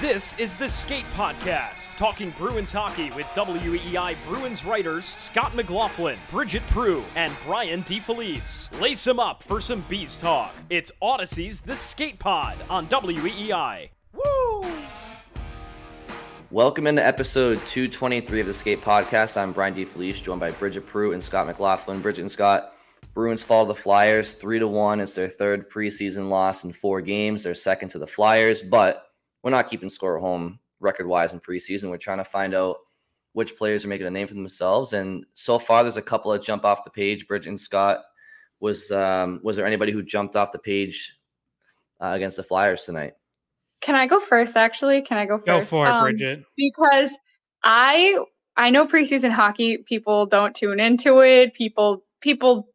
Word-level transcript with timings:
This 0.00 0.38
is 0.38 0.56
the 0.56 0.68
Skate 0.68 1.06
Podcast, 1.16 1.96
talking 1.96 2.30
Bruins 2.38 2.70
hockey 2.70 3.10
with 3.10 3.26
WEEI 3.34 4.16
Bruins 4.28 4.64
writers 4.64 5.04
Scott 5.04 5.56
McLaughlin, 5.56 6.20
Bridgette 6.30 6.64
Proulx, 6.68 7.02
and 7.16 7.32
Brian 7.44 7.82
DeFelice. 7.82 8.80
Lace 8.80 9.02
them 9.02 9.18
up 9.18 9.42
for 9.42 9.60
some 9.60 9.84
bees 9.88 10.16
talk. 10.16 10.54
It's 10.70 10.92
Audacy's 11.02 11.60
The 11.60 11.74
Skate 11.74 12.20
Pod 12.20 12.58
on 12.70 12.86
WEEI. 12.86 13.88
Woo! 14.12 14.70
Welcome 16.52 16.86
into 16.86 17.04
episode 17.04 17.56
223 17.66 18.40
of 18.40 18.46
the 18.46 18.54
Skate 18.54 18.80
Podcast. 18.80 19.36
I'm 19.36 19.50
Brian 19.50 19.74
DeFelice, 19.74 20.22
joined 20.22 20.38
by 20.38 20.52
Bridgette 20.52 20.82
Proulx 20.82 21.14
and 21.14 21.24
Scott 21.24 21.48
McLaughlin. 21.48 22.00
Bridget 22.00 22.20
and 22.20 22.30
Scott, 22.30 22.72
Bruins 23.14 23.42
fall 23.42 23.64
to 23.64 23.68
the 23.72 23.74
Flyers 23.74 24.34
three 24.34 24.60
to 24.60 24.68
one. 24.68 25.00
It's 25.00 25.14
their 25.14 25.28
third 25.28 25.68
preseason 25.68 26.28
loss 26.28 26.62
in 26.62 26.72
four 26.72 27.00
games. 27.00 27.42
They're 27.42 27.52
second 27.56 27.88
to 27.88 27.98
the 27.98 28.06
Flyers, 28.06 28.62
but 28.62 29.07
we're 29.48 29.56
not 29.56 29.70
keeping 29.70 29.88
score 29.88 30.18
at 30.18 30.20
home 30.20 30.58
record 30.78 31.06
wise 31.06 31.32
in 31.32 31.40
preseason. 31.40 31.88
We're 31.88 31.96
trying 31.96 32.18
to 32.18 32.24
find 32.24 32.54
out 32.54 32.76
which 33.32 33.56
players 33.56 33.82
are 33.82 33.88
making 33.88 34.06
a 34.06 34.10
name 34.10 34.26
for 34.26 34.34
themselves. 34.34 34.92
And 34.92 35.24
so 35.32 35.58
far, 35.58 35.82
there's 35.82 35.96
a 35.96 36.02
couple 36.02 36.30
that 36.32 36.42
jump 36.42 36.66
off 36.66 36.84
the 36.84 36.90
page. 36.90 37.26
Bridget 37.26 37.48
and 37.48 37.58
Scott, 37.58 38.00
was 38.60 38.92
um, 38.92 39.40
was 39.42 39.56
there 39.56 39.64
anybody 39.64 39.90
who 39.90 40.02
jumped 40.02 40.36
off 40.36 40.52
the 40.52 40.58
page 40.58 41.16
uh, 41.98 42.12
against 42.14 42.36
the 42.36 42.42
Flyers 42.42 42.84
tonight? 42.84 43.14
Can 43.80 43.94
I 43.94 44.06
go 44.06 44.20
first? 44.28 44.54
Actually, 44.54 45.00
can 45.00 45.16
I 45.16 45.24
go 45.24 45.38
first? 45.38 45.46
Go 45.46 45.64
for 45.64 45.86
it, 45.86 45.90
um, 45.90 46.02
Bridget. 46.02 46.42
Because 46.58 47.10
I 47.62 48.18
I 48.58 48.68
know 48.68 48.86
preseason 48.86 49.30
hockey 49.30 49.78
people 49.88 50.26
don't 50.26 50.54
tune 50.54 50.78
into 50.78 51.20
it. 51.20 51.54
People 51.54 52.04
people 52.20 52.68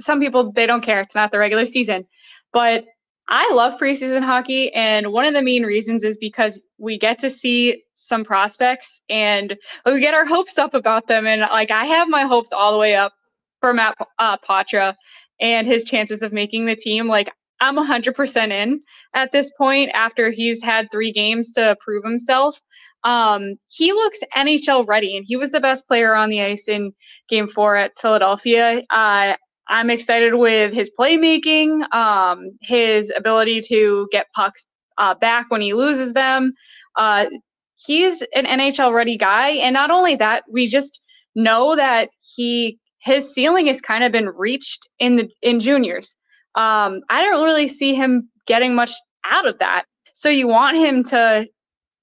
some 0.00 0.18
people 0.18 0.50
they 0.50 0.66
don't 0.66 0.82
care. 0.82 1.02
It's 1.02 1.14
not 1.14 1.30
the 1.30 1.38
regular 1.38 1.66
season, 1.66 2.04
but 2.52 2.84
I 3.28 3.50
love 3.52 3.74
preseason 3.80 4.22
hockey, 4.22 4.72
and 4.72 5.12
one 5.12 5.24
of 5.24 5.34
the 5.34 5.42
main 5.42 5.64
reasons 5.64 6.04
is 6.04 6.16
because 6.16 6.60
we 6.78 6.98
get 6.98 7.18
to 7.20 7.30
see 7.30 7.82
some 7.96 8.24
prospects 8.24 9.00
and 9.08 9.56
we 9.84 10.00
get 10.00 10.14
our 10.14 10.24
hopes 10.24 10.58
up 10.58 10.74
about 10.74 11.08
them. 11.08 11.26
And 11.26 11.40
like 11.40 11.70
I 11.70 11.86
have 11.86 12.08
my 12.08 12.22
hopes 12.22 12.52
all 12.52 12.72
the 12.72 12.78
way 12.78 12.94
up 12.94 13.12
for 13.60 13.74
Matt 13.74 13.96
uh, 14.18 14.36
Poitras 14.38 14.94
and 15.40 15.66
his 15.66 15.84
chances 15.84 16.22
of 16.22 16.32
making 16.32 16.66
the 16.66 16.76
team. 16.76 17.08
Like 17.08 17.32
I'm 17.60 17.76
100% 17.76 18.50
in 18.52 18.80
at 19.14 19.32
this 19.32 19.50
point 19.58 19.90
after 19.94 20.30
he's 20.30 20.62
had 20.62 20.88
three 20.92 21.12
games 21.12 21.52
to 21.52 21.76
prove 21.80 22.04
himself. 22.04 22.60
Um, 23.04 23.54
he 23.68 23.92
looks 23.92 24.18
NHL 24.36 24.86
ready, 24.88 25.16
and 25.16 25.24
he 25.26 25.36
was 25.36 25.52
the 25.52 25.60
best 25.60 25.86
player 25.86 26.16
on 26.16 26.28
the 26.28 26.42
ice 26.42 26.66
in 26.66 26.92
Game 27.28 27.46
Four 27.46 27.76
at 27.76 27.92
Philadelphia. 28.00 28.82
Uh, 28.90 29.36
I'm 29.68 29.90
excited 29.90 30.34
with 30.34 30.72
his 30.72 30.90
playmaking, 30.98 31.92
um, 31.92 32.50
his 32.62 33.12
ability 33.16 33.60
to 33.62 34.08
get 34.12 34.26
pucks 34.34 34.66
uh, 34.98 35.14
back 35.14 35.46
when 35.50 35.60
he 35.60 35.74
loses 35.74 36.12
them. 36.12 36.52
Uh, 36.96 37.26
he's 37.74 38.22
an 38.34 38.44
NHL 38.44 38.94
ready 38.94 39.16
guy, 39.16 39.50
and 39.50 39.74
not 39.74 39.90
only 39.90 40.16
that, 40.16 40.44
we 40.50 40.68
just 40.68 41.02
know 41.34 41.76
that 41.76 42.10
he 42.20 42.78
his 43.00 43.32
ceiling 43.32 43.66
has 43.68 43.80
kind 43.80 44.02
of 44.02 44.10
been 44.10 44.28
reached 44.28 44.88
in 44.98 45.16
the 45.16 45.28
in 45.42 45.60
juniors. 45.60 46.16
Um, 46.54 47.02
I 47.10 47.22
don't 47.22 47.44
really 47.44 47.68
see 47.68 47.94
him 47.94 48.28
getting 48.46 48.74
much 48.74 48.92
out 49.24 49.46
of 49.46 49.58
that. 49.58 49.84
So 50.14 50.28
you 50.28 50.48
want 50.48 50.78
him 50.78 51.04
to 51.04 51.46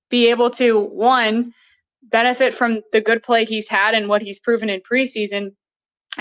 be 0.10 0.30
able 0.30 0.52
to 0.52 0.80
one 0.80 1.54
benefit 2.04 2.54
from 2.54 2.82
the 2.92 3.02
good 3.02 3.24
play 3.24 3.46
he's 3.46 3.68
had 3.68 3.96
and 3.96 4.08
what 4.08 4.22
he's 4.22 4.40
proven 4.40 4.70
in 4.70 4.82
preseason, 4.82 5.52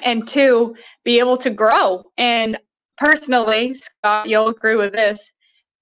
and 0.03 0.27
two, 0.27 0.75
be 1.05 1.19
able 1.19 1.37
to 1.39 1.51
grow. 1.51 2.05
And 2.19 2.59
personally, 2.99 3.75
Scott, 3.75 4.29
you'll 4.29 4.49
agree 4.49 4.77
with 4.77 4.93
this. 4.93 5.21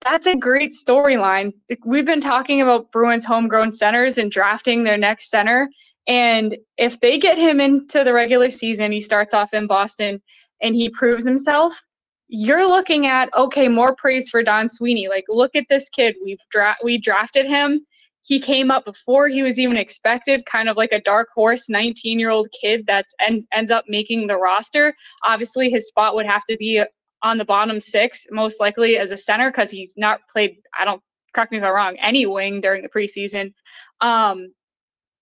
That's 0.03 0.27
a 0.27 0.37
great 0.37 0.73
storyline. 0.75 1.53
We've 1.85 2.07
been 2.07 2.23
talking 2.23 2.63
about 2.63 2.91
Bruins 2.91 3.25
homegrown 3.25 3.73
centers 3.73 4.19
and 4.19 4.33
drafting 4.33 4.83
their 4.83 4.97
next 4.97 5.31
center. 5.31 5.69
And 6.07 6.57
if 6.79 6.99
they 7.01 7.19
get 7.19 7.37
him 7.37 7.61
into 7.61 8.03
the 8.03 8.13
regular 8.13 8.51
season, 8.51 8.93
he 8.93 9.01
starts 9.01 9.35
off 9.35 9.53
in 9.53 9.67
Boston 9.67 10.21
and 10.63 10.75
he 10.75 10.89
proves 10.89 11.25
himself, 11.25 11.81
you're 12.29 12.67
looking 12.67 13.07
at 13.07 13.29
okay, 13.37 13.69
more 13.69 13.95
praise 13.97 14.29
for 14.29 14.43
Don 14.43 14.69
Sweeney. 14.69 15.09
Like, 15.09 15.25
look 15.29 15.55
at 15.55 15.67
this 15.69 15.89
kid. 15.91 16.15
We've 16.25 16.39
dra- 16.51 16.77
we 16.83 16.99
drafted 16.99 17.47
him 17.47 17.85
he 18.31 18.39
came 18.39 18.71
up 18.71 18.85
before 18.85 19.27
he 19.27 19.43
was 19.43 19.59
even 19.59 19.77
expected, 19.77 20.47
kind 20.47 20.69
of 20.69 20.77
like 20.77 20.93
a 20.93 21.01
dark 21.01 21.31
horse 21.35 21.69
19 21.69 22.17
year 22.17 22.31
old 22.31 22.49
kid 22.59 22.87
that 22.87 23.07
en- 23.19 23.45
ends 23.53 23.73
up 23.73 23.85
making 23.89 24.29
the 24.29 24.37
roster. 24.37 24.95
Obviously, 25.25 25.69
his 25.69 25.89
spot 25.89 26.15
would 26.15 26.27
have 26.27 26.45
to 26.45 26.57
be 26.57 26.81
on 27.25 27.39
the 27.39 27.45
bottom 27.45 27.81
six, 27.81 28.29
most 28.31 28.61
likely 28.61 28.99
as 28.99 29.11
a 29.11 29.17
center, 29.17 29.51
because 29.51 29.69
he's 29.69 29.95
not 29.97 30.21
played, 30.33 30.59
I 30.79 30.85
don't, 30.85 31.03
correct 31.35 31.51
me 31.51 31.59
if 31.59 31.65
I'm 31.65 31.75
wrong, 31.75 31.97
any 31.99 32.25
wing 32.25 32.61
during 32.61 32.83
the 32.83 32.89
preseason. 32.89 33.53
Um, 34.01 34.53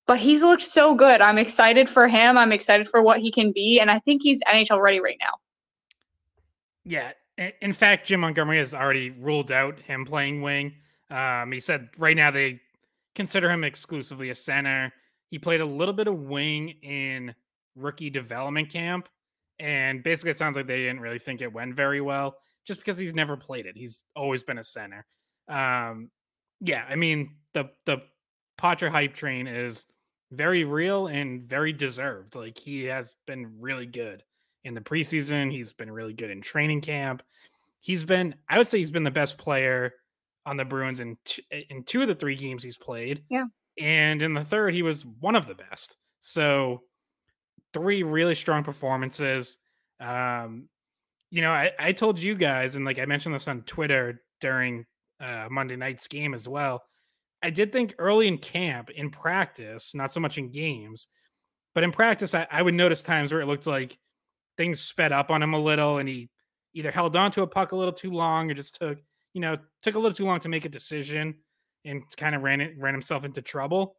but 0.06 0.18
he's 0.18 0.42
looked 0.42 0.64
so 0.64 0.94
good. 0.94 1.22
I'm 1.22 1.38
excited 1.38 1.88
for 1.88 2.08
him. 2.08 2.36
I'm 2.36 2.52
excited 2.52 2.90
for 2.90 3.00
what 3.00 3.20
he 3.20 3.32
can 3.32 3.52
be. 3.52 3.80
And 3.80 3.90
I 3.90 4.00
think 4.00 4.20
he's 4.22 4.38
NHL 4.40 4.82
ready 4.82 5.00
right 5.00 5.18
now. 5.18 5.32
Yeah. 6.84 7.12
In 7.62 7.72
fact, 7.72 8.06
Jim 8.06 8.20
Montgomery 8.20 8.58
has 8.58 8.74
already 8.74 9.08
ruled 9.08 9.50
out 9.50 9.80
him 9.80 10.04
playing 10.04 10.42
wing. 10.42 10.74
Um, 11.10 11.52
he 11.52 11.60
said 11.60 11.88
right 11.96 12.14
now 12.14 12.30
they 12.30 12.60
consider 13.18 13.50
him 13.50 13.64
exclusively 13.64 14.30
a 14.30 14.34
center. 14.34 14.92
He 15.28 15.40
played 15.40 15.60
a 15.60 15.66
little 15.66 15.92
bit 15.92 16.06
of 16.06 16.14
wing 16.14 16.68
in 16.82 17.34
rookie 17.74 18.10
development 18.10 18.70
camp. 18.70 19.08
And 19.58 20.04
basically, 20.04 20.30
it 20.30 20.38
sounds 20.38 20.54
like 20.54 20.68
they 20.68 20.78
didn't 20.78 21.00
really 21.00 21.18
think 21.18 21.42
it 21.42 21.52
went 21.52 21.74
very 21.74 22.00
well 22.00 22.36
just 22.64 22.78
because 22.78 22.96
he's 22.96 23.14
never 23.14 23.36
played 23.36 23.66
it. 23.66 23.76
He's 23.76 24.04
always 24.14 24.44
been 24.44 24.58
a 24.58 24.64
center. 24.64 25.04
Um, 25.48 26.12
yeah, 26.60 26.84
I 26.88 26.94
mean, 26.94 27.38
the, 27.54 27.70
the 27.86 28.02
Poitras 28.56 28.90
hype 28.90 29.14
train 29.14 29.48
is 29.48 29.84
very 30.30 30.62
real 30.62 31.08
and 31.08 31.42
very 31.42 31.72
deserved. 31.72 32.36
Like, 32.36 32.56
he 32.56 32.84
has 32.84 33.16
been 33.26 33.58
really 33.58 33.86
good 33.86 34.22
in 34.62 34.74
the 34.74 34.80
preseason, 34.80 35.50
he's 35.50 35.72
been 35.72 35.90
really 35.90 36.12
good 36.12 36.30
in 36.30 36.40
training 36.40 36.82
camp. 36.82 37.24
He's 37.80 38.04
been, 38.04 38.36
I 38.48 38.58
would 38.58 38.68
say, 38.68 38.78
he's 38.78 38.92
been 38.92 39.04
the 39.04 39.10
best 39.10 39.38
player 39.38 39.94
on 40.48 40.56
the 40.56 40.64
Bruins 40.64 41.00
in 41.00 41.16
t- 41.24 41.44
in 41.68 41.84
two 41.84 42.02
of 42.02 42.08
the 42.08 42.14
three 42.14 42.34
games 42.34 42.64
he's 42.64 42.76
played. 42.76 43.22
Yeah. 43.28 43.44
And 43.78 44.22
in 44.22 44.34
the 44.34 44.44
third, 44.44 44.74
he 44.74 44.82
was 44.82 45.04
one 45.04 45.36
of 45.36 45.46
the 45.46 45.54
best. 45.54 45.96
So 46.20 46.82
three 47.72 48.02
really 48.02 48.34
strong 48.34 48.64
performances. 48.64 49.58
Um, 50.00 50.68
you 51.30 51.42
know, 51.42 51.52
I, 51.52 51.72
I 51.78 51.92
told 51.92 52.18
you 52.18 52.34
guys, 52.34 52.76
and 52.76 52.84
like 52.84 52.98
I 52.98 53.04
mentioned 53.04 53.34
this 53.34 53.46
on 53.46 53.62
Twitter 53.62 54.22
during 54.40 54.86
uh, 55.20 55.48
Monday 55.50 55.76
night's 55.76 56.08
game 56.08 56.34
as 56.34 56.48
well. 56.48 56.82
I 57.42 57.50
did 57.50 57.72
think 57.72 57.94
early 57.98 58.26
in 58.26 58.38
camp, 58.38 58.90
in 58.90 59.10
practice, 59.10 59.94
not 59.94 60.12
so 60.12 60.18
much 60.18 60.38
in 60.38 60.50
games, 60.50 61.06
but 61.74 61.84
in 61.84 61.92
practice, 61.92 62.34
I, 62.34 62.48
I 62.50 62.62
would 62.62 62.74
notice 62.74 63.02
times 63.02 63.30
where 63.30 63.40
it 63.40 63.46
looked 63.46 63.66
like 63.66 63.96
things 64.56 64.80
sped 64.80 65.12
up 65.12 65.30
on 65.30 65.42
him 65.42 65.54
a 65.54 65.60
little 65.60 65.98
and 65.98 66.08
he 66.08 66.30
either 66.74 66.90
held 66.90 67.14
on 67.14 67.30
to 67.32 67.42
a 67.42 67.46
puck 67.46 67.72
a 67.72 67.76
little 67.76 67.92
too 67.92 68.10
long 68.10 68.50
or 68.50 68.54
just 68.54 68.76
took 68.80 68.98
you 69.34 69.40
know, 69.40 69.56
took 69.82 69.94
a 69.94 69.98
little 69.98 70.16
too 70.16 70.24
long 70.24 70.40
to 70.40 70.48
make 70.48 70.64
a 70.64 70.70
decision 70.70 71.36
and 71.84 72.02
kind 72.16 72.34
of 72.34 72.42
ran 72.42 72.60
it 72.60 72.74
ran 72.78 72.94
himself 72.94 73.24
into 73.24 73.42
trouble. 73.42 73.96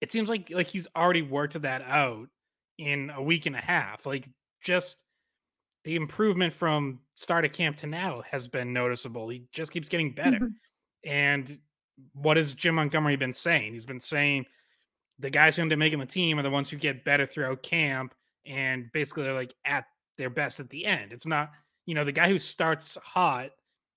It 0.00 0.12
seems 0.12 0.28
like 0.28 0.50
like 0.50 0.68
he's 0.68 0.88
already 0.96 1.22
worked 1.22 1.60
that 1.60 1.82
out 1.82 2.28
in 2.78 3.10
a 3.14 3.22
week 3.22 3.46
and 3.46 3.56
a 3.56 3.60
half. 3.60 4.06
Like 4.06 4.28
just 4.62 4.98
the 5.84 5.96
improvement 5.96 6.52
from 6.52 7.00
start 7.14 7.44
of 7.44 7.52
camp 7.52 7.76
to 7.78 7.86
now 7.86 8.22
has 8.30 8.48
been 8.48 8.72
noticeable. 8.72 9.28
He 9.28 9.44
just 9.52 9.72
keeps 9.72 9.88
getting 9.88 10.14
better. 10.14 10.38
Mm-hmm. 10.38 11.10
And 11.10 11.58
what 12.12 12.36
has 12.36 12.52
Jim 12.52 12.74
Montgomery 12.74 13.16
been 13.16 13.32
saying? 13.32 13.72
He's 13.72 13.84
been 13.84 14.00
saying 14.00 14.46
the 15.18 15.30
guys 15.30 15.56
who 15.56 15.62
end 15.62 15.72
up 15.72 15.78
making 15.78 16.00
the 16.00 16.06
team 16.06 16.38
are 16.38 16.42
the 16.42 16.50
ones 16.50 16.68
who 16.68 16.76
get 16.76 17.04
better 17.04 17.24
throughout 17.24 17.62
camp 17.62 18.14
and 18.44 18.90
basically 18.92 19.22
they're 19.22 19.32
like 19.32 19.54
at 19.64 19.86
their 20.18 20.28
best 20.28 20.60
at 20.60 20.68
the 20.68 20.84
end. 20.84 21.12
It's 21.12 21.26
not 21.26 21.52
you 21.86 21.94
know, 21.94 22.04
the 22.04 22.12
guy 22.12 22.28
who 22.28 22.38
starts 22.38 22.96
hot 23.02 23.50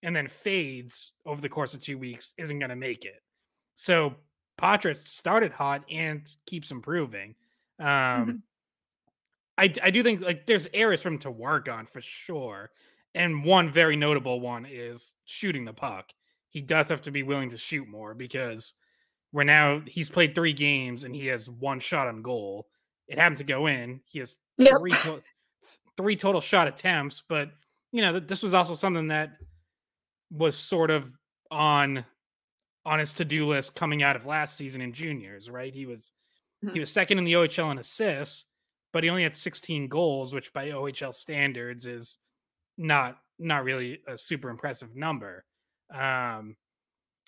and 0.04 0.16
then 0.16 0.28
fades 0.28 1.14
over 1.26 1.42
the 1.42 1.50
course 1.50 1.74
of 1.74 1.82
two 1.82 1.98
weeks 1.98 2.34
isn't 2.38 2.60
going 2.60 2.70
to 2.70 2.76
make 2.76 3.06
it. 3.06 3.22
So 3.76 4.16
Poitras 4.60 5.08
started 5.08 5.52
hot 5.52 5.84
and 5.90 6.30
keeps 6.46 6.72
improving. 6.72 7.36
Um, 7.80 7.88
mm-hmm. 7.88 8.32
I, 9.58 9.74
I 9.84 9.90
do 9.90 10.04
think 10.04 10.22
like 10.22 10.46
there's 10.46 10.68
areas 10.74 11.02
for 11.02 11.10
him 11.10 11.20
to 11.20 11.32
work 11.32 11.70
on 11.70 11.86
for 11.86 12.02
sure. 12.02 12.72
And 13.16 13.44
one 13.44 13.72
very 13.72 13.96
notable 13.96 14.40
one 14.40 14.66
is 14.70 15.14
shooting 15.26 15.66
the 15.66 15.74
puck. 15.74 16.10
He 16.50 16.62
does 16.62 16.90
have 16.90 17.02
to 17.02 17.12
be 17.12 17.24
willing 17.24 17.50
to 17.52 17.58
shoot 17.58 17.88
more 17.88 18.14
because 18.14 18.74
we're 19.32 19.44
now 19.44 19.82
he's 19.86 20.10
played 20.10 20.34
three 20.34 20.54
games 20.54 21.04
and 21.04 21.16
he 21.16 21.28
has 21.28 21.50
one 21.50 21.80
shot 21.80 22.08
on 22.08 22.22
goal. 22.22 22.68
It 23.08 23.18
happened 23.18 23.38
to 23.38 23.44
go 23.44 23.68
in. 23.68 24.02
He 24.06 24.20
has 24.20 24.38
yep. 24.58 24.78
three 24.80 24.92
to- 24.92 25.24
three 25.98 26.16
total 26.16 26.42
shot 26.42 26.68
attempts, 26.68 27.24
but 27.28 27.52
you 27.92 28.02
know 28.02 28.20
this 28.20 28.42
was 28.42 28.54
also 28.54 28.74
something 28.74 29.08
that 29.10 29.32
was 30.32 30.58
sort 30.58 30.92
of 30.92 31.12
on 31.52 32.06
on 32.86 33.00
his 33.00 33.14
to-do 33.14 33.46
list 33.46 33.76
coming 33.76 34.04
out 34.04 34.16
of 34.16 34.26
last 34.26 34.56
season 34.56 34.82
in 34.82 34.94
juniors, 34.94 35.50
right? 35.50 35.74
He 35.74 35.86
was 35.86 36.12
mm-hmm. 36.64 36.74
he 36.74 36.80
was 36.80 36.92
second 36.92 37.18
in 37.18 37.24
the 37.24 37.34
OHL 37.34 37.72
in 37.72 37.78
assists, 37.78 38.46
but 38.94 39.04
he 39.04 39.10
only 39.10 39.24
had 39.24 39.36
16 39.36 39.88
goals, 39.88 40.34
which 40.34 40.54
by 40.54 40.70
OHL 40.70 41.14
standards 41.14 41.86
is 41.86 42.20
not 42.78 43.18
not 43.38 43.64
really 43.64 44.00
a 44.08 44.18
super 44.18 44.50
impressive 44.50 44.96
number. 44.96 45.46
Um 45.94 46.56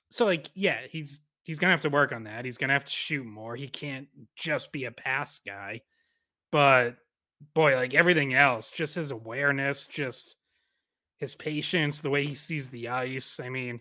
so 0.09 0.25
like 0.25 0.49
yeah, 0.53 0.79
he's 0.89 1.21
he's 1.43 1.59
gonna 1.59 1.71
have 1.71 1.81
to 1.81 1.89
work 1.89 2.11
on 2.11 2.23
that. 2.23 2.45
He's 2.45 2.57
gonna 2.57 2.73
have 2.73 2.85
to 2.85 2.91
shoot 2.91 3.25
more. 3.25 3.55
He 3.55 3.67
can't 3.67 4.07
just 4.35 4.71
be 4.71 4.85
a 4.85 4.91
pass 4.91 5.39
guy. 5.39 5.81
But 6.51 6.97
boy, 7.53 7.75
like 7.75 7.93
everything 7.93 8.33
else, 8.33 8.71
just 8.71 8.95
his 8.95 9.11
awareness, 9.11 9.87
just 9.87 10.35
his 11.21 11.35
patience, 11.35 11.99
the 11.99 12.09
way 12.09 12.25
he 12.25 12.35
sees 12.35 12.69
the 12.69 12.89
ice. 12.89 13.39
I 13.39 13.47
mean, 13.47 13.79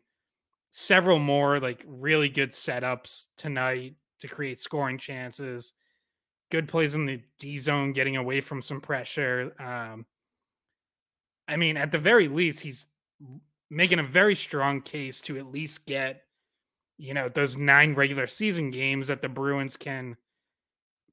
several 0.70 1.18
more 1.18 1.58
like 1.58 1.84
really 1.88 2.28
good 2.28 2.50
setups 2.50 3.26
tonight 3.36 3.94
to 4.20 4.28
create 4.28 4.60
scoring 4.60 4.98
chances. 4.98 5.72
Good 6.50 6.68
plays 6.68 6.94
in 6.94 7.06
the 7.06 7.22
D 7.38 7.56
zone, 7.56 7.92
getting 7.92 8.16
away 8.16 8.42
from 8.42 8.60
some 8.60 8.80
pressure. 8.80 9.54
Um, 9.58 10.04
I 11.48 11.56
mean, 11.56 11.76
at 11.76 11.90
the 11.90 11.98
very 11.98 12.28
least, 12.28 12.60
he's 12.60 12.86
making 13.70 13.98
a 13.98 14.04
very 14.04 14.34
strong 14.34 14.82
case 14.82 15.20
to 15.22 15.38
at 15.38 15.50
least 15.50 15.86
get, 15.86 16.24
you 16.98 17.14
know, 17.14 17.28
those 17.28 17.56
nine 17.56 17.94
regular 17.94 18.26
season 18.26 18.70
games 18.70 19.08
that 19.08 19.22
the 19.22 19.28
Bruins 19.28 19.76
can 19.76 20.16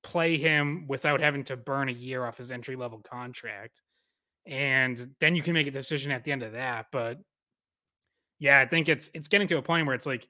play 0.04 0.38
him 0.38 0.88
without 0.88 1.22
having 1.22 1.44
to 1.46 1.56
burn 1.56 1.88
a 1.88 1.94
year 1.94 2.26
off 2.26 2.38
his 2.38 2.52
entry 2.52 2.76
level 2.76 3.00
contract. 3.00 3.82
And 4.48 5.14
then 5.20 5.36
you 5.36 5.44
can 5.44 5.54
make 5.54 5.68
a 5.68 5.72
decision 5.72 6.12
at 6.12 6.24
the 6.24 6.32
end 6.32 6.42
of 6.42 6.54
that. 6.54 6.88
But 6.92 7.20
yeah, 8.40 8.60
I 8.60 8.66
think 8.66 8.88
it's 8.90 9.10
it's 9.14 9.28
getting 9.28 9.48
to 9.50 9.58
a 9.58 9.62
point 9.62 9.86
where 9.86 9.96
it's 9.96 10.06
like 10.06 10.28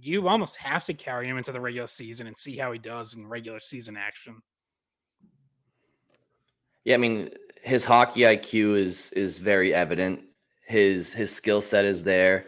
you 0.00 0.28
almost 0.28 0.56
have 0.56 0.84
to 0.86 0.94
carry 0.94 1.28
him 1.28 1.38
into 1.38 1.52
the 1.52 1.60
regular 1.60 1.86
season 1.86 2.26
and 2.26 2.36
see 2.36 2.56
how 2.56 2.72
he 2.72 2.78
does 2.78 3.14
in 3.14 3.26
regular 3.26 3.60
season 3.60 3.96
action. 3.96 4.42
Yeah, 6.84 6.94
I 6.94 6.98
mean, 6.98 7.30
his 7.62 7.84
hockey 7.84 8.20
IQ 8.20 8.76
is 8.76 9.10
is 9.12 9.38
very 9.38 9.72
evident. 9.72 10.26
His 10.66 11.12
his 11.12 11.34
skill 11.34 11.60
set 11.60 11.84
is 11.84 12.04
there, 12.04 12.46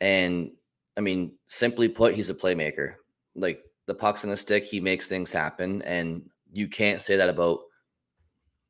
and 0.00 0.50
I 0.96 1.00
mean, 1.00 1.32
simply 1.48 1.88
put, 1.88 2.14
he's 2.14 2.30
a 2.30 2.34
playmaker. 2.34 2.94
Like 3.34 3.62
the 3.86 3.94
puck's 3.94 4.24
in 4.24 4.30
a 4.30 4.36
stick, 4.36 4.64
he 4.64 4.80
makes 4.80 5.08
things 5.08 5.32
happen, 5.32 5.82
and 5.82 6.28
you 6.52 6.68
can't 6.68 7.02
say 7.02 7.16
that 7.16 7.28
about 7.28 7.60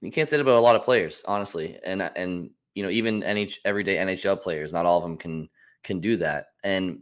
you 0.05 0.13
can't 0.13 0.29
say 0.29 0.37
that 0.37 0.43
about 0.43 0.59
a 0.59 0.61
lot 0.61 0.77
of 0.77 0.85
players, 0.85 1.23
honestly. 1.27 1.79
And 1.85 2.03
and 2.17 2.51
you 2.75 2.83
know, 2.83 2.91
even 2.91 3.23
NH 3.23 3.59
everyday 3.65 3.97
NHL 3.97 4.43
players, 4.43 4.73
not 4.73 4.87
all 4.87 4.99
of 4.99 5.03
them 5.03 5.17
can 5.17 5.49
can 5.83 6.01
do 6.01 6.17
that. 6.19 6.49
And 6.63 7.01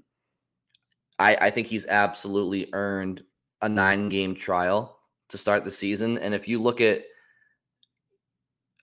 I 1.19 1.37
I 1.41 1.51
think 1.51 1.67
he's 1.67 1.87
absolutely 1.87 2.69
earned 2.73 3.23
a 3.63 3.69
nine 3.69 4.09
game 4.09 4.35
trial 4.35 5.01
to 5.29 5.39
start 5.39 5.65
the 5.65 5.71
season. 5.71 6.19
And 6.19 6.35
if 6.35 6.47
you 6.47 6.61
look 6.61 6.81
at 6.81 7.05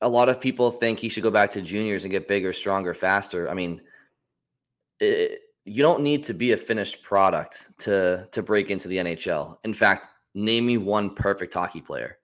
a 0.02 0.10
lot 0.10 0.30
of 0.30 0.40
people 0.40 0.72
think 0.72 1.00
he 1.00 1.10
should 1.10 1.24
go 1.24 1.32
back 1.32 1.52
to 1.52 1.62
juniors 1.62 2.04
and 2.04 2.12
get 2.12 2.28
bigger, 2.28 2.54
stronger, 2.54 2.94
faster. 2.94 3.50
I 3.50 3.54
mean, 3.54 3.82
it, 5.00 5.42
you 5.66 5.84
don't 5.84 6.02
need 6.02 6.24
to 6.24 6.34
be 6.34 6.54
a 6.54 6.58
finished 6.58 7.04
product 7.04 7.70
to 7.80 8.28
to 8.32 8.42
break 8.42 8.72
into 8.72 8.88
the 8.88 8.98
NHL. 8.98 9.58
In 9.64 9.74
fact, 9.74 10.08
name 10.34 10.66
me 10.66 10.78
one 10.78 11.14
perfect 11.16 11.54
hockey 11.54 11.82
player. 11.82 12.19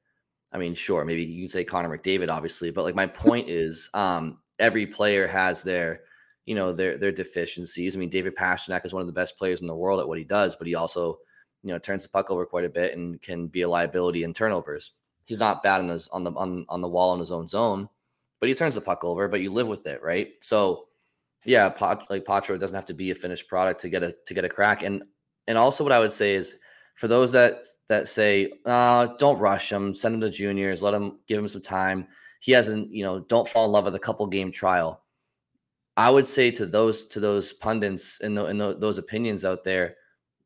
I 0.55 0.57
mean, 0.57 0.73
sure, 0.73 1.03
maybe 1.03 1.23
you 1.23 1.43
can 1.43 1.49
say 1.49 1.65
Connor 1.65 1.95
McDavid, 1.95 2.29
obviously, 2.29 2.71
but 2.71 2.83
like 2.83 2.95
my 2.95 3.05
point 3.05 3.49
is, 3.49 3.89
um, 3.93 4.39
every 4.57 4.87
player 4.87 5.27
has 5.27 5.63
their, 5.63 6.03
you 6.45 6.55
know, 6.55 6.71
their 6.71 6.97
their 6.97 7.11
deficiencies. 7.11 7.93
I 7.93 7.99
mean, 7.99 8.07
David 8.07 8.37
Pastrnak 8.37 8.85
is 8.85 8.93
one 8.93 9.01
of 9.01 9.07
the 9.07 9.13
best 9.13 9.37
players 9.37 9.59
in 9.59 9.67
the 9.67 9.75
world 9.75 9.99
at 9.99 10.07
what 10.07 10.17
he 10.17 10.23
does, 10.23 10.55
but 10.55 10.65
he 10.65 10.73
also, 10.73 11.19
you 11.61 11.73
know, 11.73 11.77
turns 11.77 12.03
the 12.03 12.09
puck 12.09 12.31
over 12.31 12.45
quite 12.45 12.63
a 12.63 12.69
bit 12.69 12.95
and 12.95 13.21
can 13.21 13.47
be 13.47 13.63
a 13.63 13.69
liability 13.69 14.23
in 14.23 14.33
turnovers. 14.33 14.91
He's 15.25 15.41
not 15.41 15.61
bad 15.61 15.81
on 15.81 15.89
his 15.89 16.07
on 16.07 16.23
the 16.23 16.31
on 16.31 16.65
on 16.69 16.79
the 16.79 16.87
wall 16.87 17.13
in 17.13 17.19
his 17.19 17.33
own 17.33 17.49
zone, 17.49 17.89
but 18.39 18.47
he 18.47 18.55
turns 18.55 18.75
the 18.75 18.81
puck 18.81 19.03
over. 19.03 19.27
But 19.27 19.41
you 19.41 19.51
live 19.51 19.67
with 19.67 19.85
it, 19.85 20.01
right? 20.01 20.31
So 20.39 20.85
yeah, 21.43 21.67
Pot, 21.67 22.05
like 22.09 22.23
Poitras 22.23 22.61
doesn't 22.61 22.75
have 22.75 22.85
to 22.85 22.93
be 22.93 23.11
a 23.11 23.15
finished 23.15 23.49
product 23.49 23.81
to 23.81 23.89
get 23.89 24.03
a 24.03 24.15
to 24.25 24.33
get 24.33 24.45
a 24.45 24.49
crack. 24.49 24.83
And 24.83 25.03
and 25.47 25.57
also 25.57 25.83
what 25.83 25.91
I 25.91 25.99
would 25.99 26.13
say 26.13 26.33
is 26.33 26.57
for 26.95 27.09
those 27.09 27.33
that 27.33 27.63
that 27.87 28.07
say, 28.07 28.51
uh, 28.65 29.07
don't 29.17 29.39
rush 29.39 29.71
him, 29.71 29.93
send 29.93 30.15
him 30.15 30.21
to 30.21 30.29
juniors, 30.29 30.81
let 30.81 30.93
him 30.93 31.19
give 31.27 31.39
him 31.39 31.47
some 31.47 31.61
time. 31.61 32.07
He 32.39 32.51
hasn't, 32.51 32.91
you 32.91 33.03
know, 33.03 33.19
don't 33.19 33.47
fall 33.47 33.65
in 33.65 33.71
love 33.71 33.85
with 33.85 33.95
a 33.95 33.99
couple 33.99 34.25
game 34.27 34.51
trial. 34.51 35.01
I 35.97 36.09
would 36.09 36.27
say 36.27 36.51
to 36.51 36.65
those 36.65 37.05
to 37.05 37.19
those 37.19 37.53
pundits 37.53 38.19
and, 38.21 38.37
the, 38.37 38.45
and 38.45 38.59
the, 38.59 38.75
those 38.77 38.97
opinions 38.97 39.45
out 39.45 39.63
there, 39.63 39.95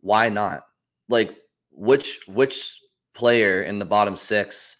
why 0.01 0.29
not? 0.29 0.63
Like 1.07 1.35
which 1.71 2.19
which 2.27 2.79
player 3.13 3.63
in 3.63 3.79
the 3.79 3.85
bottom 3.85 4.15
six, 4.15 4.77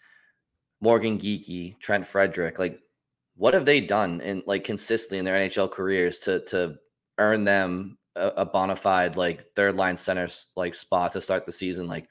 Morgan 0.80 1.18
Geekie, 1.18 1.78
Trent 1.80 2.06
Frederic, 2.06 2.58
like 2.58 2.80
what 3.36 3.54
have 3.54 3.64
they 3.64 3.80
done 3.80 4.20
in 4.20 4.42
like 4.46 4.64
consistently 4.64 5.18
in 5.18 5.24
their 5.24 5.36
NHL 5.36 5.70
careers 5.70 6.18
to 6.20 6.40
to 6.46 6.76
earn 7.18 7.42
them 7.42 7.98
a, 8.16 8.28
a 8.36 8.44
bona 8.44 8.76
fide 8.76 9.16
like 9.16 9.44
third 9.56 9.76
line 9.76 9.96
center 9.96 10.28
like 10.56 10.74
spot 10.74 11.12
to 11.12 11.20
start 11.20 11.46
the 11.46 11.52
season? 11.52 11.88
Like, 11.88 12.06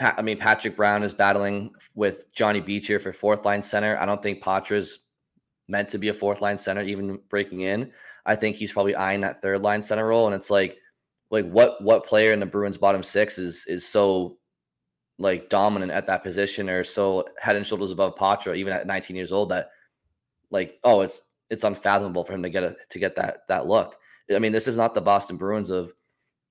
I 0.00 0.22
mean, 0.22 0.38
Patrick 0.38 0.76
Brown 0.76 1.02
is 1.02 1.14
battling 1.14 1.72
with 1.94 2.32
Johnny 2.34 2.60
Beecher 2.60 2.98
for 2.98 3.12
fourth 3.12 3.44
line 3.44 3.62
center. 3.62 3.96
I 3.98 4.06
don't 4.06 4.22
think 4.22 4.42
Poitras's 4.42 5.00
meant 5.68 5.88
to 5.90 5.98
be 5.98 6.08
a 6.08 6.14
fourth 6.14 6.40
line 6.40 6.58
center, 6.58 6.82
even 6.82 7.18
breaking 7.28 7.60
in. 7.60 7.92
I 8.26 8.34
think 8.34 8.56
he's 8.56 8.72
probably 8.72 8.96
eyeing 8.96 9.20
that 9.20 9.40
third 9.40 9.62
line 9.62 9.82
center 9.82 10.06
role, 10.06 10.26
and 10.26 10.34
it's 10.34 10.50
like, 10.50 10.78
like 11.30 11.48
what 11.48 11.82
what 11.82 12.06
player 12.06 12.32
in 12.32 12.40
the 12.40 12.46
Bruins 12.46 12.78
bottom 12.78 13.02
six 13.02 13.38
is 13.38 13.66
is 13.66 13.86
so 13.86 14.38
like 15.18 15.48
dominant 15.48 15.92
at 15.92 16.06
that 16.06 16.24
position 16.24 16.68
or 16.68 16.82
so 16.82 17.24
head 17.40 17.56
and 17.56 17.66
shoulders 17.66 17.90
above 17.90 18.16
Poitras, 18.16 18.56
even 18.56 18.72
at 18.72 18.86
19 18.86 19.14
years 19.14 19.32
old, 19.32 19.48
that 19.50 19.70
like, 20.50 20.78
oh, 20.84 21.00
it's 21.02 21.22
it's 21.50 21.64
unfathomable 21.64 22.24
for 22.24 22.32
him 22.32 22.42
to 22.42 22.50
get 22.50 22.64
a 22.64 22.76
to 22.90 22.98
get 22.98 23.14
that 23.16 23.46
that 23.48 23.66
look. 23.66 23.96
I 24.34 24.38
mean, 24.38 24.52
this 24.52 24.66
is 24.66 24.76
not 24.76 24.94
the 24.94 25.00
Boston 25.00 25.36
Bruins 25.36 25.70
of 25.70 25.92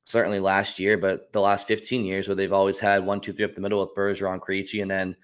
certainly 0.06 0.40
last 0.40 0.80
year, 0.80 0.98
but 0.98 1.32
the 1.32 1.42
last 1.42 1.68
15 1.68 2.06
years 2.06 2.28
where 2.28 2.36
they've 2.36 2.54
always 2.54 2.80
had 2.80 3.06
one, 3.06 3.22
two, 3.22 3.34
three 3.34 3.46
up 3.46 3.56
the 3.56 3.62
middle 3.62 3.80
with 3.80 3.96
Bergeron, 3.96 4.40
Krejci, 4.40 4.82
and 4.82 4.92
then 4.92 5.16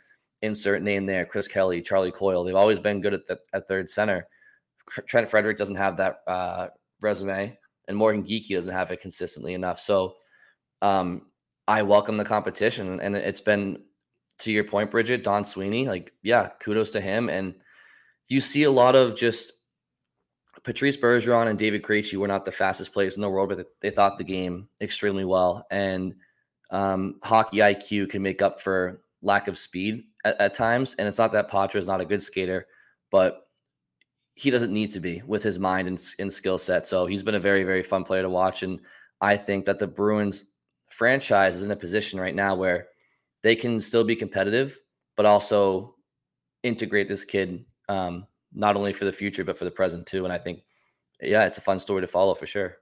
insert 0.42 0.82
name 0.82 1.06
there, 1.06 1.26
Chris 1.26 1.48
Kelly, 1.48 1.82
Charlie 1.82 2.12
Coyle. 2.12 2.44
They've 2.44 2.56
always 2.56 2.80
been 2.80 3.02
good 3.02 3.14
at 3.14 3.28
the, 3.28 3.40
at 3.54 3.68
third 3.68 3.90
center. 3.90 4.28
Trent 5.08 5.28
Frederic 5.28 5.58
doesn't 5.58 5.76
have 5.76 5.98
that 5.98 6.22
uh, 6.28 6.68
resume, 7.02 7.58
and 7.88 7.98
Morgan 7.98 8.24
Geekie 8.24 8.56
doesn't 8.56 8.74
have 8.74 8.92
it 8.92 9.02
consistently 9.02 9.54
enough. 9.54 9.80
So 9.80 10.16
um, 10.82 11.28
I 11.68 11.84
welcome 11.84 12.18
the 12.18 12.26
competition, 12.26 13.00
and 13.00 13.16
it's 13.16 13.42
been 13.42 13.84
to 14.40 14.52
your 14.52 14.64
point, 14.64 14.90
Bridget, 14.90 15.24
Don 15.24 15.44
Sweeney. 15.44 15.88
Like, 15.88 16.14
yeah, 16.24 16.50
kudos 16.60 16.90
to 16.92 17.02
him. 17.02 17.30
And 17.30 17.54
you 18.28 18.42
see 18.42 18.64
a 18.64 18.72
lot 18.72 18.96
of 18.96 19.16
just 19.16 19.52
Patrice 20.63 20.98
Bergeron 20.98 21.48
and 21.48 21.58
David 21.58 21.84
Krejci 21.84 22.18
were 22.18 22.28
not 22.28 22.46
the 22.46 22.51
fastest 22.51 22.94
players 22.94 23.16
in 23.16 23.22
the 23.22 23.30
world, 23.30 23.50
but 23.50 23.68
they 23.82 23.89
thought 23.89 24.18
the 24.18 24.24
game 24.24 24.68
extremely 24.82 25.25
well. 25.25 25.66
And 25.72 26.16
um, 26.72 27.20
hockey 27.24 27.58
IQ 27.58 28.10
can 28.10 28.22
make 28.22 28.42
up 28.42 28.62
for 28.62 29.01
lack 29.22 29.48
of 29.48 29.58
speed 29.58 30.04
at, 30.25 30.39
at 30.39 30.54
times. 30.54 30.96
And 30.96 31.08
it's 31.08 31.18
not 31.18 31.32
that 31.32 31.50
Poitras 31.50 31.80
is 31.80 31.88
not 31.88 32.01
a 32.01 32.06
good 32.06 32.22
skater, 32.22 32.68
but 33.12 33.42
he 34.34 34.50
doesn't 34.50 34.74
need 34.74 34.92
to 34.92 35.00
be 35.00 35.22
with 35.25 35.44
his 35.44 35.60
mind 35.60 35.88
and, 35.88 36.01
and 36.20 36.32
skill 36.32 36.58
set. 36.58 36.88
So 36.88 37.06
he's 37.06 37.24
been 37.24 37.36
a 37.36 37.39
very, 37.39 37.63
very 37.63 37.84
fun 37.84 38.04
player 38.04 38.22
to 38.22 38.30
watch. 38.30 38.63
And 38.63 38.80
I 39.22 39.36
think 39.38 39.66
that 39.66 39.80
the 39.80 39.88
Bruins 39.88 40.46
franchise 40.89 41.58
is 41.58 41.66
in 41.66 41.72
a 41.72 41.75
position 41.75 42.20
right 42.20 42.36
now 42.36 42.56
where 42.56 42.88
they 43.44 43.56
can 43.56 43.82
still 43.82 44.04
be 44.04 44.16
competitive, 44.16 44.78
but 45.16 45.25
also 45.25 45.96
integrate 46.63 47.08
this 47.08 47.25
kid 47.25 47.66
um, 47.88 48.28
not 48.53 48.75
only 48.75 48.94
for 48.94 49.06
the 49.06 49.12
future 49.12 49.44
but 49.44 49.58
for 49.58 49.65
the 49.65 49.72
present 49.72 50.06
too. 50.06 50.24
And 50.24 50.34
I 50.34 50.38
think, 50.38 50.63
yeah, 51.22 51.46
it's 51.46 51.58
a 51.58 51.62
fun 51.62 51.79
story 51.79 52.01
to 52.01 52.08
follow 52.08 52.36
for 52.36 52.48
sure. 52.48 52.77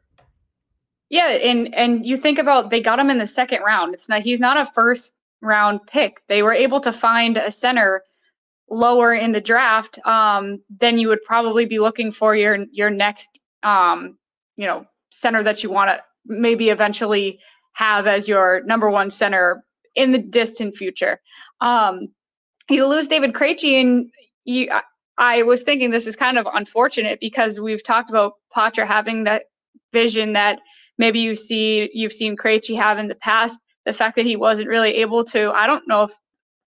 Yeah, 1.09 1.29
and 1.29 1.73
and 1.73 2.05
you 2.05 2.17
think 2.17 2.37
about 2.37 2.69
they 2.69 2.81
got 2.81 2.99
him 2.99 3.09
in 3.09 3.17
the 3.17 3.27
second 3.27 3.61
round. 3.61 3.93
It's 3.93 4.09
not 4.09 4.21
he's 4.21 4.41
not 4.41 4.57
a 4.57 4.71
first 4.73 5.13
round 5.41 5.79
pick. 5.87 6.21
They 6.27 6.43
were 6.43 6.53
able 6.53 6.81
to 6.81 6.91
find 6.91 7.37
a 7.37 7.51
center 7.51 8.03
lower 8.69 9.13
in 9.13 9.31
the 9.31 9.41
draft, 9.41 9.99
um, 10.05 10.61
then 10.79 10.97
you 10.97 11.07
would 11.07 11.23
probably 11.23 11.65
be 11.65 11.79
looking 11.79 12.11
for 12.11 12.35
your 12.35 12.65
your 12.71 12.89
next 12.89 13.29
um, 13.63 14.17
you 14.55 14.65
know 14.65 14.85
center 15.11 15.43
that 15.43 15.63
you 15.63 15.71
want 15.71 15.89
to 15.89 16.01
maybe 16.25 16.69
eventually 16.69 17.39
have 17.73 18.07
as 18.07 18.27
your 18.27 18.61
number 18.65 18.89
one 18.89 19.09
center 19.09 19.63
in 19.95 20.11
the 20.11 20.17
distant 20.17 20.75
future. 20.75 21.19
Um, 21.61 22.09
you 22.69 22.85
lose 22.85 23.07
David 23.07 23.33
Krejci, 23.33 23.79
and 23.79 24.09
you, 24.43 24.69
I 25.17 25.43
was 25.43 25.63
thinking 25.63 25.89
this 25.89 26.07
is 26.07 26.15
kind 26.15 26.37
of 26.37 26.47
unfortunate 26.53 27.19
because 27.19 27.59
we've 27.59 27.83
talked 27.83 28.09
about 28.09 28.33
Poitras 28.55 28.87
having 28.87 29.23
that 29.23 29.45
vision 29.91 30.33
that 30.33 30.59
maybe 30.97 31.19
you 31.19 31.35
see 31.35 31.89
you've 31.93 32.13
seen 32.13 32.37
Krejci 32.37 32.75
have 32.77 32.97
in 32.99 33.07
the 33.07 33.15
past. 33.15 33.57
The 33.85 33.93
fact 33.93 34.15
that 34.17 34.25
he 34.25 34.35
wasn't 34.35 34.67
really 34.67 34.95
able 34.95 35.23
to, 35.25 35.51
I 35.51 35.65
don't 35.65 35.87
know 35.87 36.09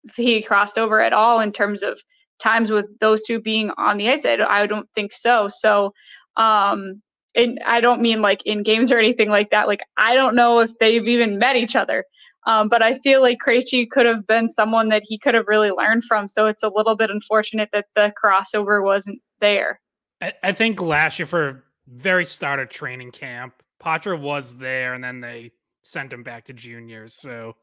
if 0.04 0.16
he 0.16 0.42
crossed 0.42 0.78
over 0.78 1.00
at 1.00 1.12
all 1.12 1.40
in 1.40 1.52
terms 1.52 1.82
of 1.82 2.00
times 2.40 2.70
with 2.70 2.87
those 3.00 3.22
two 3.22 3.40
being 3.40 3.70
on 3.76 3.99
the 3.99 4.11
ice. 4.11 4.25
I 4.25 4.37
don't, 4.37 4.50
I 4.50 4.66
don't 4.66 4.88
think 4.94 5.12
so. 5.12 5.49
So, 5.49 5.92
um, 6.37 7.02
and 7.34 7.61
I 7.64 7.80
don't 7.80 8.02
mean 8.02 8.20
like 8.20 8.42
in 8.44 8.62
games 8.62 8.90
or 8.90 8.99
anything 8.99 9.28
like 9.28 9.50
that. 9.50 9.68
Like 9.68 9.82
I 9.96 10.14
don't 10.14 10.34
know 10.34 10.61
if 10.61 10.70
they've 10.80 11.06
even 11.06 11.38
met 11.38 11.56
each 11.56 11.76
other. 11.76 12.04
Um, 12.46 12.68
but 12.68 12.82
I 12.82 12.99
feel 12.99 13.22
like 13.22 13.38
Krejci 13.44 13.88
could 13.88 14.06
have 14.06 14.26
been 14.26 14.49
someone 14.49 14.88
that 14.88 15.02
he 15.04 15.18
could 15.18 15.34
have 15.34 15.46
really 15.46 15.70
learned 15.70 16.04
from. 16.04 16.26
So 16.26 16.46
it's 16.46 16.62
a 16.62 16.68
little 16.68 16.96
bit 16.96 17.11
unfortunate 17.11 17.70
that 17.72 17.87
the 17.94 18.12
crossover 18.22 18.82
wasn't 18.82 19.20
there. 19.40 19.80
I, 20.20 20.32
I 20.42 20.52
think 20.52 20.80
last 20.80 21.18
year 21.18 21.26
for 21.26 21.64
very 21.87 22.25
start 22.25 22.58
of 22.61 22.68
training 22.68 23.12
camp, 23.12 23.54
Poitras 23.82 24.20
was 24.20 24.56
there, 24.56 24.94
and 24.94 25.02
then 25.02 25.20
they 25.20 25.52
sent 25.82 26.12
him 26.12 26.22
back 26.22 26.44
to 26.46 26.52
juniors. 26.52 27.14
So 27.14 27.54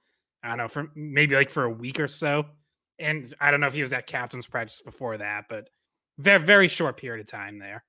I 0.43 0.49
don't 0.49 0.57
know 0.57 0.67
for 0.67 0.91
maybe 0.95 1.35
like 1.35 1.49
for 1.49 1.63
a 1.63 1.69
week 1.69 1.99
or 1.99 2.07
so, 2.07 2.45
and 2.97 3.33
I 3.39 3.51
don't 3.51 3.61
know 3.61 3.67
if 3.67 3.73
he 3.73 3.81
was 3.81 3.93
at 3.93 4.07
captain's 4.07 4.47
practice 4.47 4.81
before 4.83 5.17
that, 5.17 5.45
but 5.49 5.69
very 6.17 6.43
very 6.43 6.67
short 6.67 6.97
period 6.97 7.21
of 7.21 7.31
time 7.31 7.59
there. 7.59 7.83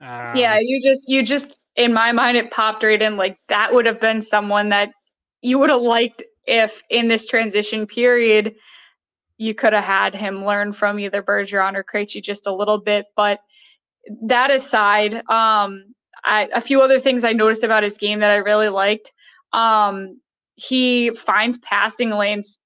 Um, 0.00 0.36
yeah, 0.36 0.58
you 0.60 0.82
just 0.82 1.08
you 1.08 1.22
just 1.22 1.54
in 1.76 1.92
my 1.92 2.12
mind 2.12 2.36
it 2.36 2.50
popped 2.50 2.82
right 2.82 3.00
in 3.00 3.16
like 3.16 3.38
that 3.48 3.72
would 3.72 3.86
have 3.86 4.00
been 4.00 4.20
someone 4.22 4.68
that 4.70 4.90
you 5.42 5.58
would 5.58 5.70
have 5.70 5.80
liked 5.82 6.22
if 6.46 6.82
in 6.90 7.08
this 7.08 7.26
transition 7.26 7.86
period 7.86 8.54
you 9.36 9.54
could 9.54 9.72
have 9.72 9.84
had 9.84 10.14
him 10.14 10.44
learn 10.44 10.72
from 10.72 10.98
either 10.98 11.22
Bergeron 11.22 11.76
or 11.76 11.84
Krejci 11.84 12.22
just 12.22 12.46
a 12.46 12.54
little 12.54 12.78
bit. 12.78 13.06
But 13.14 13.40
that 14.22 14.50
aside, 14.50 15.14
um, 15.28 15.94
I, 16.24 16.48
a 16.52 16.60
few 16.60 16.80
other 16.80 16.98
things 16.98 17.22
I 17.22 17.32
noticed 17.32 17.62
about 17.62 17.84
his 17.84 17.96
game 17.96 18.20
that 18.20 18.30
I 18.30 18.36
really 18.36 18.68
liked. 18.68 19.12
Um, 19.52 20.20
he 20.56 21.12
finds 21.24 21.58
passing 21.58 22.10
lanes 22.10 22.58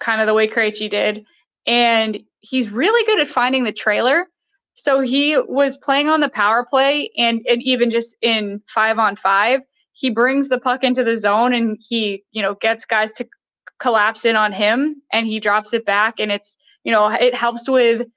kind 0.00 0.20
of 0.20 0.26
the 0.26 0.34
way 0.34 0.48
Krejci 0.48 0.88
did, 0.88 1.24
and 1.66 2.18
he's 2.40 2.70
really 2.70 3.04
good 3.06 3.20
at 3.20 3.28
finding 3.28 3.64
the 3.64 3.72
trailer. 3.72 4.28
So 4.74 5.00
he 5.00 5.36
was 5.36 5.76
playing 5.76 6.08
on 6.08 6.20
the 6.20 6.30
power 6.30 6.64
play 6.64 7.10
and, 7.18 7.42
and 7.48 7.62
even 7.62 7.90
just 7.90 8.16
in 8.22 8.62
five 8.66 8.98
on 8.98 9.16
five, 9.16 9.60
he 10.02 10.10
brings 10.10 10.48
the 10.48 10.58
puck 10.58 10.82
into 10.82 11.04
the 11.04 11.16
zone 11.16 11.54
and 11.54 11.78
he, 11.80 12.24
you 12.32 12.42
know, 12.42 12.56
gets 12.56 12.84
guys 12.84 13.12
to 13.12 13.24
collapse 13.78 14.24
in 14.24 14.34
on 14.34 14.50
him 14.50 15.00
and 15.12 15.28
he 15.28 15.38
drops 15.38 15.72
it 15.72 15.86
back 15.86 16.14
and 16.18 16.32
it's, 16.32 16.56
you 16.82 16.90
know, 16.90 17.06
it 17.06 17.32
helps 17.36 17.68
with 17.68 18.08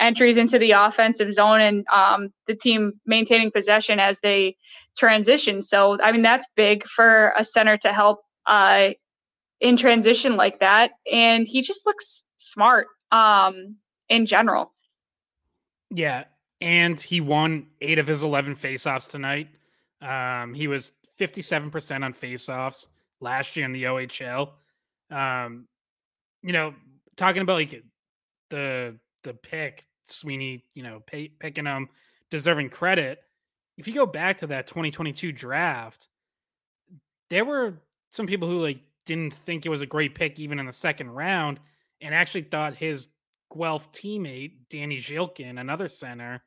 entries 0.00 0.36
into 0.36 0.58
the 0.58 0.72
offensive 0.72 1.32
zone 1.32 1.60
and 1.60 1.86
um, 1.94 2.32
the 2.48 2.56
team 2.56 2.92
maintaining 3.06 3.52
possession 3.52 4.00
as 4.00 4.18
they 4.18 4.56
transition. 4.96 5.62
So, 5.62 5.96
I 6.02 6.10
mean, 6.10 6.22
that's 6.22 6.46
big 6.56 6.84
for 6.88 7.32
a 7.38 7.44
center 7.44 7.76
to 7.78 7.92
help 7.92 8.18
uh, 8.46 8.88
in 9.60 9.76
transition 9.76 10.34
like 10.34 10.58
that. 10.58 10.90
And 11.10 11.46
he 11.46 11.62
just 11.62 11.86
looks 11.86 12.24
smart 12.38 12.88
um, 13.12 13.76
in 14.08 14.26
general. 14.26 14.72
Yeah. 15.94 16.24
And 16.60 17.00
he 17.00 17.20
won 17.20 17.68
eight 17.80 18.00
of 18.00 18.08
his 18.08 18.24
11 18.24 18.56
faceoffs 18.56 19.08
tonight. 19.08 19.50
Um, 20.00 20.54
he 20.54 20.66
was 20.66 20.90
57% 21.18 22.04
on 22.04 22.14
faceoffs 22.14 22.86
last 23.20 23.56
year 23.56 23.66
in 23.66 23.72
the 23.72 23.84
OHL. 23.84 24.50
Um, 25.10 25.66
you 26.42 26.52
know, 26.52 26.74
talking 27.16 27.42
about 27.42 27.54
like 27.54 27.82
the 28.50 28.96
the 29.24 29.34
pick, 29.34 29.86
Sweeney, 30.06 30.64
you 30.74 30.82
know, 30.82 31.00
pay, 31.06 31.28
picking 31.28 31.66
him, 31.66 31.88
deserving 32.30 32.70
credit. 32.70 33.20
If 33.76 33.86
you 33.86 33.94
go 33.94 34.06
back 34.06 34.38
to 34.38 34.46
that 34.48 34.66
2022 34.66 35.32
draft, 35.32 36.08
there 37.30 37.44
were 37.44 37.74
some 38.10 38.26
people 38.26 38.48
who 38.48 38.60
like 38.60 38.80
didn't 39.04 39.32
think 39.32 39.66
it 39.66 39.70
was 39.70 39.82
a 39.82 39.86
great 39.86 40.14
pick 40.14 40.38
even 40.38 40.58
in 40.58 40.66
the 40.66 40.72
second 40.72 41.10
round, 41.10 41.58
and 42.00 42.14
actually 42.14 42.42
thought 42.42 42.76
his 42.76 43.08
Guelph 43.54 43.90
teammate 43.92 44.52
Danny 44.70 44.98
Zhilkin, 44.98 45.58
another 45.58 45.88
center, 45.88 46.42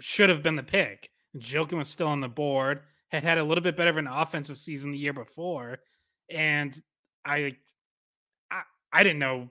should 0.00 0.28
have 0.28 0.42
been 0.42 0.56
the 0.56 0.62
pick. 0.62 1.10
Zhilkin 1.38 1.78
was 1.78 1.88
still 1.88 2.08
on 2.08 2.20
the 2.20 2.28
board 2.28 2.80
had 3.16 3.24
had 3.24 3.38
a 3.38 3.44
little 3.44 3.62
bit 3.62 3.76
better 3.76 3.90
of 3.90 3.96
an 3.96 4.06
offensive 4.06 4.58
season 4.58 4.92
the 4.92 4.98
year 4.98 5.12
before, 5.12 5.78
and 6.30 6.80
I, 7.24 7.56
I, 8.50 8.62
I 8.92 9.02
didn't 9.02 9.18
know, 9.18 9.50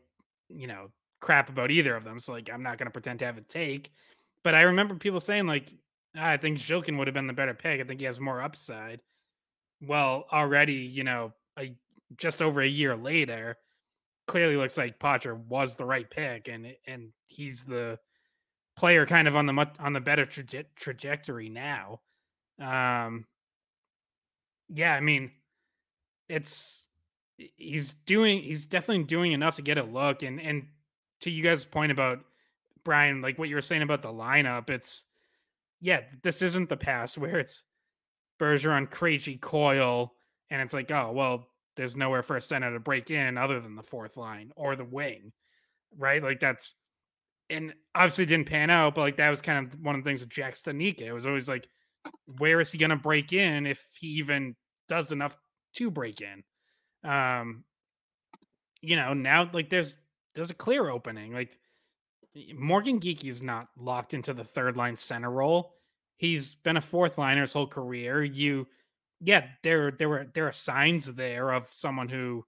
you 0.50 0.68
know, 0.68 0.92
crap 1.20 1.50
about 1.50 1.72
either 1.72 1.96
of 1.96 2.04
them. 2.04 2.20
So 2.20 2.34
like, 2.34 2.50
I'm 2.52 2.64
not 2.64 2.78
going 2.78 2.88
to 2.88 2.92
pretend 2.92 3.20
to 3.20 3.26
have 3.26 3.38
a 3.38 3.42
take, 3.42 3.92
but 4.44 4.56
I 4.56 4.62
remember 4.62 4.96
people 4.96 5.20
saying 5.20 5.48
like, 5.48 5.72
ah, 6.16 6.30
I 6.30 6.38
think 6.38 6.60
Zhilkin 6.60 6.98
would 6.98 7.08
have 7.08 7.14
been 7.14 7.28
the 7.28 7.34
better 7.34 7.54
pick. 7.54 7.82
I 7.82 7.84
think 7.84 8.00
he 8.00 8.06
has 8.06 8.20
more 8.20 8.42
upside. 8.42 9.02
Well, 9.82 10.26
already, 10.32 10.76
you 10.76 11.04
know, 11.04 11.34
a, 11.60 11.76
just 12.18 12.42
over 12.42 12.62
a 12.62 12.68
year 12.68 12.96
later, 12.96 13.58
clearly 14.28 14.56
looks 14.56 14.78
like 14.78 15.00
Poitras 15.00 15.38
was 15.48 15.76
the 15.76 15.86
right 15.86 16.10
pick, 16.10 16.48
and 16.48 16.76
and 16.88 17.10
he's 17.28 17.64
the 17.64 18.00
player 18.76 19.06
kind 19.06 19.28
of 19.28 19.36
on 19.36 19.46
the 19.46 19.54
much, 19.54 19.76
on 19.80 19.94
the 19.94 20.00
better 20.00 20.26
traje- 20.26 20.66
trajectory 20.76 21.50
now. 21.50 22.02
Um, 22.60 23.26
yeah, 24.74 24.96
I 24.96 25.00
mean, 25.00 25.32
it's 26.30 26.88
he's 27.38 27.94
doing 27.94 28.42
he's 28.42 28.66
definitely 28.66 29.04
doing 29.04 29.34
enough 29.34 29.58
to 29.58 29.62
get 29.62 29.78
a 29.78 29.84
look 29.84 30.24
and 30.24 30.40
and 30.40 30.68
to 31.22 31.30
you 31.30 31.44
guys' 31.44 31.66
point 31.66 31.92
about 31.92 32.20
Brian, 32.84 33.22
like 33.22 33.38
what 33.38 33.50
you 33.50 33.56
were 33.56 33.62
saying 33.62 33.82
about 33.82 34.02
the 34.02 34.10
lineup, 34.10 34.70
it's 34.70 35.06
yeah, 35.82 36.02
this 36.24 36.42
isn't 36.42 36.70
the 36.70 36.78
past 36.78 37.18
where 37.18 37.40
it's 37.40 37.64
Bergeron, 38.40 38.90
Krejci, 38.90 39.40
Coyle 39.40 40.14
and 40.50 40.62
it's 40.62 40.74
like, 40.74 40.92
oh 40.92 41.12
well, 41.14 41.48
there's 41.76 41.96
nowhere 41.96 42.24
for 42.24 42.38
a 42.38 42.42
center 42.42 42.72
to 42.72 42.80
break 42.80 43.12
in 43.12 43.38
other 43.38 43.60
than 43.60 43.76
the 43.76 43.84
fourth 43.84 44.18
line 44.18 44.52
or 44.56 44.76
the 44.76 44.86
wing, 44.86 45.32
right? 45.98 46.24
Like 46.24 46.40
that's 46.40 46.76
and 47.50 47.74
obviously 47.94 48.26
didn't 48.26 48.50
pan 48.50 48.70
out, 48.70 48.96
but 48.96 49.02
like 49.02 49.18
that 49.18 49.30
was 49.30 49.42
kind 49.42 49.68
of 49.68 49.80
one 49.82 49.96
of 49.96 50.04
the 50.04 50.10
things 50.10 50.22
with 50.22 50.30
Jack 50.30 50.56
Studnicka. 50.56 51.02
It 51.02 51.14
was 51.14 51.26
always 51.26 51.48
like 51.48 51.68
where 52.38 52.60
is 52.60 52.72
he 52.72 52.78
going 52.78 52.90
to 52.90 52.96
break 52.96 53.34
in 53.34 53.66
if 53.66 53.84
he 54.00 54.08
even 54.08 54.56
does 54.88 55.12
enough 55.12 55.36
to 55.76 55.92
break 55.92 56.22
in? 56.22 56.44
Um, 57.10 57.64
you 58.82 58.96
know, 58.96 59.14
now 59.14 59.50
like 59.52 59.70
there's 59.70 59.98
there's 60.34 60.50
a 60.50 60.56
clear 60.56 60.90
opening. 60.90 61.34
Like 61.34 61.58
Morgan 62.54 63.00
Geekie 63.00 63.30
is 63.30 63.42
not 63.42 63.68
locked 63.78 64.14
into 64.14 64.34
the 64.34 64.44
third 64.44 64.78
line 64.78 64.98
center 64.98 65.32
role. 65.32 65.74
He's 66.18 66.56
been 66.56 66.78
a 66.78 66.82
fourth 66.82 67.18
liner 67.18 67.42
his 67.42 67.54
whole 67.54 67.68
career. 67.68 68.24
You, 68.24 68.68
yeah, 69.22 69.48
there 69.64 69.92
there 69.92 70.10
were 70.10 70.28
there 70.34 70.48
are 70.48 70.54
signs 70.54 71.14
there 71.14 71.52
of 71.52 71.68
someone 71.72 72.10
who 72.10 72.46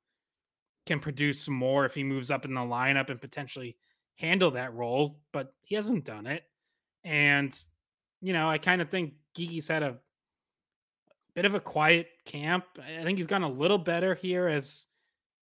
can 0.85 0.99
produce 0.99 1.47
more 1.49 1.85
if 1.85 1.93
he 1.93 2.03
moves 2.03 2.31
up 2.31 2.45
in 2.45 2.53
the 2.53 2.61
lineup 2.61 3.09
and 3.09 3.19
potentially 3.19 3.75
handle 4.15 4.51
that 4.51 4.73
role, 4.73 5.19
but 5.33 5.53
he 5.61 5.75
hasn't 5.75 6.05
done 6.05 6.27
it. 6.27 6.43
And 7.03 7.57
you 8.21 8.33
know, 8.33 8.49
I 8.49 8.57
kind 8.57 8.81
of 8.81 8.89
think 8.89 9.13
Geekie's 9.37 9.67
had 9.67 9.83
a 9.83 9.97
bit 11.35 11.45
of 11.45 11.53
a 11.53 11.59
quiet 11.59 12.07
camp. 12.25 12.65
I 12.81 13.03
think 13.03 13.17
he's 13.17 13.27
gotten 13.27 13.47
a 13.47 13.51
little 13.51 13.77
better 13.77 14.15
here 14.15 14.47
as 14.47 14.87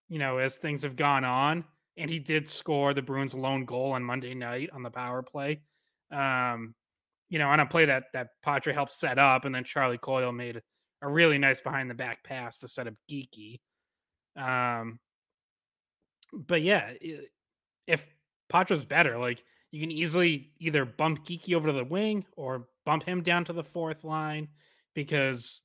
you 0.10 0.20
know 0.20 0.38
as 0.38 0.58
things 0.58 0.84
have 0.84 0.96
gone 0.96 1.24
on, 1.24 1.64
and 1.98 2.10
he 2.10 2.20
did 2.20 2.50
score 2.50 2.94
the 2.94 3.02
Bruins' 3.02 3.34
lone 3.34 3.66
goal 3.66 3.94
on 3.94 4.04
Monday 4.04 4.34
night 4.34 4.70
on 4.74 4.84
the 4.84 4.92
power 4.92 5.24
play. 5.24 5.62
Um, 6.12 6.76
you 7.30 7.40
know, 7.40 7.50
on 7.50 7.60
a 7.60 7.66
play 7.66 7.86
that 7.86 8.06
that 8.14 8.30
Poitras 8.46 8.74
helped 8.74 8.92
set 8.92 9.18
up, 9.18 9.46
and 9.46 9.56
then 9.56 9.64
Charlie 9.64 9.98
Coyle 9.98 10.34
made 10.34 10.62
a 11.02 11.08
really 11.08 11.38
nice 11.38 11.62
behind 11.62 11.90
the 11.90 11.96
back 11.96 12.24
pass 12.24 12.60
to 12.60 12.68
set 12.68 12.88
up 12.88 12.94
Geekie. 13.10 13.60
Um, 14.36 15.00
but 16.34 16.62
yeah, 16.62 16.92
if 17.88 18.06
Poitras's 18.52 18.86
better, 18.86 19.18
like 19.18 19.44
you 19.72 19.80
can 19.80 19.92
easily 19.92 20.52
either 20.60 20.86
bump 20.86 21.26
Geekie 21.26 21.56
over 21.56 21.68
to 21.68 21.74
the 21.74 21.86
wing 21.86 22.26
or 22.36 22.68
bump 22.86 23.04
him 23.04 23.22
down 23.22 23.46
to 23.46 23.54
the 23.54 23.64
fourth 23.64 24.04
line 24.04 24.48
because 24.94 25.62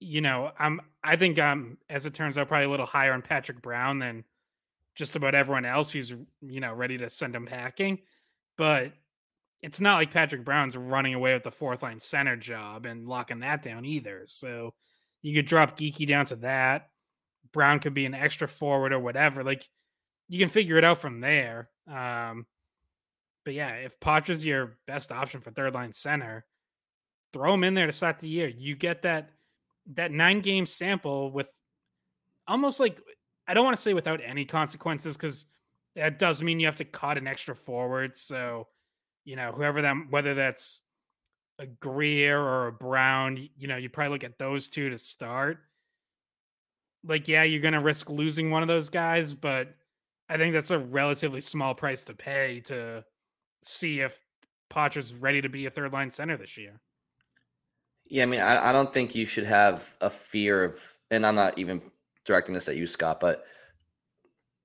you 0.00 0.20
know 0.20 0.50
i'm 0.58 0.80
i 1.04 1.16
think 1.16 1.38
i'm 1.38 1.78
as 1.90 2.06
it 2.06 2.14
turns 2.14 2.38
out 2.38 2.48
probably 2.48 2.66
a 2.66 2.70
little 2.70 2.86
higher 2.86 3.12
on 3.12 3.22
patrick 3.22 3.60
brown 3.62 3.98
than 3.98 4.24
just 4.94 5.16
about 5.16 5.34
everyone 5.34 5.64
else 5.64 5.90
who's 5.90 6.10
you 6.40 6.60
know 6.60 6.72
ready 6.72 6.98
to 6.98 7.08
send 7.08 7.34
him 7.34 7.46
packing 7.46 7.98
but 8.56 8.92
it's 9.62 9.80
not 9.80 9.96
like 9.96 10.10
patrick 10.10 10.44
brown's 10.44 10.76
running 10.76 11.14
away 11.14 11.32
with 11.34 11.44
the 11.44 11.50
fourth 11.50 11.82
line 11.82 12.00
center 12.00 12.36
job 12.36 12.84
and 12.84 13.06
locking 13.06 13.40
that 13.40 13.62
down 13.62 13.84
either. 13.84 14.24
So 14.26 14.74
you 15.22 15.34
could 15.34 15.46
drop 15.46 15.78
Geekie 15.78 16.06
down 16.06 16.26
to 16.26 16.36
that. 16.36 16.90
Brown 17.52 17.78
could 17.78 17.94
be 17.94 18.06
an 18.06 18.14
extra 18.14 18.48
forward 18.48 18.92
or 18.92 18.98
whatever. 18.98 19.44
Like 19.44 19.68
you 20.28 20.38
can 20.38 20.48
figure 20.48 20.78
it 20.78 20.84
out 20.84 20.98
from 20.98 21.20
there. 21.20 21.70
Um, 21.88 22.46
but 23.44 23.54
yeah, 23.54 23.70
if 23.74 23.98
Poitras's 24.00 24.46
your 24.46 24.76
best 24.86 25.12
option 25.12 25.40
for 25.40 25.50
third 25.50 25.74
line 25.74 25.92
center, 25.92 26.44
throw 27.32 27.54
him 27.54 27.64
in 27.64 27.74
there 27.74 27.86
to 27.86 27.92
start 27.92 28.18
the 28.18 28.28
year. 28.28 28.48
You 28.48 28.76
get 28.76 29.02
that 29.02 29.30
that 29.94 30.12
nine 30.12 30.40
game 30.40 30.66
sample 30.66 31.30
with 31.30 31.48
almost 32.46 32.78
like 32.78 32.98
I 33.46 33.54
don't 33.54 33.64
want 33.64 33.76
to 33.76 33.82
say 33.82 33.94
without 33.94 34.20
any 34.24 34.44
consequences 34.44 35.16
because 35.16 35.44
that 35.96 36.18
does 36.18 36.42
mean 36.42 36.60
you 36.60 36.66
have 36.66 36.76
to 36.76 36.84
cut 36.84 37.18
an 37.18 37.26
extra 37.26 37.56
forward. 37.56 38.16
So, 38.16 38.68
you 39.24 39.36
know, 39.36 39.52
whoever 39.52 39.82
that 39.82 39.96
whether 40.10 40.34
that's 40.34 40.80
a 41.58 41.66
Greer 41.66 42.40
or 42.40 42.68
a 42.68 42.72
Brown, 42.72 43.48
you 43.56 43.68
know, 43.68 43.76
you 43.76 43.88
probably 43.88 44.12
look 44.12 44.24
at 44.24 44.38
those 44.38 44.68
two 44.68 44.90
to 44.90 44.98
start. 44.98 45.58
Like, 47.04 47.26
yeah, 47.26 47.42
you're 47.42 47.60
gonna 47.60 47.82
risk 47.82 48.08
losing 48.08 48.50
one 48.50 48.62
of 48.62 48.68
those 48.68 48.88
guys, 48.88 49.34
but 49.34 49.74
I 50.28 50.36
think 50.36 50.54
that's 50.54 50.70
a 50.70 50.78
relatively 50.78 51.40
small 51.40 51.74
price 51.74 52.02
to 52.04 52.14
pay 52.14 52.60
to 52.66 53.04
see 53.62 54.00
if 54.00 54.18
Poitras's 54.70 55.14
ready 55.14 55.40
to 55.42 55.48
be 55.48 55.66
a 55.66 55.70
third 55.70 55.92
line 55.92 56.10
center 56.10 56.36
this 56.36 56.56
year. 56.56 56.80
Yeah, 58.06 58.24
I 58.24 58.26
mean, 58.26 58.40
I, 58.40 58.70
I 58.70 58.72
don't 58.72 58.92
think 58.92 59.14
you 59.14 59.24
should 59.26 59.44
have 59.44 59.96
a 60.00 60.10
fear 60.10 60.64
of, 60.64 60.80
and 61.10 61.26
I'm 61.26 61.34
not 61.34 61.58
even 61.58 61.80
directing 62.24 62.54
this 62.54 62.68
at 62.68 62.76
you, 62.76 62.86
Scott, 62.86 63.20
but 63.20 63.44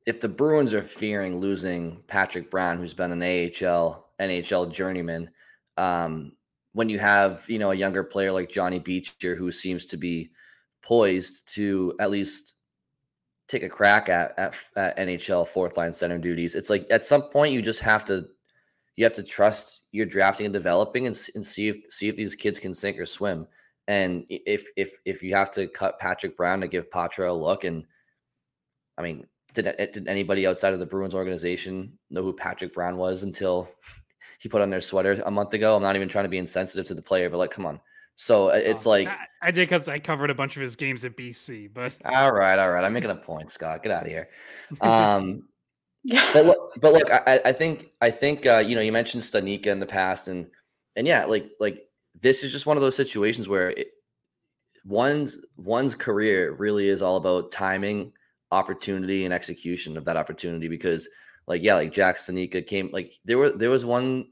if 0.05 0.21
the 0.21 0.29
Bruins 0.29 0.73
are 0.73 0.81
fearing 0.81 1.37
losing 1.37 2.01
Patrick 2.07 2.49
Brown, 2.49 2.77
who's 2.77 2.93
been 2.93 3.11
an 3.11 3.21
AHL, 3.21 4.09
NHL 4.19 4.71
journeyman, 4.71 5.29
um, 5.75 6.31
when 6.73 6.89
you 6.89 6.97
have 6.99 7.45
you 7.49 7.59
know 7.59 7.71
a 7.71 7.75
younger 7.75 8.03
player 8.03 8.31
like 8.31 8.49
Johnny 8.49 8.79
Beecher 8.79 9.35
who 9.35 9.51
seems 9.51 9.85
to 9.87 9.97
be 9.97 10.31
poised 10.81 11.53
to 11.55 11.93
at 11.99 12.09
least 12.09 12.55
take 13.47 13.63
a 13.63 13.69
crack 13.69 14.09
at, 14.09 14.37
at, 14.37 14.55
at 14.75 14.97
NHL 14.97 15.47
fourth 15.47 15.75
line 15.75 15.91
center 15.91 16.17
duties, 16.17 16.55
it's 16.55 16.69
like 16.69 16.87
at 16.89 17.05
some 17.05 17.23
point 17.23 17.53
you 17.53 17.61
just 17.61 17.81
have 17.81 18.05
to 18.05 18.25
you 18.97 19.05
have 19.05 19.13
to 19.13 19.23
trust 19.23 19.83
your 19.91 20.05
drafting 20.05 20.47
and 20.47 20.53
developing 20.53 21.07
and, 21.07 21.17
and 21.35 21.45
see 21.45 21.69
if 21.69 21.77
see 21.89 22.09
if 22.09 22.15
these 22.15 22.35
kids 22.35 22.59
can 22.59 22.73
sink 22.73 22.99
or 22.99 23.05
swim. 23.05 23.47
And 23.87 24.25
if 24.27 24.67
if 24.75 24.97
if 25.05 25.23
you 25.23 25.33
have 25.35 25.51
to 25.51 25.67
cut 25.67 25.99
Patrick 25.99 26.35
Brown 26.35 26.59
to 26.59 26.67
give 26.67 26.89
Poitras 26.89 27.29
a 27.29 27.33
look, 27.33 27.63
and 27.63 27.85
I 28.97 29.03
mean, 29.03 29.25
did 29.53 29.73
did 29.93 30.07
anybody 30.07 30.45
outside 30.45 30.73
of 30.73 30.79
the 30.79 30.85
Bruins 30.85 31.13
organization 31.13 31.97
know 32.09 32.23
who 32.23 32.33
Patrick 32.33 32.73
Brown 32.73 32.97
was 32.97 33.23
until 33.23 33.69
he 34.39 34.49
put 34.49 34.61
on 34.61 34.71
their 34.71 34.81
sweater 34.81 35.21
a 35.25 35.31
month 35.31 35.53
ago? 35.53 35.75
I'm 35.75 35.83
not 35.83 35.95
even 35.95 36.09
trying 36.09 36.25
to 36.25 36.29
be 36.29 36.39
insensitive 36.39 36.87
to 36.87 36.95
the 36.95 37.01
player, 37.01 37.29
but 37.29 37.37
like, 37.37 37.51
come 37.51 37.67
on. 37.67 37.79
So 38.15 38.49
uh, 38.49 38.53
it's 38.55 38.87
oh, 38.87 38.89
like 38.89 39.07
I, 39.07 39.27
I 39.43 39.51
did 39.51 39.69
because 39.69 39.87
I 39.87 39.99
covered 39.99 40.31
a 40.31 40.35
bunch 40.35 40.55
of 40.55 40.63
his 40.63 40.75
games 40.75 41.05
at 41.05 41.15
BC, 41.15 41.71
but 41.71 41.95
all 42.03 42.33
right, 42.33 42.57
all 42.57 42.71
right. 42.71 42.83
I'm 42.83 42.93
making 42.93 43.11
a 43.11 43.15
point, 43.15 43.51
Scott. 43.51 43.83
Get 43.83 43.91
out 43.91 44.03
of 44.05 44.09
here. 44.09 44.29
Um, 44.81 45.43
but 46.33 46.45
look, 46.45 46.73
but 46.79 46.93
look, 46.93 47.11
I, 47.11 47.39
I 47.45 47.51
think 47.51 47.91
I 48.01 48.09
think 48.09 48.45
uh, 48.45 48.59
you 48.59 48.75
know 48.75 48.81
you 48.81 48.91
mentioned 48.91 49.23
Studnicka 49.23 49.67
in 49.67 49.79
the 49.79 49.85
past, 49.85 50.27
and 50.27 50.47
and 50.95 51.05
yeah, 51.05 51.25
like 51.25 51.49
like 51.59 51.83
this 52.19 52.43
is 52.43 52.51
just 52.51 52.65
one 52.65 52.77
of 52.77 52.81
those 52.81 52.95
situations 52.95 53.49
where 53.49 53.71
it, 53.71 53.87
one's 54.85 55.39
one's 55.57 55.95
career 55.95 56.53
really 56.53 56.87
is 56.87 57.01
all 57.01 57.17
about 57.17 57.51
timing, 57.51 58.13
opportunity, 58.51 59.25
and 59.25 59.33
execution 59.33 59.97
of 59.97 60.05
that 60.05 60.17
opportunity. 60.17 60.67
Because 60.67 61.09
like 61.45 61.61
yeah, 61.61 61.75
like 61.75 61.93
Jack 61.93 62.17
Studnicka 62.17 62.65
came 62.65 62.89
like 62.93 63.13
there 63.25 63.37
were 63.37 63.51
there 63.51 63.69
was 63.69 63.85
one 63.85 64.27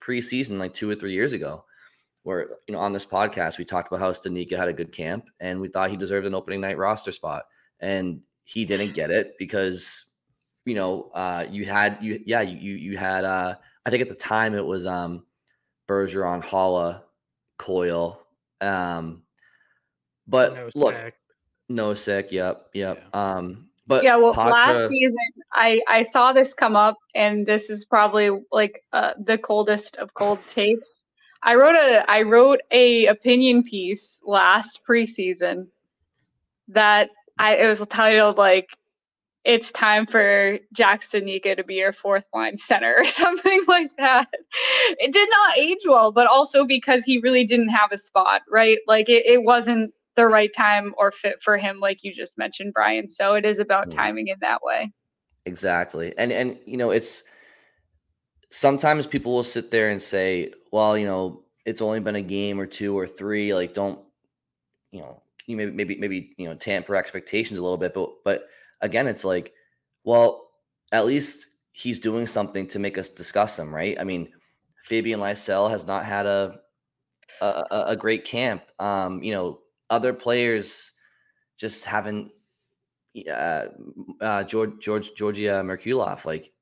preseason 0.00 0.58
like 0.58 0.74
two 0.74 0.88
or 0.88 0.94
three 0.94 1.12
years 1.12 1.32
ago 1.32 1.64
where 2.22 2.48
you 2.66 2.74
know 2.74 2.78
on 2.78 2.92
this 2.92 3.06
podcast 3.06 3.58
we 3.58 3.64
talked 3.64 3.88
about 3.88 4.00
how 4.00 4.10
Studnicka 4.10 4.56
had 4.56 4.68
a 4.68 4.72
good 4.72 4.92
camp 4.92 5.28
and 5.40 5.60
we 5.60 5.68
thought 5.68 5.90
he 5.90 5.96
deserved 5.96 6.26
an 6.26 6.34
opening 6.34 6.60
night 6.60 6.78
roster 6.78 7.10
spot 7.10 7.44
and 7.80 8.20
he 8.44 8.64
didn't 8.64 8.94
get 8.94 9.10
it 9.10 9.34
because 9.38 10.07
you 10.68 10.74
know 10.74 11.10
uh 11.14 11.44
you 11.50 11.64
had 11.64 11.98
you 12.00 12.22
yeah 12.26 12.42
you 12.42 12.74
you 12.74 12.96
had 12.96 13.24
uh 13.24 13.54
I 13.86 13.90
think 13.90 14.02
at 14.02 14.08
the 14.08 14.14
time 14.14 14.54
it 14.54 14.64
was 14.64 14.86
um 14.86 15.24
Bergeron, 15.88 16.44
Haula, 16.44 17.02
Coyle, 17.56 18.20
Um, 18.60 19.22
but 20.26 20.54
no 20.54 20.68
look, 20.74 20.94
Nosek. 21.70 22.30
Yep, 22.30 22.66
yep. 22.74 23.02
Yeah. 23.02 23.20
Um, 23.36 23.68
but 23.86 24.04
yeah, 24.04 24.16
well, 24.16 24.34
Poitras, 24.34 24.50
last 24.50 24.88
season 24.90 25.16
I 25.52 25.80
I 25.88 26.02
saw 26.02 26.32
this 26.32 26.52
come 26.52 26.76
up, 26.76 26.96
and 27.14 27.46
this 27.46 27.70
is 27.70 27.86
probably 27.86 28.30
like 28.52 28.84
uh, 28.92 29.14
the 29.24 29.38
coldest 29.38 29.96
of 29.96 30.12
cold 30.20 30.38
takes. 30.50 30.86
I 31.42 31.54
wrote 31.54 31.76
a 31.76 32.04
I 32.10 32.22
wrote 32.22 32.60
a 32.70 33.06
opinion 33.06 33.62
piece 33.62 34.18
last 34.22 34.80
preseason 34.86 35.68
that 36.68 37.08
I 37.38 37.54
it 37.56 37.66
was 37.66 37.82
titled 37.88 38.36
like 38.36 38.68
it's 39.48 39.72
time 39.72 40.06
for 40.06 40.58
Jackson 40.74 41.22
Studnicka 41.24 41.56
to 41.56 41.64
be 41.64 41.76
your 41.76 41.94
fourth 41.94 42.24
line 42.34 42.58
center 42.58 42.96
or 42.98 43.06
something 43.06 43.62
like 43.66 43.90
that. 43.96 44.28
It 44.98 45.12
did 45.12 45.28
not 45.30 45.56
age 45.56 45.80
well, 45.86 46.12
but 46.12 46.26
also 46.26 46.66
because 46.66 47.02
he 47.02 47.18
really 47.18 47.44
didn't 47.44 47.70
have 47.70 47.90
a 47.90 47.98
spot, 47.98 48.42
right? 48.50 48.78
Like 48.86 49.08
it, 49.08 49.24
it 49.24 49.42
wasn't 49.42 49.94
the 50.16 50.26
right 50.26 50.52
time 50.54 50.94
or 50.98 51.10
fit 51.10 51.42
for 51.42 51.56
him, 51.56 51.80
like 51.80 52.04
you 52.04 52.14
just 52.14 52.36
mentioned, 52.36 52.74
Brian. 52.74 53.08
So 53.08 53.34
it 53.34 53.46
is 53.46 53.58
about 53.58 53.88
mm-hmm. 53.88 53.98
timing 53.98 54.28
in 54.28 54.36
that 54.42 54.62
way. 54.62 54.92
Exactly. 55.46 56.12
And 56.18 56.30
and 56.30 56.58
you 56.66 56.76
know, 56.76 56.90
it's 56.90 57.24
sometimes 58.50 59.06
people 59.06 59.34
will 59.34 59.42
sit 59.42 59.70
there 59.70 59.88
and 59.88 60.02
say, 60.02 60.52
well, 60.72 60.98
you 60.98 61.06
know, 61.06 61.42
it's 61.64 61.80
only 61.80 62.00
been 62.00 62.16
a 62.16 62.22
game 62.22 62.60
or 62.60 62.66
two 62.66 62.98
or 62.98 63.06
three. 63.06 63.54
Like, 63.54 63.72
don't, 63.72 63.98
you 64.90 65.00
know, 65.00 65.22
you 65.46 65.56
maybe 65.56 65.70
maybe 65.72 65.96
maybe 65.96 66.34
you 66.36 66.46
know 66.46 66.54
tamper 66.54 66.96
expectations 66.96 67.58
a 67.58 67.62
little 67.62 67.78
bit, 67.78 67.94
but 67.94 68.10
but 68.24 68.48
again, 68.80 69.06
it's 69.06 69.24
like, 69.24 69.52
well, 70.04 70.50
at 70.92 71.06
least 71.06 71.48
he's 71.72 72.00
doing 72.00 72.26
something 72.26 72.66
to 72.68 72.78
make 72.78 72.98
us 72.98 73.08
discuss 73.08 73.58
him, 73.58 73.74
right? 73.74 73.98
I 74.00 74.04
mean, 74.04 74.28
Fabian 74.84 75.20
Lysell 75.20 75.70
has 75.70 75.86
not 75.86 76.04
had 76.04 76.26
a 76.26 76.60
a, 77.40 77.84
a 77.88 77.96
great 77.96 78.24
camp. 78.24 78.62
Um, 78.78 79.22
you 79.22 79.32
know, 79.32 79.60
other 79.90 80.12
players 80.12 80.92
just 81.56 81.84
haven't. 81.84 82.30
Uh, 83.30 83.66
uh, 84.20 84.44
George 84.44 84.72
George 84.80 85.10
Georgii 85.12 85.48
Merkulov, 85.64 86.24
like 86.24 86.52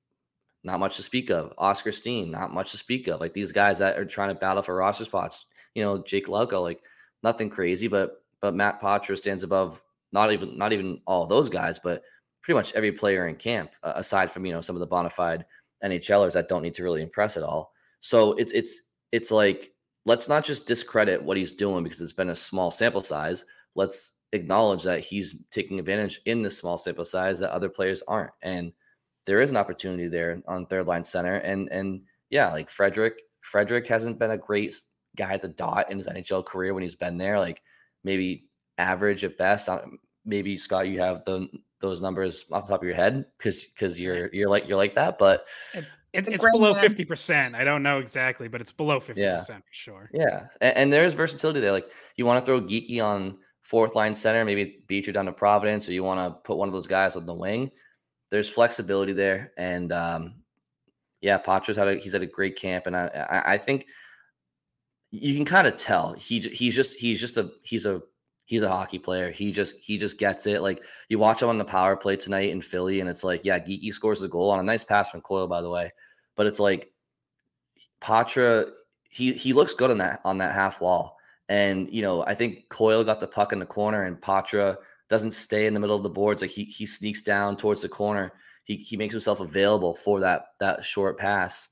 not 0.64 0.80
much 0.80 0.96
to 0.96 1.02
speak 1.02 1.30
of. 1.30 1.52
Oskar 1.58 1.92
Steen, 1.92 2.30
not 2.30 2.52
much 2.52 2.70
to 2.72 2.76
speak 2.76 3.08
of. 3.08 3.20
Like 3.20 3.34
these 3.34 3.52
guys 3.52 3.78
that 3.78 3.98
are 3.98 4.04
trying 4.04 4.30
to 4.30 4.34
battle 4.34 4.62
for 4.62 4.74
roster 4.74 5.04
spots. 5.04 5.46
You 5.74 5.82
know, 5.82 6.02
Jake 6.02 6.26
Lauko, 6.26 6.62
like 6.62 6.80
nothing 7.22 7.50
crazy, 7.50 7.88
but 7.88 8.22
but 8.40 8.54
Matt 8.54 8.80
Poitras 8.80 9.18
stands 9.18 9.44
above 9.44 9.82
not 10.12 10.32
even 10.32 10.56
not 10.56 10.72
even 10.72 11.00
all 11.06 11.26
those 11.26 11.48
guys, 11.48 11.78
but 11.78 12.02
pretty 12.42 12.56
much 12.56 12.74
every 12.74 12.92
player 12.92 13.26
in 13.28 13.36
camp, 13.36 13.70
uh, 13.82 13.92
aside 13.96 14.30
from 14.30 14.46
you 14.46 14.52
know 14.52 14.60
some 14.60 14.76
of 14.76 14.80
the 14.80 14.86
bona 14.86 15.10
fide 15.10 15.44
NHLers 15.84 16.32
that 16.34 16.48
don't 16.48 16.62
need 16.62 16.74
to 16.74 16.82
really 16.82 17.02
impress 17.02 17.36
at 17.36 17.42
all. 17.42 17.72
So 18.00 18.32
it's 18.34 18.52
it's 18.52 18.82
it's 19.12 19.30
like 19.30 19.72
let's 20.04 20.28
not 20.28 20.44
just 20.44 20.66
discredit 20.66 21.22
what 21.22 21.36
he's 21.36 21.52
doing 21.52 21.82
because 21.82 22.00
it's 22.00 22.12
been 22.12 22.30
a 22.30 22.36
small 22.36 22.70
sample 22.70 23.02
size. 23.02 23.44
Let's 23.74 24.14
acknowledge 24.32 24.82
that 24.84 25.00
he's 25.00 25.44
taking 25.50 25.78
advantage 25.78 26.20
in 26.26 26.42
this 26.42 26.56
small 26.56 26.78
sample 26.78 27.04
size 27.04 27.38
that 27.40 27.50
other 27.52 27.68
players 27.68 28.02
aren't, 28.08 28.32
and 28.42 28.72
there 29.26 29.40
is 29.40 29.50
an 29.50 29.56
opportunity 29.56 30.08
there 30.08 30.40
on 30.46 30.66
third 30.66 30.86
line 30.86 31.04
center. 31.04 31.34
And 31.36 31.68
and 31.70 32.02
yeah, 32.30 32.50
like 32.50 32.70
Frederic, 32.70 33.20
Frederic 33.42 33.86
hasn't 33.86 34.18
been 34.18 34.30
a 34.30 34.38
great 34.38 34.80
guy 35.16 35.34
at 35.34 35.42
the 35.42 35.48
dot 35.48 35.90
in 35.90 35.98
his 35.98 36.06
NHL 36.06 36.44
career 36.44 36.74
when 36.74 36.82
he's 36.82 36.94
been 36.94 37.18
there. 37.18 37.38
Like 37.38 37.62
maybe 38.04 38.46
average 38.78 39.24
at 39.24 39.38
best 39.38 39.68
maybe 40.26 40.58
Scott, 40.58 40.88
you 40.88 40.98
have 40.98 41.24
the 41.24 41.48
those 41.80 42.02
numbers 42.02 42.46
off 42.52 42.66
the 42.66 42.72
top 42.72 42.82
of 42.82 42.86
your 42.86 42.96
head 42.96 43.24
because 43.38 43.64
because 43.66 43.98
you're 44.00 44.32
you're 44.34 44.50
like 44.50 44.68
you're 44.68 44.76
like 44.76 44.94
that, 44.96 45.18
but 45.18 45.46
it, 45.72 45.84
it, 46.12 46.28
it's 46.28 46.44
below 46.44 46.74
fifty 46.74 47.04
percent. 47.04 47.54
I 47.54 47.64
don't 47.64 47.82
know 47.82 47.98
exactly, 47.98 48.48
but 48.48 48.60
it's 48.60 48.72
below 48.72 49.00
fifty 49.00 49.22
yeah. 49.22 49.38
percent 49.38 49.64
for 49.64 49.72
sure. 49.72 50.10
Yeah, 50.12 50.48
and, 50.60 50.76
and, 50.76 50.92
there's 50.92 51.14
versatility 51.14 51.60
there. 51.60 51.72
Like 51.72 51.88
you 52.16 52.26
want 52.26 52.44
to 52.44 52.46
throw 52.46 52.60
Geekie 52.60 53.02
on 53.02 53.38
fourth 53.62 53.94
line 53.94 54.14
center, 54.14 54.44
maybe 54.44 54.82
beat 54.86 55.06
you 55.06 55.12
down 55.12 55.26
to 55.26 55.32
Providence, 55.32 55.88
or 55.88 55.92
you 55.92 56.02
want 56.02 56.20
to 56.20 56.38
put 56.40 56.56
one 56.56 56.68
of 56.68 56.74
those 56.74 56.86
guys 56.86 57.16
on 57.16 57.24
the 57.24 57.34
wing. 57.34 57.70
There's 58.30 58.50
flexibility 58.50 59.12
there, 59.12 59.52
and 59.56 59.92
um, 59.92 60.34
yeah, 61.20 61.38
Poitras's 61.38 61.76
had 61.76 61.88
a 61.88 61.94
he's 61.96 62.12
had 62.12 62.22
a 62.22 62.26
great 62.26 62.56
camp, 62.56 62.86
and 62.86 62.96
I 62.96 63.06
I, 63.30 63.52
I 63.54 63.58
think 63.58 63.86
you 65.12 65.34
can 65.34 65.44
kind 65.44 65.66
of 65.66 65.76
tell 65.76 66.14
he 66.14 66.40
he's 66.40 66.74
just 66.74 66.94
he's 66.94 67.20
just 67.20 67.36
a 67.36 67.50
he's 67.62 67.86
a 67.86 68.02
he's 68.46 68.62
a 68.62 68.68
hockey 68.68 68.98
player. 68.98 69.30
He 69.30 69.52
just 69.52 69.76
he 69.78 69.98
just 69.98 70.18
gets 70.18 70.46
it. 70.46 70.62
Like 70.62 70.82
you 71.08 71.18
watch 71.18 71.42
him 71.42 71.50
on 71.50 71.58
the 71.58 71.64
power 71.64 71.96
play 71.96 72.16
tonight 72.16 72.50
in 72.50 72.62
Philly, 72.62 73.00
and 73.00 73.10
it's 73.10 73.24
like, 73.24 73.44
yeah, 73.44 73.58
Geekie 73.58 73.92
scores 73.92 74.20
the 74.20 74.28
goal 74.28 74.50
on 74.50 74.60
a 74.60 74.62
nice 74.62 74.84
pass 74.84 75.10
from 75.10 75.20
Coyle, 75.20 75.46
by 75.46 75.60
the 75.60 75.70
way. 75.70 75.92
But 76.34 76.46
it's 76.46 76.60
like 76.60 76.92
Poitras, 78.00 78.70
he 79.10 79.34
he 79.34 79.52
looks 79.52 79.74
good 79.74 79.90
on 79.90 79.98
that 79.98 80.20
on 80.24 80.38
that 80.38 80.54
half 80.54 80.80
wall. 80.80 81.18
And 81.48 81.92
you 81.92 82.02
know, 82.02 82.24
I 82.24 82.34
think 82.34 82.68
Coyle 82.70 83.04
got 83.04 83.20
the 83.20 83.26
puck 83.26 83.52
in 83.52 83.58
the 83.58 83.66
corner, 83.66 84.04
and 84.04 84.20
Poitras 84.20 84.76
doesn't 85.08 85.32
stay 85.32 85.66
in 85.66 85.74
the 85.74 85.80
middle 85.80 85.96
of 85.96 86.02
the 86.02 86.08
boards. 86.08 86.42
Like 86.42 86.50
he 86.50 86.64
he 86.64 86.86
sneaks 86.86 87.22
down 87.22 87.56
towards 87.56 87.82
the 87.82 87.88
corner. 87.88 88.32
He 88.64 88.76
he 88.76 88.96
makes 88.96 89.12
himself 89.12 89.40
available 89.40 89.94
for 89.94 90.20
that 90.20 90.46
that 90.60 90.84
short 90.84 91.18
pass. 91.18 91.68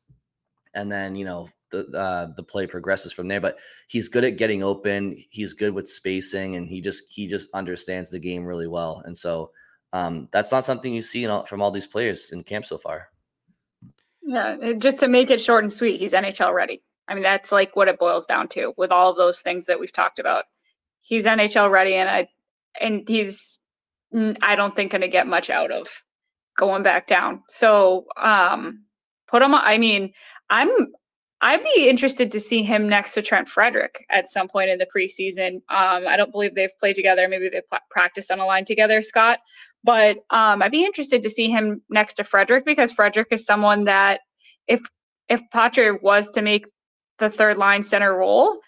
And 0.75 0.91
then, 0.91 1.15
you 1.15 1.25
know, 1.25 1.49
the 1.75 1.99
uh, 1.99 2.27
the 2.37 2.43
play 2.43 2.67
progresses 2.67 3.13
from 3.13 3.29
there. 3.29 3.41
But 3.41 3.59
he's 3.89 4.09
good 4.09 4.25
at 4.25 4.37
getting 4.37 4.63
open. 4.63 5.17
He's 5.31 5.53
good 5.53 5.75
with 5.75 5.89
spacing, 5.89 6.57
and 6.57 6.67
he 6.67 6.81
just 6.81 7.05
he 7.11 7.27
just 7.27 7.49
understands 7.55 8.11
the 8.11 8.19
game 8.19 8.45
really 8.45 8.69
well. 8.69 9.03
And 9.05 9.17
so 9.17 9.51
um, 9.93 10.29
that's 10.33 10.53
not 10.53 10.65
something 10.65 10.93
you 10.93 11.03
see 11.03 11.27
all, 11.27 11.47
from 11.47 11.63
all 11.63 11.71
these 11.71 11.87
players 11.87 12.31
in 12.31 12.43
camp 12.43 12.67
so 12.67 12.79
far. 12.79 13.09
Yeah, 14.23 14.57
just 14.79 14.99
to 15.01 15.09
make 15.09 15.31
it 15.31 15.41
short 15.41 15.65
and 15.65 15.73
sweet, 15.73 15.99
he's 15.99 16.13
NHL 16.13 16.55
ready. 16.55 16.83
I 17.09 17.15
mean, 17.15 17.23
that's 17.23 17.53
like 17.53 17.77
what 17.77 17.89
it 17.89 17.99
boils 17.99 18.27
down 18.27 18.49
to 18.51 18.73
with 18.77 18.91
all 18.91 19.11
of 19.11 19.17
those 19.17 19.41
things 19.41 19.67
that 19.67 19.79
we've 19.79 19.93
talked 19.93 20.19
about. 20.19 20.45
He's 21.01 21.25
NHL 21.25 21.71
ready, 21.71 21.95
and 21.95 22.09
I 22.09 22.29
and 22.81 23.09
he's 23.09 23.59
I 24.43 24.57
don't 24.57 24.75
think 24.75 24.93
going 24.93 25.03
to 25.03 25.09
get 25.09 25.27
much 25.27 25.51
out 25.51 25.71
of 25.71 25.89
going 26.57 26.83
back 26.83 27.07
down. 27.07 27.43
So 27.51 28.07
um, 28.17 28.85
put 29.29 29.43
him. 29.43 29.55
I 29.55 29.79
mean, 29.79 30.13
I'm 30.51 30.71
I'd 31.44 31.62
be 31.62 31.90
interested 31.90 32.33
to 32.33 32.40
see 32.40 32.62
him 32.62 32.88
next 32.88 33.12
to 33.12 33.22
Trent 33.22 33.50
Frederic 33.50 34.07
at 34.11 34.30
some 34.30 34.48
point 34.48 34.70
in 34.70 34.78
the 34.78 34.87
preseason. 34.87 35.57
Um, 35.68 36.09
I 36.09 36.16
don't 36.16 36.33
believe 36.33 36.54
they've 36.54 36.70
played 36.80 36.96
together. 36.96 37.28
Maybe 37.28 37.50
they've 37.50 37.80
practiced 37.90 38.30
on 38.30 38.40
a 38.40 38.46
line 38.46 38.64
together, 38.64 39.02
Scott. 39.02 39.40
But 39.85 40.16
um, 40.30 40.62
I'd 40.62 40.70
be 40.70 40.87
interested 40.87 41.22
to 41.22 41.28
see 41.28 41.50
him 41.50 41.83
next 41.90 42.14
to 42.14 42.24
Frederic 42.24 42.64
because 42.64 42.92
Frederic 42.92 43.28
is 43.30 43.44
someone 43.44 43.85
that 43.85 44.20
if 44.66 44.80
if 45.28 45.42
Poitras 45.54 46.02
was 46.02 46.30
to 46.30 46.40
make 46.40 46.64
the 47.18 47.28
third 47.28 47.59
line 47.59 47.83
center 47.83 48.16
role, 48.16 48.59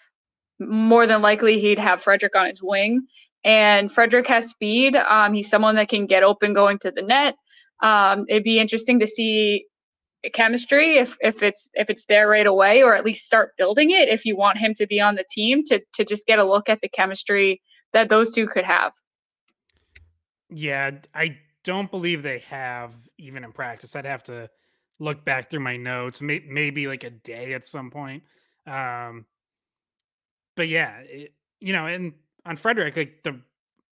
more 0.59 1.07
than 1.07 1.23
likely 1.23 1.59
he'd 1.59 1.79
have 1.79 2.03
Frederic 2.03 2.35
on 2.35 2.45
his 2.45 2.61
wing. 2.61 3.07
And 3.43 3.91
Frederic 3.91 4.27
has 4.27 4.49
speed. 4.49 4.95
Um, 4.95 5.33
he's 5.33 5.49
someone 5.49 5.77
that 5.77 5.89
can 5.89 6.05
get 6.05 6.21
open 6.21 6.53
going 6.53 6.77
to 6.79 6.91
the 6.91 7.01
net. 7.01 7.33
Um, 7.81 8.25
it'd 8.29 8.43
be 8.43 8.59
interesting 8.59 8.99
to 8.99 9.07
see 9.07 9.65
chemistry 10.29 10.97
if 10.97 11.15
if 11.21 11.41
it's 11.41 11.69
if 11.73 11.89
it's 11.89 12.05
there 12.05 12.29
right 12.29 12.47
away, 12.47 12.81
or 12.81 12.95
at 12.95 13.05
least 13.05 13.25
start 13.25 13.51
building 13.57 13.91
it 13.91 14.09
if 14.09 14.25
you 14.25 14.35
want 14.35 14.57
him 14.57 14.73
to 14.75 14.87
be 14.87 14.99
on 14.99 15.15
the 15.15 15.25
team 15.29 15.63
to 15.65 15.81
to 15.93 16.05
just 16.05 16.25
get 16.25 16.39
a 16.39 16.43
look 16.43 16.69
at 16.69 16.81
the 16.81 16.89
chemistry 16.89 17.61
that 17.93 18.09
those 18.09 18.33
two 18.33 18.47
could 18.47 18.65
have. 18.65 18.93
Yeah, 20.49 20.91
I 21.13 21.37
don't 21.63 21.91
believe 21.91 22.23
they 22.23 22.39
have 22.39 22.93
even 23.17 23.43
in 23.43 23.51
practice. 23.51 23.95
I'd 23.95 24.05
have 24.05 24.23
to 24.25 24.49
look 24.99 25.25
back 25.25 25.49
through 25.49 25.59
my 25.59 25.77
notes, 25.77 26.21
may, 26.21 26.43
maybe 26.47 26.87
like 26.87 27.03
a 27.03 27.09
day 27.09 27.53
at 27.53 27.65
some 27.65 27.91
point. 27.91 28.23
Um, 28.65 29.25
but 30.55 30.67
yeah, 30.67 30.97
it, 30.99 31.33
you 31.59 31.73
know, 31.73 31.85
and 31.85 32.13
on 32.45 32.55
Frederic, 32.55 32.95
like 32.95 33.23
the 33.23 33.39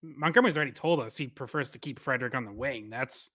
Montgomery's 0.02 0.56
already 0.56 0.72
told 0.72 1.00
us 1.00 1.18
he 1.18 1.28
prefers 1.28 1.70
to 1.72 1.80
keep 1.80 2.00
Frederic 2.00 2.36
on 2.36 2.46
the 2.46 2.52
wing. 2.52 2.90
That's 2.90 3.30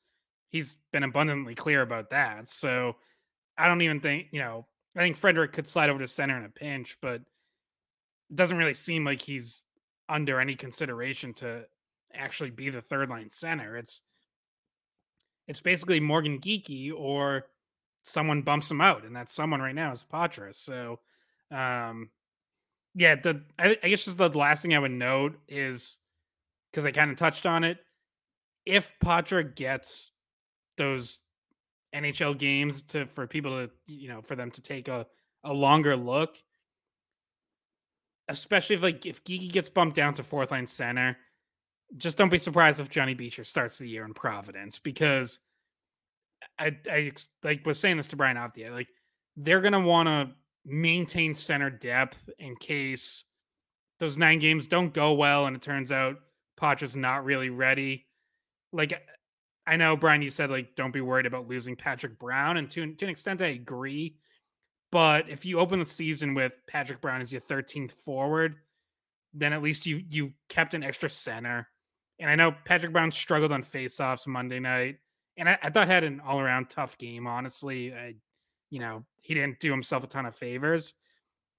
he's 0.50 0.76
been 0.92 1.04
abundantly 1.04 1.54
clear 1.54 1.80
about 1.80 2.10
that. 2.10 2.48
So 2.48 2.96
I 3.56 3.66
don't 3.66 3.82
even 3.82 4.00
think, 4.00 4.26
you 4.32 4.40
know, 4.40 4.66
I 4.96 5.00
think 5.00 5.16
Frederic 5.16 5.52
could 5.52 5.68
slide 5.68 5.88
over 5.88 6.00
to 6.00 6.08
center 6.08 6.36
in 6.36 6.44
a 6.44 6.48
pinch, 6.48 6.98
but 7.00 7.14
it 7.14 8.34
doesn't 8.34 8.56
really 8.56 8.74
seem 8.74 9.04
like 9.04 9.22
he's 9.22 9.60
under 10.08 10.40
any 10.40 10.56
consideration 10.56 11.32
to 11.34 11.64
actually 12.12 12.50
be 12.50 12.68
the 12.68 12.82
third 12.82 13.08
line 13.08 13.28
center. 13.28 13.76
It's 13.76 14.02
it's 15.46 15.60
basically 15.60 16.00
Morgan 16.00 16.38
Geekie 16.38 16.92
or 16.94 17.46
someone 18.02 18.42
bumps 18.42 18.70
him 18.70 18.80
out, 18.80 19.04
and 19.04 19.14
that 19.16 19.30
someone 19.30 19.60
right 19.60 19.74
now 19.74 19.92
is 19.92 20.04
Poitras. 20.04 20.56
So 20.56 20.98
um 21.52 22.10
yeah, 22.96 23.14
the 23.14 23.42
I, 23.56 23.78
I 23.82 23.88
guess 23.88 24.04
just 24.04 24.18
the 24.18 24.28
last 24.28 24.62
thing 24.62 24.74
I 24.74 24.80
would 24.80 24.90
note 24.90 25.38
is 25.48 26.00
because 26.70 26.84
I 26.84 26.90
kind 26.90 27.12
of 27.12 27.16
touched 27.16 27.46
on 27.46 27.62
it. 27.62 27.78
If 28.66 28.92
Poitras 29.02 29.54
gets 29.54 30.10
those 30.81 31.19
NHL 31.95 32.38
games 32.38 32.83
to 32.83 33.07
for 33.07 33.27
people 33.27 33.53
to 33.53 33.71
you 33.87 34.09
know 34.09 34.23
for 34.23 34.35
them 34.35 34.51
to 34.53 34.62
take 34.62 34.88
a 34.88 35.07
a 35.45 35.53
longer 35.53 35.97
look, 35.97 36.37
especially 38.29 38.77
if 38.77 38.83
like 38.83 39.07
if 39.07 39.23
Geekie 39.25 39.53
gets 39.53 39.69
bumped 39.69 39.97
down 39.97 40.14
to 40.14 40.23
fourth 40.23 40.51
line 40.51 40.66
center, 40.66 41.16
just 41.97 42.16
don't 42.16 42.31
be 42.31 42.38
surprised 42.38 42.81
if 42.81 42.90
Johnny 42.90 43.14
Beecher 43.14 43.45
starts 43.45 43.79
the 43.79 43.88
year 43.88 44.05
in 44.05 44.14
Providence 44.14 44.79
because 44.79 45.38
I 46.59 46.77
I 46.90 47.12
like 47.43 47.66
was 47.66 47.79
saying 47.79 47.99
this 47.99 48.09
to 48.09 48.16
Brian 48.16 48.37
Optia 48.37 48.73
like 48.73 48.88
they're 49.37 49.61
gonna 49.61 49.81
want 49.81 50.07
to 50.09 50.35
maintain 50.64 51.35
center 51.35 51.71
depth 51.71 52.29
in 52.38 52.57
case 52.57 53.25
those 53.99 54.16
nine 54.16 54.38
games 54.38 54.66
don't 54.66 54.95
go 54.95 55.12
well 55.12 55.47
and 55.47 55.57
it 55.57 55.62
turns 55.62 55.93
out 55.93 56.16
Poitras's 56.57 56.97
not 56.97 57.25
really 57.25 57.51
ready. 57.51 58.07
Like 58.73 59.01
I 59.66 59.77
know 59.77 59.96
Brian, 59.96 60.23
you 60.23 60.31
said 60.31 60.51
like 60.51 60.75
don't 60.75 60.92
be 60.92 61.01
worried 61.01 61.27
about 61.27 61.49
losing 61.49 61.77
Patrick 61.77 62.18
Brown, 62.18 62.57
and 62.57 62.70
to, 62.70 62.94
to 62.94 63.05
an 63.05 63.11
extent 63.11 63.42
I 63.42 63.49
agree. 63.49 64.16
But 64.92 65.29
if 65.29 65.44
you 65.44 65.61
open 65.61 65.79
the 65.79 65.87
season 65.87 66.35
with 66.35 66.57
Patrick 66.66 67.01
Brown 67.01 67.20
as 67.20 67.33
your 67.33 67.42
13th 67.42 67.92
forward, 67.92 68.57
then 69.33 69.53
at 69.53 69.62
least 69.62 69.87
you 69.87 70.03
you 70.09 70.33
kept 70.49 70.75
an 70.75 70.83
extra 70.83 71.09
center. 71.09 71.68
And 72.18 72.29
I 72.29 72.35
know 72.35 72.55
Patrick 72.64 72.92
Brown 72.92 73.12
struggled 73.12 73.53
on 73.53 73.62
faceoffs 73.62 74.27
Monday 74.27 74.61
night, 74.61 74.96
and 75.37 75.49
I, 75.49 75.59
I 75.62 75.70
thought 75.70 75.88
had 75.88 76.05
an 76.05 76.20
all 76.20 76.40
around 76.40 76.68
tough 76.68 76.99
game. 76.99 77.27
Honestly, 77.27 77.94
I, 77.94 78.14
you 78.70 78.79
know, 78.79 79.05
he 79.20 79.35
didn't 79.35 79.61
do 79.61 79.70
himself 79.70 80.05
a 80.05 80.07
ton 80.07 80.27
of 80.27 80.35
favors. 80.35 80.94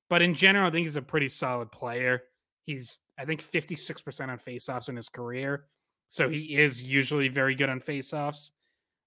But 0.10 0.22
in 0.22 0.34
general, 0.34 0.68
I 0.68 0.72
think 0.72 0.86
he's 0.86 0.98
a 0.98 1.02
pretty 1.02 1.30
solid 1.30 1.72
player. 1.72 2.24
He's, 2.66 3.00
I 3.18 3.26
think, 3.26 3.42
56% 3.42 4.28
on 4.28 4.38
faceoffs 4.40 4.90
in 4.90 4.98
his 4.98 5.10
career. 5.10 5.66
So 6.12 6.28
he 6.28 6.58
is 6.58 6.84
usually 6.84 7.30
very 7.30 7.56
good 7.56 7.70
on 7.70 7.80
faceoffs. 7.80 8.52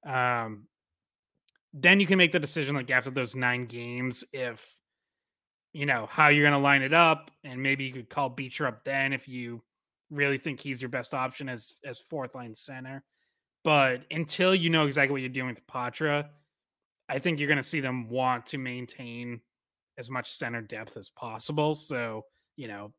Um, 0.06 0.68
then 1.74 2.00
you 2.00 2.06
can 2.06 2.16
make 2.16 2.32
the 2.32 2.40
decision, 2.40 2.74
like 2.74 2.90
after 2.90 3.10
those 3.10 3.34
nine 3.34 3.66
games, 3.66 4.24
if 4.32 4.66
you 5.74 5.84
know 5.84 6.08
how 6.10 6.28
you're 6.28 6.48
going 6.48 6.58
to 6.58 6.64
line 6.64 6.80
it 6.80 6.94
up, 6.94 7.30
and 7.44 7.62
maybe 7.62 7.84
you 7.84 7.92
could 7.92 8.08
call 8.08 8.30
Beecher 8.30 8.66
up 8.66 8.84
then 8.84 9.12
if 9.12 9.28
you 9.28 9.62
really 10.08 10.38
think 10.38 10.60
he's 10.60 10.80
your 10.80 10.88
best 10.88 11.12
option 11.12 11.46
as 11.46 11.74
as 11.84 11.98
fourth 11.98 12.34
line 12.34 12.54
center. 12.54 13.04
But 13.64 14.04
until 14.10 14.54
you 14.54 14.70
know 14.70 14.86
exactly 14.86 15.12
what 15.12 15.20
you're 15.20 15.28
doing 15.28 15.48
with 15.48 15.66
Poitras, 15.66 16.26
I 17.10 17.18
think 17.18 17.38
you're 17.38 17.48
going 17.48 17.58
to 17.58 17.62
see 17.62 17.80
them 17.80 18.08
want 18.08 18.46
to 18.46 18.56
maintain 18.56 19.42
as 19.98 20.08
much 20.08 20.32
center 20.32 20.62
depth 20.62 20.96
as 20.96 21.10
possible. 21.10 21.74
So, 21.74 22.24
you 22.56 22.66
know, 22.66 22.94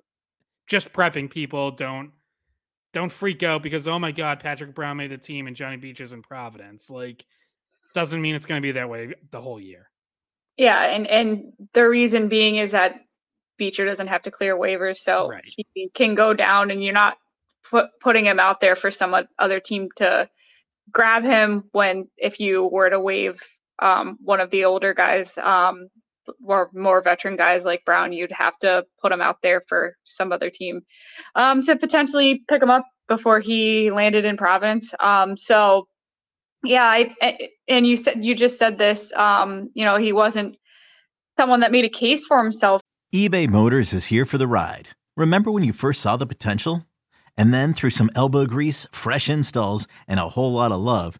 just 0.68 0.94
prepping 0.94 1.32
people 1.32 1.72
don't 1.72 2.12
don't 2.96 3.12
freak 3.12 3.44
out 3.44 3.62
because 3.62 3.88
oh 3.90 4.00
my 4.00 4.14
god, 4.14 4.40
Patrick 4.40 4.74
Brown 4.74 4.98
made 4.98 5.12
the 5.12 5.18
team 5.18 5.48
and 5.48 5.56
Johnny 5.56 5.76
Beach 5.76 6.00
is 6.00 6.14
in 6.14 6.24
Providence. 6.24 6.90
Like 6.90 7.26
doesn't 7.94 8.22
mean 8.22 8.36
it's 8.36 8.46
going 8.46 8.62
to 8.62 8.66
be 8.66 8.72
that 8.72 8.90
way 8.90 9.14
the 9.32 9.42
whole 9.42 9.60
year. 9.60 9.90
Yeah, 10.58 10.82
and 10.82 11.06
and 11.06 11.52
the 11.74 11.88
reason 11.88 12.30
being 12.30 12.56
is 12.56 12.72
that 12.72 13.02
Beecher 13.58 13.86
doesn't 13.86 14.08
have 14.08 14.24
to 14.24 14.32
clear 14.32 14.56
waivers, 14.56 15.00
so 15.00 15.28
right. 15.28 15.44
he 15.46 15.90
can 15.94 16.16
go 16.16 16.34
down, 16.34 16.72
and 16.72 16.82
you're 16.82 16.94
not 16.94 17.18
put, 17.70 17.88
putting 18.00 18.26
him 18.26 18.40
out 18.40 18.62
there 18.62 18.78
for 18.78 18.90
some 18.90 19.14
other 19.38 19.60
team 19.60 19.90
to 19.98 20.30
grab 20.92 21.24
him 21.24 21.66
when 21.74 22.08
if 22.18 22.40
you 22.40 22.64
were 22.72 22.90
to 22.90 23.00
waive 23.00 23.42
um, 23.80 24.18
one 24.24 24.40
of 24.40 24.52
the 24.52 24.64
older 24.64 24.94
guys 24.94 25.38
um, 25.38 25.90
or 26.46 26.70
more 26.74 27.02
veteran 27.02 27.36
guys 27.36 27.64
like 27.64 27.86
Brown, 27.86 28.14
you'd 28.14 28.32
have 28.32 28.58
to 28.60 28.86
put 29.02 29.12
him 29.12 29.22
out 29.22 29.38
there 29.44 29.64
for 29.68 29.96
some 30.06 30.32
other 30.32 30.50
team 30.50 30.82
um, 31.36 31.62
to 31.64 31.76
potentially 31.76 32.44
pick 32.48 32.62
him 32.62 32.70
up 32.70 32.86
before 33.08 33.40
he 33.40 33.92
landed 33.92 34.26
in 34.26 34.38
Providence. 34.38 34.94
Um, 35.00 35.38
so, 35.38 35.88
yeah, 36.64 36.84
I, 36.86 37.50
and 37.68 37.86
you 37.86 37.98
said 37.98 38.24
you 38.24 38.36
just 38.36 38.58
said 38.58 38.78
this. 38.78 39.14
Um, 39.14 39.70
you 39.74 39.86
know, 39.86 39.98
he 39.98 40.12
wasn't 40.14 40.58
someone 41.38 41.60
that 41.60 41.72
made 41.72 41.86
a 41.86 41.90
case 41.90 42.26
for 42.26 42.42
himself. 42.42 42.82
eBay 43.14 43.48
Motors 43.48 43.94
is 43.94 44.06
here 44.08 44.26
for 44.26 44.38
the 44.38 44.48
ride. 44.48 44.90
Remember 45.16 45.52
when 45.52 45.64
you 45.64 45.74
first 45.74 46.02
saw 46.02 46.18
the 46.18 46.26
potential, 46.26 46.86
and 47.38 47.54
then 47.54 47.74
through 47.74 47.92
some 47.92 48.10
elbow 48.16 48.46
grease, 48.46 48.88
fresh 48.92 49.30
installs, 49.30 49.88
and 50.08 50.20
a 50.20 50.30
whole 50.30 50.54
lot 50.54 50.72
of 50.72 50.80
love 50.80 51.20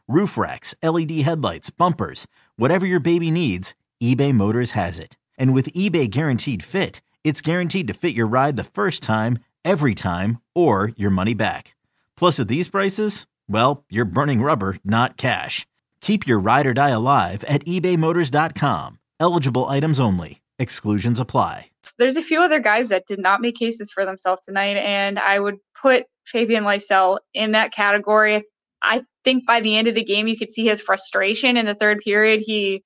roof 0.11 0.37
racks, 0.37 0.75
LED 0.83 1.11
headlights, 1.11 1.69
bumpers, 1.69 2.27
whatever 2.55 2.85
your 2.85 2.99
baby 2.99 3.31
needs, 3.31 3.73
eBay 4.03 4.33
Motors 4.33 4.71
has 4.71 4.99
it. 4.99 5.17
And 5.37 5.53
with 5.53 5.73
eBay 5.73 6.09
Guaranteed 6.09 6.63
Fit, 6.63 7.01
it's 7.23 7.41
guaranteed 7.41 7.87
to 7.87 7.93
fit 7.93 8.13
your 8.13 8.27
ride 8.27 8.57
the 8.57 8.63
first 8.63 9.01
time, 9.01 9.39
every 9.63 9.95
time, 9.95 10.39
or 10.53 10.91
your 10.95 11.09
money 11.09 11.33
back. 11.33 11.75
Plus, 12.17 12.39
at 12.39 12.47
these 12.47 12.67
prices, 12.67 13.25
well, 13.47 13.85
you're 13.89 14.05
burning 14.05 14.41
rubber, 14.41 14.77
not 14.83 15.17
cash. 15.17 15.67
Keep 16.01 16.27
your 16.27 16.39
ride 16.39 16.67
or 16.67 16.73
die 16.73 16.89
alive 16.89 17.43
at 17.45 17.65
ebaymotors.com. 17.65 18.99
Eligible 19.19 19.67
items 19.67 19.99
only. 19.99 20.41
Exclusions 20.59 21.19
apply. 21.19 21.67
There's 21.97 22.17
a 22.17 22.23
few 22.23 22.41
other 22.41 22.59
guys 22.59 22.89
that 22.89 23.07
did 23.07 23.19
not 23.19 23.41
make 23.41 23.55
cases 23.55 23.91
for 23.91 24.05
themselves 24.05 24.43
tonight, 24.43 24.77
and 24.77 25.19
I 25.19 25.39
would 25.39 25.57
put 25.79 26.05
Fabian 26.25 26.63
Lysell 26.63 27.19
in 27.33 27.51
that 27.51 27.73
category. 27.73 28.43
I 28.83 29.03
think 29.23 29.45
by 29.45 29.61
the 29.61 29.75
end 29.75 29.87
of 29.87 29.95
the 29.95 30.03
game, 30.03 30.27
you 30.27 30.37
could 30.37 30.51
see 30.51 30.65
his 30.65 30.81
frustration 30.81 31.57
in 31.57 31.65
the 31.65 31.75
third 31.75 31.99
period. 31.99 32.41
He 32.41 32.83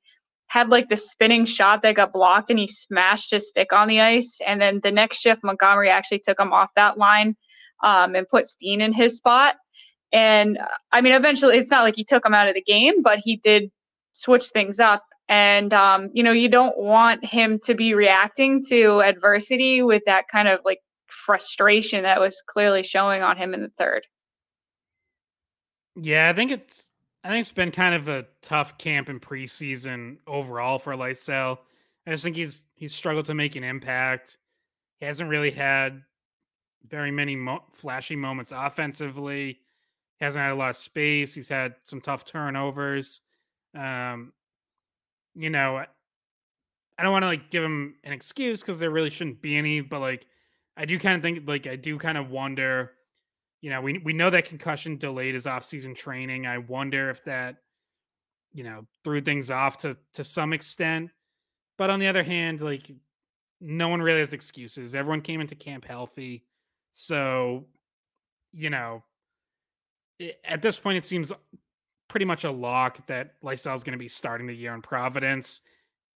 had 0.48 0.70
like 0.70 0.90
the 0.90 0.98
spinning 0.98 1.46
shot 1.46 1.82
that 1.82 1.96
got 1.96 2.14
blocked 2.14 2.50
and 2.50 2.60
he 2.60 2.68
smashed 2.68 3.32
his 3.32 3.50
stick 3.50 3.74
on 3.74 3.88
the 3.88 4.02
ice. 4.02 4.40
And 4.46 4.62
then 4.62 4.80
the 4.84 4.92
next 4.92 5.20
shift, 5.20 5.44
Montgomery 5.44 5.90
actually 5.90 6.20
took 6.20 6.40
him 6.40 6.54
off 6.54 6.70
that 6.76 6.98
line 6.98 7.36
um, 7.84 8.16
and 8.16 8.28
put 8.28 8.48
Steen 8.48 8.82
in 8.82 8.94
his 8.94 9.18
spot. 9.18 9.56
And 10.12 10.60
I 10.92 11.02
mean, 11.02 11.14
eventually, 11.14 11.58
it's 11.58 11.72
not 11.72 11.84
like 11.84 11.96
he 11.96 12.06
took 12.06 12.26
him 12.26 12.34
out 12.34 12.48
of 12.48 12.54
the 12.56 12.62
game, 12.62 13.02
but 13.02 13.20
he 13.20 13.38
did 13.38 13.72
switch 14.14 14.48
things 14.48 14.80
up. 14.80 15.04
And, 15.28 15.74
um, 15.74 16.10
you 16.14 16.24
know, 16.24 16.32
you 16.32 16.48
don't 16.48 16.78
want 16.78 17.26
him 17.26 17.60
to 17.64 17.74
be 17.74 17.96
reacting 17.96 18.64
to 18.70 19.02
adversity 19.02 19.82
with 19.82 20.04
that 20.06 20.28
kind 20.28 20.48
of 20.48 20.60
like 20.64 20.80
frustration 21.08 22.04
that 22.04 22.20
was 22.20 22.42
clearly 22.48 22.84
showing 22.84 23.24
on 23.24 23.36
him 23.36 23.54
in 23.54 23.62
the 23.62 23.72
third. 23.78 24.06
Yeah, 25.96 26.30
I 26.30 26.34
think 26.34 26.52
it's 26.52 26.92
I 27.24 27.30
think 27.30 27.42
it's 27.42 27.52
been 27.52 27.72
kind 27.72 27.96
of 27.96 28.08
a 28.08 28.26
tough 28.42 28.78
camp 28.78 29.10
in 29.10 29.20
preseason 29.20 30.18
overall 30.28 30.78
for 30.80 30.94
Lysell. 30.94 31.58
I 32.06 32.12
just 32.12 32.24
think 32.24 32.36
he's 32.36 32.66
he's 32.76 32.94
struggled 32.94 33.26
to 33.28 33.34
make 33.34 33.56
an 33.56 33.64
impact. 33.64 34.38
He 35.00 35.06
hasn't 35.06 35.30
really 35.30 35.52
had 35.52 36.04
very 36.88 37.12
many 37.12 37.36
mo- 37.36 37.66
flashy 37.74 38.16
moments 38.16 38.54
offensively. 38.56 39.60
He 40.20 40.26
hasn't 40.26 40.44
had 40.44 40.52
a 40.54 40.56
lot 40.56 40.72
of 40.72 40.78
space. 40.78 41.34
He's 41.36 41.50
had 41.50 41.76
some 41.84 42.02
tough 42.02 42.26
turnovers. 42.26 43.22
Um, 43.76 44.34
you 45.36 45.50
know, 45.50 45.84
I 46.98 47.04
don't 47.04 47.12
want 47.12 47.24
to 47.24 47.28
like 47.28 47.50
give 47.50 47.64
him 47.64 47.96
an 48.04 48.14
excuse 48.14 48.62
because 48.62 48.80
there 48.80 48.90
really 48.90 49.10
shouldn't 49.10 49.42
be 49.42 49.58
any, 49.58 49.82
but 49.82 50.00
like 50.00 50.26
I 50.78 50.86
do 50.86 50.98
kind 51.00 51.16
of 51.16 51.22
think 51.22 51.48
like 51.48 51.68
I 51.68 51.76
do 51.76 51.98
kind 51.98 52.18
of 52.18 52.30
wonder 52.30 52.92
you 53.66 53.72
know, 53.72 53.82
we 53.82 53.98
we 53.98 54.14
know 54.14 54.30
that 54.30 54.46
concussion 54.46 54.96
delayed 54.96 55.34
his 55.34 55.48
offseason 55.48 55.96
training. 55.96 56.46
I 56.46 56.60
wonder 56.60 57.10
if 57.10 57.24
that, 57.24 57.56
you 58.54 58.64
know, 58.64 58.86
threw 59.04 59.22
things 59.22 59.50
off 59.50 59.78
to 59.78 59.98
to 60.14 60.24
some 60.24 60.54
extent. 60.54 61.10
But 61.76 61.90
on 61.90 61.98
the 61.98 62.06
other 62.06 62.22
hand, 62.22 62.62
like 62.62 62.92
no 63.60 63.88
one 63.88 64.04
really 64.04 64.20
has 64.20 64.34
excuses. 64.34 64.94
Everyone 64.94 65.22
came 65.22 65.42
into 65.42 65.56
camp 65.56 65.84
healthy. 65.84 66.46
So, 66.92 67.66
you 68.54 68.70
know, 68.70 69.04
eh, 70.20 70.34
at 70.44 70.62
this 70.62 70.78
point, 70.78 71.00
it 71.00 71.06
seems 71.06 71.32
pretty 72.08 72.28
much 72.28 72.44
a 72.44 72.52
lock 72.52 73.08
that 73.08 73.42
Lysell 73.42 73.76
is 73.76 73.84
going 73.84 73.94
to 73.94 73.98
be 73.98 74.08
starting 74.08 74.46
the 74.46 74.54
year 74.54 74.76
in 74.76 74.84
Providence. 74.84 75.62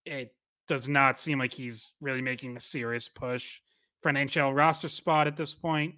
It 0.06 0.36
does 0.68 0.88
not 0.88 1.18
seem 1.18 1.40
like 1.40 1.56
he's 1.56 1.94
really 2.00 2.22
making 2.22 2.56
a 2.58 2.60
serious 2.60 3.08
push 3.08 3.60
for 4.04 4.10
an 4.10 4.18
NHL 4.18 4.56
roster 4.56 4.88
spot 4.88 5.26
at 5.26 5.36
this 5.36 5.56
point. 5.56 5.96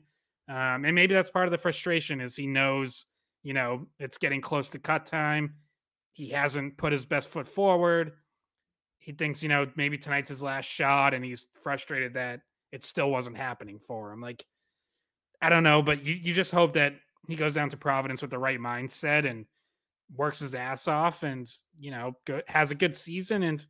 Um, 0.52 0.84
and 0.84 0.94
maybe 0.94 1.14
that's 1.14 1.30
part 1.30 1.48
of 1.48 1.52
the 1.52 1.58
frustration 1.58 2.20
is 2.20 2.36
he 2.36 2.46
knows, 2.46 3.06
you 3.42 3.54
know, 3.54 3.88
it's 4.00 4.18
getting 4.18 4.42
close 4.42 4.68
to 4.70 4.80
cut 4.80 5.06
time. 5.06 5.56
He 6.12 6.28
hasn't 6.28 6.78
put 6.78 6.92
his 6.92 7.06
best 7.06 7.30
foot 7.30 7.48
forward. 7.48 8.12
He 9.00 9.14
thinks, 9.14 9.42
you 9.42 9.48
know, 9.48 9.66
maybe 9.78 9.98
tonight's 9.98 10.28
his 10.28 10.44
last 10.44 10.66
shot, 10.66 11.14
and 11.14 11.24
he's 11.24 11.46
frustrated 11.64 12.16
that 12.16 12.42
it 12.74 12.84
still 12.84 13.10
wasn't 13.10 13.38
happening 13.38 13.80
for 13.80 14.12
him. 14.12 14.20
Like, 14.20 14.46
I 15.42 15.48
don't 15.48 15.64
know, 15.64 15.82
but 15.82 16.04
you, 16.04 16.16
you 16.16 16.34
just 16.34 16.52
hope 16.52 16.74
that 16.74 16.96
he 17.30 17.36
goes 17.36 17.54
down 17.54 17.70
to 17.70 17.78
Providence 17.78 18.22
with 18.22 18.32
the 18.32 18.38
right 18.38 18.60
mindset 18.60 19.26
and 19.26 19.46
works 20.14 20.40
his 20.40 20.54
ass 20.54 20.88
off 20.88 21.24
and, 21.24 21.50
you 21.80 21.92
know, 21.92 22.18
go, 22.26 22.42
has 22.48 22.72
a 22.72 22.76
good 22.76 22.96
season. 22.98 23.44
And 23.44 23.66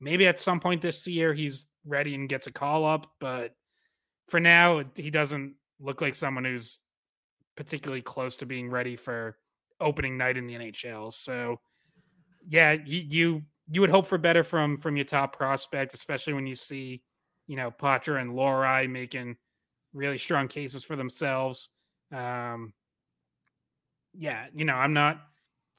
maybe 0.00 0.26
at 0.26 0.38
some 0.38 0.60
point 0.60 0.82
this 0.82 1.06
year 1.06 1.32
he's 1.32 1.64
ready 1.86 2.14
and 2.14 2.28
gets 2.28 2.46
a 2.46 2.52
call 2.52 2.84
up. 2.84 3.06
But 3.20 3.54
for 4.28 4.38
now, 4.38 4.84
he 4.94 5.10
doesn't 5.10 5.54
look 5.80 6.00
like 6.00 6.14
someone 6.14 6.44
who's 6.44 6.78
particularly 7.56 8.02
close 8.02 8.36
to 8.36 8.46
being 8.46 8.70
ready 8.70 8.96
for 8.96 9.36
opening 9.80 10.16
night 10.16 10.36
in 10.36 10.46
the 10.46 10.54
NHL. 10.54 11.12
So, 11.12 11.60
yeah, 12.48 12.72
you 12.72 13.04
you, 13.08 13.42
you 13.70 13.80
would 13.80 13.90
hope 13.90 14.06
for 14.06 14.18
better 14.18 14.44
from 14.44 14.76
from 14.76 14.96
your 14.96 15.04
top 15.04 15.36
prospect, 15.36 15.94
especially 15.94 16.32
when 16.32 16.46
you 16.46 16.54
see, 16.54 17.02
you 17.46 17.56
know, 17.56 17.70
Poitras 17.70 18.20
and 18.20 18.32
Lohrei 18.32 18.88
making 18.88 19.36
really 19.92 20.18
strong 20.18 20.48
cases 20.48 20.84
for 20.84 20.96
themselves. 20.96 21.68
Um, 22.12 22.72
yeah, 24.14 24.46
you 24.54 24.64
know, 24.64 24.74
I'm 24.74 24.92
not 24.92 25.20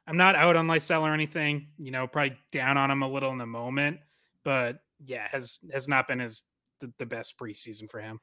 I'm 0.07 0.17
not 0.17 0.35
out 0.35 0.55
on 0.55 0.67
Lysell 0.67 1.01
or 1.01 1.13
anything. 1.13 1.67
You 1.77 1.91
know, 1.91 2.07
probably 2.07 2.37
down 2.51 2.77
on 2.77 2.91
him 2.91 3.03
a 3.03 3.07
little 3.07 3.31
in 3.31 3.37
the 3.37 3.45
moment, 3.45 3.99
but 4.43 4.79
yeah, 5.05 5.27
has 5.31 5.59
has 5.73 5.87
not 5.87 6.07
been 6.07 6.21
as 6.21 6.43
the, 6.79 6.91
the 6.97 7.05
best 7.05 7.37
preseason 7.37 7.89
for 7.89 7.99
him. 7.99 8.19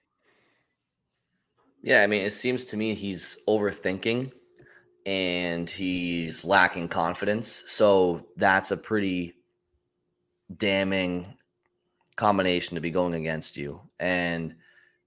Yeah, 1.82 2.02
I 2.02 2.06
mean, 2.06 2.24
it 2.24 2.32
seems 2.32 2.64
to 2.66 2.76
me 2.76 2.94
he's 2.94 3.38
overthinking 3.48 4.32
and 5.06 5.70
he's 5.70 6.44
lacking 6.44 6.88
confidence. 6.88 7.64
So 7.66 8.26
that's 8.36 8.72
a 8.72 8.76
pretty 8.76 9.34
damning 10.56 11.36
combination 12.16 12.74
to 12.74 12.80
be 12.80 12.90
going 12.90 13.14
against 13.14 13.56
you. 13.56 13.80
And, 14.00 14.56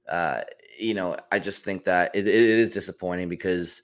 uh, 0.07 0.41
you 0.79 0.93
know, 0.93 1.17
I 1.31 1.39
just 1.39 1.65
think 1.65 1.83
that 1.85 2.15
it, 2.15 2.27
it 2.27 2.33
is 2.35 2.71
disappointing 2.71 3.27
because 3.27 3.83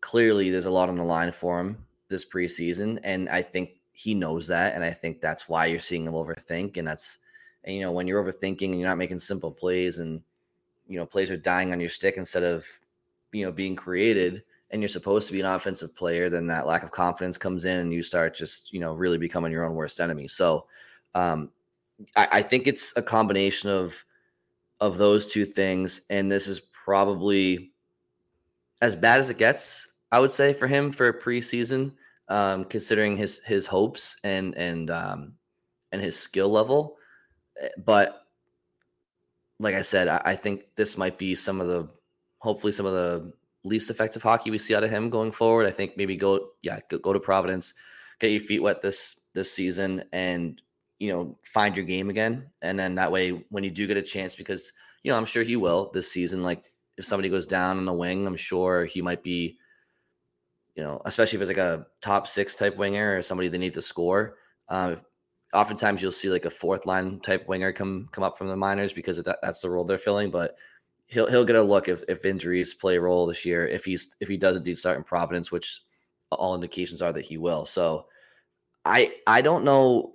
clearly 0.00 0.50
there's 0.50 0.66
a 0.66 0.70
lot 0.70 0.88
on 0.88 0.96
the 0.96 1.04
line 1.04 1.32
for 1.32 1.58
him 1.58 1.84
this 2.08 2.24
preseason. 2.24 3.00
And 3.02 3.28
I 3.28 3.42
think 3.42 3.70
he 3.92 4.14
knows 4.14 4.46
that. 4.46 4.74
And 4.74 4.84
I 4.84 4.92
think 4.92 5.20
that's 5.20 5.48
why 5.48 5.66
you're 5.66 5.80
seeing 5.80 6.06
him 6.06 6.12
overthink. 6.14 6.76
And 6.76 6.86
that's, 6.86 7.18
and, 7.64 7.74
you 7.74 7.82
know, 7.82 7.90
when 7.90 8.06
you're 8.06 8.22
overthinking 8.24 8.66
and 8.70 8.78
you're 8.78 8.88
not 8.88 8.96
making 8.96 9.18
simple 9.18 9.50
plays 9.50 9.98
and, 9.98 10.22
you 10.88 10.98
know 10.98 11.06
plays 11.06 11.30
are 11.30 11.36
dying 11.36 11.72
on 11.72 11.80
your 11.80 11.88
stick 11.88 12.16
instead 12.16 12.42
of 12.42 12.66
you 13.32 13.44
know 13.44 13.52
being 13.52 13.76
created 13.76 14.42
and 14.70 14.82
you're 14.82 14.88
supposed 14.88 15.26
to 15.26 15.32
be 15.32 15.40
an 15.40 15.46
offensive 15.46 15.94
player 15.94 16.28
then 16.28 16.46
that 16.46 16.66
lack 16.66 16.82
of 16.82 16.90
confidence 16.90 17.38
comes 17.38 17.64
in 17.64 17.78
and 17.78 17.92
you 17.92 18.02
start 18.02 18.34
just 18.34 18.72
you 18.72 18.80
know 18.80 18.92
really 18.94 19.18
becoming 19.18 19.52
your 19.52 19.64
own 19.64 19.74
worst 19.74 20.00
enemy. 20.00 20.28
So 20.28 20.66
um 21.14 21.50
I, 22.16 22.28
I 22.32 22.42
think 22.42 22.66
it's 22.66 22.96
a 22.96 23.02
combination 23.02 23.70
of 23.70 24.04
of 24.80 24.98
those 24.98 25.26
two 25.26 25.44
things 25.44 26.02
and 26.10 26.30
this 26.30 26.48
is 26.48 26.60
probably 26.60 27.72
as 28.80 28.94
bad 28.94 29.18
as 29.18 29.28
it 29.28 29.36
gets 29.38 29.88
i 30.12 30.20
would 30.20 30.30
say 30.30 30.52
for 30.52 30.68
him 30.68 30.92
for 30.92 31.08
a 31.08 31.18
preseason 31.18 31.92
um 32.28 32.64
considering 32.64 33.16
his 33.16 33.40
his 33.40 33.66
hopes 33.66 34.16
and 34.22 34.54
and 34.56 34.90
um 34.90 35.34
and 35.92 36.02
his 36.02 36.18
skill 36.18 36.48
level. 36.48 36.96
Eh, 37.60 37.68
but 37.84 38.26
like 39.58 39.74
I 39.74 39.82
said, 39.82 40.08
I, 40.08 40.20
I, 40.24 40.34
think 40.34 40.64
this 40.76 40.96
might 40.96 41.18
be 41.18 41.34
some 41.34 41.60
of 41.60 41.66
the 41.66 41.88
hopefully 42.38 42.72
some 42.72 42.86
of 42.86 42.92
the 42.92 43.32
least 43.64 43.90
effective 43.90 44.22
hockey 44.22 44.50
we 44.50 44.58
see 44.58 44.74
out 44.74 44.84
of 44.84 44.90
him 44.90 45.10
going 45.10 45.32
forward. 45.32 45.66
I 45.66 45.70
think 45.70 45.96
maybe 45.96 46.16
go 46.16 46.50
yeah 46.62 46.80
go, 46.88 46.98
go 46.98 47.12
to 47.12 47.20
Providence, 47.20 47.74
get 48.20 48.30
your 48.30 48.40
feet 48.40 48.62
wet 48.62 48.82
this 48.82 49.20
this 49.34 49.52
season, 49.52 50.04
and 50.12 50.60
you 50.98 51.12
know 51.12 51.38
find 51.44 51.76
your 51.76 51.84
game 51.84 52.10
again. 52.10 52.50
And 52.62 52.78
then 52.78 52.94
that 52.96 53.12
way, 53.12 53.44
when 53.50 53.64
you 53.64 53.70
do 53.70 53.86
get 53.86 53.96
a 53.96 54.02
chance, 54.02 54.34
because 54.34 54.72
you 55.02 55.10
know 55.10 55.16
I'm 55.16 55.26
sure 55.26 55.42
he 55.42 55.56
will 55.56 55.90
this 55.92 56.10
season. 56.10 56.42
Like 56.42 56.64
if 56.96 57.04
somebody 57.04 57.28
goes 57.28 57.46
down 57.46 57.78
on 57.78 57.84
the 57.84 57.92
wing, 57.92 58.26
I'm 58.26 58.36
sure 58.36 58.84
he 58.84 59.02
might 59.02 59.22
be. 59.22 59.56
You 60.74 60.84
know, 60.84 61.02
especially 61.06 61.38
if 61.38 61.42
it's 61.42 61.48
like 61.48 61.56
a 61.56 61.88
top 62.00 62.28
six 62.28 62.54
type 62.54 62.76
winger 62.76 63.16
or 63.18 63.22
somebody 63.22 63.48
they 63.48 63.58
need 63.58 63.74
to 63.74 63.82
score. 63.82 64.36
Um, 64.68 64.92
if, 64.92 65.02
oftentimes 65.54 66.02
you'll 66.02 66.12
see 66.12 66.28
like 66.28 66.44
a 66.44 66.50
fourth 66.50 66.86
line 66.86 67.20
type 67.20 67.48
winger 67.48 67.72
come 67.72 68.08
come 68.12 68.24
up 68.24 68.36
from 68.36 68.48
the 68.48 68.56
minors 68.56 68.92
because 68.92 69.22
that, 69.22 69.38
that's 69.42 69.60
the 69.60 69.70
role 69.70 69.84
they're 69.84 69.98
filling. 69.98 70.30
But 70.30 70.56
he'll 71.06 71.28
he'll 71.28 71.44
get 71.44 71.56
a 71.56 71.62
look 71.62 71.88
if, 71.88 72.02
if 72.08 72.24
injuries 72.24 72.74
play 72.74 72.96
a 72.96 73.00
role 73.00 73.26
this 73.26 73.44
year. 73.44 73.66
If 73.66 73.84
he's 73.84 74.14
if 74.20 74.28
he 74.28 74.36
does 74.36 74.56
indeed 74.56 74.78
start 74.78 74.98
in 74.98 75.04
Providence, 75.04 75.50
which 75.50 75.82
all 76.30 76.54
indications 76.54 77.02
are 77.02 77.12
that 77.12 77.24
he 77.24 77.38
will. 77.38 77.64
So 77.64 78.06
I 78.84 79.14
I 79.26 79.40
don't 79.40 79.64
know. 79.64 80.14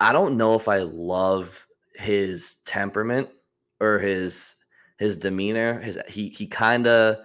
I 0.00 0.12
don't 0.12 0.36
know 0.36 0.54
if 0.54 0.68
I 0.68 0.78
love 0.78 1.66
his 1.94 2.56
temperament 2.66 3.28
or 3.80 3.98
his 3.98 4.56
his 4.98 5.16
demeanor. 5.16 5.80
His 5.80 5.98
he 6.08 6.28
he 6.28 6.46
kind 6.46 6.86
of 6.86 7.18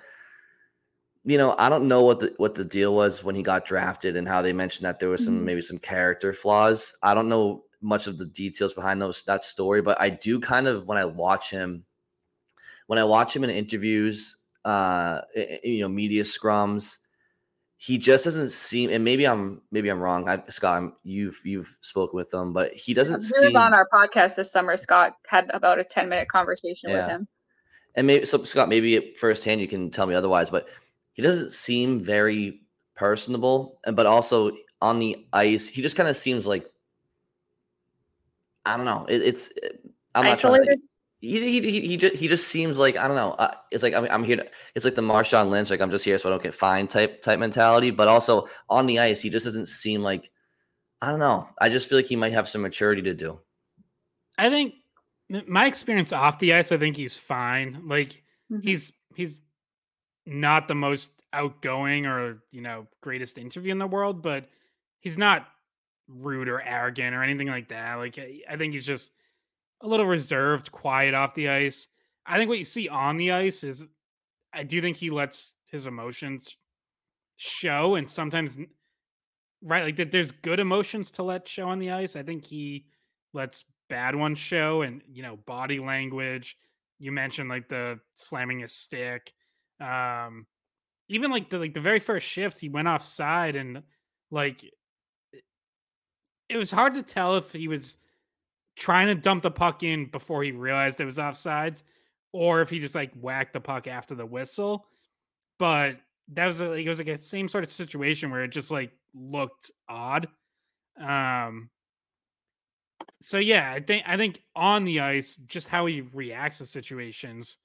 you 1.25 1.37
know, 1.37 1.55
I 1.57 1.69
don't 1.69 1.87
know 1.87 2.01
what 2.01 2.19
the 2.19 2.33
what 2.37 2.55
the 2.55 2.65
deal 2.65 2.93
was 2.95 3.23
when 3.23 3.35
he 3.35 3.43
got 3.43 3.65
drafted 3.65 4.17
and 4.17 4.27
how 4.27 4.41
they 4.41 4.53
mentioned 4.53 4.85
that 4.85 4.99
there 4.99 5.09
was 5.09 5.23
some 5.23 5.35
mm-hmm. 5.35 5.45
maybe 5.45 5.61
some 5.61 5.79
character 5.79 6.33
flaws. 6.33 6.93
I 7.01 7.13
don't 7.13 7.29
know 7.29 7.63
much 7.81 8.07
of 8.07 8.17
the 8.17 8.25
details 8.25 8.73
behind 8.73 9.01
those 9.01 9.23
that 9.23 9.43
story, 9.43 9.81
but 9.81 9.99
I 10.01 10.09
do 10.09 10.39
kind 10.39 10.67
of 10.67 10.85
when 10.85 10.97
I 10.97 11.05
watch 11.05 11.49
him 11.49 11.85
when 12.87 12.99
I 12.99 13.03
watch 13.05 13.35
him 13.35 13.43
in 13.43 13.49
interviews, 13.49 14.37
uh, 14.65 15.21
you 15.63 15.81
know, 15.81 15.87
media 15.87 16.23
scrums, 16.23 16.97
he 17.77 17.97
just 17.97 18.25
doesn't 18.25 18.51
seem. 18.51 18.89
And 18.89 19.03
maybe 19.03 19.25
I'm 19.25 19.61
maybe 19.71 19.89
I'm 19.89 19.99
wrong. 19.99 20.27
I, 20.27 20.41
Scott, 20.49 20.93
you've 21.03 21.39
you've 21.45 21.77
spoken 21.81 22.15
with 22.17 22.33
him, 22.33 22.53
but 22.53 22.73
he 22.73 22.93
doesn't 22.93 23.21
seem 23.21 23.55
on 23.55 23.73
our 23.73 23.87
podcast 23.93 24.35
this 24.35 24.51
summer. 24.51 24.75
Scott 24.77 25.13
had 25.27 25.49
about 25.53 25.79
a 25.79 25.83
ten 25.83 26.09
minute 26.09 26.27
conversation 26.27 26.89
yeah. 26.89 26.95
with 26.95 27.07
him. 27.07 27.27
And 27.95 28.07
maybe 28.07 28.25
so, 28.25 28.43
Scott, 28.43 28.69
maybe 28.69 29.13
firsthand 29.19 29.61
you 29.61 29.67
can 29.67 29.91
tell 29.91 30.07
me 30.07 30.15
otherwise, 30.15 30.49
but 30.49 30.67
he 31.13 31.21
doesn't 31.21 31.53
seem 31.53 31.99
very 32.03 32.61
personable, 32.95 33.79
but 33.93 34.05
also 34.05 34.51
on 34.81 34.99
the 34.99 35.25
ice, 35.33 35.67
he 35.67 35.81
just 35.81 35.95
kind 35.95 36.09
of 36.09 36.15
seems 36.15 36.45
like 36.45 36.69
I 38.65 38.77
don't 38.77 38.85
know. 38.85 39.05
It, 39.09 39.21
it's 39.21 39.51
I'm 40.15 40.25
not 40.25 40.37
Isolated. 40.37 40.65
trying 40.65 40.77
to. 40.77 40.83
He, 41.19 41.39
he, 41.39 41.61
he, 41.61 41.87
he, 41.87 41.97
just, 41.97 42.15
he 42.15 42.27
just 42.27 42.49
seems 42.49 42.77
like 42.77 42.97
I 42.97 43.07
don't 43.07 43.15
know. 43.15 43.31
Uh, 43.31 43.55
it's 43.71 43.81
like 43.81 43.93
I'm, 43.93 44.07
I'm 44.11 44.23
here. 44.23 44.37
To, 44.37 44.45
it's 44.75 44.83
like 44.83 44.95
the 44.95 45.01
Marshawn 45.01 45.49
Lynch, 45.49 45.69
like 45.69 45.79
I'm 45.79 45.91
just 45.91 46.03
here 46.03 46.17
so 46.17 46.27
I 46.27 46.31
don't 46.31 46.43
get 46.43 46.53
fined 46.53 46.89
type 46.89 47.21
type 47.21 47.39
mentality. 47.39 47.91
But 47.91 48.09
also 48.09 48.47
on 48.69 48.85
the 48.85 48.99
ice, 48.99 49.21
he 49.21 49.29
just 49.29 49.45
doesn't 49.45 49.67
seem 49.67 50.01
like 50.03 50.31
I 51.01 51.07
don't 51.07 51.19
know. 51.19 51.47
I 51.61 51.69
just 51.69 51.87
feel 51.87 51.97
like 51.97 52.05
he 52.05 52.15
might 52.15 52.33
have 52.33 52.49
some 52.49 52.61
maturity 52.61 53.01
to 53.03 53.13
do. 53.13 53.39
I 54.37 54.49
think 54.49 54.73
my 55.47 55.65
experience 55.65 56.11
off 56.11 56.39
the 56.39 56.53
ice, 56.53 56.71
I 56.71 56.77
think 56.77 56.97
he's 56.97 57.17
fine. 57.17 57.83
Like 57.85 58.23
mm-hmm. 58.51 58.59
he's 58.61 58.91
he's 59.15 59.41
not 60.25 60.67
the 60.67 60.75
most 60.75 61.11
outgoing 61.31 62.05
or 62.05 62.43
you 62.51 62.61
know 62.61 62.87
greatest 63.01 63.37
interview 63.37 63.71
in 63.71 63.79
the 63.79 63.87
world, 63.87 64.21
but 64.21 64.45
he's 64.99 65.17
not 65.17 65.47
rude 66.07 66.47
or 66.49 66.61
arrogant 66.61 67.15
or 67.15 67.23
anything 67.23 67.47
like 67.47 67.69
that. 67.69 67.95
Like 67.95 68.17
eh, 68.17 68.39
I 68.49 68.55
think 68.55 68.73
he's 68.73 68.85
just 68.85 69.11
a 69.81 69.87
little 69.87 70.05
reserved, 70.05 70.71
quiet 70.71 71.13
off 71.13 71.35
the 71.35 71.49
ice. 71.49 71.87
I 72.25 72.37
think 72.37 72.49
what 72.49 72.59
you 72.59 72.65
see 72.65 72.87
on 72.87 73.17
the 73.17 73.31
ice 73.31 73.63
is 73.63 73.85
I 74.53 74.63
do 74.63 74.81
think 74.81 74.97
he 74.97 75.09
lets 75.09 75.53
his 75.65 75.87
emotions 75.87 76.55
show 77.35 77.95
and 77.95 78.09
sometimes 78.09 78.57
right 79.61 79.83
like 79.83 79.95
that 79.95 80.11
there's 80.11 80.31
good 80.31 80.59
emotions 80.59 81.09
to 81.11 81.23
let 81.23 81.47
show 81.47 81.67
on 81.67 81.79
the 81.79 81.91
ice. 81.91 82.15
I 82.15 82.23
think 82.23 82.45
he 82.45 82.85
lets 83.33 83.65
bad 83.89 84.15
ones 84.15 84.39
show 84.39 84.81
and 84.81 85.01
you 85.11 85.23
know 85.23 85.37
body 85.37 85.79
language. 85.79 86.57
You 86.99 87.11
mentioned 87.11 87.49
like 87.49 87.69
the 87.69 87.99
slamming 88.15 88.59
his 88.59 88.71
stick. 88.71 89.33
Um 89.83 90.47
even 91.09 91.31
like 91.31 91.49
the 91.49 91.59
like 91.59 91.73
the 91.73 91.81
very 91.81 91.99
first 91.99 92.27
shift 92.27 92.59
he 92.59 92.69
went 92.69 92.87
offside 92.87 93.55
and 93.55 93.83
like 94.31 94.63
it 96.49 96.57
was 96.57 96.71
hard 96.71 96.95
to 96.95 97.03
tell 97.03 97.35
if 97.35 97.51
he 97.51 97.67
was 97.67 97.97
trying 98.75 99.07
to 99.07 99.15
dump 99.15 99.43
the 99.43 99.51
puck 99.51 99.83
in 99.83 100.05
before 100.05 100.43
he 100.43 100.51
realized 100.51 100.99
it 100.99 101.05
was 101.05 101.17
offsides 101.17 101.83
or 102.31 102.61
if 102.61 102.69
he 102.69 102.79
just 102.79 102.95
like 102.95 103.13
whacked 103.13 103.53
the 103.53 103.59
puck 103.59 103.87
after 103.87 104.15
the 104.15 104.25
whistle. 104.25 104.85
But 105.59 105.97
that 106.33 106.47
was 106.47 106.61
a, 106.61 106.71
it 106.71 106.87
was 106.87 106.97
like 106.97 107.07
a 107.07 107.17
same 107.17 107.47
sort 107.47 107.63
of 107.63 107.71
situation 107.71 108.31
where 108.31 108.43
it 108.43 108.49
just 108.49 108.71
like 108.71 108.91
looked 109.13 109.71
odd. 109.87 110.27
Um 110.99 111.69
so 113.21 113.37
yeah, 113.37 113.71
I 113.71 113.79
think 113.79 114.03
I 114.07 114.17
think 114.17 114.41
on 114.55 114.83
the 114.83 114.99
ice, 114.99 115.35
just 115.35 115.67
how 115.67 115.85
he 115.85 116.01
reacts 116.01 116.57
to 116.57 116.65
situations 116.65 117.57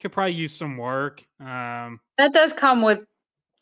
could 0.00 0.12
probably 0.12 0.34
use 0.34 0.54
some 0.54 0.76
work. 0.76 1.24
Um 1.40 2.00
that 2.18 2.32
does 2.32 2.52
come 2.52 2.82
with 2.82 3.00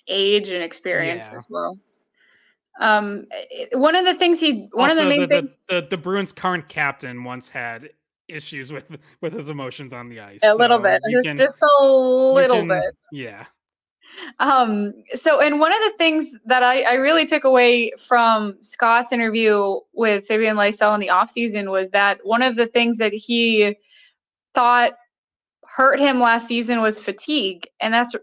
age 0.08 0.48
and 0.48 0.62
experience 0.62 1.26
yeah. 1.30 1.38
as 1.38 1.44
well. 1.48 1.78
Um, 2.80 3.26
one 3.72 3.94
of 3.94 4.04
the 4.04 4.14
things 4.14 4.40
he, 4.40 4.68
one 4.72 4.90
also, 4.90 5.02
of 5.02 5.08
the 5.08 5.10
main 5.10 5.20
the, 5.20 5.28
things, 5.28 5.50
the, 5.68 5.80
the, 5.80 5.86
the 5.90 5.96
Bruins' 5.96 6.32
current 6.32 6.68
captain 6.68 7.22
once 7.22 7.48
had 7.48 7.90
issues 8.26 8.72
with 8.72 8.98
with 9.20 9.32
his 9.32 9.48
emotions 9.48 9.92
on 9.92 10.08
the 10.08 10.20
ice. 10.20 10.40
A 10.42 10.48
so 10.48 10.56
little 10.56 10.78
bit, 10.78 11.00
just, 11.10 11.24
can, 11.24 11.38
just 11.38 11.56
a 11.62 11.86
little 11.86 12.58
can, 12.58 12.68
bit. 12.68 12.96
Yeah. 13.12 13.46
Um. 14.40 14.92
So, 15.14 15.40
and 15.40 15.60
one 15.60 15.72
of 15.72 15.78
the 15.78 15.92
things 15.98 16.32
that 16.46 16.62
I, 16.62 16.82
I 16.82 16.94
really 16.94 17.26
took 17.26 17.44
away 17.44 17.92
from 18.08 18.56
Scott's 18.60 19.12
interview 19.12 19.76
with 19.92 20.26
Fabian 20.26 20.56
Lysell 20.56 20.94
in 20.94 21.00
the 21.00 21.10
off 21.10 21.30
season 21.30 21.70
was 21.70 21.90
that 21.90 22.18
one 22.24 22.42
of 22.42 22.56
the 22.56 22.66
things 22.66 22.98
that 22.98 23.12
he 23.12 23.76
thought 24.54 24.94
hurt 25.74 25.98
him 25.98 26.20
last 26.20 26.46
season 26.46 26.80
was 26.80 27.00
fatigue, 27.00 27.66
and 27.80 27.92
that's 27.92 28.14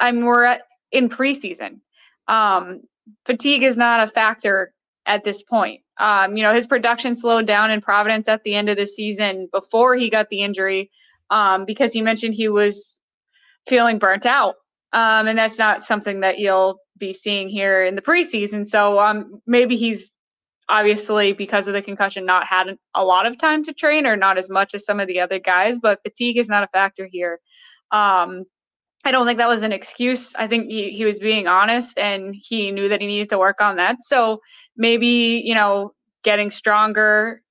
I'm 0.00 0.24
we're 0.24 0.44
at, 0.44 0.62
in 0.90 1.10
preseason. 1.10 1.80
Um, 2.28 2.80
fatigue 3.26 3.62
is 3.62 3.76
not 3.76 4.08
a 4.08 4.10
factor 4.10 4.72
at 5.04 5.22
this 5.22 5.42
point. 5.42 5.82
Um, 5.98 6.36
you 6.36 6.42
know, 6.42 6.54
his 6.54 6.66
production 6.66 7.14
slowed 7.14 7.46
down 7.46 7.70
in 7.70 7.82
Providence 7.82 8.26
at 8.26 8.42
the 8.44 8.54
end 8.54 8.70
of 8.70 8.78
the 8.78 8.86
season 8.86 9.48
before 9.52 9.96
he 9.96 10.08
got 10.08 10.30
the 10.30 10.42
injury 10.42 10.90
um, 11.30 11.66
because 11.66 11.92
he 11.92 12.00
mentioned 12.00 12.34
he 12.34 12.48
was 12.48 12.98
feeling 13.68 13.98
burnt 13.98 14.24
out. 14.24 14.54
Um, 14.94 15.26
and 15.26 15.38
that's 15.38 15.58
not 15.58 15.84
something 15.84 16.20
that 16.20 16.38
you'll 16.38 16.78
be 16.98 17.12
seeing 17.12 17.48
here 17.48 17.84
in 17.84 17.96
the 17.96 18.02
preseason. 18.02 18.66
So 18.66 18.98
um, 18.98 19.42
maybe 19.46 19.76
he's 19.76 20.10
obviously, 20.68 21.32
because 21.32 21.68
of 21.68 21.74
the 21.74 21.82
concussion, 21.82 22.24
not 22.24 22.46
had 22.46 22.76
a 22.94 23.04
lot 23.04 23.26
of 23.26 23.38
time 23.38 23.64
to 23.64 23.72
train 23.72 24.06
or 24.06 24.16
not 24.16 24.38
as 24.38 24.48
much 24.48 24.74
as 24.74 24.84
some 24.84 25.00
of 25.00 25.08
the 25.08 25.20
other 25.20 25.38
guys, 25.38 25.78
but 25.78 26.02
fatigue 26.02 26.38
is 26.38 26.48
not 26.48 26.64
a 26.64 26.68
factor 26.68 27.06
here. 27.10 27.40
Um, 27.90 28.44
I 29.04 29.12
don't 29.12 29.26
think 29.26 29.38
that 29.38 29.48
was 29.48 29.62
an 29.62 29.72
excuse. 29.72 30.34
I 30.34 30.46
think 30.46 30.70
he, 30.70 30.90
he 30.90 31.04
was 31.04 31.18
being 31.18 31.46
honest 31.46 31.98
and 31.98 32.34
he 32.34 32.70
knew 32.70 32.88
that 32.88 33.02
he 33.02 33.06
needed 33.06 33.28
to 33.30 33.38
work 33.38 33.60
on 33.60 33.76
that. 33.76 33.96
So 34.00 34.40
maybe, 34.76 35.42
you 35.44 35.54
know, 35.54 35.92
getting 36.22 36.50
stronger, 36.50 37.42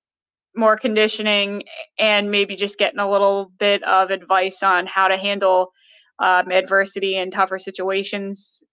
more 0.56 0.78
conditioning, 0.78 1.64
and 2.00 2.32
maybe 2.32 2.56
just 2.56 2.80
getting 2.80 3.00
a 3.00 3.10
little 3.10 3.52
bit 3.60 3.84
of 3.84 4.10
advice 4.10 4.64
on 4.64 4.88
how 4.88 5.08
to 5.08 5.18
handle 5.18 5.72
um, 6.18 6.52
adversity 6.52 7.18
and 7.18 7.32
tougher 7.32 7.60
situations. 7.60 8.64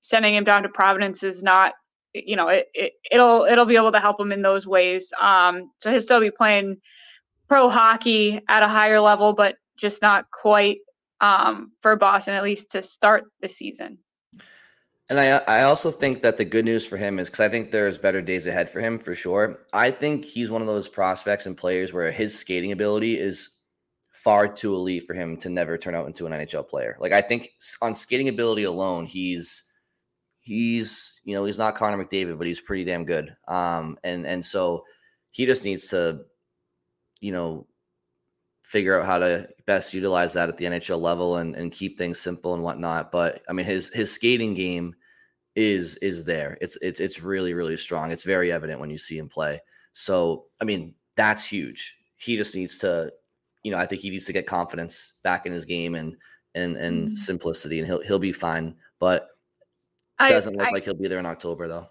Sending 0.00 0.34
him 0.34 0.44
down 0.44 0.62
to 0.62 0.68
Providence 0.70 1.22
is 1.22 1.42
not, 1.42 1.74
you 2.14 2.36
know, 2.36 2.48
it, 2.48 2.68
it 2.74 2.92
it'll 3.10 3.44
it'll 3.44 3.66
be 3.66 3.76
able 3.76 3.92
to 3.92 4.00
help 4.00 4.20
him 4.20 4.32
in 4.32 4.42
those 4.42 4.66
ways. 4.66 5.12
Um, 5.20 5.70
so 5.78 5.90
he'll 5.90 6.02
still 6.02 6.20
be 6.20 6.30
playing 6.30 6.78
pro 7.48 7.68
hockey 7.68 8.40
at 8.48 8.62
a 8.62 8.68
higher 8.68 9.00
level, 9.00 9.32
but 9.32 9.56
just 9.76 10.00
not 10.00 10.30
quite 10.30 10.78
um, 11.20 11.72
for 11.82 11.96
Boston, 11.96 12.34
at 12.34 12.42
least 12.42 12.70
to 12.70 12.82
start 12.82 13.24
the 13.40 13.48
season. 13.48 13.98
And 15.10 15.20
I, 15.20 15.36
I 15.46 15.62
also 15.64 15.90
think 15.90 16.22
that 16.22 16.38
the 16.38 16.46
good 16.46 16.64
news 16.64 16.86
for 16.86 16.96
him 16.96 17.18
is 17.18 17.28
because 17.28 17.40
I 17.40 17.48
think 17.50 17.70
there's 17.70 17.98
better 17.98 18.22
days 18.22 18.46
ahead 18.46 18.70
for 18.70 18.80
him 18.80 18.98
for 18.98 19.14
sure. 19.14 19.60
I 19.74 19.90
think 19.90 20.24
he's 20.24 20.50
one 20.50 20.62
of 20.62 20.66
those 20.66 20.88
prospects 20.88 21.44
and 21.44 21.56
players 21.56 21.92
where 21.92 22.10
his 22.10 22.38
skating 22.38 22.72
ability 22.72 23.18
is 23.18 23.50
far 24.12 24.48
too 24.48 24.74
elite 24.74 25.06
for 25.06 25.12
him 25.12 25.36
to 25.36 25.50
never 25.50 25.76
turn 25.76 25.94
out 25.94 26.06
into 26.06 26.24
an 26.24 26.32
NHL 26.32 26.66
player. 26.66 26.96
Like 27.00 27.12
I 27.12 27.20
think 27.20 27.50
on 27.82 27.92
skating 27.92 28.30
ability 28.30 28.62
alone, 28.62 29.04
he's 29.04 29.64
he's 30.44 31.20
you 31.24 31.34
know 31.34 31.44
he's 31.44 31.58
not 31.58 31.74
Connor 31.74 32.02
McDavid, 32.02 32.38
but 32.38 32.46
he's 32.46 32.60
pretty 32.60 32.84
damn 32.84 33.04
good. 33.04 33.34
Um, 33.48 33.98
and 34.04 34.24
and 34.26 34.44
so 34.44 34.84
he 35.30 35.46
just 35.46 35.64
needs 35.64 35.88
to 35.88 36.20
you 37.20 37.32
know 37.32 37.66
figure 38.60 38.98
out 38.98 39.06
how 39.06 39.18
to 39.18 39.48
best 39.66 39.92
utilize 39.92 40.32
that 40.34 40.48
at 40.48 40.56
the 40.56 40.64
NHL 40.64 41.00
level 41.00 41.36
and, 41.36 41.54
and 41.54 41.70
keep 41.70 41.98
things 41.98 42.18
simple 42.18 42.54
and 42.54 42.62
whatnot. 42.62 43.10
But 43.10 43.42
I 43.48 43.52
mean, 43.52 43.66
his 43.66 43.88
his 43.88 44.12
skating 44.12 44.54
game 44.54 44.94
is 45.56 45.96
is 45.96 46.24
there. 46.24 46.58
It's 46.60 46.76
it's 46.80 47.00
it's 47.00 47.22
really 47.22 47.54
really 47.54 47.76
strong. 47.76 48.12
It's 48.12 48.24
very 48.24 48.52
evident 48.52 48.80
when 48.80 48.90
you 48.90 48.98
see 48.98 49.18
him 49.18 49.28
play. 49.28 49.60
So 49.94 50.46
I 50.60 50.64
mean, 50.64 50.94
that's 51.16 51.46
huge. 51.46 51.96
He 52.16 52.36
just 52.36 52.54
needs 52.54 52.78
to, 52.78 53.12
you 53.62 53.72
know, 53.72 53.78
I 53.78 53.86
think 53.86 54.02
he 54.02 54.10
needs 54.10 54.26
to 54.26 54.32
get 54.32 54.46
confidence 54.46 55.14
back 55.22 55.46
in 55.46 55.52
his 55.52 55.64
game 55.64 55.94
and 55.94 56.16
and 56.54 56.76
and 56.76 57.08
mm-hmm. 57.08 57.16
simplicity, 57.16 57.78
and 57.78 57.86
he'll 57.86 58.02
he'll 58.02 58.18
be 58.18 58.32
fine. 58.32 58.74
But 58.98 59.28
doesn't 60.18 60.56
look 60.56 60.66
I, 60.66 60.70
like 60.70 60.84
he'll 60.84 60.94
be 60.94 61.08
there 61.08 61.18
in 61.18 61.26
October 61.26 61.68
though. 61.68 61.88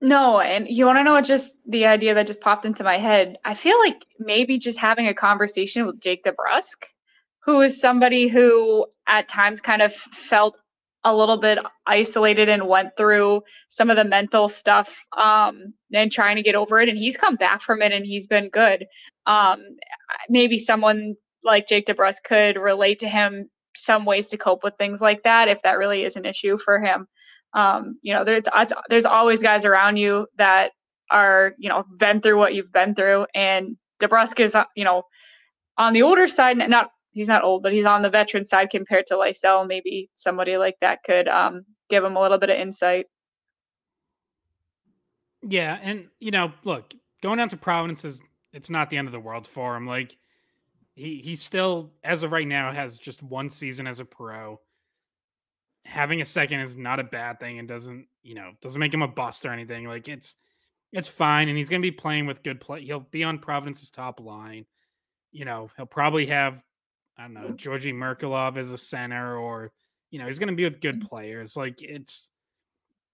No, 0.00 0.40
and 0.40 0.68
you 0.68 0.84
want 0.84 0.98
to 0.98 1.04
know 1.04 1.14
what 1.14 1.24
just 1.24 1.54
the 1.66 1.86
idea 1.86 2.14
that 2.14 2.26
just 2.26 2.40
popped 2.40 2.66
into 2.66 2.84
my 2.84 2.98
head? 2.98 3.38
I 3.44 3.54
feel 3.54 3.78
like 3.78 4.04
maybe 4.18 4.58
just 4.58 4.78
having 4.78 5.08
a 5.08 5.14
conversation 5.14 5.86
with 5.86 6.00
Jake 6.00 6.22
DeBrusk, 6.24 6.84
who 7.44 7.62
is 7.62 7.80
somebody 7.80 8.28
who 8.28 8.86
at 9.06 9.28
times 9.28 9.60
kind 9.60 9.80
of 9.80 9.94
felt 9.94 10.56
a 11.04 11.16
little 11.16 11.38
bit 11.38 11.58
isolated 11.86 12.48
and 12.48 12.68
went 12.68 12.90
through 12.96 13.40
some 13.68 13.88
of 13.88 13.96
the 13.96 14.04
mental 14.04 14.48
stuff 14.48 14.94
um, 15.16 15.72
and 15.94 16.12
trying 16.12 16.36
to 16.36 16.42
get 16.42 16.56
over 16.56 16.80
it. 16.80 16.88
And 16.88 16.98
he's 16.98 17.16
come 17.16 17.36
back 17.36 17.62
from 17.62 17.80
it 17.80 17.92
and 17.92 18.04
he's 18.04 18.26
been 18.26 18.50
good. 18.50 18.86
Um, 19.24 19.62
maybe 20.28 20.58
someone 20.58 21.14
like 21.42 21.68
Jake 21.68 21.86
DeBrusk 21.86 22.24
could 22.24 22.56
relate 22.56 22.98
to 22.98 23.08
him 23.08 23.48
some 23.76 24.04
ways 24.04 24.28
to 24.28 24.36
cope 24.36 24.64
with 24.64 24.74
things 24.76 25.00
like 25.00 25.22
that 25.22 25.48
if 25.48 25.62
that 25.62 25.78
really 25.78 26.02
is 26.02 26.16
an 26.16 26.24
issue 26.24 26.58
for 26.58 26.80
him 26.80 27.06
um, 27.56 27.98
you 28.02 28.12
know, 28.12 28.22
there's 28.22 28.44
there's 28.90 29.06
always 29.06 29.42
guys 29.42 29.64
around 29.64 29.96
you 29.96 30.26
that 30.36 30.72
are 31.10 31.54
you 31.58 31.70
know 31.70 31.84
been 31.96 32.20
through 32.20 32.38
what 32.38 32.54
you've 32.54 32.70
been 32.70 32.94
through, 32.94 33.26
and 33.34 33.76
DeBrusk 33.98 34.38
is 34.38 34.54
uh, 34.54 34.64
you 34.76 34.84
know 34.84 35.02
on 35.78 35.94
the 35.94 36.02
older 36.02 36.28
side, 36.28 36.58
not 36.58 36.90
he's 37.12 37.28
not 37.28 37.42
old, 37.42 37.62
but 37.62 37.72
he's 37.72 37.86
on 37.86 38.02
the 38.02 38.10
veteran 38.10 38.44
side 38.44 38.68
compared 38.70 39.06
to 39.06 39.14
Lysell. 39.14 39.66
Maybe 39.66 40.10
somebody 40.16 40.58
like 40.58 40.76
that 40.82 41.02
could 41.02 41.28
um, 41.28 41.64
give 41.88 42.04
him 42.04 42.14
a 42.14 42.20
little 42.20 42.38
bit 42.38 42.50
of 42.50 42.58
insight. 42.58 43.06
Yeah, 45.42 45.78
and 45.80 46.08
you 46.20 46.32
know, 46.32 46.52
look, 46.62 46.92
going 47.22 47.38
down 47.38 47.48
to 47.48 47.56
Providence 47.56 48.04
is 48.04 48.20
it's 48.52 48.68
not 48.68 48.90
the 48.90 48.98
end 48.98 49.08
of 49.08 49.12
the 49.12 49.20
world 49.20 49.46
for 49.46 49.76
him. 49.76 49.86
Like 49.86 50.18
he 50.94 51.22
he 51.24 51.36
still, 51.36 51.92
as 52.04 52.22
of 52.22 52.32
right 52.32 52.46
now, 52.46 52.70
has 52.70 52.98
just 52.98 53.22
one 53.22 53.48
season 53.48 53.86
as 53.86 53.98
a 53.98 54.04
pro 54.04 54.60
having 55.86 56.20
a 56.20 56.24
second 56.24 56.60
is 56.60 56.76
not 56.76 56.98
a 56.98 57.04
bad 57.04 57.38
thing 57.38 57.58
and 57.58 57.68
doesn't 57.68 58.06
you 58.22 58.34
know 58.34 58.50
doesn't 58.60 58.80
make 58.80 58.92
him 58.92 59.02
a 59.02 59.08
bust 59.08 59.46
or 59.46 59.52
anything 59.52 59.86
like 59.86 60.08
it's 60.08 60.34
it's 60.92 61.08
fine 61.08 61.48
and 61.48 61.56
he's 61.56 61.68
going 61.68 61.80
to 61.80 61.86
be 61.86 61.96
playing 61.96 62.26
with 62.26 62.42
good 62.42 62.60
play 62.60 62.84
he'll 62.84 63.00
be 63.00 63.22
on 63.22 63.38
providence's 63.38 63.90
top 63.90 64.20
line 64.20 64.66
you 65.30 65.44
know 65.44 65.70
he'll 65.76 65.86
probably 65.86 66.26
have 66.26 66.62
i 67.16 67.22
don't 67.22 67.34
know 67.34 67.52
Georgii 67.52 67.94
Merkulov 67.94 68.56
as 68.56 68.72
a 68.72 68.78
center 68.78 69.38
or 69.38 69.72
you 70.10 70.18
know 70.18 70.26
he's 70.26 70.38
going 70.38 70.48
to 70.48 70.56
be 70.56 70.64
with 70.64 70.80
good 70.80 71.00
mm. 71.00 71.08
players 71.08 71.56
like 71.56 71.82
it's 71.82 72.30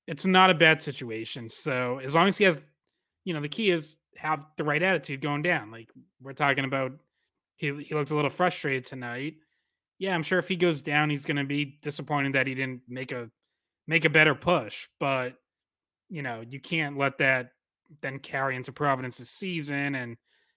it's 0.06 0.24
not 0.24 0.50
a 0.50 0.54
bad 0.54 0.80
situation 0.80 1.48
so 1.48 2.00
as 2.02 2.14
long 2.14 2.26
as 2.26 2.38
he 2.38 2.44
has 2.44 2.62
you 3.24 3.34
know 3.34 3.40
the 3.40 3.48
key 3.48 3.70
is 3.70 3.96
have 4.16 4.46
the 4.56 4.64
right 4.64 4.82
attitude 4.82 5.20
going 5.20 5.42
down 5.42 5.70
like 5.70 5.90
we're 6.22 6.32
talking 6.32 6.64
about 6.64 6.92
he, 7.56 7.66
he 7.82 7.94
looked 7.94 8.10
a 8.10 8.16
little 8.16 8.30
frustrated 8.30 8.86
tonight 8.86 9.34
yeah, 10.02 10.16
I'm 10.16 10.24
sure 10.24 10.40
if 10.40 10.48
he 10.48 10.56
goes 10.56 10.82
down, 10.82 11.10
he's 11.10 11.24
going 11.24 11.36
to 11.36 11.44
be 11.44 11.78
disappointed 11.80 12.32
that 12.32 12.48
he 12.48 12.56
didn't 12.56 12.80
make 12.88 13.12
a 13.12 13.30
make 13.86 14.04
a 14.04 14.10
better 14.10 14.34
push. 14.34 14.88
But 14.98 15.34
you 16.10 16.22
know, 16.22 16.42
you 16.46 16.58
can't 16.58 16.98
let 16.98 17.18
that 17.18 17.50
then 18.00 18.18
carry 18.18 18.56
into 18.56 18.72
Providence's 18.72 19.30
season. 19.30 19.94
And 19.94 20.16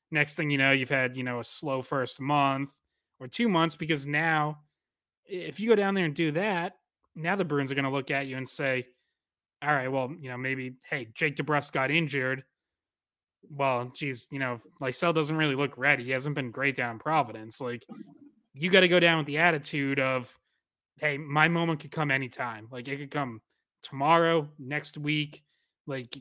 next 0.09 0.33
thing 0.33 0.49
you 0.49 0.57
know, 0.57 0.71
you've 0.71 0.89
had, 0.89 1.15
you 1.15 1.21
know, 1.21 1.41
a 1.41 1.43
slow 1.43 1.83
first 1.83 2.19
month 2.19 2.71
or 3.19 3.27
two 3.27 3.47
months 3.47 3.75
because 3.75 4.07
now 4.07 4.61
if 5.27 5.59
you 5.59 5.69
go 5.69 5.75
down 5.75 5.93
there 5.93 6.05
and 6.05 6.15
do 6.15 6.31
that, 6.31 6.73
now 7.15 7.35
the 7.35 7.45
Bruins 7.45 7.71
are 7.71 7.75
going 7.75 7.85
to 7.85 7.91
look 7.91 8.09
at 8.09 8.25
you 8.25 8.37
and 8.37 8.49
say, 8.49 8.87
all 9.61 9.73
right, 9.73 9.89
well, 9.89 10.11
you 10.19 10.27
know, 10.27 10.37
maybe, 10.37 10.77
hey, 10.89 11.09
Jake 11.13 11.35
DeBrusk 11.35 11.71
got 11.71 11.91
injured. 11.91 12.43
Well, 13.47 13.91
geez, 13.95 14.27
you 14.31 14.39
know, 14.39 14.59
Lysell 14.81 15.13
doesn't 15.13 15.37
really 15.37 15.55
look 15.55 15.77
ready. 15.77 16.03
He 16.03 16.11
hasn't 16.11 16.35
been 16.35 16.49
great 16.49 16.75
down 16.75 16.93
in 16.93 16.99
Providence. 16.99 17.61
Like, 17.61 17.85
you 18.55 18.69
got 18.69 18.81
to 18.81 18.87
go 18.87 18.99
down 18.99 19.17
with 19.17 19.27
the 19.27 19.37
attitude 19.37 19.99
of, 19.99 20.33
hey, 20.99 21.17
my 21.17 21.47
moment 21.47 21.81
could 21.81 21.91
come 21.91 22.09
anytime. 22.09 22.67
Like, 22.71 22.87
it 22.87 22.97
could 22.97 23.11
come 23.11 23.41
tomorrow, 23.83 24.49
next 24.57 24.97
week. 24.97 25.43
Like, 25.85 26.17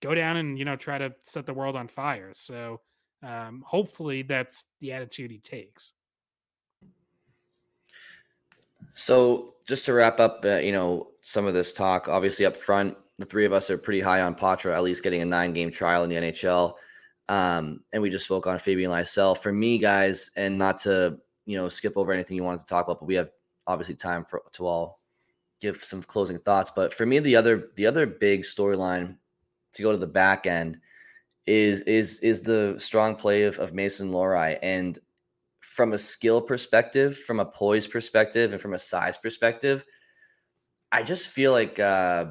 go 0.00 0.14
down 0.14 0.38
and, 0.38 0.58
you 0.58 0.64
know, 0.64 0.76
try 0.76 0.98
to 0.98 1.14
set 1.22 1.44
the 1.46 1.54
world 1.54 1.76
on 1.76 1.88
fire. 1.88 2.30
So, 2.32 2.80
um, 3.22 3.62
hopefully 3.66 4.22
that's 4.22 4.64
the 4.80 4.92
attitude 4.92 5.30
he 5.30 5.38
takes. 5.38 5.92
So, 8.94 9.54
just 9.66 9.84
to 9.86 9.92
wrap 9.92 10.18
up, 10.18 10.44
uh, 10.44 10.56
you 10.56 10.72
know, 10.72 11.08
some 11.20 11.46
of 11.46 11.52
this 11.52 11.74
talk, 11.74 12.08
obviously 12.08 12.46
up 12.46 12.56
front, 12.56 12.96
the 13.18 13.26
three 13.26 13.44
of 13.44 13.52
us 13.52 13.70
are 13.70 13.78
pretty 13.78 14.00
high 14.00 14.22
on 14.22 14.34
Poitras, 14.34 14.74
at 14.74 14.82
least 14.82 15.02
getting 15.02 15.22
a 15.22 15.26
nine 15.26 15.52
game 15.52 15.70
trial 15.70 16.04
in 16.04 16.10
the 16.10 16.16
NHL. 16.16 16.74
Um, 17.28 17.80
and 17.92 18.00
we 18.00 18.08
just 18.08 18.24
spoke 18.24 18.46
on 18.46 18.58
Fabian 18.58 18.90
Lysell. 18.90 19.36
For 19.36 19.52
me, 19.52 19.78
guys, 19.78 20.30
and 20.36 20.56
not 20.56 20.78
to, 20.80 21.18
you 21.46 21.56
know, 21.56 21.68
skip 21.68 21.94
over 21.96 22.12
anything 22.12 22.36
you 22.36 22.44
wanted 22.44 22.60
to 22.60 22.66
talk 22.66 22.86
about, 22.86 23.00
but 23.00 23.06
we 23.06 23.14
have 23.14 23.30
obviously 23.66 23.94
time 23.94 24.24
for 24.24 24.42
to 24.52 24.66
all 24.66 25.00
give 25.60 25.82
some 25.82 26.02
closing 26.02 26.38
thoughts. 26.38 26.70
But 26.74 26.92
for 26.92 27.06
me, 27.06 27.18
the 27.20 27.36
other 27.36 27.70
the 27.76 27.86
other 27.86 28.06
big 28.06 28.42
storyline 28.42 29.16
to 29.72 29.82
go 29.82 29.92
to 29.92 29.98
the 29.98 30.06
back 30.06 30.46
end 30.46 30.78
is 31.46 31.82
is 31.82 32.18
is 32.20 32.42
the 32.42 32.74
strong 32.78 33.14
play 33.14 33.44
of, 33.44 33.58
of 33.58 33.72
Mason 33.72 34.10
Lohrei. 34.10 34.58
And 34.62 34.98
from 35.60 35.92
a 35.92 35.98
skill 35.98 36.40
perspective, 36.40 37.16
from 37.16 37.40
a 37.40 37.46
poise 37.46 37.86
perspective, 37.86 38.52
and 38.52 38.60
from 38.60 38.74
a 38.74 38.78
size 38.78 39.16
perspective, 39.16 39.84
I 40.92 41.02
just 41.02 41.30
feel 41.30 41.52
like 41.52 41.78
uh, 41.78 42.26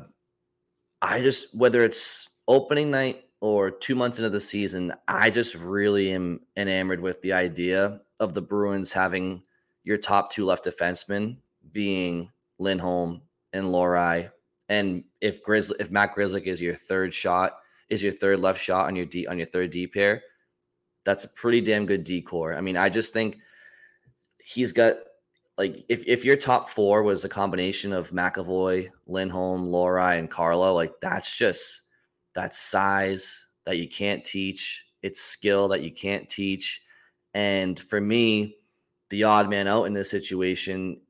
I 1.02 1.22
just 1.22 1.56
whether 1.56 1.84
it's 1.84 2.28
opening 2.48 2.92
night 2.92 3.24
or 3.42 3.72
two 3.72 3.96
months 3.96 4.18
into 4.18 4.30
the 4.30 4.40
season, 4.40 4.94
I 5.08 5.30
just 5.30 5.56
really 5.56 6.12
am 6.12 6.42
enamored 6.58 7.00
with 7.00 7.22
the 7.22 7.34
idea 7.34 8.02
of 8.20 8.34
the 8.34 8.42
Bruins 8.42 8.94
having 8.94 9.44
your 9.84 9.98
top 9.98 10.32
two 10.32 10.46
left 10.46 10.66
defensemen 10.66 11.38
being 11.72 12.32
Lindholm 12.60 13.22
and 13.54 13.66
Lohrei. 13.66 14.32
And 14.70 15.04
if 15.22 15.44
Grizzly, 15.44 15.78
if 15.80 15.92
Matt 15.92 16.16
Grzelcyk 16.16 16.44
is 16.44 16.62
your 16.62 16.74
third 16.74 17.14
shot, 17.14 17.60
is 17.90 18.02
your 18.02 18.12
third 18.12 18.40
left 18.40 18.60
shot 18.60 18.88
on 18.88 18.96
your 18.96 19.06
D 19.06 19.28
on 19.28 19.38
your 19.38 19.46
third 19.46 19.72
D 19.72 19.86
pair, 19.86 20.24
that's 21.04 21.24
a 21.24 21.30
pretty 21.30 21.62
damn 21.62 21.86
good 21.86 22.04
D 22.04 22.22
corps. 22.22 22.56
I 22.56 22.62
mean, 22.62 22.78
I 22.78 22.90
just 22.90 23.14
think 23.14 23.38
he's 24.44 24.72
got 24.72 24.96
like 25.58 25.86
if 25.88 26.06
if 26.08 26.26
your 26.26 26.36
top 26.36 26.70
four 26.70 27.04
was 27.04 27.24
a 27.24 27.30
combination 27.30 27.94
of 27.94 28.12
McAvoy, 28.12 28.90
Lindholm, 29.08 29.68
Lohrei, 29.68 30.20
and 30.20 30.30
Carlo, 30.30 30.74
like 30.74 30.94
that's 31.00 31.36
just 31.36 31.84
that 32.34 32.54
size 32.54 33.46
that 33.66 33.78
you 33.78 33.88
can't 33.88 34.24
teach. 34.24 34.86
It's 35.04 35.22
skill 35.22 35.68
that 35.70 35.84
you 35.84 35.92
can't 35.92 36.28
teach. 36.28 36.82
And 37.36 37.78
for 37.78 38.00
me, 38.00 38.56
the 39.10 39.26
odd 39.26 39.50
man 39.50 39.68
out 39.68 39.84
in 39.84 39.94
this 39.94 40.10
situation 40.10 41.02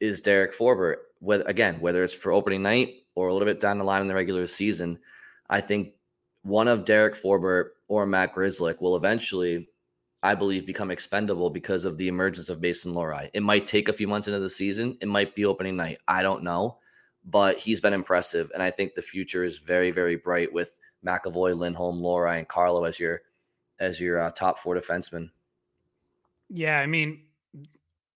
is 0.00 0.20
Derek 0.20 0.52
Forbort. 0.52 0.96
Whether 1.20 1.44
again, 1.44 1.80
whether 1.80 2.04
it's 2.04 2.12
for 2.12 2.32
opening 2.32 2.62
night 2.62 2.94
or 3.14 3.28
a 3.28 3.32
little 3.32 3.46
bit 3.46 3.60
down 3.60 3.78
the 3.78 3.84
line 3.84 4.02
in 4.02 4.08
the 4.08 4.14
regular 4.14 4.46
season, 4.46 4.98
I 5.48 5.60
think 5.60 5.92
one 6.42 6.68
of 6.68 6.84
Derek 6.84 7.14
Forbort 7.14 7.70
or 7.86 8.06
Matt 8.06 8.34
Grzelcyk 8.34 8.80
will 8.80 8.96
eventually, 8.96 9.68
I 10.22 10.34
believe, 10.34 10.66
become 10.66 10.90
expendable 10.90 11.48
because 11.48 11.84
of 11.84 11.96
the 11.96 12.08
emergence 12.08 12.48
of 12.48 12.60
Mason 12.60 12.92
Lohrei. 12.92 13.30
It 13.32 13.42
might 13.42 13.66
take 13.66 13.88
a 13.88 13.92
few 13.92 14.08
months 14.08 14.26
into 14.26 14.40
the 14.40 14.50
season. 14.50 14.98
It 15.00 15.08
might 15.08 15.34
be 15.34 15.44
opening 15.44 15.76
night. 15.76 15.98
I 16.08 16.22
don't 16.22 16.42
know, 16.42 16.78
but 17.24 17.56
he's 17.56 17.80
been 17.80 17.92
impressive, 17.92 18.50
and 18.52 18.62
I 18.62 18.70
think 18.70 18.94
the 18.94 19.02
future 19.02 19.44
is 19.44 19.58
very, 19.58 19.90
very 19.92 20.16
bright 20.16 20.52
with 20.52 20.74
McAvoy, 21.06 21.56
Lindholm, 21.56 22.00
Lohrei, 22.00 22.38
and 22.38 22.48
Carlo 22.48 22.84
as 22.84 22.98
your 22.98 23.22
as 23.80 24.00
your 24.00 24.20
uh, 24.20 24.30
top 24.32 24.58
four 24.58 24.74
defensemen. 24.74 25.30
Yeah, 26.48 26.78
I 26.78 26.86
mean, 26.86 27.22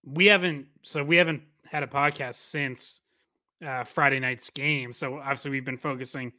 we 0.03 0.25
haven't 0.27 0.67
so 0.81 1.03
we 1.03 1.17
haven't 1.17 1.43
had 1.65 1.83
a 1.83 1.87
podcast 1.87 2.35
since 2.35 3.01
uh, 3.65 3.83
Friday 3.83 4.19
night's 4.19 4.49
game. 4.49 4.93
So 4.93 5.17
obviously 5.17 5.51
we've 5.51 5.65
been 5.65 5.77
focusing 5.77 6.33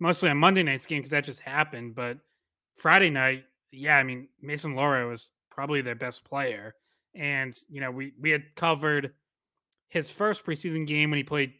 mostly 0.00 0.30
on 0.30 0.38
Monday 0.38 0.62
night's 0.62 0.86
game 0.86 1.00
because 1.00 1.10
that 1.10 1.24
just 1.24 1.40
happened. 1.40 1.94
But 1.94 2.18
Friday 2.76 3.10
night, 3.10 3.44
yeah, 3.70 3.96
I 3.96 4.02
mean 4.02 4.28
Mason 4.40 4.74
Lohrei 4.74 5.08
was 5.08 5.30
probably 5.50 5.82
their 5.82 5.94
best 5.94 6.24
player, 6.24 6.74
and 7.14 7.56
you 7.68 7.80
know 7.80 7.90
we 7.90 8.12
we 8.20 8.30
had 8.30 8.54
covered 8.56 9.12
his 9.88 10.10
first 10.10 10.44
preseason 10.44 10.86
game 10.86 11.10
when 11.10 11.18
he 11.18 11.24
played 11.24 11.52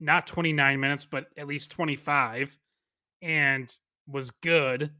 not 0.00 0.26
29 0.26 0.78
minutes 0.80 1.04
but 1.04 1.26
at 1.36 1.46
least 1.46 1.70
25 1.70 2.56
and 3.22 3.72
was 4.06 4.30
good 4.30 4.90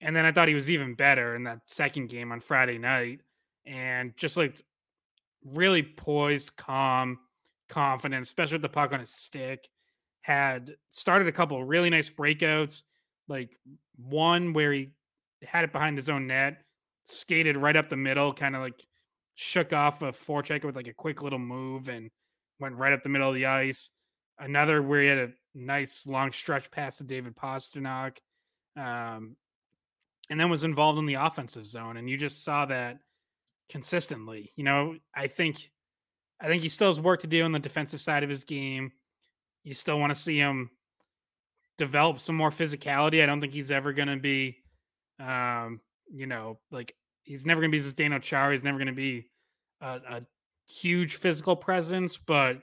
and 0.00 0.14
then 0.14 0.24
i 0.24 0.32
thought 0.32 0.48
he 0.48 0.54
was 0.54 0.70
even 0.70 0.94
better 0.94 1.34
in 1.34 1.44
that 1.44 1.60
second 1.66 2.08
game 2.08 2.32
on 2.32 2.40
friday 2.40 2.78
night 2.78 3.20
and 3.66 4.16
just 4.16 4.36
like 4.36 4.60
really 5.44 5.82
poised 5.82 6.56
calm 6.56 7.18
confident 7.68 8.22
especially 8.22 8.54
with 8.54 8.62
the 8.62 8.68
puck 8.68 8.92
on 8.92 9.00
his 9.00 9.12
stick 9.12 9.68
had 10.26 10.74
started 10.90 11.28
a 11.28 11.32
couple 11.32 11.62
really 11.62 11.88
nice 11.88 12.10
breakouts, 12.10 12.82
like 13.28 13.56
one 13.94 14.52
where 14.54 14.72
he 14.72 14.90
had 15.44 15.62
it 15.62 15.72
behind 15.72 15.96
his 15.96 16.10
own 16.10 16.26
net, 16.26 16.56
skated 17.04 17.56
right 17.56 17.76
up 17.76 17.88
the 17.88 17.96
middle, 17.96 18.34
kind 18.34 18.56
of 18.56 18.60
like 18.60 18.84
shook 19.36 19.72
off 19.72 20.02
a 20.02 20.10
forechecker 20.10 20.64
with 20.64 20.74
like 20.74 20.88
a 20.88 20.92
quick 20.92 21.22
little 21.22 21.38
move 21.38 21.88
and 21.88 22.10
went 22.58 22.74
right 22.74 22.92
up 22.92 23.04
the 23.04 23.08
middle 23.08 23.28
of 23.28 23.36
the 23.36 23.46
ice. 23.46 23.90
Another 24.36 24.82
where 24.82 25.02
he 25.02 25.06
had 25.06 25.18
a 25.18 25.32
nice 25.54 26.04
long 26.08 26.32
stretch 26.32 26.72
pass 26.72 26.98
to 26.98 27.04
David 27.04 27.36
Pastrnak, 27.36 28.16
um, 28.76 29.36
and 30.28 30.40
then 30.40 30.50
was 30.50 30.64
involved 30.64 30.98
in 30.98 31.06
the 31.06 31.14
offensive 31.14 31.68
zone. 31.68 31.96
And 31.96 32.10
you 32.10 32.16
just 32.16 32.42
saw 32.42 32.66
that 32.66 32.98
consistently. 33.68 34.52
You 34.56 34.64
know, 34.64 34.96
I 35.14 35.26
think, 35.26 35.70
I 36.40 36.46
think 36.46 36.62
he 36.62 36.68
still 36.68 36.88
has 36.88 37.00
work 37.00 37.20
to 37.20 37.26
do 37.26 37.44
on 37.44 37.52
the 37.52 37.58
defensive 37.58 38.00
side 38.00 38.22
of 38.22 38.30
his 38.30 38.44
game. 38.44 38.92
You 39.64 39.74
still 39.74 39.98
want 39.98 40.10
to 40.10 40.20
see 40.20 40.38
him 40.38 40.70
develop 41.78 42.20
some 42.20 42.36
more 42.36 42.50
physicality. 42.50 43.22
I 43.22 43.26
don't 43.26 43.40
think 43.40 43.52
he's 43.52 43.70
ever 43.70 43.92
going 43.92 44.08
to 44.08 44.16
be, 44.16 44.58
um, 45.18 45.80
you 46.10 46.26
know, 46.26 46.58
like 46.70 46.94
he's 47.22 47.44
never 47.44 47.60
going 47.60 47.72
to 47.72 47.78
be 47.78 47.84
Zdeno 47.84 48.22
Chara. 48.22 48.52
He's 48.52 48.64
never 48.64 48.78
going 48.78 48.86
to 48.86 48.92
be 48.92 49.26
a, 49.80 50.00
a 50.08 50.22
huge 50.68 51.16
physical 51.16 51.56
presence, 51.56 52.16
but 52.16 52.62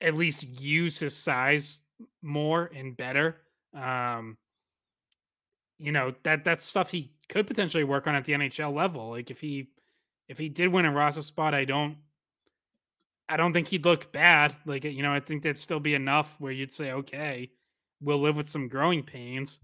at 0.00 0.14
least 0.14 0.44
use 0.44 0.98
his 0.98 1.16
size 1.16 1.80
more 2.22 2.70
and 2.74 2.96
better. 2.96 3.40
Um, 3.74 4.36
you 5.78 5.92
know 5.92 6.14
that 6.24 6.44
that's 6.44 6.66
stuff 6.66 6.90
he 6.90 7.12
could 7.28 7.46
potentially 7.46 7.84
work 7.84 8.06
on 8.06 8.14
at 8.14 8.24
the 8.24 8.32
NHL 8.32 8.74
level. 8.74 9.10
Like 9.10 9.30
if 9.30 9.40
he 9.40 9.68
if 10.28 10.38
he 10.38 10.48
did 10.48 10.68
win 10.68 10.84
a 10.84 10.92
roster 10.92 11.22
spot, 11.22 11.54
I 11.54 11.64
don't 11.64 11.96
I 13.28 13.36
don't 13.36 13.52
think 13.52 13.68
he'd 13.68 13.84
look 13.84 14.10
bad. 14.10 14.56
Like, 14.64 14.84
you 14.84 15.02
know, 15.02 15.12
I 15.12 15.20
think 15.20 15.42
that'd 15.42 15.58
still 15.58 15.80
be 15.80 15.94
enough 15.94 16.34
where 16.38 16.52
you'd 16.52 16.72
say, 16.72 16.92
okay, 16.92 17.50
we'll 18.00 18.20
live 18.20 18.36
with 18.36 18.48
some 18.48 18.68
growing 18.68 19.02
pains. 19.02 19.60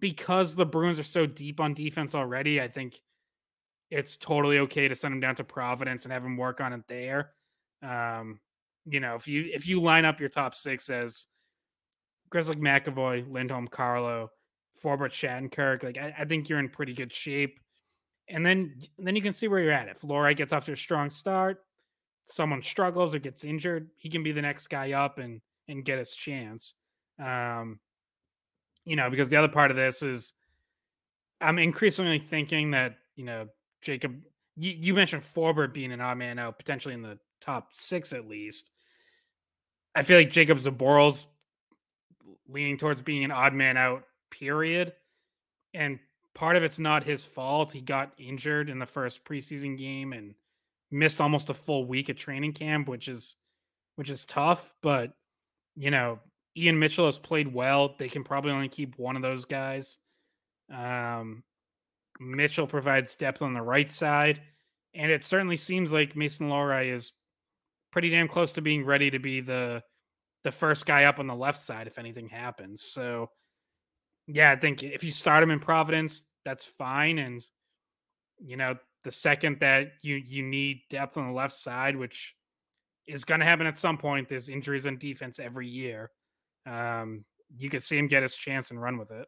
Because 0.00 0.54
the 0.54 0.64
Bruins 0.64 0.98
are 0.98 1.02
so 1.02 1.26
deep 1.26 1.60
on 1.60 1.74
defense 1.74 2.14
already, 2.14 2.60
I 2.60 2.68
think 2.68 3.02
it's 3.90 4.16
totally 4.16 4.58
okay 4.60 4.88
to 4.88 4.94
send 4.94 5.12
him 5.12 5.20
down 5.20 5.34
to 5.34 5.44
Providence 5.44 6.04
and 6.04 6.12
have 6.12 6.24
him 6.24 6.38
work 6.38 6.62
on 6.62 6.72
it 6.72 6.88
there. 6.88 7.32
Um, 7.82 8.40
you 8.86 9.00
know, 9.00 9.16
if 9.16 9.28
you 9.28 9.50
if 9.52 9.66
you 9.66 9.82
line 9.82 10.06
up 10.06 10.18
your 10.18 10.30
top 10.30 10.54
six 10.54 10.88
as 10.88 11.26
Grizzly 12.30 12.56
McAvoy, 12.56 13.30
Lindholm, 13.30 13.68
Carlo, 13.68 14.30
Forbort, 14.82 15.12
Shattenkirk, 15.12 15.82
like 15.82 15.98
I, 15.98 16.14
I, 16.20 16.24
think 16.24 16.48
you're 16.48 16.58
in 16.58 16.70
pretty 16.70 16.94
good 16.94 17.12
shape. 17.12 17.60
And 18.32 18.44
then 18.44 18.74
then 18.98 19.14
you 19.14 19.22
can 19.22 19.32
see 19.32 19.46
where 19.46 19.60
you're 19.60 19.72
at. 19.72 19.88
If 19.88 20.00
Lohrei 20.00 20.36
gets 20.36 20.52
off 20.52 20.64
to 20.64 20.72
a 20.72 20.76
strong 20.76 21.10
start, 21.10 21.62
someone 22.26 22.62
struggles 22.62 23.14
or 23.14 23.18
gets 23.18 23.44
injured, 23.44 23.90
he 23.98 24.08
can 24.08 24.22
be 24.22 24.32
the 24.32 24.42
next 24.42 24.68
guy 24.68 24.92
up 24.92 25.18
and 25.18 25.40
and 25.68 25.84
get 25.84 25.98
his 25.98 26.14
chance. 26.14 26.74
Um, 27.22 27.78
you 28.84 28.96
know, 28.96 29.10
because 29.10 29.30
the 29.30 29.36
other 29.36 29.48
part 29.48 29.70
of 29.70 29.76
this 29.76 30.02
is 30.02 30.32
I'm 31.40 31.58
increasingly 31.58 32.18
thinking 32.18 32.70
that, 32.72 32.96
you 33.16 33.24
know, 33.24 33.48
Jacob 33.82 34.22
you, 34.56 34.72
you 34.72 34.94
mentioned 34.94 35.22
Forbort 35.22 35.72
being 35.72 35.92
an 35.92 36.00
odd 36.00 36.18
man 36.18 36.38
out, 36.38 36.58
potentially 36.58 36.94
in 36.94 37.02
the 37.02 37.18
top 37.40 37.68
six 37.72 38.12
at 38.12 38.28
least. 38.28 38.70
I 39.94 40.02
feel 40.02 40.18
like 40.18 40.30
Jakub 40.30 40.62
Zboril's 40.62 41.26
leaning 42.48 42.78
towards 42.78 43.02
being 43.02 43.24
an 43.24 43.30
odd 43.30 43.54
man 43.54 43.76
out, 43.76 44.04
period. 44.30 44.92
And 45.74 45.98
part 46.34 46.56
of 46.56 46.62
it's 46.62 46.78
not 46.78 47.04
his 47.04 47.24
fault. 47.24 47.72
He 47.72 47.80
got 47.80 48.12
injured 48.18 48.70
in 48.70 48.78
the 48.78 48.86
first 48.86 49.24
preseason 49.24 49.78
game 49.78 50.12
and 50.12 50.34
missed 50.90 51.20
almost 51.20 51.50
a 51.50 51.54
full 51.54 51.86
week 51.86 52.08
of 52.08 52.16
training 52.16 52.52
camp, 52.52 52.88
which 52.88 53.08
is 53.08 53.36
which 53.96 54.10
is 54.10 54.24
tough. 54.24 54.72
But 54.82 55.12
you 55.76 55.90
know, 55.90 56.20
Ian 56.56 56.78
Mitchell 56.78 57.06
has 57.06 57.18
played 57.18 57.52
well. 57.52 57.94
They 57.98 58.08
can 58.08 58.24
probably 58.24 58.52
only 58.52 58.68
keep 58.68 58.98
one 58.98 59.16
of 59.16 59.22
those 59.22 59.44
guys. 59.44 59.98
Um, 60.72 61.42
Mitchell 62.20 62.66
provides 62.66 63.14
depth 63.14 63.42
on 63.42 63.54
the 63.54 63.62
right 63.62 63.90
side, 63.90 64.40
and 64.94 65.10
it 65.10 65.24
certainly 65.24 65.56
seems 65.56 65.92
like 65.92 66.16
Mason 66.16 66.48
Lohrei 66.48 66.92
is 66.92 67.12
pretty 67.90 68.10
damn 68.10 68.28
close 68.28 68.52
to 68.52 68.62
being 68.62 68.84
ready 68.84 69.10
to 69.10 69.18
be 69.18 69.40
the 69.40 69.82
the 70.44 70.52
first 70.52 70.86
guy 70.86 71.04
up 71.04 71.20
on 71.20 71.28
the 71.28 71.34
left 71.34 71.62
side 71.62 71.86
if 71.86 71.98
anything 71.98 72.28
happens. 72.28 72.82
So, 72.82 73.30
yeah, 74.32 74.50
I 74.50 74.56
think 74.56 74.82
if 74.82 75.04
you 75.04 75.12
start 75.12 75.42
him 75.42 75.50
in 75.50 75.60
Providence, 75.60 76.22
that's 76.44 76.64
fine. 76.64 77.18
And 77.18 77.44
you 78.44 78.56
know, 78.56 78.76
the 79.04 79.12
second 79.12 79.60
that 79.60 79.92
you 80.02 80.16
you 80.16 80.42
need 80.42 80.82
depth 80.88 81.16
on 81.16 81.26
the 81.26 81.32
left 81.32 81.54
side, 81.54 81.96
which 81.96 82.34
is 83.06 83.24
going 83.24 83.40
to 83.40 83.46
happen 83.46 83.66
at 83.66 83.78
some 83.78 83.98
point, 83.98 84.28
there's 84.28 84.48
injuries 84.48 84.86
on 84.86 84.96
defense 84.96 85.38
every 85.38 85.68
year. 85.68 86.10
Um, 86.66 87.24
you 87.56 87.68
could 87.68 87.82
see 87.82 87.98
him 87.98 88.08
get 88.08 88.22
his 88.22 88.34
chance 88.34 88.70
and 88.70 88.80
run 88.80 88.96
with 88.96 89.10
it. 89.10 89.26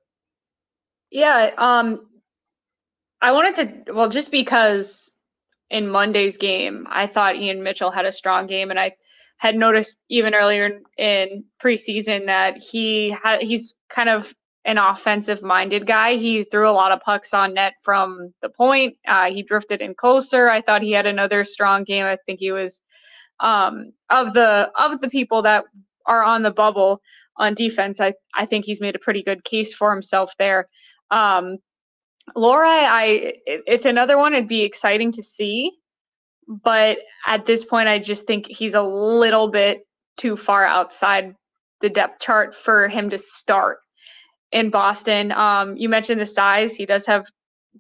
Yeah, 1.10 1.50
um, 1.58 2.06
I 3.20 3.32
wanted 3.32 3.84
to 3.86 3.92
well 3.92 4.08
just 4.08 4.30
because 4.30 5.10
in 5.70 5.88
Monday's 5.88 6.36
game, 6.36 6.86
I 6.88 7.06
thought 7.06 7.36
Ian 7.36 7.62
Mitchell 7.62 7.90
had 7.90 8.06
a 8.06 8.12
strong 8.12 8.46
game, 8.46 8.70
and 8.70 8.80
I 8.80 8.92
had 9.36 9.56
noticed 9.56 9.98
even 10.08 10.34
earlier 10.34 10.80
in, 10.96 11.44
preseason 11.62 12.26
that 12.26 12.56
he 12.56 13.14
had 13.22 13.42
he's 13.42 13.74
kind 13.90 14.08
of 14.08 14.32
an 14.64 14.78
offensive 14.78 15.42
minded 15.42 15.86
guy. 15.86 16.14
He 16.16 16.44
threw 16.44 16.68
a 16.68 16.72
lot 16.72 16.92
of 16.92 17.00
pucks 17.00 17.34
on 17.34 17.54
net 17.54 17.74
from 17.82 18.32
the 18.40 18.48
point. 18.48 18.96
Uh, 19.06 19.30
he 19.30 19.42
drifted 19.42 19.80
in 19.80 19.94
closer. 19.94 20.48
I 20.48 20.62
thought 20.62 20.82
he 20.82 20.92
had 20.92 21.06
another 21.06 21.44
strong 21.44 21.84
game. 21.84 22.06
I 22.06 22.16
think 22.24 22.40
he 22.40 22.52
was 22.52 22.80
um, 23.40 23.92
of 24.10 24.32
the 24.32 24.70
of 24.78 25.00
the 25.00 25.10
people 25.10 25.42
that 25.42 25.64
are 26.06 26.22
on 26.22 26.42
the 26.42 26.50
bubble 26.50 27.02
on 27.36 27.54
defense. 27.54 28.00
I 28.00 28.14
I 28.34 28.46
think 28.46 28.64
he's 28.64 28.80
made 28.80 28.96
a 28.96 29.00
pretty 29.00 29.22
good 29.22 29.44
case 29.44 29.74
for 29.74 29.92
himself 29.92 30.32
there. 30.38 30.68
Um, 31.10 31.58
Lohrei, 32.34 32.86
I 32.88 33.34
it's 33.44 33.84
another 33.84 34.16
one. 34.16 34.32
It'd 34.32 34.48
be 34.48 34.62
exciting 34.62 35.12
to 35.12 35.22
see, 35.22 35.72
but 36.48 36.98
at 37.26 37.44
this 37.44 37.64
point, 37.64 37.88
I 37.88 37.98
just 37.98 38.26
think 38.26 38.46
he's 38.46 38.74
a 38.74 38.82
little 38.82 39.50
bit 39.50 39.86
too 40.16 40.36
far 40.36 40.64
outside 40.64 41.34
the 41.82 41.90
depth 41.90 42.22
chart 42.22 42.54
for 42.54 42.88
him 42.88 43.10
to 43.10 43.18
start 43.18 43.78
in 44.54 44.70
Boston. 44.70 45.32
Um, 45.32 45.76
you 45.76 45.88
mentioned 45.90 46.20
the 46.20 46.26
size; 46.26 46.74
he 46.74 46.86
does 46.86 47.04
have 47.04 47.26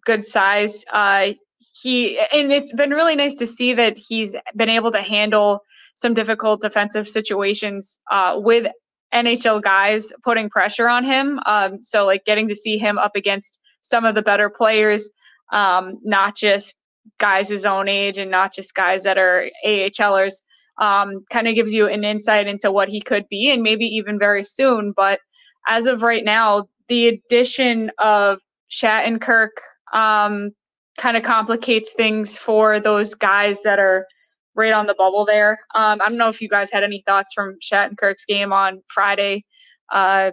good 0.04 0.24
size. 0.24 0.84
Uh, 0.92 1.28
he 1.72 2.18
and 2.32 2.52
it's 2.52 2.72
been 2.72 2.90
really 2.90 3.16
nice 3.16 3.34
to 3.34 3.46
see 3.46 3.72
that 3.74 3.96
he's 3.96 4.36
been 4.56 4.68
able 4.68 4.92
to 4.92 5.00
handle 5.00 5.60
some 5.94 6.12
difficult 6.12 6.60
defensive 6.60 7.08
situations 7.08 8.00
uh, 8.10 8.34
with 8.36 8.66
NHL 9.14 9.62
guys 9.62 10.12
putting 10.24 10.50
pressure 10.50 10.88
on 10.88 11.04
him. 11.04 11.38
Um, 11.46 11.80
so 11.82 12.04
like 12.04 12.24
getting 12.24 12.48
to 12.48 12.56
see 12.56 12.76
him 12.76 12.98
up 12.98 13.12
against 13.14 13.58
some 13.82 14.04
of 14.04 14.16
the 14.16 14.22
better 14.22 14.50
players, 14.50 15.08
um, 15.52 15.98
not 16.02 16.36
just 16.36 16.74
guys 17.20 17.48
his 17.48 17.64
own 17.64 17.88
age 17.88 18.18
and 18.18 18.30
not 18.30 18.52
just 18.52 18.74
guys 18.74 19.04
that 19.04 19.18
are 19.18 19.48
AHLers. 19.64 20.34
Um, 20.80 21.24
kind 21.30 21.46
of 21.46 21.54
gives 21.54 21.72
you 21.72 21.86
an 21.86 22.02
insight 22.02 22.48
into 22.48 22.72
what 22.72 22.88
he 22.88 23.00
could 23.00 23.28
be 23.28 23.52
and 23.52 23.62
maybe 23.62 23.84
even 23.84 24.18
very 24.18 24.42
soon. 24.42 24.92
But 24.96 25.20
as 25.66 25.86
of 25.86 26.02
right 26.02 26.24
now, 26.24 26.66
the 26.88 27.08
addition 27.08 27.90
of 27.98 28.38
Shattenkirk 28.70 29.50
um, 29.92 30.50
kind 30.98 31.16
of 31.16 31.22
complicates 31.22 31.90
things 31.92 32.36
for 32.36 32.80
those 32.80 33.14
guys 33.14 33.62
that 33.62 33.78
are 33.78 34.06
right 34.54 34.72
on 34.72 34.86
the 34.86 34.94
bubble 34.94 35.24
there. 35.24 35.58
Um, 35.74 36.00
I 36.00 36.08
don't 36.08 36.18
know 36.18 36.28
if 36.28 36.40
you 36.40 36.48
guys 36.48 36.70
had 36.70 36.84
any 36.84 37.02
thoughts 37.06 37.32
from 37.34 37.56
Shattenkirk's 37.62 38.24
game 38.26 38.52
on 38.52 38.82
Friday. 38.92 39.44
Uh, 39.92 40.30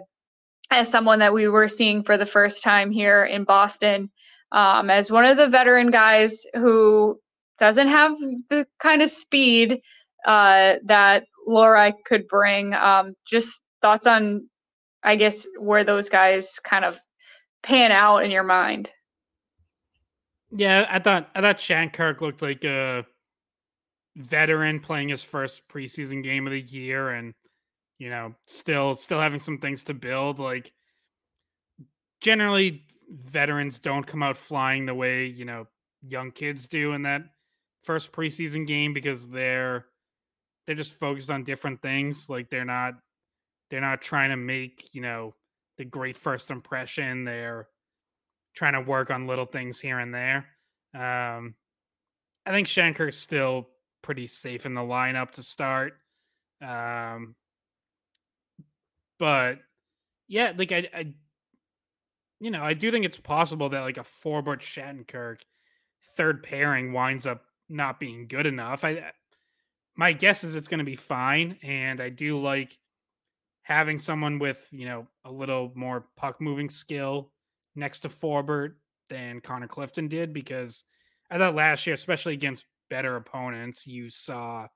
as 0.70 0.88
someone 0.88 1.18
that 1.18 1.34
we 1.34 1.48
were 1.48 1.68
seeing 1.68 2.02
for 2.02 2.16
the 2.16 2.26
first 2.26 2.62
time 2.62 2.90
here 2.90 3.24
in 3.24 3.44
Boston, 3.44 4.10
um, 4.52 4.90
as 4.90 5.10
one 5.10 5.24
of 5.24 5.36
the 5.36 5.48
veteran 5.48 5.90
guys 5.90 6.44
who 6.54 7.18
doesn't 7.58 7.88
have 7.88 8.12
the 8.48 8.66
kind 8.80 9.02
of 9.02 9.10
speed 9.10 9.80
uh, 10.26 10.74
that 10.84 11.24
Lohrei 11.46 11.92
could 12.06 12.26
bring. 12.26 12.74
Um, 12.74 13.14
just 13.26 13.60
thoughts 13.82 14.06
on, 14.06 14.48
I 15.04 15.16
guess, 15.16 15.46
where 15.58 15.84
those 15.84 16.08
guys 16.08 16.58
kind 16.62 16.84
of 16.84 16.98
pan 17.62 17.92
out 17.92 18.18
in 18.18 18.30
your 18.30 18.42
mind. 18.42 18.90
Yeah, 20.50 20.86
I 20.90 20.98
thought 20.98 21.30
I 21.34 21.40
thought 21.40 21.58
Shattenkirk 21.58 22.20
looked 22.20 22.42
like 22.42 22.64
a 22.64 23.06
veteran 24.16 24.80
playing 24.80 25.08
his 25.08 25.22
first 25.22 25.66
preseason 25.68 26.22
game 26.22 26.46
of 26.46 26.52
the 26.52 26.60
year, 26.60 27.10
and 27.10 27.34
you 27.98 28.10
know, 28.10 28.34
still 28.46 28.94
still 28.94 29.20
having 29.20 29.40
some 29.40 29.58
things 29.58 29.82
to 29.84 29.94
build. 29.94 30.38
Like 30.38 30.72
generally, 32.20 32.84
veterans 33.10 33.78
don't 33.78 34.06
come 34.06 34.22
out 34.22 34.36
flying 34.36 34.86
the 34.86 34.94
way 34.94 35.26
you 35.26 35.44
know 35.44 35.66
young 36.06 36.30
kids 36.30 36.68
do 36.68 36.92
in 36.92 37.02
that 37.02 37.22
first 37.82 38.12
preseason 38.12 38.66
game 38.66 38.92
because 38.92 39.28
they're 39.28 39.86
they're 40.66 40.76
just 40.76 40.94
focused 40.94 41.30
on 41.30 41.44
different 41.44 41.80
things. 41.80 42.28
Like 42.28 42.50
they're 42.50 42.64
not 42.64 42.94
they're 43.72 43.80
not 43.80 44.02
trying 44.02 44.28
to 44.28 44.36
make 44.36 44.90
you 44.92 45.00
know 45.00 45.34
the 45.78 45.84
great 45.86 46.18
first 46.18 46.50
impression. 46.50 47.24
They're 47.24 47.68
trying 48.54 48.74
to 48.74 48.82
work 48.82 49.10
on 49.10 49.26
little 49.26 49.46
things 49.46 49.80
here 49.80 49.98
and 49.98 50.14
there. 50.14 50.46
Um, 50.94 51.54
I 52.44 52.50
think 52.50 52.68
Shattenkirk's 52.68 53.16
still 53.16 53.70
pretty 54.02 54.26
safe 54.26 54.66
in 54.66 54.74
the 54.74 54.82
lineup 54.82 55.30
to 55.32 55.42
start. 55.42 55.94
Um, 56.60 57.34
but 59.18 59.60
yeah, 60.28 60.52
like 60.54 60.70
I, 60.70 60.88
I, 60.94 61.14
you 62.40 62.50
know, 62.50 62.62
I 62.62 62.74
do 62.74 62.90
think 62.90 63.06
it's 63.06 63.16
possible 63.16 63.70
that 63.70 63.80
like 63.80 63.96
a 63.96 64.04
Forbort 64.22 64.60
Shattenkirk 64.60 65.38
third 66.14 66.42
pairing 66.42 66.92
winds 66.92 67.26
up 67.26 67.42
not 67.70 67.98
being 67.98 68.26
good 68.26 68.44
enough. 68.44 68.84
I, 68.84 69.12
my 69.96 70.12
guess 70.12 70.44
is 70.44 70.56
it's 70.56 70.68
going 70.68 70.78
to 70.78 70.84
be 70.84 70.96
fine, 70.96 71.58
and 71.62 72.02
I 72.02 72.10
do 72.10 72.38
like 72.38 72.76
having 73.62 73.98
someone 73.98 74.38
with 74.38 74.66
you 74.70 74.86
know 74.86 75.06
a 75.24 75.32
little 75.32 75.72
more 75.74 76.06
puck 76.16 76.40
moving 76.40 76.68
skill 76.68 77.30
next 77.74 78.00
to 78.00 78.08
Forbort 78.08 78.74
than 79.08 79.40
Connor 79.40 79.68
Clifton 79.68 80.08
did 80.08 80.32
because 80.32 80.84
I 81.30 81.38
thought 81.38 81.54
last 81.54 81.86
year, 81.86 81.94
especially 81.94 82.34
against 82.34 82.66
better 82.90 83.16
opponents, 83.16 83.86
you 83.86 84.10
saw 84.10 84.66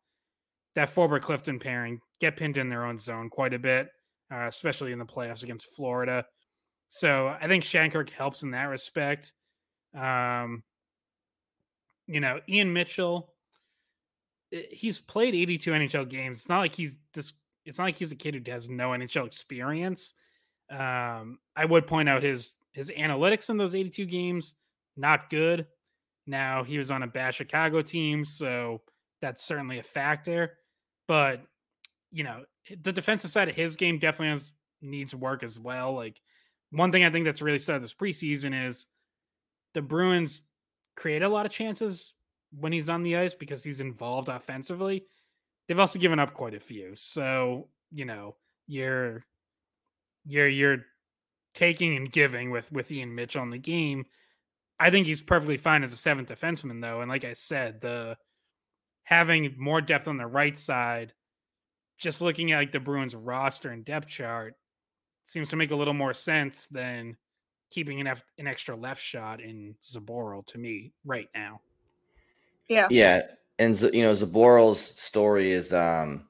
that 0.75 0.95
Forbort 0.95 1.23
Clifton 1.23 1.59
pairing 1.59 2.01
get 2.21 2.37
pinned 2.37 2.57
in 2.57 2.69
their 2.69 2.85
own 2.85 2.99
zone 2.99 3.29
quite 3.29 3.55
a 3.55 3.59
bit, 3.59 3.89
uh, 4.33 4.47
especially 4.47 4.93
in 4.93 4.99
the 4.99 5.05
playoffs 5.05 5.43
against 5.43 5.75
Florida. 5.75 6.25
So 6.89 7.29
I 7.29 7.49
think 7.49 7.65
Shattenkirk 7.65 8.11
helps 8.11 8.43
in 8.43 8.53
that 8.53 8.65
respect. 8.65 9.33
Um, 9.95 10.63
you 12.07 12.21
know, 12.21 12.41
Ian 12.49 12.73
Mitchell, 12.73 13.33
eh, 14.53 14.63
he's 14.71 14.99
played 14.99 15.35
82 15.35 15.71
NHL 15.71 16.09
games. 16.09 16.39
It's 16.39 16.49
not 16.49 16.61
like 16.61 16.75
he's 16.75 16.97
this. 17.13 17.33
It's 17.67 17.79
not 17.79 17.85
like 17.85 17.97
he's 17.97 18.13
a 18.13 18.17
kid 18.17 18.35
who 18.35 18.53
has 18.53 18.69
no 18.69 18.91
NHL 18.91 19.27
experience. 19.27 20.15
Um, 20.71 21.39
I 21.55 21.65
would 21.65 21.87
point 21.87 22.09
out 22.09 22.23
his 22.23 22.55
his 22.73 22.91
analytics 22.91 23.51
in 23.51 23.57
those 23.57 23.75
82 23.75 24.07
games 24.07 24.55
not 24.97 25.31
good. 25.31 25.67
Now 26.27 26.65
he 26.65 26.79
was 26.79 26.91
on 26.91 27.03
a 27.03 27.07
bad 27.07 27.35
Chicago 27.35 27.83
team, 27.83 28.25
so 28.25 28.83
that's 29.21 29.45
certainly 29.45 29.79
a 29.79 29.83
factor. 29.83 30.59
But 31.07 31.43
you 32.11 32.25
know, 32.25 32.45
the 32.83 32.93
defensive 32.93 33.31
side 33.31 33.49
of 33.49 33.55
his 33.55 33.77
game 33.77 33.99
definitely 33.99 34.31
has 34.31 34.53
needs 34.83 35.15
work 35.15 35.43
as 35.43 35.59
well. 35.59 35.93
Like 35.93 36.21
one 36.71 36.91
thing 36.91 37.05
I 37.05 37.11
think 37.11 37.25
that's 37.25 37.43
really 37.43 37.59
sad 37.59 37.83
this 37.83 37.95
preseason 37.95 38.67
is 38.67 38.87
the 39.75 39.83
Bruins 39.83 40.43
create 40.97 41.23
a 41.23 41.29
lot 41.29 41.47
of 41.47 41.53
chances 41.53 42.15
when 42.59 42.73
he's 42.73 42.89
on 42.89 43.03
the 43.03 43.17
ice 43.17 43.35
because 43.35 43.63
he's 43.63 43.81
involved 43.81 44.29
offensively. 44.29 45.05
They've 45.67 45.79
also 45.79 45.99
given 45.99 46.19
up 46.19 46.35
quite 46.35 46.55
a 46.55 46.61
few. 46.61 46.95
So, 46.95 47.69
you 47.91 48.05
know, 48.05 48.37
you're 48.67 49.25
you're 50.27 50.49
you're 50.49 50.85
taking 51.55 51.97
and 51.97 52.11
giving 52.11 52.51
with 52.51 52.71
with 52.73 52.91
Ian 52.91 53.15
Mitchell 53.15 53.43
in 53.43 53.51
the 53.51 53.59
game. 53.59 54.05
I 54.79 54.91
think 54.91 55.07
he's 55.07 55.23
perfectly 55.23 55.57
fine 55.57 55.83
as 55.83 55.93
a 55.93 55.97
seventh 55.97 56.29
defenseman 56.29 56.83
though, 56.83 57.01
and 57.01 57.11
like 57.11 57.25
I 57.25 57.33
said, 57.33 57.81
the 57.81 58.17
having 59.05 59.55
more 59.57 59.81
depth 59.81 60.09
on 60.09 60.19
the 60.19 60.27
right 60.27 60.59
side, 60.59 61.13
just 61.97 62.21
looking 62.21 62.53
at 62.53 62.59
like 62.59 62.73
the 62.73 62.81
Bruins 62.81 63.15
roster 63.15 63.71
and 63.71 63.85
depth 63.85 64.09
chart, 64.09 64.55
seems 65.25 65.49
to 65.49 65.57
make 65.57 65.71
a 65.71 65.77
little 65.77 65.95
more 65.95 66.13
sense 66.13 66.67
than 66.67 67.17
keeping 67.71 68.01
an, 68.01 68.07
F- 68.07 68.25
an 68.39 68.47
extra 68.47 68.77
left 68.77 69.01
shot 69.01 69.41
in 69.41 69.75
Zboril 69.83 70.45
to 70.47 70.59
me 70.59 70.93
right 71.05 71.29
now. 71.35 71.61
Yeah. 72.69 72.89
Yeah, 72.91 73.23
and 73.59 73.81
you 73.93 74.03
know 74.03 74.13
Zboril's 74.13 75.01
story 75.01 75.53
is 75.53 75.73
um 75.73 76.27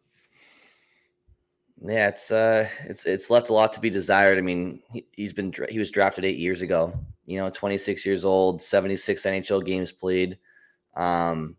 yeah, 1.83 2.09
it's 2.09 2.31
uh, 2.31 2.69
it's 2.85 3.05
it's 3.05 3.31
left 3.31 3.51
a 3.51 3.53
lot 3.53 3.73
to 3.75 3.81
be 3.81 3.91
desired. 3.91 4.39
I 4.39 4.41
mean, 4.41 4.83
he, 4.91 5.07
he's 5.13 5.33
been 5.33 5.53
he 5.69 5.79
was 5.79 5.91
drafted 5.91 6.25
eight 6.25 6.39
years 6.39 6.63
ago. 6.63 6.99
You 7.27 7.39
know, 7.39 7.51
26 7.51 8.07
years 8.07 8.25
old, 8.25 8.63
76 8.63 9.23
NHL 9.27 9.65
games 9.65 9.93
played. 9.93 10.39
Um, 10.97 11.57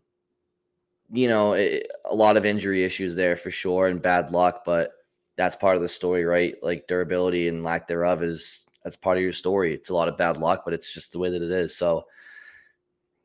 you 1.10 1.28
know, 1.28 1.52
it, 1.52 1.86
a 2.04 2.14
lot 2.14 2.36
of 2.36 2.44
injury 2.44 2.82
issues 2.84 3.14
there 3.14 3.36
for 3.36 3.50
sure 3.50 3.86
and 3.86 4.02
bad 4.02 4.32
luck. 4.32 4.64
But 4.64 4.90
that's 5.36 5.56
part 5.56 5.76
of 5.76 5.82
the 5.82 5.88
story, 5.88 6.24
right? 6.24 6.54
Like 6.62 6.88
durability 6.88 7.48
and 7.48 7.62
lack 7.62 7.86
thereof 7.86 8.22
is 8.22 8.66
that's 8.82 8.96
part 8.96 9.18
of 9.18 9.22
your 9.22 9.32
story. 9.32 9.72
It's 9.72 9.90
a 9.90 9.94
lot 9.94 10.08
of 10.08 10.16
bad 10.16 10.36
luck, 10.36 10.62
but 10.64 10.74
it's 10.74 10.92
just 10.92 11.12
the 11.12 11.18
way 11.18 11.30
that 11.30 11.42
it 11.42 11.50
is. 11.50 11.76
So 11.76 12.06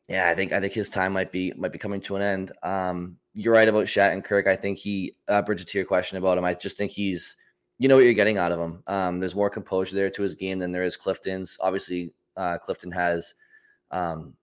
yeah, 0.08 0.30
I 0.30 0.36
think 0.36 0.52
I 0.52 0.60
think 0.60 0.74
his 0.74 0.90
time 0.90 1.14
might 1.14 1.32
be 1.32 1.54
might 1.56 1.72
be 1.72 1.80
coming 1.80 2.02
to 2.02 2.16
an 2.16 2.22
end. 2.22 2.52
Um, 2.62 3.18
you're 3.34 3.54
right 3.54 3.68
about 3.68 3.86
Shattenkirk. 3.86 4.48
I 4.48 4.56
think 4.56 4.78
he 4.78 5.16
uh, 5.28 5.42
Bridgette 5.42 5.68
to 5.68 5.78
your 5.78 5.86
question 5.86 6.18
about 6.18 6.38
him. 6.38 6.46
I 6.46 6.54
just 6.54 6.78
think 6.78 6.92
he's 6.92 7.38
you 7.80 7.88
know 7.88 7.96
what 7.96 8.06
you're 8.06 8.14
getting 8.14 8.38
out 8.38 8.52
of 8.52 8.60
him. 8.60 8.84
Um, 8.88 9.20
there's 9.20 9.36
more 9.36 9.50
composure 9.50 9.96
there 9.96 10.10
to 10.10 10.22
his 10.22 10.36
game 10.36 10.60
than 10.60 10.72
there 10.72 10.84
is 10.84 10.98
Clifton's. 10.98 11.58
Obviously, 11.62 12.14
uh, 12.36 12.58
Clifton 12.58 12.92
has 12.92 13.34
um, 13.92 14.34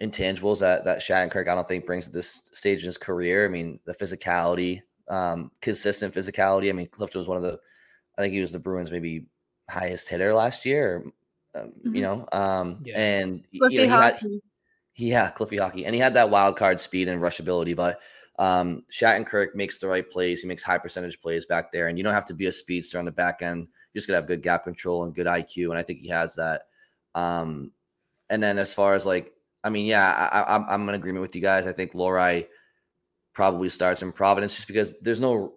intangibles 0.00 0.60
that 0.60 0.84
that 0.84 0.98
Shattenkirk 0.98 1.48
I 1.48 1.54
don't 1.54 1.66
think 1.66 1.86
brings 1.86 2.06
at 2.06 2.12
this 2.12 2.50
stage 2.52 2.82
in 2.82 2.86
his 2.86 2.98
career. 2.98 3.46
I 3.46 3.48
mean, 3.48 3.80
the 3.86 3.94
physicality, 3.94 4.82
um, 5.08 5.50
consistent 5.60 6.14
physicality. 6.14 6.68
I 6.68 6.72
mean, 6.72 6.88
Clifton 6.88 7.20
was 7.20 7.28
one 7.28 7.38
of 7.38 7.42
the, 7.42 7.58
I 8.18 8.22
think 8.22 8.34
he 8.34 8.40
was 8.40 8.52
the 8.52 8.58
Bruins 8.58 8.90
maybe 8.92 9.24
highest 9.70 10.08
hitter 10.08 10.34
last 10.34 10.66
year. 10.66 11.04
Um, 11.54 11.68
mm-hmm. 11.68 11.94
You 11.94 12.02
know, 12.02 12.28
um, 12.32 12.82
yeah. 12.84 12.98
and 12.98 13.44
Cliffy 13.58 13.76
you 13.76 13.86
know, 13.86 13.96
he 13.96 14.02
had, 14.02 14.20
yeah, 14.96 15.30
Cliffy 15.30 15.56
hockey, 15.56 15.86
and 15.86 15.94
he 15.94 16.00
had 16.00 16.14
that 16.14 16.30
wild 16.30 16.56
card 16.56 16.80
speed 16.80 17.08
and 17.08 17.20
rushability, 17.20 17.74
but. 17.74 18.00
Um, 18.38 18.82
Shattenkirk 18.92 19.54
makes 19.54 19.78
the 19.78 19.88
right 19.88 20.06
plays. 20.10 20.42
He 20.42 20.46
makes 20.46 20.62
high 20.62 20.76
percentage 20.76 21.22
plays 21.22 21.46
back 21.46 21.72
there, 21.72 21.88
and 21.88 21.96
you 21.96 22.04
don't 22.04 22.12
have 22.12 22.26
to 22.26 22.34
be 22.34 22.44
a 22.44 22.52
speedster 22.52 22.98
on 22.98 23.06
the 23.06 23.10
back 23.10 23.40
end. 23.40 23.62
You 23.62 23.98
just 23.98 24.08
gotta 24.08 24.18
have 24.18 24.26
good 24.26 24.42
gap 24.42 24.64
control 24.64 25.04
and 25.04 25.14
good 25.14 25.26
IQ, 25.26 25.70
and 25.70 25.78
I 25.78 25.82
think 25.82 26.00
he 26.00 26.08
has 26.08 26.34
that. 26.34 26.64
Um, 27.14 27.72
and 28.28 28.42
then 28.42 28.58
as 28.58 28.74
far 28.74 28.92
as 28.92 29.06
like 29.06 29.32
I 29.66 29.68
mean, 29.68 29.86
yeah, 29.86 30.28
I, 30.32 30.54
am 30.54 30.64
I'm, 30.68 30.88
in 30.88 30.94
agreement 30.94 31.22
with 31.22 31.34
you 31.34 31.42
guys. 31.42 31.66
I 31.66 31.72
think 31.72 31.92
Lohrei 31.92 32.46
probably 33.32 33.68
starts 33.68 34.00
in 34.00 34.12
Providence 34.12 34.54
just 34.54 34.68
because 34.68 34.96
there's 35.00 35.20
no, 35.20 35.54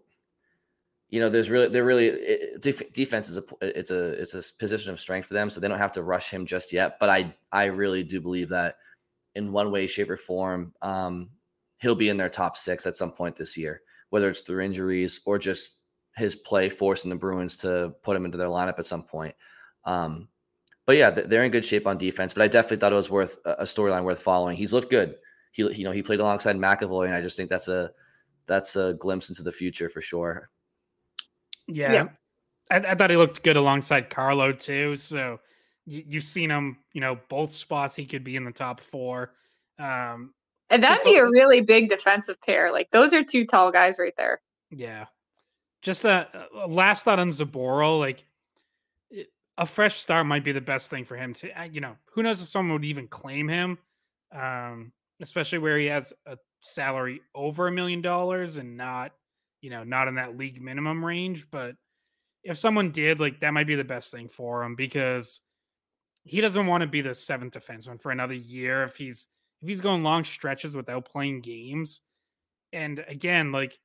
you 1.09 1.19
know, 1.19 1.29
there's 1.29 1.51
really 1.51 1.67
they're 1.67 1.85
really 1.85 2.07
it, 2.07 2.59
def, 2.59 2.81
defense 2.91 3.29
is 3.29 3.37
a 3.37 3.43
it's 3.61 3.91
a 3.91 4.19
it's 4.19 4.33
a 4.33 4.41
position 4.57 4.91
of 4.91 4.99
strength 4.99 5.27
for 5.27 5.35
them, 5.35 5.51
so 5.51 5.59
they 5.59 5.67
don't 5.67 5.77
have 5.77 5.91
to 5.91 6.01
rush 6.01 6.31
him 6.31 6.47
just 6.47 6.73
yet. 6.73 6.97
But 6.99 7.09
I 7.09 7.35
I 7.51 7.65
really 7.65 8.01
do 8.01 8.19
believe 8.19 8.49
that 8.49 8.77
in 9.39 9.51
one 9.51 9.71
way, 9.71 9.87
shape, 9.87 10.09
or 10.09 10.17
form, 10.17 10.73
um, 10.81 11.29
he'll 11.77 11.95
be 11.95 12.09
in 12.09 12.17
their 12.17 12.29
top 12.29 12.57
six 12.57 12.85
at 12.85 12.95
some 12.95 13.11
point 13.11 13.35
this 13.35 13.57
year, 13.57 13.81
whether 14.09 14.29
it's 14.29 14.41
through 14.41 14.61
injuries 14.61 15.21
or 15.25 15.39
just 15.39 15.79
his 16.15 16.35
play 16.35 16.69
forcing 16.69 17.09
the 17.09 17.15
Bruins 17.15 17.55
to 17.57 17.93
put 18.03 18.15
him 18.15 18.25
into 18.25 18.37
their 18.37 18.47
lineup 18.47 18.77
at 18.77 18.85
some 18.85 19.03
point. 19.03 19.33
Um, 19.85 20.27
but 20.85 20.97
yeah, 20.97 21.09
they're 21.09 21.43
in 21.43 21.51
good 21.51 21.65
shape 21.65 21.87
on 21.87 21.97
defense. 21.97 22.33
But 22.33 22.43
I 22.43 22.47
definitely 22.47 22.77
thought 22.77 22.91
it 22.91 22.95
was 22.95 23.09
worth 23.09 23.37
a 23.45 23.63
storyline 23.63 24.03
worth 24.03 24.21
following. 24.21 24.57
He's 24.57 24.73
looked 24.73 24.89
good. 24.89 25.15
He, 25.51 25.63
you 25.73 25.83
know, 25.83 25.91
he 25.91 26.03
played 26.03 26.19
alongside 26.19 26.57
McAvoy, 26.57 27.05
and 27.05 27.15
I 27.15 27.21
just 27.21 27.37
think 27.37 27.49
that's 27.49 27.67
a 27.67 27.91
that's 28.45 28.75
a 28.75 28.95
glimpse 28.95 29.29
into 29.29 29.43
the 29.43 29.51
future 29.51 29.87
for 29.87 30.01
sure. 30.01 30.49
Yeah, 31.67 31.93
yeah. 31.93 32.05
I, 32.71 32.77
I, 32.77 32.95
thought 32.95 33.11
he 33.11 33.17
looked 33.17 33.43
good 33.43 33.55
alongside 33.55 34.09
Carlo 34.09 34.51
too. 34.51 34.95
So 34.95 35.39
you, 35.89 36.03
you've 36.07 36.23
seen 36.23 36.49
him, 36.49 36.77
you 36.93 37.01
know, 37.01 37.19
both 37.29 37.53
spots 37.53 37.95
he 37.95 38.05
could 38.05 38.23
be 38.23 38.35
in 38.35 38.45
the 38.45 38.51
top 38.51 38.79
four. 38.79 39.33
Um, 39.79 40.33
and 40.69 40.83
that'd 40.83 41.03
be 41.03 41.17
a 41.17 41.25
really 41.25 41.61
big 41.61 41.89
defensive 41.89 42.39
pair. 42.41 42.71
Like 42.71 42.89
those 42.91 43.13
are 43.13 43.23
two 43.23 43.45
tall 43.45 43.71
guys 43.71 43.95
right 43.97 44.13
there. 44.17 44.41
Yeah. 44.69 45.05
Just 45.81 46.05
a, 46.05 46.27
a 46.53 46.67
last 46.67 47.05
thought 47.05 47.19
on 47.19 47.29
Zboril. 47.29 47.99
Like 47.99 48.23
a 49.57 49.65
fresh 49.65 49.99
start 49.99 50.25
might 50.25 50.43
be 50.43 50.51
the 50.51 50.61
best 50.61 50.89
thing 50.89 51.03
for 51.03 51.17
him 51.17 51.33
to 51.33 51.49
you 51.71 51.81
know 51.81 51.95
who 52.13 52.23
knows 52.23 52.41
if 52.41 52.47
someone 52.47 52.73
would 52.73 52.85
even 52.85 53.07
claim 53.09 53.47
him 53.47 53.77
um 54.33 54.91
especially 55.21 55.57
where 55.57 55.77
he 55.77 55.85
has 55.85 56.13
a 56.27 56.37
salary 56.61 57.21
over 57.35 57.67
a 57.67 57.71
million 57.71 58.01
dollars 58.01 58.55
and 58.55 58.77
not 58.77 59.11
you 59.61 59.69
know 59.69 59.83
not 59.83 60.07
in 60.07 60.15
that 60.15 60.37
league 60.37 60.61
minimum 60.61 61.03
range 61.03 61.45
but 61.51 61.75
if 62.43 62.57
someone 62.57 62.91
did 62.91 63.19
like 63.19 63.41
that 63.41 63.53
might 63.53 63.67
be 63.67 63.75
the 63.75 63.83
best 63.83 64.11
thing 64.11 64.29
for 64.29 64.63
him 64.63 64.75
because 64.75 65.41
he 66.23 66.41
doesn't 66.41 66.67
want 66.67 66.81
to 66.81 66.87
be 66.87 67.01
the 67.01 67.13
seventh 67.13 67.53
defenseman 67.53 68.01
for 68.01 68.11
another 68.11 68.33
year 68.33 68.83
if 68.83 68.95
he's 68.95 69.27
if 69.61 69.67
he's 69.67 69.81
going 69.81 70.03
long 70.03 70.23
stretches 70.23 70.75
without 70.75 71.05
playing 71.05 71.41
games 71.41 72.01
and 72.71 73.03
again 73.07 73.51
like 73.51 73.79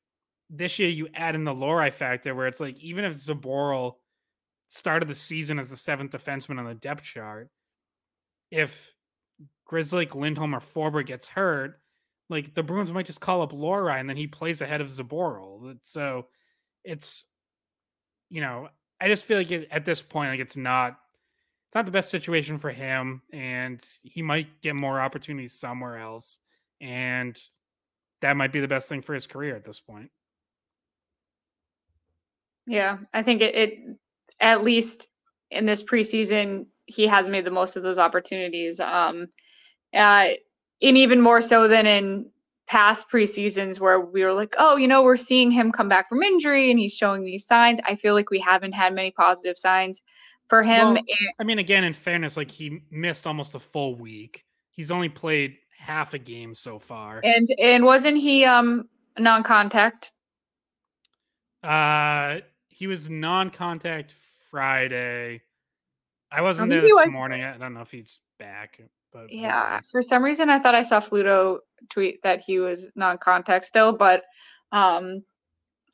this 0.50 0.78
year 0.78 0.88
you 0.88 1.08
add 1.14 1.34
in 1.34 1.44
the 1.44 1.54
Lohrei 1.54 1.92
factor 1.92 2.34
where 2.34 2.46
it's 2.46 2.60
like 2.60 2.78
even 2.78 3.04
if 3.04 3.14
Zboril 3.14 3.94
started 4.74 5.08
the 5.08 5.14
season 5.14 5.58
as 5.58 5.70
the 5.70 5.76
seventh 5.76 6.10
defenseman 6.10 6.58
on 6.58 6.64
the 6.64 6.74
depth 6.74 7.04
chart. 7.04 7.48
If 8.50 8.94
Grizzly, 9.64 10.08
Lindholm, 10.12 10.54
or 10.54 10.60
Forbort 10.60 11.06
gets 11.06 11.28
hurt, 11.28 11.80
like 12.28 12.54
the 12.54 12.62
Bruins 12.62 12.92
might 12.92 13.06
just 13.06 13.20
call 13.20 13.42
up 13.42 13.52
Lohrei 13.52 14.00
and 14.00 14.08
then 14.08 14.16
he 14.16 14.26
plays 14.26 14.60
ahead 14.60 14.80
of 14.80 14.88
Zboril. 14.88 15.76
So 15.82 16.26
it's, 16.82 17.26
you 18.30 18.40
know, 18.40 18.68
I 19.00 19.08
just 19.08 19.24
feel 19.24 19.38
like 19.38 19.68
at 19.70 19.84
this 19.84 20.02
point, 20.02 20.30
like 20.30 20.40
it's 20.40 20.56
not, 20.56 20.98
it's 21.74 21.76
not 21.76 21.86
the 21.86 21.90
best 21.90 22.08
situation 22.08 22.56
for 22.56 22.70
him, 22.70 23.20
and 23.32 23.84
he 24.04 24.22
might 24.22 24.60
get 24.60 24.76
more 24.76 25.00
opportunities 25.00 25.54
somewhere 25.54 25.98
else, 25.98 26.38
and 26.80 27.36
that 28.22 28.36
might 28.36 28.52
be 28.52 28.60
the 28.60 28.68
best 28.68 28.88
thing 28.88 29.02
for 29.02 29.12
his 29.12 29.26
career 29.26 29.56
at 29.56 29.64
this 29.64 29.80
point. 29.80 30.08
Yeah, 32.68 32.98
I 33.12 33.24
think 33.24 33.42
it, 33.42 33.56
it 33.56 33.78
at 34.38 34.62
least 34.62 35.08
in 35.50 35.66
this 35.66 35.82
preseason, 35.82 36.66
he 36.86 37.08
has 37.08 37.28
made 37.28 37.44
the 37.44 37.50
most 37.50 37.74
of 37.74 37.82
those 37.82 37.98
opportunities. 37.98 38.78
Um, 38.78 39.26
uh, 39.92 40.28
and 40.80 40.96
even 40.96 41.20
more 41.20 41.42
so 41.42 41.66
than 41.66 41.86
in 41.86 42.26
past 42.68 43.06
preseasons 43.12 43.80
where 43.80 43.98
we 43.98 44.22
were 44.22 44.32
like, 44.32 44.54
oh, 44.58 44.76
you 44.76 44.86
know, 44.86 45.02
we're 45.02 45.16
seeing 45.16 45.50
him 45.50 45.72
come 45.72 45.88
back 45.88 46.08
from 46.08 46.22
injury 46.22 46.70
and 46.70 46.78
he's 46.78 46.94
showing 46.94 47.24
these 47.24 47.44
signs. 47.44 47.80
I 47.84 47.96
feel 47.96 48.14
like 48.14 48.30
we 48.30 48.38
haven't 48.38 48.74
had 48.74 48.94
many 48.94 49.10
positive 49.10 49.58
signs 49.58 50.02
for 50.48 50.62
him. 50.62 50.94
Well, 50.94 51.02
I 51.38 51.44
mean, 51.44 51.58
again, 51.58 51.84
in 51.84 51.92
fairness, 51.92 52.36
like 52.36 52.50
he 52.50 52.82
missed 52.90 53.26
almost 53.26 53.54
a 53.54 53.60
full 53.60 53.94
week. 53.94 54.44
He's 54.70 54.90
only 54.90 55.08
played 55.08 55.58
half 55.78 56.14
a 56.14 56.18
game 56.18 56.54
so 56.54 56.78
far. 56.78 57.20
And 57.22 57.48
and 57.58 57.84
wasn't 57.84 58.18
he 58.18 58.44
um 58.44 58.88
non-contact? 59.18 60.12
Uh 61.62 62.40
he 62.68 62.86
was 62.86 63.08
non-contact 63.08 64.14
Friday. 64.50 65.42
I 66.30 66.40
wasn't 66.40 66.70
there 66.70 66.80
this 66.80 66.92
was, 66.92 67.06
morning. 67.08 67.44
I 67.44 67.56
don't 67.56 67.74
know 67.74 67.82
if 67.82 67.90
he's 67.90 68.18
back, 68.38 68.80
but 69.12 69.32
yeah, 69.32 69.80
for 69.92 70.02
some 70.08 70.24
reason 70.24 70.50
I 70.50 70.58
thought 70.58 70.74
I 70.74 70.82
saw 70.82 71.00
Fluto 71.00 71.58
tweet 71.90 72.20
that 72.22 72.40
he 72.40 72.58
was 72.58 72.86
non-contact 72.96 73.66
still, 73.66 73.92
but 73.92 74.22
um, 74.72 75.22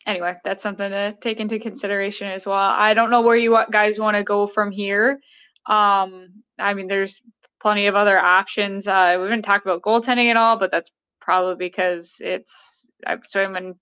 anyway, 0.07 0.37
that's 0.45 0.63
something 0.63 0.91
to 0.91 1.17
take 1.21 1.41
into 1.41 1.59
consideration 1.59 2.29
as 2.29 2.47
well. 2.47 2.59
I 2.59 2.95
don't 2.95 3.11
know 3.11 3.23
where 3.23 3.37
you 3.37 3.57
guys 3.71 3.99
want 3.99 4.17
to 4.17 4.25
go 4.25 4.47
from 4.47 4.71
here. 4.71 5.21
Um, 5.67 6.29
I 6.59 6.75
mean, 6.75 6.89
there's 6.89 7.21
plenty 7.61 7.87
of 7.87 7.95
other 7.95 8.19
options. 8.19 8.87
Uh, 8.87 9.17
we 9.19 9.25
haven't 9.25 9.43
talked 9.43 9.67
about 9.67 9.83
goaltending 9.83 10.31
at 10.31 10.37
all, 10.37 10.59
but 10.59 10.71
that's 10.71 10.91
probably 11.21 11.57
because 11.57 12.15
it's 12.19 12.87
I've 13.07 13.27
swim 13.27 13.75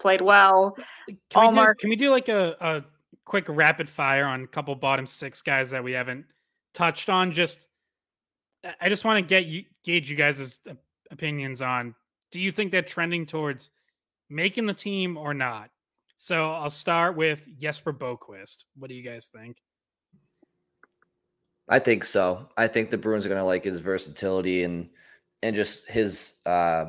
played 0.00 0.20
well. 0.20 0.76
Can, 1.30 1.50
we 1.50 1.60
do, 1.60 1.74
can 1.78 1.90
we 1.90 1.96
do 1.96 2.10
like 2.10 2.28
a, 2.28 2.56
a 2.60 2.84
quick 3.28 3.44
rapid 3.48 3.88
fire 3.88 4.24
on 4.24 4.44
a 4.44 4.46
couple 4.46 4.74
bottom 4.74 5.06
six 5.06 5.42
guys 5.42 5.70
that 5.70 5.84
we 5.84 5.92
haven't 5.92 6.24
touched 6.74 7.08
on. 7.08 7.30
Just 7.30 7.68
I 8.80 8.88
just 8.88 9.04
want 9.04 9.18
to 9.18 9.22
get 9.22 9.46
you 9.46 9.64
gauge 9.84 10.10
you 10.10 10.16
guys' 10.16 10.58
opinions 11.10 11.62
on. 11.62 11.94
Do 12.32 12.40
you 12.40 12.50
think 12.50 12.72
they're 12.72 12.82
trending 12.82 13.26
towards 13.26 13.70
making 14.28 14.66
the 14.66 14.74
team 14.74 15.16
or 15.16 15.34
not? 15.34 15.70
So 16.16 16.52
I'll 16.52 16.70
start 16.70 17.16
with 17.16 17.46
Jesper 17.58 17.92
Boqvist. 17.92 18.64
What 18.76 18.88
do 18.88 18.94
you 18.94 19.02
guys 19.02 19.30
think? 19.32 19.58
I 21.68 21.78
think 21.78 22.04
so. 22.04 22.48
I 22.56 22.66
think 22.66 22.90
the 22.90 22.98
Bruins 22.98 23.26
are 23.26 23.28
going 23.28 23.40
to 23.40 23.44
like 23.44 23.64
his 23.64 23.80
versatility 23.80 24.64
and 24.64 24.88
and 25.42 25.54
just 25.54 25.88
his 25.88 26.34
uh, 26.46 26.86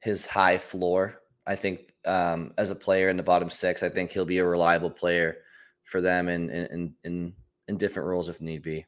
his 0.00 0.26
high 0.26 0.58
floor. 0.58 1.22
I 1.46 1.56
think 1.56 1.94
um, 2.04 2.52
as 2.58 2.70
a 2.70 2.74
player 2.74 3.08
in 3.08 3.16
the 3.16 3.22
bottom 3.22 3.48
six, 3.48 3.82
I 3.82 3.88
think 3.88 4.10
he'll 4.10 4.24
be 4.24 4.38
a 4.38 4.44
reliable 4.44 4.90
player 4.90 5.38
for 5.84 6.00
them 6.00 6.28
in 6.28 6.50
in 6.50 6.94
in 7.04 7.32
in 7.68 7.76
different 7.76 8.08
roles 8.08 8.28
if 8.28 8.40
need 8.40 8.62
be? 8.62 8.84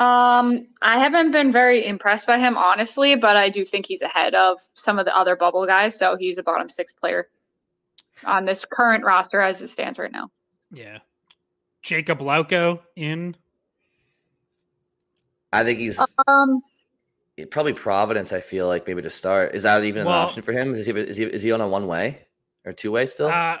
Um, 0.00 0.66
I 0.80 0.98
haven't 0.98 1.30
been 1.30 1.52
very 1.52 1.86
impressed 1.86 2.26
by 2.26 2.38
him 2.38 2.56
honestly, 2.56 3.16
but 3.16 3.36
I 3.36 3.50
do 3.50 3.66
think 3.66 3.84
he's 3.84 4.00
ahead 4.00 4.34
of 4.34 4.56
some 4.72 4.98
of 4.98 5.04
the 5.04 5.14
other 5.14 5.36
bubble 5.36 5.66
guys. 5.66 5.94
So 5.94 6.16
he's 6.16 6.38
a 6.38 6.42
bottom 6.42 6.70
six 6.70 6.94
player 6.94 7.28
on 8.24 8.46
this 8.46 8.64
current 8.64 9.04
roster 9.04 9.42
as 9.42 9.60
it 9.60 9.68
stands 9.68 9.98
right 9.98 10.10
now. 10.10 10.30
Yeah, 10.72 10.98
Jakub 11.84 12.20
Lauko 12.20 12.80
in. 12.96 13.36
I 15.52 15.64
think 15.64 15.78
he's 15.78 16.00
um 16.26 16.62
probably 17.50 17.74
Providence. 17.74 18.32
I 18.32 18.40
feel 18.40 18.68
like 18.68 18.86
maybe 18.86 19.02
to 19.02 19.10
start. 19.10 19.54
Is 19.54 19.64
that 19.64 19.84
even 19.84 20.02
an 20.02 20.06
well, 20.06 20.22
option 20.22 20.42
for 20.42 20.52
him? 20.52 20.74
Is 20.74 20.86
he 20.86 20.92
is 20.92 21.18
he 21.18 21.24
is 21.24 21.42
he 21.42 21.52
on 21.52 21.60
a 21.60 21.68
one 21.68 21.86
way 21.86 22.20
or 22.64 22.72
two 22.72 22.92
way 22.92 23.04
still? 23.04 23.28
Uh, 23.28 23.58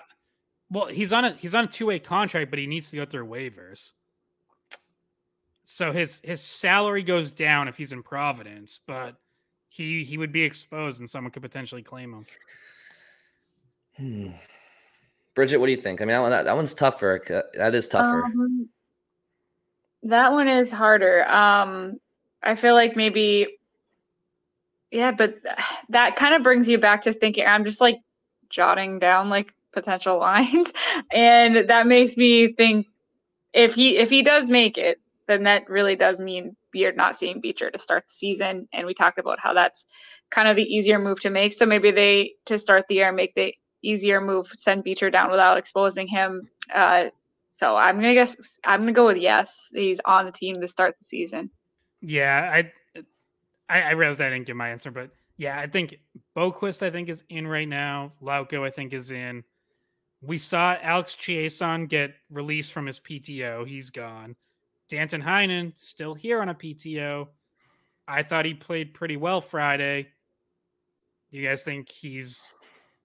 well, 0.70 0.86
he's 0.86 1.12
on 1.12 1.26
a 1.26 1.32
he's 1.34 1.54
on 1.54 1.64
a 1.64 1.68
two 1.68 1.84
way 1.84 1.98
contract, 1.98 2.48
but 2.48 2.58
he 2.58 2.66
needs 2.66 2.90
to 2.90 2.96
go 2.96 3.04
through 3.04 3.26
waivers. 3.26 3.92
So 5.72 5.92
his 5.92 6.20
his 6.24 6.40
salary 6.40 7.04
goes 7.04 7.32
down 7.32 7.68
if 7.68 7.76
he's 7.76 7.92
in 7.92 8.02
Providence, 8.02 8.80
but 8.88 9.14
he 9.68 10.02
he 10.02 10.18
would 10.18 10.32
be 10.32 10.42
exposed 10.42 10.98
and 10.98 11.08
someone 11.08 11.30
could 11.30 11.42
potentially 11.42 11.80
claim 11.80 12.12
him. 12.12 12.26
Hmm. 13.96 14.30
Bridgette, 15.36 15.60
what 15.60 15.66
do 15.66 15.72
you 15.72 15.78
think? 15.78 16.02
I 16.02 16.04
mean, 16.04 16.14
that, 16.14 16.20
one, 16.22 16.30
that, 16.32 16.44
that 16.46 16.56
one's 16.56 16.74
tougher. 16.74 17.22
That 17.54 17.76
is 17.76 17.86
tougher. 17.86 18.24
Um, 18.24 18.68
that 20.02 20.32
one 20.32 20.48
is 20.48 20.72
harder. 20.72 21.24
Um, 21.28 22.00
I 22.42 22.56
feel 22.56 22.74
like 22.74 22.96
maybe, 22.96 23.58
yeah, 24.90 25.12
but 25.12 25.36
that 25.88 26.16
kind 26.16 26.34
of 26.34 26.42
brings 26.42 26.66
you 26.66 26.78
back 26.78 27.02
to 27.02 27.12
thinking. 27.12 27.46
I'm 27.46 27.64
just 27.64 27.80
like 27.80 28.00
jotting 28.48 28.98
down 28.98 29.30
like 29.30 29.54
potential 29.72 30.18
lines, 30.18 30.66
and 31.12 31.70
that 31.70 31.86
makes 31.86 32.16
me 32.16 32.54
think 32.54 32.88
if 33.52 33.72
he 33.72 33.98
if 33.98 34.10
he 34.10 34.22
does 34.22 34.50
make 34.50 34.76
it, 34.76 35.00
then 35.30 35.44
that 35.44 35.68
really 35.70 35.96
does 35.96 36.18
mean 36.18 36.56
you're 36.74 36.92
not 36.92 37.16
seeing 37.16 37.40
Beecher 37.40 37.70
to 37.70 37.78
start 37.78 38.04
the 38.08 38.14
season. 38.14 38.68
And 38.72 38.86
we 38.86 38.94
talked 38.94 39.18
about 39.18 39.38
how 39.38 39.54
that's 39.54 39.86
kind 40.30 40.48
of 40.48 40.56
the 40.56 40.62
easier 40.62 40.98
move 40.98 41.20
to 41.20 41.30
make. 41.30 41.52
So 41.52 41.64
maybe 41.64 41.90
they 41.90 42.32
to 42.46 42.58
start 42.58 42.86
the 42.88 42.96
year 42.96 43.12
make 43.12 43.34
the 43.34 43.54
easier 43.82 44.20
move, 44.20 44.52
send 44.56 44.84
Beecher 44.84 45.10
down 45.10 45.30
without 45.30 45.56
exposing 45.56 46.08
him. 46.08 46.48
Uh, 46.74 47.06
so 47.60 47.76
I'm 47.76 47.96
gonna 47.96 48.14
guess 48.14 48.36
I'm 48.64 48.80
gonna 48.80 48.92
go 48.92 49.06
with 49.06 49.18
yes. 49.18 49.68
He's 49.72 50.00
on 50.04 50.26
the 50.26 50.32
team 50.32 50.56
to 50.60 50.68
start 50.68 50.96
the 50.98 51.06
season. 51.08 51.50
Yeah, 52.00 52.50
I 52.52 52.72
I, 53.68 53.82
I 53.82 53.90
realized 53.92 54.20
I 54.20 54.30
didn't 54.30 54.46
give 54.46 54.56
my 54.56 54.70
answer, 54.70 54.90
but 54.90 55.10
yeah, 55.36 55.58
I 55.58 55.66
think 55.66 55.96
Boqvist 56.36 56.82
I 56.82 56.90
think 56.90 57.08
is 57.08 57.24
in 57.28 57.46
right 57.46 57.68
now. 57.68 58.12
Lauko 58.22 58.66
I 58.66 58.70
think 58.70 58.92
is 58.92 59.10
in. 59.10 59.44
We 60.22 60.38
saw 60.38 60.76
Alex 60.82 61.16
Chiasson 61.18 61.88
get 61.88 62.14
released 62.30 62.72
from 62.72 62.86
his 62.86 63.00
PTO. 63.00 63.66
He's 63.66 63.90
gone. 63.90 64.36
Danton 64.90 65.22
Heinen 65.22 65.78
still 65.78 66.14
here 66.14 66.42
on 66.42 66.48
a 66.48 66.54
PTO. 66.54 67.28
I 68.08 68.24
thought 68.24 68.44
he 68.44 68.54
played 68.54 68.92
pretty 68.92 69.16
well 69.16 69.40
Friday. 69.40 70.08
Do 71.30 71.38
you 71.38 71.46
guys 71.46 71.62
think 71.62 71.88
he's 71.88 72.52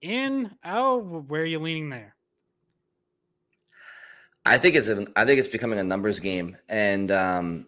in, 0.02 0.52
Oh, 0.66 0.98
Where 1.28 1.44
are 1.44 1.46
you 1.46 1.60
leaning 1.60 1.90
there? 1.90 2.16
I 4.48 4.58
think 4.58 4.76
it's 4.76 4.90
a, 4.90 5.06
I 5.16 5.26
think 5.26 5.40
it's 5.40 5.48
becoming 5.48 5.80
a 5.80 5.84
numbers 5.84 6.20
game, 6.20 6.58
and 6.70 7.12
um, 7.12 7.68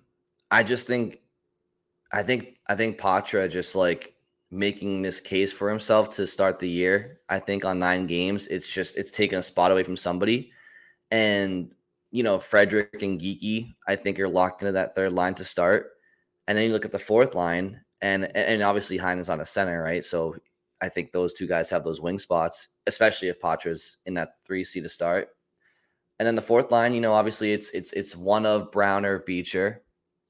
I 0.51 0.61
just 0.61 0.87
think, 0.87 1.19
I 2.11 2.21
think 2.21 2.59
I 2.67 2.75
think 2.75 2.99
Poitras 2.99 3.51
just 3.51 3.75
like 3.75 4.13
making 4.51 5.01
this 5.01 5.19
case 5.19 5.51
for 5.51 5.69
himself 5.69 6.09
to 6.11 6.27
start 6.27 6.59
the 6.59 6.69
year. 6.69 7.19
I 7.29 7.39
think 7.39 7.65
on 7.65 7.79
nine 7.79 8.05
games, 8.05 8.47
it's 8.47 8.71
just 8.71 8.95
it's 8.95 9.09
taking 9.09 9.39
a 9.39 9.43
spot 9.43 9.71
away 9.71 9.81
from 9.81 9.97
somebody, 9.97 10.51
and 11.09 11.73
you 12.11 12.23
know 12.23 12.39
Frederic 12.39 13.01
and 13.01 13.19
Geekie, 13.19 13.75
I 13.87 13.95
think 13.95 14.19
are 14.19 14.27
locked 14.27 14.61
into 14.61 14.71
that 14.73 14.95
third 14.95 15.13
line 15.13 15.35
to 15.35 15.45
start, 15.45 15.91
and 16.47 16.57
then 16.57 16.65
you 16.65 16.71
look 16.71 16.85
at 16.85 16.91
the 16.91 16.99
fourth 16.99 17.35
line, 17.35 17.81
and 18.01 18.35
and 18.35 18.61
obviously 18.63 18.97
Hein 18.97 19.19
is 19.19 19.29
on 19.29 19.41
a 19.41 19.45
center, 19.45 19.81
right? 19.81 20.03
So 20.03 20.35
I 20.81 20.89
think 20.89 21.11
those 21.11 21.33
two 21.33 21.47
guys 21.47 21.69
have 21.69 21.83
those 21.83 22.01
wing 22.01 22.19
spots, 22.19 22.69
especially 22.85 23.29
if 23.29 23.41
Poitras's 23.41 23.97
in 24.05 24.13
that 24.15 24.35
three 24.45 24.63
C 24.63 24.81
to 24.81 24.89
start. 24.89 25.29
And 26.19 26.27
then 26.27 26.35
the 26.35 26.41
fourth 26.41 26.71
line, 26.71 26.93
you 26.93 27.01
know, 27.01 27.13
obviously 27.13 27.53
it's 27.53 27.71
it's 27.71 27.93
it's 27.93 28.15
one 28.15 28.45
of 28.45 28.71
Browner, 28.71 29.19
Beecher, 29.19 29.83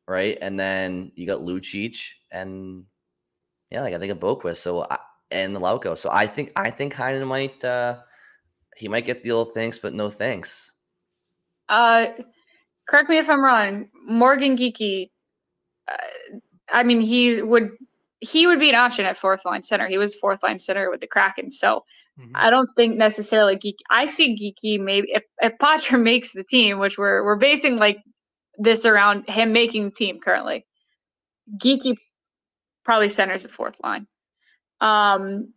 right? 0.07 0.37
And 0.41 0.59
then 0.59 1.11
you 1.15 1.27
got 1.27 1.41
Lucic 1.41 2.11
and 2.31 2.85
yeah, 3.71 3.81
like 3.81 3.93
I 3.93 3.99
think 3.99 4.11
of 4.11 4.19
Boqvist. 4.19 4.57
so 4.57 4.85
I, 4.89 4.97
and 5.31 5.55
Lauko. 5.57 5.97
So 5.97 6.09
I 6.11 6.27
think 6.27 6.51
I 6.55 6.69
think 6.69 6.93
Heinen 6.93 7.27
might 7.27 7.63
uh 7.63 7.97
he 8.75 8.87
might 8.87 9.05
get 9.05 9.23
the 9.23 9.31
old 9.31 9.53
thanks, 9.53 9.77
but 9.77 9.93
no 9.93 10.09
thanks. 10.09 10.73
Uh, 11.69 12.07
correct 12.87 13.09
me 13.09 13.17
if 13.17 13.29
I'm 13.29 13.43
wrong. 13.43 13.87
Morgan 14.05 14.57
Geekie. 14.57 15.09
Uh, 15.87 16.37
I 16.69 16.83
mean, 16.83 17.01
he 17.01 17.41
would 17.41 17.71
he 18.19 18.47
would 18.47 18.59
be 18.59 18.69
an 18.69 18.75
option 18.75 19.05
at 19.05 19.17
fourth 19.17 19.45
line 19.45 19.63
center. 19.63 19.87
He 19.87 19.97
was 19.97 20.15
fourth 20.15 20.41
line 20.43 20.59
center 20.59 20.89
with 20.89 21.01
the 21.01 21.07
Kraken. 21.07 21.51
So 21.51 21.83
mm-hmm. 22.19 22.31
I 22.35 22.49
don't 22.49 22.69
think 22.75 22.97
necessarily 22.97 23.55
Geekie. 23.55 23.75
I 23.89 24.05
see 24.05 24.35
Geekie 24.35 24.79
maybe 24.79 25.07
if, 25.11 25.23
if 25.39 25.53
Poitras 25.61 26.01
makes 26.03 26.31
the 26.33 26.43
team, 26.43 26.79
which 26.79 26.97
we're 26.97 27.23
we're 27.23 27.37
basing 27.37 27.77
like 27.77 27.99
this 28.57 28.85
around 28.85 29.29
him 29.29 29.51
making 29.51 29.85
the 29.85 29.91
team 29.91 30.19
currently. 30.19 30.65
Geekie 31.63 31.95
probably 32.83 33.09
centers 33.09 33.43
the 33.43 33.49
fourth 33.49 33.75
line. 33.83 34.07
Um, 34.81 35.53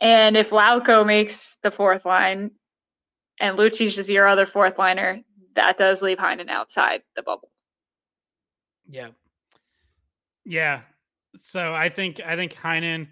and 0.00 0.36
if 0.36 0.50
Lauko 0.50 1.06
makes 1.06 1.56
the 1.62 1.70
fourth 1.70 2.04
line 2.04 2.50
and 3.40 3.58
Lucic 3.58 3.98
is 3.98 4.08
your 4.08 4.28
other 4.28 4.46
fourth 4.46 4.78
liner, 4.78 5.20
that 5.56 5.78
does 5.78 6.00
leave 6.00 6.18
Heinen 6.18 6.48
outside 6.48 7.02
the 7.16 7.22
bubble. 7.22 7.50
Yeah. 8.88 9.08
Yeah, 10.44 10.82
so 11.36 11.74
I 11.74 11.88
think 11.88 12.20
I 12.24 12.36
think 12.36 12.54
Heinen. 12.54 13.08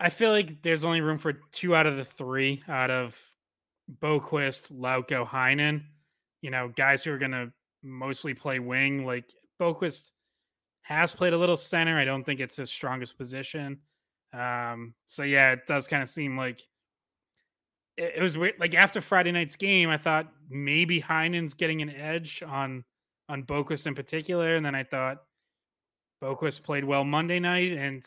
I 0.00 0.10
feel 0.10 0.30
like 0.30 0.62
there's 0.62 0.84
only 0.84 1.00
room 1.00 1.18
for 1.18 1.32
two 1.32 1.74
out 1.74 1.86
of 1.86 1.96
the 1.96 2.04
three 2.04 2.62
out 2.68 2.90
of 2.90 3.16
Boqvist, 4.02 4.72
Lauko, 4.72 5.26
Heinen. 5.26 5.84
You 6.42 6.50
know, 6.50 6.72
guys 6.74 7.02
who 7.02 7.12
are 7.12 7.18
to 7.18 7.52
mostly 7.82 8.34
play 8.34 8.58
wing. 8.58 9.06
Like 9.06 9.32
Boqvist 9.60 10.10
has 10.82 11.14
played 11.14 11.32
a 11.32 11.38
little 11.38 11.56
center. 11.56 11.98
I 11.98 12.04
don't 12.04 12.24
think 12.24 12.40
it's 12.40 12.56
his 12.56 12.70
strongest 12.70 13.16
position. 13.16 13.78
Um, 14.32 14.94
so 15.06 15.22
yeah, 15.22 15.52
it 15.52 15.66
does 15.66 15.88
kind 15.88 16.02
of 16.02 16.08
seem 16.08 16.36
like 16.36 16.60
it, 17.96 18.14
it 18.16 18.22
was 18.22 18.36
weird. 18.36 18.54
Like 18.58 18.74
after 18.74 19.00
Friday 19.00 19.32
night's 19.32 19.56
game, 19.56 19.88
I 19.88 19.96
thought 19.96 20.32
maybe 20.48 21.00
Heinen's 21.00 21.54
getting 21.54 21.82
an 21.82 21.90
edge 21.90 22.42
on 22.46 22.84
on 23.28 23.42
Boqvist 23.42 23.86
in 23.86 23.94
particular, 23.94 24.56
and 24.56 24.64
then 24.64 24.74
I 24.74 24.84
thought 24.84 25.22
Boqvist 26.22 26.62
played 26.62 26.84
well 26.84 27.04
Monday 27.04 27.40
night, 27.40 27.72
and 27.72 28.04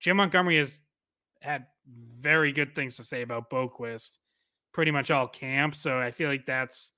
Jim 0.00 0.16
Montgomery 0.16 0.58
has 0.58 0.80
had 1.40 1.66
very 2.18 2.52
good 2.52 2.74
things 2.74 2.96
to 2.96 3.02
say 3.02 3.22
about 3.22 3.50
Boqvist 3.50 4.18
pretty 4.72 4.90
much 4.90 5.10
all 5.10 5.26
camp. 5.26 5.74
So 5.74 5.98
I 5.98 6.10
feel 6.10 6.28
like 6.28 6.46
that's 6.46 6.92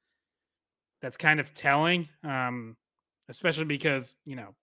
that's 1.01 1.17
kind 1.17 1.41
of 1.41 1.55
telling, 1.55 2.09
um, 2.25 2.77
especially 3.29 3.65
because 3.65 4.17
you 4.25 4.37
know 4.37 4.55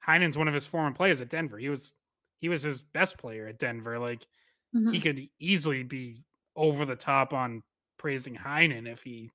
Heinen's 0.00 0.38
one 0.38 0.48
of 0.48 0.54
his 0.54 0.66
former 0.66 0.94
players 0.94 1.20
at 1.20 1.30
Denver. 1.30 1.58
He 1.58 1.68
was 1.68 1.94
he 2.40 2.48
was 2.48 2.62
his 2.62 2.82
best 2.82 3.18
player 3.18 3.46
at 3.46 3.58
Denver. 3.58 3.98
Like 3.98 4.26
mm-hmm. 4.74 4.92
he 4.92 5.00
could 5.00 5.28
easily 5.38 5.82
be 5.82 6.24
over 6.56 6.84
the 6.84 6.96
top 6.96 7.32
on 7.32 7.62
praising 7.98 8.36
Heinen 8.36 8.90
if 8.90 9.02
he, 9.02 9.30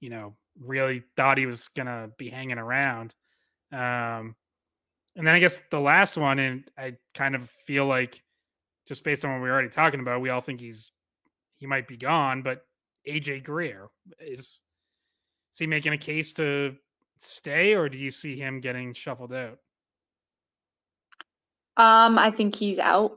you 0.00 0.10
know, 0.10 0.36
really 0.58 1.02
thought 1.16 1.38
he 1.38 1.46
was 1.46 1.68
gonna 1.68 2.10
be 2.18 2.28
hanging 2.28 2.58
around. 2.58 3.14
Um, 3.72 4.36
and 5.16 5.26
then 5.26 5.34
I 5.34 5.38
guess 5.38 5.58
the 5.70 5.80
last 5.80 6.16
one, 6.16 6.38
and 6.38 6.64
I 6.78 6.96
kind 7.14 7.34
of 7.34 7.50
feel 7.66 7.86
like 7.86 8.22
just 8.86 9.04
based 9.04 9.24
on 9.24 9.32
what 9.32 9.42
we 9.42 9.48
are 9.48 9.52
already 9.52 9.68
talking 9.68 10.00
about, 10.00 10.20
we 10.20 10.30
all 10.30 10.40
think 10.40 10.60
he's 10.60 10.92
he 11.56 11.66
might 11.66 11.86
be 11.86 11.96
gone, 11.96 12.42
but 12.42 12.64
AJ 13.08 13.44
Greer 13.44 13.88
is 14.18 14.62
is 15.52 15.58
he 15.58 15.66
making 15.66 15.92
a 15.92 15.98
case 15.98 16.32
to 16.34 16.76
stay 17.18 17.74
or 17.74 17.88
do 17.88 17.98
you 17.98 18.10
see 18.10 18.36
him 18.36 18.60
getting 18.60 18.94
shuffled 18.94 19.32
out? 19.32 19.58
Um, 21.76 22.18
I 22.18 22.30
think 22.30 22.54
he's 22.54 22.78
out. 22.78 23.16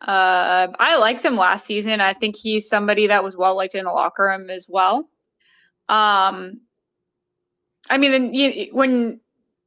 Uh, 0.00 0.68
I 0.78 0.96
liked 0.96 1.24
him 1.24 1.36
last 1.36 1.66
season. 1.66 2.00
I 2.00 2.14
think 2.14 2.36
he's 2.36 2.68
somebody 2.68 3.06
that 3.08 3.24
was 3.24 3.36
well 3.36 3.56
liked 3.56 3.74
in 3.74 3.84
the 3.84 3.90
locker 3.90 4.24
room 4.24 4.50
as 4.50 4.66
well. 4.68 5.08
Um, 5.88 6.60
I 7.88 7.98
mean, 7.98 8.70
when 8.72 9.20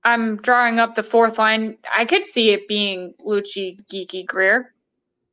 I'm 0.04 0.38
drawing 0.38 0.80
up 0.80 0.96
the 0.96 1.04
fourth 1.04 1.38
line. 1.38 1.78
I 1.92 2.06
could 2.06 2.26
see 2.26 2.52
it 2.52 2.68
being 2.68 3.14
Lucci 3.26 3.80
Geekie, 3.92 4.26
Greer 4.26 4.74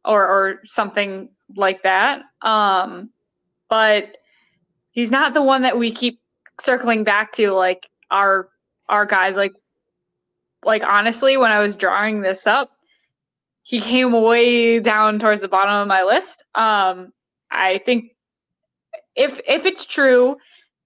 or 0.05 0.27
or 0.27 0.63
something 0.67 1.29
like 1.57 1.83
that. 1.85 2.23
Um, 2.43 3.11
but 3.69 4.17
he's 4.91 5.11
not 5.11 5.35
the 5.35 5.43
one 5.43 5.63
that 5.63 5.79
we 5.79 5.93
keep 5.93 6.21
circling 6.61 7.05
back 7.05 7.33
to 7.35 7.51
like 7.53 7.89
our 8.11 8.49
our 8.89 9.07
guys 9.07 9.37
like 9.37 9.53
like 10.65 10.83
honestly 10.85 11.37
when 11.37 11.53
I 11.53 11.61
was 11.61 11.77
drawing 11.77 12.21
this 12.21 12.47
up, 12.47 12.71
he 13.67 13.81
came 13.81 14.13
way 14.13 14.79
down 14.79 15.19
towards 15.19 15.41
the 15.41 15.49
bottom 15.49 15.75
of 15.75 15.89
my 15.89 16.05
list. 16.05 16.45
Um, 16.55 17.13
I 17.51 17.81
think 17.85 18.13
if 19.17 19.41
if 19.47 19.67
it's 19.67 19.85
true 19.85 20.37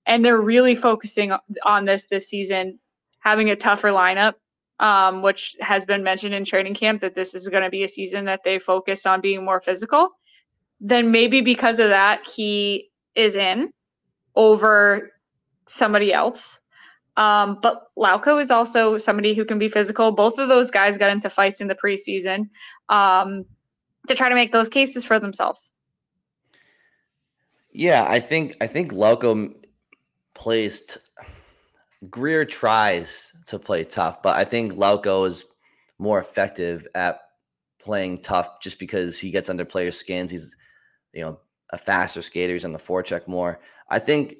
and 0.07 0.25
they're 0.25 0.41
really 0.41 0.75
focusing 0.75 1.31
on 1.63 1.85
this 1.85 2.07
this 2.11 2.29
season, 2.29 2.79
having 3.19 3.51
a 3.51 3.57
tougher 3.57 3.91
lineup, 3.91 4.33
um, 4.79 5.21
which 5.21 5.55
has 5.61 5.85
been 5.85 6.03
mentioned 6.03 6.33
in 6.33 6.43
training 6.43 6.75
camp 6.75 7.03
that 7.03 7.15
this 7.15 7.35
is 7.35 7.47
going 7.49 7.63
to 7.63 7.69
be 7.69 7.85
a 7.85 7.89
season 7.89 8.25
that 8.25 8.41
they 8.45 8.59
focus 8.59 9.05
on 9.05 9.21
being 9.21 9.45
more 9.45 9.61
physical, 9.61 10.09
then 10.81 11.11
maybe 11.11 11.43
because 11.43 11.79
of 11.81 11.91
that, 11.91 12.27
he 12.27 12.91
is 13.15 13.35
in 13.35 13.71
over 14.35 15.13
somebody 15.79 16.15
else. 16.15 16.59
Um, 17.21 17.59
but 17.63 17.89
Lauko 17.97 18.43
is 18.43 18.51
also 18.51 18.97
somebody 18.99 19.35
who 19.35 19.45
can 19.45 19.59
be 19.59 19.69
physical. 19.69 20.11
Both 20.11 20.39
of 20.39 20.49
those 20.49 20.71
guys 20.71 20.97
got 20.97 21.11
into 21.11 21.29
fights 21.29 21.61
in 21.61 21.69
the 21.69 21.77
preseason 21.77 22.49
um, 22.89 23.45
to 24.09 24.15
try 24.15 24.29
to 24.29 24.35
make 24.35 24.53
those 24.53 24.71
cases 24.71 25.05
for 25.05 25.21
themselves. 25.21 25.71
Yeah, 27.73 28.07
I 28.09 28.19
think 28.19 28.57
I 28.61 28.67
think 28.67 28.93
Lauko 28.93 29.55
plays. 30.35 30.81
T- 30.81 31.01
Greer 32.09 32.47
tries 32.47 33.33
to 33.47 33.59
play 33.59 33.85
tough, 33.85 34.23
but 34.23 34.35
I 34.35 34.45
think 34.45 34.73
Lauko 34.73 35.27
is 35.27 35.45
more 35.99 36.19
effective 36.19 36.87
at 36.95 37.21
playing 37.79 38.19
tough 38.19 38.61
just 38.63 38.79
because 38.79 39.19
he 39.19 39.31
gets 39.31 39.51
under 39.51 39.67
players' 39.67 39.99
skins. 39.99 40.31
He's, 40.31 40.57
you 41.13 41.21
know, 41.21 41.39
a 41.71 41.79
faster 41.79 42.23
skater. 42.23 42.55
He's 42.55 42.65
on 42.65 42.73
the 42.73 42.79
forecheck 42.79 43.29
more. 43.29 43.61
I 43.91 43.99
think, 43.99 44.37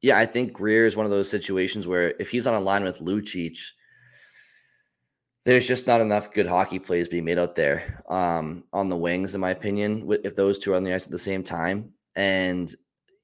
yeah, 0.00 0.18
I 0.18 0.26
think 0.26 0.52
Greer 0.52 0.86
is 0.86 0.96
one 0.96 1.06
of 1.06 1.10
those 1.10 1.30
situations 1.30 1.86
where 1.86 2.14
if 2.20 2.30
he's 2.30 2.46
on 2.46 2.54
a 2.54 2.60
line 2.60 2.84
with 2.84 3.00
Lucic, 3.00 3.58
there's 5.44 5.66
just 5.66 5.86
not 5.86 6.00
enough 6.00 6.32
good 6.32 6.46
hockey 6.46 6.78
plays 6.78 7.08
being 7.08 7.24
made 7.24 7.38
out 7.38 7.54
there 7.54 8.02
um, 8.08 8.64
on 8.72 8.88
the 8.88 8.96
wings, 8.96 9.34
in 9.34 9.40
my 9.40 9.50
opinion. 9.50 10.06
If 10.24 10.36
those 10.36 10.58
two 10.58 10.72
are 10.72 10.76
on 10.76 10.84
the 10.84 10.92
ice 10.92 11.06
at 11.06 11.10
the 11.10 11.18
same 11.18 11.42
time, 11.42 11.92
and 12.14 12.72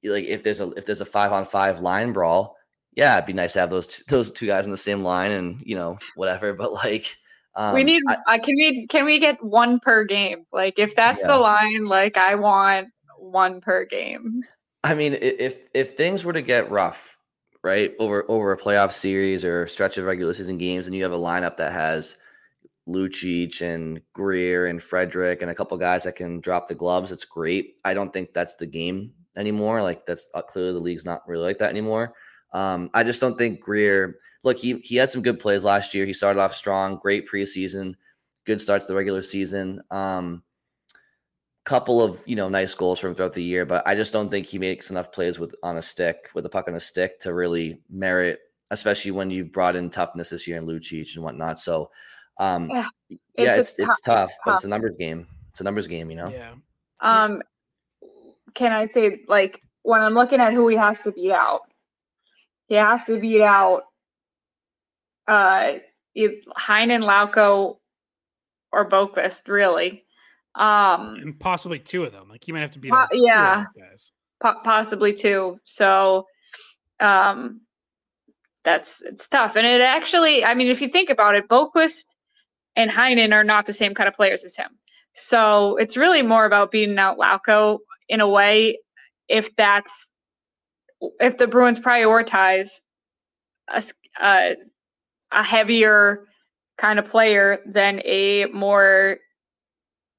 like 0.02 0.24
if 0.24 0.42
there's 0.42 0.60
a 0.60 0.70
if 0.70 0.86
there's 0.86 1.00
a 1.00 1.06
five 1.06 1.32
on 1.32 1.44
five 1.44 1.80
line 1.80 2.12
brawl, 2.12 2.56
yeah, 2.96 3.16
it'd 3.16 3.26
be 3.26 3.32
nice 3.32 3.52
to 3.54 3.60
have 3.60 3.70
those 3.70 3.86
two, 3.86 4.04
those 4.08 4.30
two 4.30 4.46
guys 4.46 4.64
in 4.64 4.70
the 4.70 4.76
same 4.76 5.02
line 5.02 5.32
and 5.32 5.62
you 5.64 5.76
know 5.76 5.96
whatever. 6.16 6.54
But 6.54 6.72
like, 6.72 7.16
um, 7.54 7.74
we 7.74 7.84
need 7.84 8.02
I, 8.08 8.14
uh, 8.14 8.38
can 8.38 8.54
we 8.56 8.86
can 8.88 9.04
we 9.04 9.18
get 9.20 9.42
one 9.44 9.78
per 9.80 10.04
game? 10.04 10.46
Like 10.52 10.78
if 10.78 10.96
that's 10.96 11.20
yeah. 11.20 11.28
the 11.28 11.36
line, 11.36 11.86
like 11.86 12.16
I 12.16 12.34
want 12.34 12.88
one 13.18 13.60
per 13.60 13.84
game. 13.84 14.42
I 14.84 14.94
mean, 14.94 15.16
if 15.20 15.66
if 15.74 15.96
things 15.96 16.24
were 16.24 16.34
to 16.34 16.42
get 16.42 16.70
rough, 16.70 17.18
right 17.62 17.92
over 17.98 18.24
over 18.28 18.52
a 18.52 18.58
playoff 18.58 18.92
series 18.92 19.44
or 19.44 19.66
stretch 19.66 19.98
of 19.98 20.04
regular 20.04 20.34
season 20.34 20.58
games, 20.58 20.86
and 20.86 20.94
you 20.94 21.02
have 21.02 21.12
a 21.12 21.18
lineup 21.18 21.56
that 21.56 21.72
has 21.72 22.16
Lucic 22.86 23.62
and 23.62 24.00
Greer 24.12 24.66
and 24.66 24.82
Frederic 24.82 25.42
and 25.42 25.50
a 25.50 25.54
couple 25.54 25.76
guys 25.78 26.04
that 26.04 26.16
can 26.16 26.38
drop 26.40 26.68
the 26.68 26.74
gloves, 26.74 27.10
it's 27.10 27.24
great. 27.24 27.80
I 27.86 27.94
don't 27.94 28.12
think 28.12 28.34
that's 28.34 28.56
the 28.56 28.66
game 28.66 29.12
anymore. 29.36 29.82
Like 29.82 30.04
that's 30.06 30.28
uh, 30.34 30.42
clearly 30.42 30.74
the 30.74 30.80
league's 30.80 31.06
not 31.06 31.26
really 31.26 31.44
like 31.44 31.58
that 31.58 31.70
anymore. 31.70 32.14
Um, 32.52 32.90
I 32.94 33.02
just 33.04 33.22
don't 33.22 33.38
think 33.38 33.60
Greer. 33.60 34.18
Look, 34.44 34.58
he 34.58 34.74
he 34.84 34.96
had 34.96 35.10
some 35.10 35.22
good 35.22 35.40
plays 35.40 35.64
last 35.64 35.94
year. 35.94 36.04
He 36.04 36.12
started 36.12 36.40
off 36.40 36.54
strong, 36.54 36.98
great 36.98 37.26
preseason, 37.26 37.94
good 38.44 38.60
starts 38.60 38.84
the 38.84 38.94
regular 38.94 39.22
season. 39.22 39.80
Um, 39.90 40.43
couple 41.64 42.02
of 42.02 42.20
you 42.26 42.36
know 42.36 42.48
nice 42.48 42.74
goals 42.74 43.00
from 43.00 43.14
throughout 43.14 43.32
the 43.32 43.42
year, 43.42 43.64
but 43.64 43.86
I 43.86 43.94
just 43.94 44.12
don't 44.12 44.30
think 44.30 44.46
he 44.46 44.58
makes 44.58 44.90
enough 44.90 45.10
plays 45.10 45.38
with 45.38 45.54
on 45.62 45.78
a 45.78 45.82
stick 45.82 46.28
with 46.34 46.46
a 46.46 46.48
puck 46.48 46.68
on 46.68 46.74
a 46.74 46.80
stick 46.80 47.18
to 47.20 47.34
really 47.34 47.80
merit, 47.88 48.40
especially 48.70 49.10
when 49.10 49.30
you've 49.30 49.52
brought 49.52 49.76
in 49.76 49.90
toughness 49.90 50.30
this 50.30 50.46
year 50.46 50.58
and 50.58 50.68
Lucic 50.68 51.14
and 51.14 51.24
whatnot. 51.24 51.58
So, 51.58 51.90
um, 52.38 52.68
yeah, 52.70 52.86
it's 53.08 53.20
yeah, 53.38 53.56
it's, 53.56 53.78
it's 53.78 54.00
tough, 54.00 54.30
tough, 54.30 54.32
but 54.44 54.54
it's 54.56 54.64
a 54.64 54.68
numbers 54.68 54.94
game. 54.98 55.26
It's 55.48 55.60
a 55.60 55.64
numbers 55.64 55.86
game, 55.86 56.10
you 56.10 56.16
know. 56.16 56.28
Yeah. 56.28 56.54
Um, 57.00 57.42
can 58.54 58.72
I 58.72 58.86
say 58.88 59.22
like 59.26 59.60
when 59.82 60.00
I'm 60.00 60.14
looking 60.14 60.40
at 60.40 60.52
who 60.52 60.68
he 60.68 60.76
has 60.76 60.98
to 61.00 61.12
beat 61.12 61.32
out, 61.32 61.62
he 62.66 62.74
has 62.74 63.04
to 63.04 63.18
beat 63.18 63.42
out 63.42 63.84
uh 65.26 65.74
Heinen, 66.16 67.02
Lauko, 67.02 67.78
or 68.72 68.88
Boqvist, 68.88 69.48
really. 69.48 70.03
Um 70.54 71.16
and 71.20 71.38
possibly 71.38 71.78
two 71.78 72.04
of 72.04 72.12
them. 72.12 72.28
Like 72.28 72.46
you 72.46 72.54
might 72.54 72.60
have 72.60 72.72
to 72.72 72.78
be 72.78 72.90
po- 72.90 73.06
yeah, 73.12 73.64
guys. 73.76 74.12
Po- 74.42 74.60
possibly 74.62 75.14
two. 75.14 75.58
So 75.64 76.26
um 77.00 77.60
that's 78.64 78.90
it's 79.02 79.28
tough. 79.28 79.56
And 79.56 79.66
it 79.66 79.80
actually, 79.80 80.44
I 80.44 80.54
mean, 80.54 80.68
if 80.68 80.80
you 80.80 80.88
think 80.88 81.10
about 81.10 81.34
it, 81.34 81.48
Boqvist 81.48 82.04
and 82.76 82.90
Heinen 82.90 83.34
are 83.34 83.44
not 83.44 83.66
the 83.66 83.72
same 83.72 83.94
kind 83.94 84.08
of 84.08 84.14
players 84.14 84.42
as 84.44 84.56
him. 84.56 84.70
So 85.14 85.76
it's 85.76 85.96
really 85.96 86.22
more 86.22 86.44
about 86.44 86.70
beating 86.70 86.98
out 86.98 87.18
Lauko 87.18 87.78
in 88.08 88.20
a 88.20 88.28
way 88.28 88.78
if 89.28 89.54
that's 89.56 89.92
if 91.20 91.36
the 91.36 91.46
Bruins 91.46 91.78
prioritize 91.78 92.70
a, 93.68 93.82
a, 94.20 94.56
a 95.30 95.42
heavier 95.42 96.26
kind 96.78 96.98
of 96.98 97.08
player 97.08 97.60
than 97.66 98.00
a 98.04 98.46
more 98.46 99.18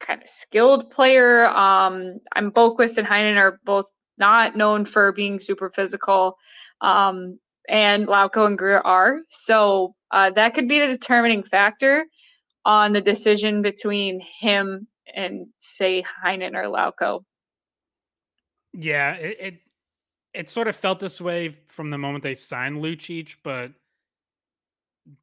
kind 0.06 0.22
of 0.22 0.30
skilled 0.30 0.91
player. 0.91 1.47
Um, 1.47 2.20
I'm 2.36 2.51
Boqvist 2.51 2.97
and 2.97 3.08
Heinen 3.08 3.38
are 3.38 3.60
both 3.66 3.86
not 4.18 4.56
known 4.56 4.86
for 4.86 5.12
being 5.12 5.39
super 5.39 5.70
physical, 5.70 6.38
um, 6.82 7.39
and 7.68 8.08
Lauko 8.08 8.45
and 8.45 8.58
Greer 8.58 8.80
are. 8.80 9.20
So 9.45 9.95
uh, 10.12 10.30
that 10.32 10.53
could 10.53 10.68
be 10.68 10.80
the 10.80 10.88
determining 10.88 11.43
factor 11.43 12.06
on 12.64 12.93
the 12.93 13.01
decision 13.01 13.62
between 13.62 14.22
him 14.39 14.88
and 15.14 15.47
say 15.60 16.03
Heinen 16.24 16.56
or 16.56 16.64
Lauko. 16.64 17.24
Yeah, 18.74 19.14
it, 19.14 19.38
it 19.39 19.60
it 20.34 20.49
sort 20.49 20.68
of 20.68 20.76
felt 20.76 20.99
this 20.99 21.22
way 21.22 21.58
from 21.68 21.89
the 21.89 21.97
moment 21.97 22.24
they 22.24 22.36
signed 22.36 22.78
Lucic, 22.78 23.36
but 23.43 23.72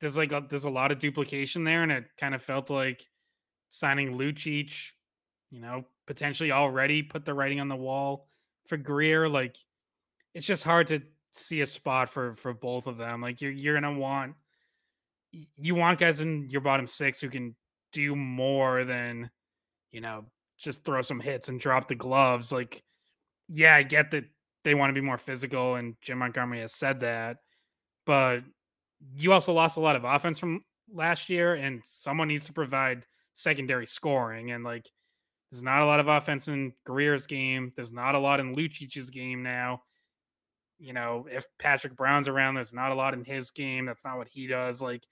there's 0.01 0.16
like 0.16 0.33
a, 0.33 0.45
there's 0.49 0.64
a 0.64 0.70
lot 0.70 0.91
of 0.91 0.99
duplication 0.99 1.64
there, 1.64 1.83
and 1.83 1.93
it 1.93 2.05
kind 2.18 2.35
of 2.35 2.43
felt 2.43 2.70
like 2.70 3.07
signing 3.73 4.18
Lucic, 4.18 4.93
you 5.51 5.61
know, 5.61 5.87
potentially 6.07 6.53
already 6.53 7.03
put 7.03 7.25
the 7.25 7.33
writing 7.33 7.59
on 7.59 7.68
the 7.68 7.77
wall 7.77 8.29
for 8.66 8.77
Greer. 8.77 9.29
Like, 9.29 9.57
it's 10.35 10.47
just 10.47 10.62
hard 10.62 10.89
to 10.89 11.01
see 11.33 11.62
a 11.62 11.66
spot 11.66 12.11
for 12.11 12.35
for 12.35 12.53
both 12.53 12.87
of 12.87 12.99
them. 12.99 13.23
Like, 13.23 13.41
you're 13.41 13.51
you're 13.51 13.75
gonna 13.75 13.99
want 13.99 14.35
you 15.57 15.75
want 15.75 15.99
guys 15.99 16.20
in 16.20 16.51
your 16.51 16.61
bottom 16.61 16.87
six 16.87 17.20
who 17.20 17.31
can 17.31 17.57
do 17.93 18.14
more 18.14 18.85
than 18.85 19.31
you 19.91 20.01
know 20.01 20.27
just 20.59 20.85
throw 20.85 21.01
some 21.01 21.20
hits 21.20 21.49
and 21.49 21.59
drop 21.59 21.89
the 21.89 21.95
gloves. 21.95 22.53
Like 22.53 22.83
yeah, 23.49 23.75
I 23.75 23.83
get 23.83 24.11
that 24.11 24.25
they 24.64 24.75
want 24.75 24.91
to 24.91 25.01
be 25.01 25.05
more 25.05 25.18
physical, 25.18 25.77
and 25.77 25.97
Jim 26.03 26.18
Montgomery 26.18 26.61
has 26.61 26.73
said 26.73 27.01
that. 27.01 27.39
But 28.05 28.43
you 29.16 29.33
also 29.33 29.53
lost 29.55 29.79
a 29.79 29.81
lot 29.81 29.97
of 29.97 30.05
offense 30.05 30.39
from 30.39 30.62
last 30.93 31.31
year, 31.31 31.55
and 31.55 31.81
someone 31.85 32.29
needs 32.29 32.45
to 32.45 32.53
provide 32.53 33.07
secondary 33.35 33.87
scoring. 33.87 34.51
And 34.51 34.64
like, 34.64 34.89
there's 35.51 35.62
not 35.62 35.83
a 35.83 35.87
lot 35.87 36.01
of 36.01 36.09
offense 36.09 36.49
in 36.49 36.72
Greer's 36.85 37.26
game. 37.26 37.72
There's 37.76 37.93
not 37.93 38.14
a 38.14 38.18
lot 38.18 38.41
in 38.41 38.55
Lucic's 38.55 39.11
game 39.11 39.43
now. 39.43 39.83
You 40.78 40.93
know, 40.93 41.26
if 41.30 41.47
Patrick 41.59 41.97
Brown's 41.97 42.28
around, 42.28 42.55
there's 42.55 42.72
not 42.72 42.91
a 42.91 42.95
lot 42.95 43.14
in 43.14 43.24
his 43.24 43.51
game. 43.51 43.87
That's 43.87 44.05
not 44.05 44.16
what 44.16 44.28
he 44.28 44.47
does. 44.47 44.83
Like, 44.83 45.05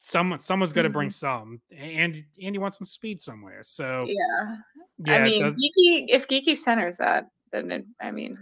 someone 0.00 0.38
someone's 0.38 0.72
got 0.72 0.82
to 0.82 0.88
bring 0.88 1.08
mm-hmm. 1.08 1.58
some 1.58 1.60
and 1.76 2.24
and 2.40 2.54
he 2.54 2.58
wants 2.58 2.78
some 2.78 2.86
speed 2.86 3.20
somewhere 3.20 3.64
so 3.64 4.06
yeah, 4.08 4.56
yeah 5.04 5.16
i 5.16 5.24
mean 5.24 5.42
Geekie, 5.42 6.04
if 6.06 6.28
Geekie 6.28 6.56
centers 6.56 6.94
that 6.98 7.26
then 7.52 7.70
it, 7.70 7.84
I 8.00 8.10
mean, 8.10 8.38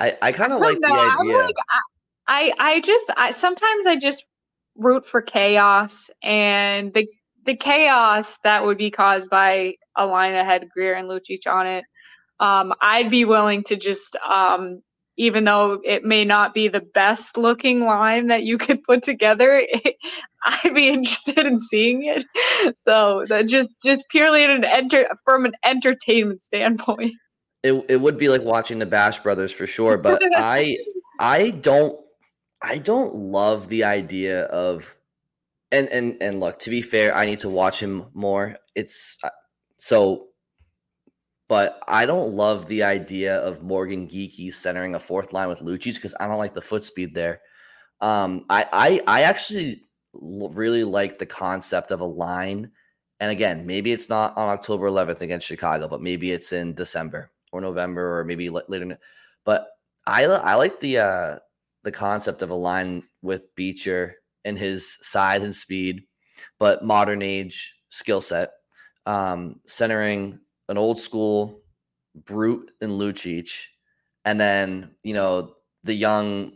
I 0.00 0.16
I 0.22 0.32
kind 0.32 0.52
of 0.52 0.60
like 0.60 0.78
know. 0.80 0.88
the 0.88 1.22
idea. 1.22 1.38
Like, 1.44 1.54
I 2.26 2.52
I 2.58 2.80
just 2.80 3.06
I 3.16 3.32
sometimes 3.32 3.86
I 3.86 3.96
just 3.96 4.24
root 4.76 5.06
for 5.06 5.22
chaos 5.22 6.10
and 6.22 6.92
the 6.94 7.06
the 7.48 7.56
chaos 7.56 8.38
that 8.44 8.64
would 8.64 8.78
be 8.78 8.90
caused 8.90 9.28
by 9.30 9.74
a 9.96 10.06
line 10.06 10.32
that 10.32 10.46
had 10.46 10.68
Greer 10.70 10.94
and 10.94 11.08
Lucic 11.08 11.46
on 11.46 11.66
it. 11.66 11.84
Um, 12.38 12.72
I'd 12.80 13.10
be 13.10 13.24
willing 13.24 13.64
to 13.64 13.76
just 13.76 14.14
um, 14.16 14.82
even 15.16 15.42
though 15.42 15.80
it 15.82 16.04
may 16.04 16.24
not 16.24 16.54
be 16.54 16.68
the 16.68 16.82
best 16.94 17.36
looking 17.36 17.80
line 17.80 18.28
that 18.28 18.44
you 18.44 18.56
could 18.56 18.84
put 18.84 19.02
together, 19.02 19.60
it, 19.66 19.96
I'd 20.44 20.74
be 20.74 20.88
interested 20.88 21.44
in 21.44 21.58
seeing 21.58 22.04
it. 22.04 22.24
So 22.86 23.24
that 23.28 23.48
just 23.50 23.70
just 23.84 24.04
purely 24.10 24.44
an 24.44 24.64
enter 24.64 25.08
from 25.24 25.44
an 25.44 25.54
entertainment 25.64 26.42
standpoint 26.42 27.14
it, 27.62 27.84
it 27.88 27.96
would 28.00 28.18
be 28.18 28.28
like 28.28 28.42
watching 28.42 28.78
the 28.78 28.86
Bash 28.86 29.18
Brothers 29.20 29.52
for 29.52 29.66
sure. 29.66 29.96
But 29.96 30.22
I 30.36 30.78
I 31.18 31.50
don't 31.50 31.98
I 32.62 32.78
don't 32.78 33.14
love 33.14 33.68
the 33.68 33.84
idea 33.84 34.44
of 34.44 34.96
and 35.72 35.88
and 35.88 36.16
and 36.22 36.40
look 36.40 36.58
to 36.60 36.70
be 36.70 36.82
fair, 36.82 37.14
I 37.14 37.26
need 37.26 37.40
to 37.40 37.48
watch 37.48 37.80
him 37.82 38.06
more. 38.14 38.56
It's 38.74 39.16
uh, 39.22 39.30
so 39.76 40.28
but 41.48 41.80
I 41.88 42.04
don't 42.04 42.34
love 42.34 42.66
the 42.66 42.82
idea 42.82 43.38
of 43.38 43.62
Morgan 43.62 44.06
Geekie 44.06 44.52
centering 44.52 44.94
a 44.94 44.98
fourth 45.00 45.32
line 45.32 45.48
with 45.48 45.60
Lucic 45.60 45.94
because 45.94 46.14
I 46.20 46.26
don't 46.26 46.38
like 46.38 46.52
the 46.52 46.60
foot 46.60 46.84
speed 46.84 47.14
there. 47.14 47.40
Um, 48.00 48.44
I, 48.50 48.66
I 48.72 49.20
I 49.20 49.22
actually 49.22 49.82
really 50.12 50.84
like 50.84 51.18
the 51.18 51.26
concept 51.26 51.90
of 51.90 52.00
a 52.00 52.04
line, 52.04 52.70
and 53.18 53.30
again, 53.30 53.66
maybe 53.66 53.92
it's 53.92 54.10
not 54.10 54.36
on 54.36 54.48
October 54.48 54.88
11th 54.88 55.22
against 55.22 55.46
Chicago, 55.46 55.88
but 55.88 56.02
maybe 56.02 56.32
it's 56.32 56.52
in 56.52 56.74
December 56.74 57.30
or 57.50 57.60
November 57.60 58.20
or 58.20 58.24
maybe 58.24 58.50
later. 58.50 58.98
But 59.44 59.68
I 60.06 60.24
I 60.24 60.54
like 60.54 60.80
the 60.80 60.98
uh, 60.98 61.38
the 61.82 61.92
concept 61.92 62.42
of 62.42 62.50
a 62.50 62.54
line 62.54 63.04
with 63.22 63.54
Beecher 63.54 64.16
and 64.44 64.58
his 64.58 64.98
size 65.02 65.42
and 65.42 65.54
speed, 65.54 66.02
but 66.58 66.84
modern 66.84 67.22
age 67.22 67.74
skill 67.90 68.20
set, 68.20 68.50
um, 69.06 69.60
centering 69.66 70.38
an 70.68 70.78
old 70.78 70.98
school 70.98 71.62
brute 72.24 72.70
in 72.80 72.90
Lucic, 72.90 73.66
and 74.24 74.38
then 74.38 74.94
you 75.02 75.14
know 75.14 75.54
the 75.84 75.94
young, 75.94 76.52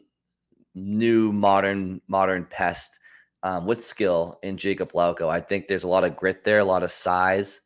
new 0.75 1.33
modern 1.33 2.01
modern 2.09 2.45
pest 2.45 2.99
um, 3.43 3.67
with 3.67 3.83
skill 3.83 4.39
in 4.43 4.57
Jakub 4.57 4.93
Lauko. 4.93 5.29
I 5.29 5.41
think 5.41 5.69
there's 5.69 5.85
a 5.85 5.89
lot 5.89 6.05
of 6.05 6.17
grit 6.17 6.45
there, 6.45 6.61
a 6.61 6.65
lot 6.65 6.83
of 6.83 6.91
size 6.91 7.61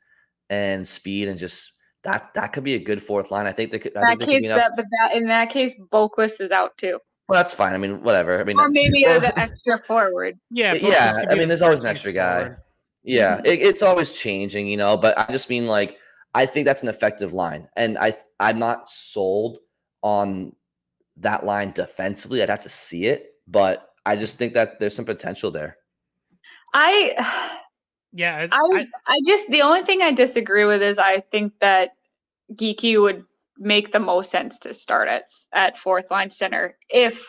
and 0.50 0.86
speed, 0.86 1.28
and 1.28 1.38
just 1.38 1.72
that 2.04 2.32
that 2.34 2.52
could 2.52 2.64
be 2.64 2.74
a 2.74 2.78
good 2.78 3.02
fourth 3.02 3.30
line. 3.30 3.46
I 3.46 3.52
think 3.52 3.70
they 3.70 3.78
could. 3.78 3.96
I 3.96 4.14
that 4.14 4.26
case, 4.26 4.42
that, 4.48 4.72
but 4.76 4.86
that 4.90 5.16
in 5.16 5.26
that 5.26 5.50
case, 5.50 5.74
Boqvist 5.92 6.40
is 6.40 6.50
out 6.50 6.76
too. 6.78 6.98
Well, 7.28 7.38
that's 7.38 7.52
fine. 7.52 7.74
I 7.74 7.78
mean, 7.78 8.02
whatever. 8.02 8.40
I 8.40 8.44
mean, 8.44 8.58
or 8.58 8.68
maybe 8.68 9.02
well, 9.06 9.20
the 9.20 9.36
extra 9.38 9.82
forward. 9.82 10.38
Yeah, 10.50 10.74
yeah. 10.74 11.24
I 11.28 11.34
mean, 11.34 11.48
there's 11.48 11.62
always 11.62 11.80
an 11.80 11.86
extra 11.86 12.12
guy. 12.12 12.40
Forward. 12.40 12.60
Yeah, 13.02 13.36
mm-hmm. 13.36 13.46
it, 13.46 13.60
it's 13.60 13.82
always 13.82 14.12
changing, 14.12 14.66
you 14.68 14.76
know. 14.76 14.96
But 14.96 15.18
I 15.18 15.30
just 15.32 15.50
mean 15.50 15.66
like 15.66 15.98
I 16.34 16.46
think 16.46 16.66
that's 16.66 16.82
an 16.82 16.88
effective 16.88 17.32
line, 17.32 17.68
and 17.76 17.98
I 17.98 18.14
I'm 18.38 18.58
not 18.58 18.88
sold 18.88 19.58
on 20.02 20.52
that 21.16 21.44
line 21.44 21.72
defensively. 21.72 22.42
I'd 22.42 22.50
have 22.50 22.60
to 22.60 22.68
see 22.68 23.06
it, 23.06 23.34
but 23.48 23.90
I 24.04 24.16
just 24.16 24.38
think 24.38 24.54
that 24.54 24.78
there's 24.78 24.94
some 24.94 25.04
potential 25.04 25.50
there. 25.50 25.78
I 26.74 27.56
Yeah, 28.12 28.46
I, 28.50 28.78
I, 28.78 28.86
I 29.06 29.20
just 29.26 29.48
the 29.48 29.62
only 29.62 29.82
thing 29.82 30.00
I 30.00 30.10
disagree 30.10 30.64
with 30.64 30.80
is 30.80 30.96
I 30.96 31.20
think 31.30 31.52
that 31.60 31.90
Geekie 32.54 33.00
would 33.00 33.24
make 33.58 33.92
the 33.92 34.00
most 34.00 34.30
sense 34.30 34.58
to 34.60 34.74
start 34.74 35.08
at 35.08 35.24
at 35.52 35.78
fourth 35.78 36.10
line 36.10 36.30
center 36.30 36.76
if 36.88 37.24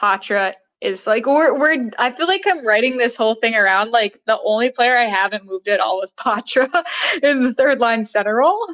Poitras 0.00 0.54
is 0.80 1.06
like 1.06 1.26
we're 1.26 1.58
we're 1.58 1.90
I 1.98 2.12
feel 2.12 2.26
like 2.26 2.42
I'm 2.46 2.66
writing 2.66 2.96
this 2.96 3.16
whole 3.16 3.36
thing 3.36 3.54
around 3.54 3.90
like 3.90 4.20
the 4.26 4.38
only 4.44 4.70
player 4.70 4.98
I 4.98 5.06
haven't 5.06 5.46
moved 5.46 5.68
at 5.68 5.80
all 5.80 5.98
was 5.98 6.12
Poitras 6.18 6.84
in 7.22 7.42
the 7.42 7.54
third 7.54 7.80
line 7.80 8.04
center 8.04 8.36
role. 8.36 8.66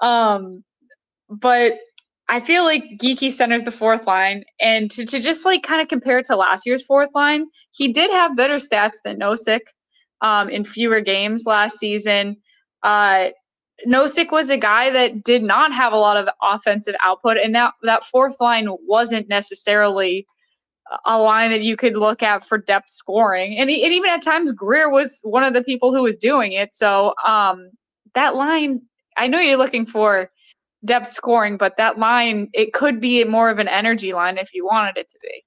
Um 0.00 0.64
but 1.28 1.72
I 2.28 2.40
feel 2.40 2.64
like 2.64 2.84
Geekie 3.00 3.32
centers 3.32 3.64
the 3.64 3.72
fourth 3.72 4.06
line 4.06 4.44
and 4.60 4.90
to, 4.90 5.06
to 5.06 5.20
just 5.20 5.46
like 5.46 5.62
kind 5.62 5.80
of 5.80 5.88
compare 5.88 6.18
it 6.18 6.26
to 6.26 6.36
last 6.36 6.66
year's 6.66 6.84
fourth 6.84 7.08
line, 7.14 7.46
he 7.72 7.92
did 7.92 8.10
have 8.10 8.36
better 8.36 8.56
stats 8.56 8.96
than 9.02 9.18
Nosek 9.18 9.60
um, 10.20 10.50
in 10.50 10.64
fewer 10.64 11.00
games 11.00 11.44
last 11.46 11.78
season. 11.78 12.36
Uh, 12.82 13.28
Nosek 13.86 14.32
was 14.32 14.50
a 14.50 14.56
guy 14.56 14.90
that 14.90 15.22
did 15.22 15.42
not 15.42 15.72
have 15.72 15.92
a 15.92 15.96
lot 15.96 16.16
of 16.16 16.28
offensive 16.42 16.96
output, 17.00 17.36
and 17.36 17.54
that 17.54 17.74
that 17.82 18.04
fourth 18.04 18.40
line 18.40 18.68
wasn't 18.86 19.28
necessarily 19.28 20.26
a 21.04 21.18
line 21.18 21.50
that 21.50 21.62
you 21.62 21.76
could 21.76 21.96
look 21.96 22.22
at 22.22 22.46
for 22.46 22.58
depth 22.58 22.90
scoring. 22.90 23.56
And, 23.58 23.68
and 23.70 23.92
even 23.92 24.10
at 24.10 24.22
times, 24.22 24.52
Greer 24.52 24.90
was 24.90 25.20
one 25.22 25.42
of 25.42 25.54
the 25.54 25.62
people 25.62 25.94
who 25.94 26.02
was 26.02 26.16
doing 26.16 26.52
it. 26.52 26.74
So 26.74 27.14
um, 27.26 27.70
that 28.14 28.34
line, 28.34 28.82
I 29.16 29.26
know 29.26 29.38
you're 29.38 29.58
looking 29.58 29.86
for 29.86 30.30
depth 30.84 31.08
scoring, 31.08 31.56
but 31.56 31.76
that 31.76 31.98
line, 31.98 32.48
it 32.54 32.72
could 32.72 33.00
be 33.00 33.22
more 33.24 33.50
of 33.50 33.58
an 33.58 33.68
energy 33.68 34.12
line 34.12 34.38
if 34.38 34.54
you 34.54 34.64
wanted 34.64 34.96
it 34.96 35.10
to 35.10 35.18
be. 35.22 35.44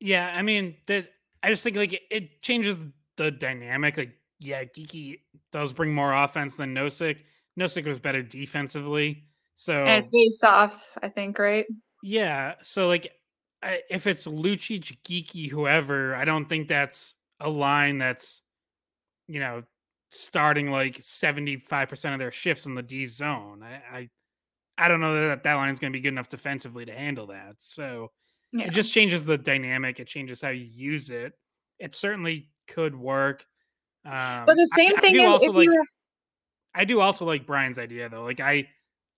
yeah. 0.00 0.32
I 0.34 0.42
mean, 0.42 0.76
I 0.88 1.06
just 1.48 1.64
think 1.64 1.76
like 1.76 1.92
it, 1.92 2.02
it 2.10 2.42
changes 2.42 2.76
the 3.16 3.30
dynamic. 3.30 3.96
Like, 3.96 4.12
yeah, 4.38 4.64
Geekie 4.64 5.20
does 5.52 5.72
bring 5.72 5.94
more 5.94 6.12
offense 6.12 6.56
than 6.56 6.74
Nosek. 6.74 7.18
Nosek 7.58 7.86
was 7.86 7.98
better 7.98 8.22
defensively, 8.22 9.24
so 9.54 9.72
And 9.86 10.04
face 10.10 10.38
offs, 10.42 10.96
I 11.02 11.08
think, 11.08 11.38
right? 11.38 11.64
Yeah. 12.02 12.54
So 12.62 12.86
like, 12.88 13.12
I, 13.62 13.80
if 13.90 14.06
it's 14.06 14.26
Lucic, 14.26 14.98
Geekie, 15.08 15.50
whoever, 15.50 16.14
I 16.14 16.24
don't 16.26 16.46
think 16.48 16.68
that's 16.68 17.14
a 17.40 17.48
line 17.48 17.98
that's, 17.98 18.42
you 19.26 19.40
know, 19.40 19.62
starting 20.10 20.70
like 20.70 21.00
seventy 21.02 21.56
five 21.56 21.88
percent 21.88 22.14
of 22.14 22.18
their 22.20 22.30
shifts 22.30 22.66
in 22.66 22.74
the 22.74 22.82
D 22.82 23.06
zone. 23.06 23.62
I, 23.62 23.98
I, 23.98 24.08
I 24.78 24.88
don't 24.88 25.00
know 25.00 25.28
that 25.28 25.42
that 25.44 25.54
line's 25.54 25.78
going 25.80 25.92
to 25.92 25.96
be 25.96 26.02
good 26.02 26.12
enough 26.12 26.28
defensively 26.28 26.84
to 26.84 26.92
handle 26.92 27.26
that. 27.28 27.54
So 27.58 28.12
Yeah. 28.52 28.66
it 28.66 28.72
just 28.72 28.92
changes 28.92 29.24
the 29.24 29.38
dynamic. 29.38 29.98
It 29.98 30.06
changes 30.06 30.42
how 30.42 30.50
you 30.50 30.66
use 30.66 31.08
it. 31.08 31.32
It 31.78 31.94
certainly 31.94 32.50
could 32.68 32.94
work. 32.94 33.46
Um, 34.06 34.46
but 34.46 34.54
the 34.54 34.68
I- 34.72 34.76
same 34.76 34.92
I 34.96 35.00
thing 35.00 35.14
do 35.14 35.20
is 35.20 35.26
also 35.26 35.46
if 35.50 35.54
like. 35.54 35.64
you 35.66 35.84
I 36.74 36.84
do 36.84 37.00
also 37.00 37.24
like 37.24 37.46
Brian's 37.46 37.78
idea 37.78 38.08
though. 38.08 38.22
Like 38.22 38.40
I 38.40 38.68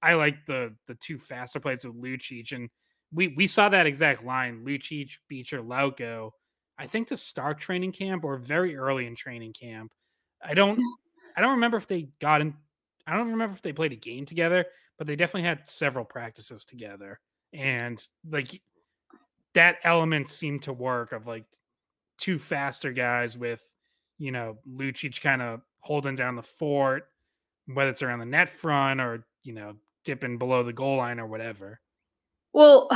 I 0.03 0.14
like 0.14 0.47
the 0.47 0.74
the 0.86 0.95
two 0.95 1.18
faster 1.18 1.61
plays 1.61 1.84
with 1.84 2.01
Lucic 2.01 2.53
and 2.53 2.70
we 3.12 3.28
we 3.28 3.47
saw 3.47 3.68
that 3.68 3.86
exact 3.86 4.24
line, 4.24 4.64
Lucic, 4.64 5.18
Beecher, 5.28 5.61
Lauko, 5.62 6.30
I 6.78 6.86
think 6.86 7.09
to 7.09 7.16
start 7.16 7.59
training 7.59 7.93
camp 7.93 8.24
or 8.24 8.36
very 8.36 8.76
early 8.76 9.07
in 9.07 9.16
training 9.16 9.53
camp. 9.53 9.91
I 10.43 10.55
don't 10.55 10.80
I 11.36 11.41
don't 11.41 11.53
remember 11.53 11.76
if 11.76 11.86
they 11.86 12.09
got 12.20 12.41
in 12.41 12.55
I 13.07 13.16
don't 13.16 13.30
remember 13.30 13.55
if 13.55 13.62
they 13.62 13.72
played 13.72 13.93
a 13.93 13.97
game 13.97 14.26
together, 14.26 14.66
but 14.99 15.07
they 15.07 15.16
definitely 15.16 15.49
had 15.49 15.68
several 15.68 16.05
practices 16.05 16.64
together. 16.64 17.18
And 17.53 18.01
like 18.30 18.61
that 19.55 19.76
element 19.82 20.28
seemed 20.28 20.62
to 20.64 20.72
work 20.72 21.12
of 21.12 21.26
like 21.26 21.47
two 22.18 22.39
faster 22.39 22.93
guys 22.93 23.36
with, 23.36 23.62
you 24.18 24.32
know, 24.32 24.58
Lucic 24.68 25.20
kind 25.20 25.42
of 25.42 25.60
holding 25.80 26.16
down 26.16 26.36
the 26.36 26.42
fort, 26.42 27.08
whether 27.66 27.90
it's 27.90 28.02
around 28.02 28.18
the 28.20 28.26
net 28.26 28.50
front 28.50 29.00
or, 29.00 29.24
you 29.44 29.52
know, 29.52 29.74
dipping 30.04 30.38
below 30.38 30.62
the 30.62 30.72
goal 30.72 30.96
line 30.96 31.20
or 31.20 31.26
whatever. 31.26 31.80
Well, 32.52 32.90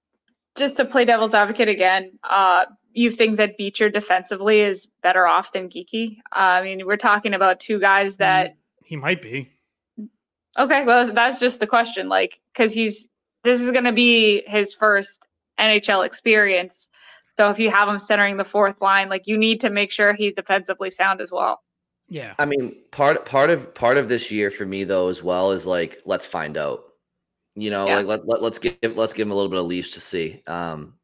just 0.56 0.76
to 0.76 0.84
play 0.84 1.04
devil's 1.04 1.34
advocate 1.34 1.68
again, 1.68 2.18
uh, 2.24 2.66
you 2.92 3.10
think 3.10 3.36
that 3.36 3.56
Beecher 3.56 3.90
defensively 3.90 4.60
is 4.60 4.88
better 5.02 5.26
off 5.26 5.52
than 5.52 5.68
Geekie? 5.68 6.18
Uh, 6.34 6.58
I 6.58 6.62
mean, 6.62 6.86
we're 6.86 6.96
talking 6.96 7.34
about 7.34 7.60
two 7.60 7.78
guys 7.78 8.16
that. 8.16 8.56
He 8.84 8.96
might 8.96 9.22
be. 9.22 9.50
Okay, 10.58 10.84
well, 10.84 11.12
that's 11.12 11.38
just 11.38 11.60
the 11.60 11.66
question. 11.66 12.08
Like, 12.08 12.40
because 12.52 12.72
he's 12.72 13.06
this 13.44 13.60
is 13.60 13.70
going 13.70 13.84
to 13.84 13.92
be 13.92 14.42
his 14.46 14.74
first 14.74 15.24
NHL 15.58 16.04
experience. 16.04 16.88
So 17.38 17.50
if 17.50 17.58
you 17.58 17.70
have 17.70 17.88
him 17.88 17.98
centering 17.98 18.36
the 18.36 18.44
fourth 18.44 18.82
line, 18.82 19.08
like 19.08 19.22
you 19.26 19.38
need 19.38 19.60
to 19.60 19.70
make 19.70 19.90
sure 19.90 20.12
he's 20.12 20.34
defensively 20.34 20.90
sound 20.90 21.20
as 21.20 21.30
well. 21.30 21.62
Yeah. 22.08 22.34
I 22.38 22.46
mean, 22.46 22.74
part 22.90 23.24
part 23.24 23.50
of 23.50 23.72
part 23.74 23.96
of 23.96 24.08
this 24.08 24.30
year 24.32 24.50
for 24.50 24.66
me 24.66 24.84
though 24.84 25.08
as 25.08 25.22
well 25.22 25.52
is 25.52 25.66
like 25.66 26.02
let's 26.04 26.26
find 26.26 26.56
out. 26.56 26.80
You 27.54 27.70
know, 27.70 27.86
Yeah. 27.86 27.96
like 27.96 28.06
let, 28.06 28.26
let 28.26 28.42
let's 28.42 28.58
give 28.58 28.96
let's 28.96 29.12
give 29.12 29.26
him 29.26 29.32
a 29.32 29.34
little 29.34 29.50
bit 29.50 29.60
of 29.60 29.66
leash 29.66 29.92
to 29.92 30.00
see. 30.00 30.42
Um, 30.46 30.94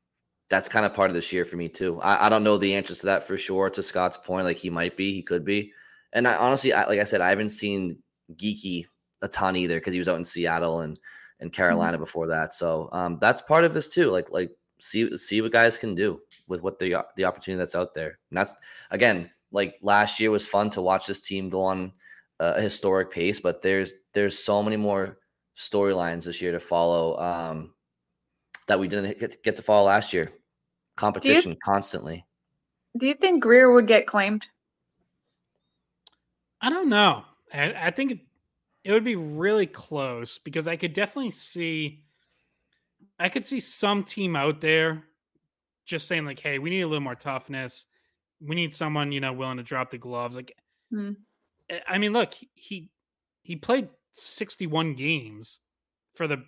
that's 0.50 0.68
kind 0.68 0.84
of 0.84 0.92
part 0.92 1.10
of 1.10 1.14
this 1.14 1.32
year 1.32 1.44
for 1.44 1.56
me 1.56 1.68
too. 1.68 2.00
I, 2.00 2.26
I 2.26 2.28
don't 2.28 2.44
know 2.44 2.58
the 2.58 2.74
answers 2.74 3.00
to 3.00 3.06
that 3.06 3.26
for 3.26 3.36
sure. 3.36 3.70
To 3.70 3.82
Scott's 3.82 4.16
point, 4.16 4.44
like 4.44 4.56
he 4.56 4.70
might 4.70 4.96
be, 4.96 5.12
he 5.12 5.22
could 5.22 5.44
be, 5.44 5.72
and 6.12 6.26
I 6.28 6.36
honestly, 6.36 6.72
I, 6.72 6.84
like 6.86 7.00
I 7.00 7.04
said, 7.04 7.20
I 7.20 7.28
haven't 7.28 7.48
seen 7.50 7.98
Geekie 8.36 8.86
a 9.22 9.28
ton 9.28 9.56
either 9.56 9.76
because 9.76 9.92
he 9.92 9.98
was 9.98 10.08
out 10.08 10.16
in 10.16 10.24
Seattle 10.24 10.80
and 10.80 10.98
and 11.40 11.52
Carolina 11.52 11.98
before 11.98 12.26
that. 12.28 12.54
So 12.54 12.88
um, 12.92 13.18
that's 13.20 13.42
part 13.42 13.64
of 13.64 13.74
this 13.74 13.88
too. 13.88 14.10
Like 14.10 14.30
like 14.30 14.50
see 14.84 15.16
see 15.16 15.40
what 15.40 15.52
guys 15.52 15.78
can 15.78 15.94
do 15.94 16.20
with 16.46 16.62
what 16.62 16.78
the 16.78 17.04
the 17.16 17.24
opportunity 17.24 17.58
that's 17.58 17.74
out 17.74 17.94
there. 17.94 18.18
And 18.30 18.36
that's 18.36 18.54
again 18.90 19.30
like 19.50 19.78
last 19.82 20.20
year 20.20 20.30
was 20.30 20.46
fun 20.46 20.70
to 20.70 20.82
watch 20.82 21.06
this 21.06 21.20
team 21.20 21.48
go 21.48 21.62
on 21.62 21.92
a 22.40 22.60
historic 22.60 23.10
pace, 23.10 23.40
but 23.40 23.62
there's 23.62 23.94
there's 24.12 24.38
so 24.38 24.62
many 24.62 24.76
more 24.76 25.18
storylines 25.56 26.24
this 26.24 26.42
year 26.42 26.52
to 26.52 26.60
follow 26.60 27.16
um, 27.18 27.72
that 28.66 28.78
we 28.78 28.88
didn't 28.88 29.18
get, 29.18 29.42
get 29.42 29.56
to 29.56 29.62
follow 29.62 29.86
last 29.86 30.12
year. 30.12 30.32
Competition 30.96 31.56
constantly. 31.64 32.24
Do 32.98 33.06
you 33.06 33.14
think 33.14 33.42
Greer 33.42 33.72
would 33.72 33.88
get 33.88 34.06
claimed? 34.06 34.46
I 36.60 36.70
don't 36.70 36.88
know. 36.88 37.24
I, 37.52 37.74
I 37.74 37.90
think 37.90 38.12
it, 38.12 38.18
it 38.84 38.92
would 38.92 39.04
be 39.04 39.16
really 39.16 39.66
close 39.66 40.38
because 40.38 40.68
I 40.68 40.76
could 40.76 40.92
definitely 40.92 41.32
see, 41.32 42.04
I 43.18 43.28
could 43.28 43.46
see 43.46 43.60
some 43.60 44.04
team 44.04 44.36
out 44.36 44.60
there 44.60 45.04
just 45.86 46.08
saying 46.08 46.24
like, 46.24 46.40
"Hey, 46.40 46.58
we 46.58 46.70
need 46.70 46.82
a 46.82 46.86
little 46.88 47.02
more 47.02 47.14
toughness. 47.14 47.86
We 48.40 48.54
need 48.56 48.74
someone 48.74 49.12
you 49.12 49.20
know 49.20 49.32
willing 49.32 49.58
to 49.58 49.62
drop 49.62 49.90
the 49.90 49.98
gloves." 49.98 50.36
Like, 50.36 50.52
Hmm. 50.90 51.12
I- 51.88 51.98
mean, 51.98 52.12
look, 52.12 52.34
he 52.54 52.90
he 53.42 53.56
played 53.56 53.88
sixty 54.12 54.66
one 54.66 54.94
games 54.94 55.60
for 56.14 56.26
the 56.28 56.44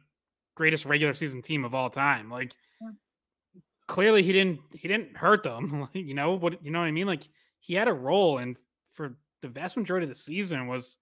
greatest 0.54 0.84
regular 0.86 1.12
season 1.14 1.42
team 1.42 1.64
of 1.64 1.74
all 1.74 1.90
time. 1.90 2.30
Like, 2.30 2.54
Yeah. 2.80 2.90
clearly 3.86 4.22
he 4.22 4.32
didn't 4.32 4.60
he 4.72 4.88
didn't 4.88 5.16
hurt 5.16 5.42
them. 5.42 5.88
you 5.94 6.14
know 6.14 6.34
what 6.34 6.64
you 6.64 6.70
know 6.70 6.80
what 6.80 6.86
I 6.86 6.90
mean? 6.92 7.06
Like, 7.06 7.28
he 7.60 7.74
had 7.74 7.88
a 7.88 7.92
role 7.92 8.38
and 8.38 8.58
for 8.92 9.18
the 9.42 9.48
vast 9.48 9.76
majority 9.76 10.04
of 10.04 10.08
the 10.10 10.14
season 10.14 10.66
was 10.66 10.98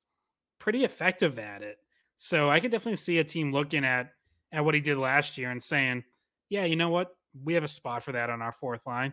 pretty 0.59 0.85
effective 0.85 1.39
at 1.39 1.63
it. 1.63 1.79
So 2.17 2.51
I 2.51 2.61
could 2.61 2.71
definitely 2.71 2.97
see 2.97 3.19
a 3.19 3.25
team 3.25 3.53
looking 3.53 3.85
at 3.85 4.13
at 4.55 4.65
what 4.65 4.75
he 4.75 4.81
did 4.81 4.97
last 4.97 5.37
year 5.37 5.51
and 5.51 5.63
saying, 5.63 6.05
"Yeah, 6.49 6.65
you 6.65 6.77
know 6.77 6.89
what? 6.89 7.15
We 7.43 7.55
have 7.55 7.65
a 7.65 7.69
spot 7.69 8.03
for 8.03 8.13
that 8.13 8.31
on 8.31 8.41
our 8.41 8.53
fourth 8.53 8.87
line." 8.87 9.13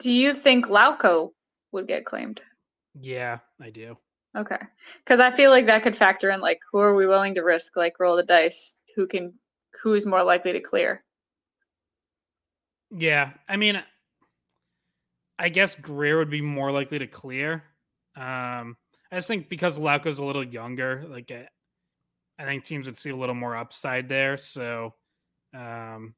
Do 0.00 0.10
you 0.10 0.34
think 0.34 0.66
Lauko 0.66 1.32
would 1.72 1.86
get 1.86 2.04
claimed? 2.04 2.40
Yeah, 3.00 3.38
I 3.60 3.70
do. 3.70 3.96
Okay. 4.36 4.58
Because 5.04 5.20
I 5.20 5.34
feel 5.34 5.50
like 5.50 5.66
that 5.66 5.82
could 5.82 5.96
factor 5.96 6.30
in 6.30 6.40
like 6.40 6.60
who 6.70 6.78
are 6.78 6.96
we 6.96 7.06
willing 7.06 7.34
to 7.34 7.42
risk, 7.42 7.76
like 7.76 8.00
roll 8.00 8.16
the 8.16 8.22
dice, 8.22 8.74
who 8.96 9.06
can 9.06 9.32
who 9.82 9.94
is 9.94 10.06
more 10.06 10.22
likely 10.22 10.52
to 10.52 10.60
clear. 10.60 11.04
Yeah, 12.90 13.30
I 13.48 13.56
mean, 13.56 13.80
I 15.38 15.48
guess 15.48 15.76
Greer 15.76 16.18
would 16.18 16.30
be 16.30 16.40
more 16.40 16.72
likely 16.72 16.98
to 16.98 17.06
clear. 17.06 17.62
Um, 18.16 18.76
I 19.12 19.16
just 19.16 19.28
think 19.28 19.48
because 19.48 19.78
Lauko's 19.78 20.18
a 20.18 20.24
little 20.24 20.44
younger, 20.44 21.04
like 21.08 21.30
I, 22.40 22.44
think 22.44 22.64
teams 22.64 22.86
would 22.86 22.98
see 22.98 23.10
a 23.10 23.16
little 23.16 23.34
more 23.34 23.56
upside 23.56 24.08
there. 24.08 24.36
So, 24.36 24.94
um, 25.54 26.14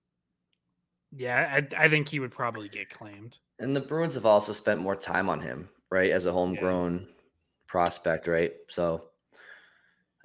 yeah, 1.11 1.61
I, 1.61 1.85
I 1.85 1.89
think 1.89 2.09
he 2.09 2.21
would 2.21 2.31
probably 2.31 2.69
get 2.69 2.91
claimed. 2.91 3.39
And 3.59 3.75
the 3.75 3.81
Bruins 3.81 4.15
have 4.15 4.27
also 4.27 4.53
spent 4.53 4.81
more 4.81 4.97
time 4.97 5.29
on 5.29 5.41
him, 5.41 5.69
right, 5.91 6.11
as 6.11 6.27
a 6.27 6.33
homegrown 6.33 7.09
prospect, 7.67 8.27
right? 8.27 8.53
So, 8.69 9.05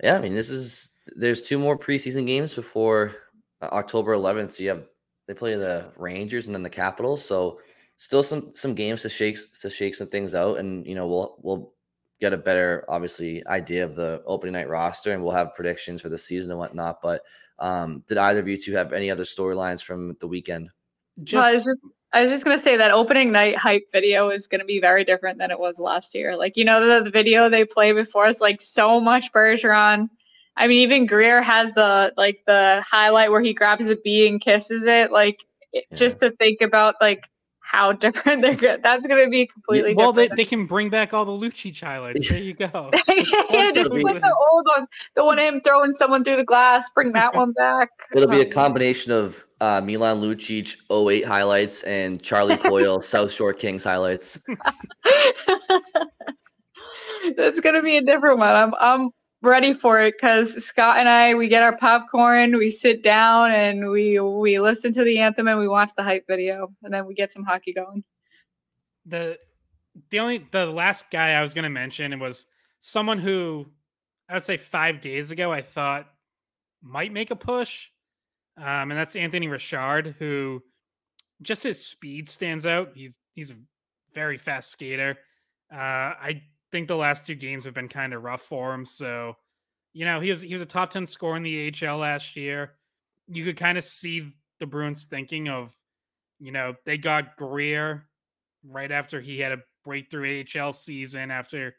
yeah, 0.02 0.16
I 0.16 0.20
mean, 0.20 0.36
this 0.36 0.50
is 0.50 0.93
there's 1.16 1.41
two 1.41 1.58
more 1.58 1.78
preseason 1.78 2.26
games 2.26 2.54
before 2.54 3.14
uh, 3.62 3.70
October 3.72 4.16
11th. 4.16 4.54
So 4.54 4.64
you 4.64 4.70
have 4.70 4.86
they 5.28 5.34
play 5.34 5.56
the 5.56 5.91
Rangers 5.98 6.48
and 6.48 6.56
then 6.56 6.64
the 6.64 6.70
Capitals. 6.70 7.24
So 7.24 7.60
still 7.98 8.24
some 8.24 8.54
some 8.56 8.74
games 8.74 9.02
to 9.02 9.10
shake 9.10 9.38
to 9.62 9.70
shake 9.70 9.95
some 9.95 10.08
things 10.08 10.36
out, 10.36 10.58
and 10.58 10.86
you 10.86 10.95
know 10.95 11.08
we'll 11.08 11.38
we'll 11.41 11.74
get 12.20 12.34
a 12.34 12.38
better, 12.38 12.84
obviously, 12.88 13.45
idea 13.47 13.84
of 13.84 13.95
the 13.95 14.22
opening 14.26 14.53
night 14.53 14.70
roster, 14.70 15.13
and 15.13 15.24
we'll 15.24 15.34
have 15.34 15.55
predictions 15.55 16.01
for 16.01 16.09
the 16.09 16.18
season 16.18 16.51
and 16.51 16.59
whatnot. 16.59 17.01
But 17.01 17.22
um, 17.59 18.03
did 18.07 18.18
either 18.18 18.39
of 18.39 18.47
you 18.47 18.57
two 18.57 18.74
have 18.74 18.93
any 18.93 19.11
other 19.11 19.24
storylines 19.24 19.84
from 19.84 20.15
the 20.20 20.28
weekend? 20.28 20.70
Just, 21.24 21.41
well, 21.41 21.45
I, 21.45 21.55
was 21.55 21.65
just, 21.65 21.93
I 22.13 22.22
was 22.22 22.30
just 22.30 22.43
gonna 22.43 22.59
say 22.59 22.78
that 22.78 22.91
opening 22.91 23.32
night 23.32 23.57
hype 23.57 23.91
video 23.91 24.30
is 24.30 24.47
gonna 24.47 24.65
be 24.65 24.80
very 24.80 25.03
different 25.03 25.39
than 25.39 25.51
it 25.51 25.59
was 25.59 25.80
last 25.80 26.13
year. 26.13 26.36
Like 26.36 26.55
you 26.55 26.65
know 26.65 26.86
the, 26.86 27.03
the 27.03 27.11
video 27.11 27.49
they 27.49 27.65
play 27.65 27.91
before 27.91 28.28
is 28.28 28.41
like 28.41 28.61
so 28.61 28.99
much 28.99 29.32
Bergeron. 29.32 30.09
I 30.55 30.68
mean, 30.68 30.80
even 30.80 31.05
Greer 31.05 31.41
has 31.41 31.72
the 31.74 32.13
like 32.18 32.41
the 32.45 32.84
highlight 32.88 33.32
where 33.32 33.41
he 33.41 33.53
grabs 33.53 33.86
the 33.86 33.99
bee 34.03 34.28
and 34.28 34.41
kisses 34.41 34.84
it. 34.86 35.11
Like 35.11 35.39
yeah. 35.74 35.82
just 35.93 36.20
to 36.20 36.32
think 36.32 36.61
about 36.61 36.95
like 37.01 37.24
how 37.70 37.91
different 37.91 38.41
they're 38.41 38.55
good. 38.55 38.82
That's 38.82 39.05
going 39.05 39.22
to 39.22 39.30
be 39.30 39.45
completely 39.47 39.91
different. 39.91 39.97
well, 39.97 40.11
different. 40.13 40.32
they, 40.32 40.43
they 40.43 40.45
can 40.45 40.65
bring 40.65 40.89
back 40.89 41.13
all 41.13 41.26
the 41.26 41.32
Lucic 41.32 41.82
highlights. 41.82 42.30
There 42.30 42.39
you 42.39 42.53
go. 42.53 42.68
yeah, 43.51 43.72
just 43.74 43.91
put 43.91 44.03
the 44.03 44.36
old 44.51 44.65
one, 44.76 44.88
the 45.15 45.26
one 45.26 45.38
of 45.38 45.45
him 45.45 45.61
throwing 45.61 45.93
someone 45.93 46.24
through 46.24 46.38
the 46.38 46.45
glass. 46.45 46.86
Bring 46.95 47.11
that 47.13 47.36
one 47.36 47.51
back. 47.53 47.89
It'll 48.15 48.30
be 48.30 48.41
a 48.41 48.45
combination 48.45 49.11
of 49.11 49.45
uh, 49.59 49.82
Milan 49.84 50.22
Lucic 50.22 50.78
08 50.89 51.26
highlights 51.26 51.84
and 51.84 52.22
Charlie 52.22 52.57
Coyle 52.63 53.01
South 53.01 53.32
Shore 53.32 53.53
Kings 53.53 53.84
highlights. 53.84 54.41
That's 57.36 57.59
gonna 57.59 57.82
be 57.82 57.97
a 57.97 58.01
different 58.01 58.39
one. 58.39 58.49
I'm 58.49 58.74
I'm 58.80 59.09
ready 59.42 59.74
for 59.74 60.00
it 60.02 60.16
because 60.18 60.64
Scott 60.64 60.98
and 60.98 61.08
I 61.08 61.36
we 61.36 61.48
get 61.48 61.64
our 61.64 61.78
popcorn, 61.78 62.58
we 62.58 62.72
sit 62.72 63.04
down 63.04 63.52
and 63.52 63.90
we 63.90 64.20
we 64.20 64.60
listen 64.60 64.94
to 64.94 65.04
the 65.04 65.20
anthem 65.20 65.48
and 65.48 65.60
we 65.60 65.68
watch 65.68 65.92
the 65.96 66.04
hype 66.04 66.26
video 66.28 66.74
and 66.84 66.94
then 66.94 67.06
we 67.06 67.14
get 67.14 67.34
some 67.34 67.44
hockey 67.44 67.74
going. 67.74 68.04
The 69.06 69.38
the 70.10 70.20
only 70.20 70.48
the 70.52 70.66
last 70.66 71.10
guy 71.12 71.32
I 71.32 71.42
was 71.42 71.54
gonna 71.54 71.70
mention 71.70 72.14
it 72.14 72.20
was 72.20 72.46
someone 72.80 73.20
who 73.20 73.68
I 74.30 74.34
would 74.34 74.44
say 74.44 74.58
five 74.58 75.02
days 75.02 75.32
ago 75.32 75.52
I 75.52 75.62
thought 75.62 76.08
might 76.82 77.12
make 77.12 77.32
a 77.32 77.36
push. 77.36 77.88
Um, 78.58 78.90
and 78.90 78.94
that's 78.94 79.16
Anthony 79.16 79.48
Richard, 79.48 80.16
who 80.18 80.64
just 81.44 81.62
his 81.62 81.86
speed 81.86 82.30
stands 82.30 82.66
out. 82.66 82.92
He's 82.96 83.14
he's 83.36 83.52
a 83.52 83.56
very 84.14 84.38
fast 84.38 84.72
skater. 84.72 85.18
Uh, 85.72 85.76
I 85.76 86.42
think 86.72 86.88
the 86.88 86.97
last 86.97 87.26
two 87.26 87.36
games 87.36 87.65
have 87.65 87.74
been 87.74 87.88
kind 87.88 88.13
of 88.13 88.24
rough 88.24 88.41
for 88.41 88.74
him. 88.74 88.86
So, 88.86 89.36
you 89.93 90.05
know, 90.05 90.20
he 90.20 90.30
was 90.30 90.41
he 90.41 90.53
was 90.53 90.61
a 90.61 90.65
top 90.65 90.91
10 90.91 91.05
scorer 91.05 91.38
in 91.38 91.43
the 91.43 91.74
AHL 91.82 91.97
last 91.97 92.36
year. 92.36 92.74
You 93.28 93.43
could 93.43 93.57
kind 93.57 93.78
of 93.78 93.84
see 93.84 94.34
the 94.59 94.65
Bruins 94.65 95.05
thinking 95.05 95.49
of, 95.49 95.74
you 96.39 96.51
know, 96.51 96.76
they 96.86 96.97
got 96.97 97.38
Greer 97.38 98.05
right 98.63 98.91
after 98.91 99.22
he 99.22 99.39
had 99.39 99.51
a 99.51 99.59
breakthrough 99.84 100.43
AHL 100.55 100.74
season 100.74 101.32
after 101.32 101.76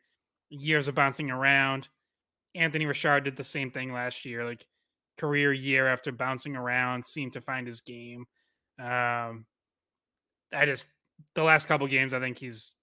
years 0.51 0.89
of 0.89 0.95
bouncing 0.95 1.31
around. 1.31 1.89
Anthony 2.55 2.87
Richard 2.87 3.25
did 3.25 3.37
the 3.37 3.45
same 3.45 3.71
thing 3.71 3.93
last 3.93 4.25
year, 4.25 4.45
like 4.45 4.67
career 5.19 5.53
year 5.53 5.87
after 5.87 6.11
bouncing 6.11 6.57
around, 6.57 7.05
seemed 7.05 7.35
to 7.35 7.41
find 7.41 7.67
his 7.67 7.83
game. 7.83 8.25
Um, 8.79 9.45
I 10.53 10.65
just 10.65 10.87
the 11.35 11.43
last 11.43 11.67
couple 11.67 11.87
games, 11.87 12.15
I 12.15 12.21
think 12.21 12.39
he's 12.39 12.75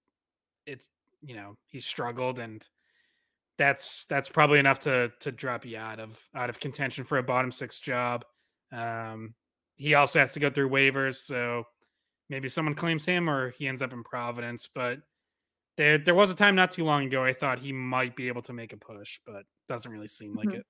it's 0.66 0.88
you 1.22 1.34
know 1.34 1.56
he's 1.66 1.86
struggled 1.86 2.38
and 2.38 2.68
that's 3.58 4.06
that's 4.06 4.28
probably 4.28 4.58
enough 4.58 4.80
to 4.80 5.10
to 5.20 5.32
drop 5.32 5.64
you 5.64 5.78
out 5.78 5.98
of 5.98 6.18
out 6.34 6.50
of 6.50 6.60
contention 6.60 7.04
for 7.04 7.18
a 7.18 7.22
bottom 7.22 7.50
six 7.50 7.80
job. 7.80 8.24
Um, 8.72 9.34
he 9.76 9.94
also 9.94 10.18
has 10.18 10.32
to 10.32 10.40
go 10.40 10.50
through 10.50 10.70
waivers, 10.70 11.16
so 11.16 11.64
maybe 12.28 12.48
someone 12.48 12.74
claims 12.74 13.04
him 13.04 13.28
or 13.28 13.50
he 13.50 13.68
ends 13.68 13.82
up 13.82 13.92
in 13.92 14.02
Providence. 14.04 14.68
But 14.72 14.98
there 15.76 15.98
there 15.98 16.14
was 16.14 16.30
a 16.30 16.34
time 16.34 16.54
not 16.54 16.70
too 16.70 16.84
long 16.84 17.04
ago 17.04 17.24
I 17.24 17.32
thought 17.32 17.58
he 17.58 17.72
might 17.72 18.16
be 18.16 18.28
able 18.28 18.42
to 18.42 18.52
make 18.52 18.72
a 18.72 18.76
push, 18.76 19.20
but 19.26 19.44
doesn't 19.68 19.90
really 19.90 20.08
seem 20.08 20.34
like 20.34 20.48
mm-hmm. 20.48 20.58
it. 20.58 20.66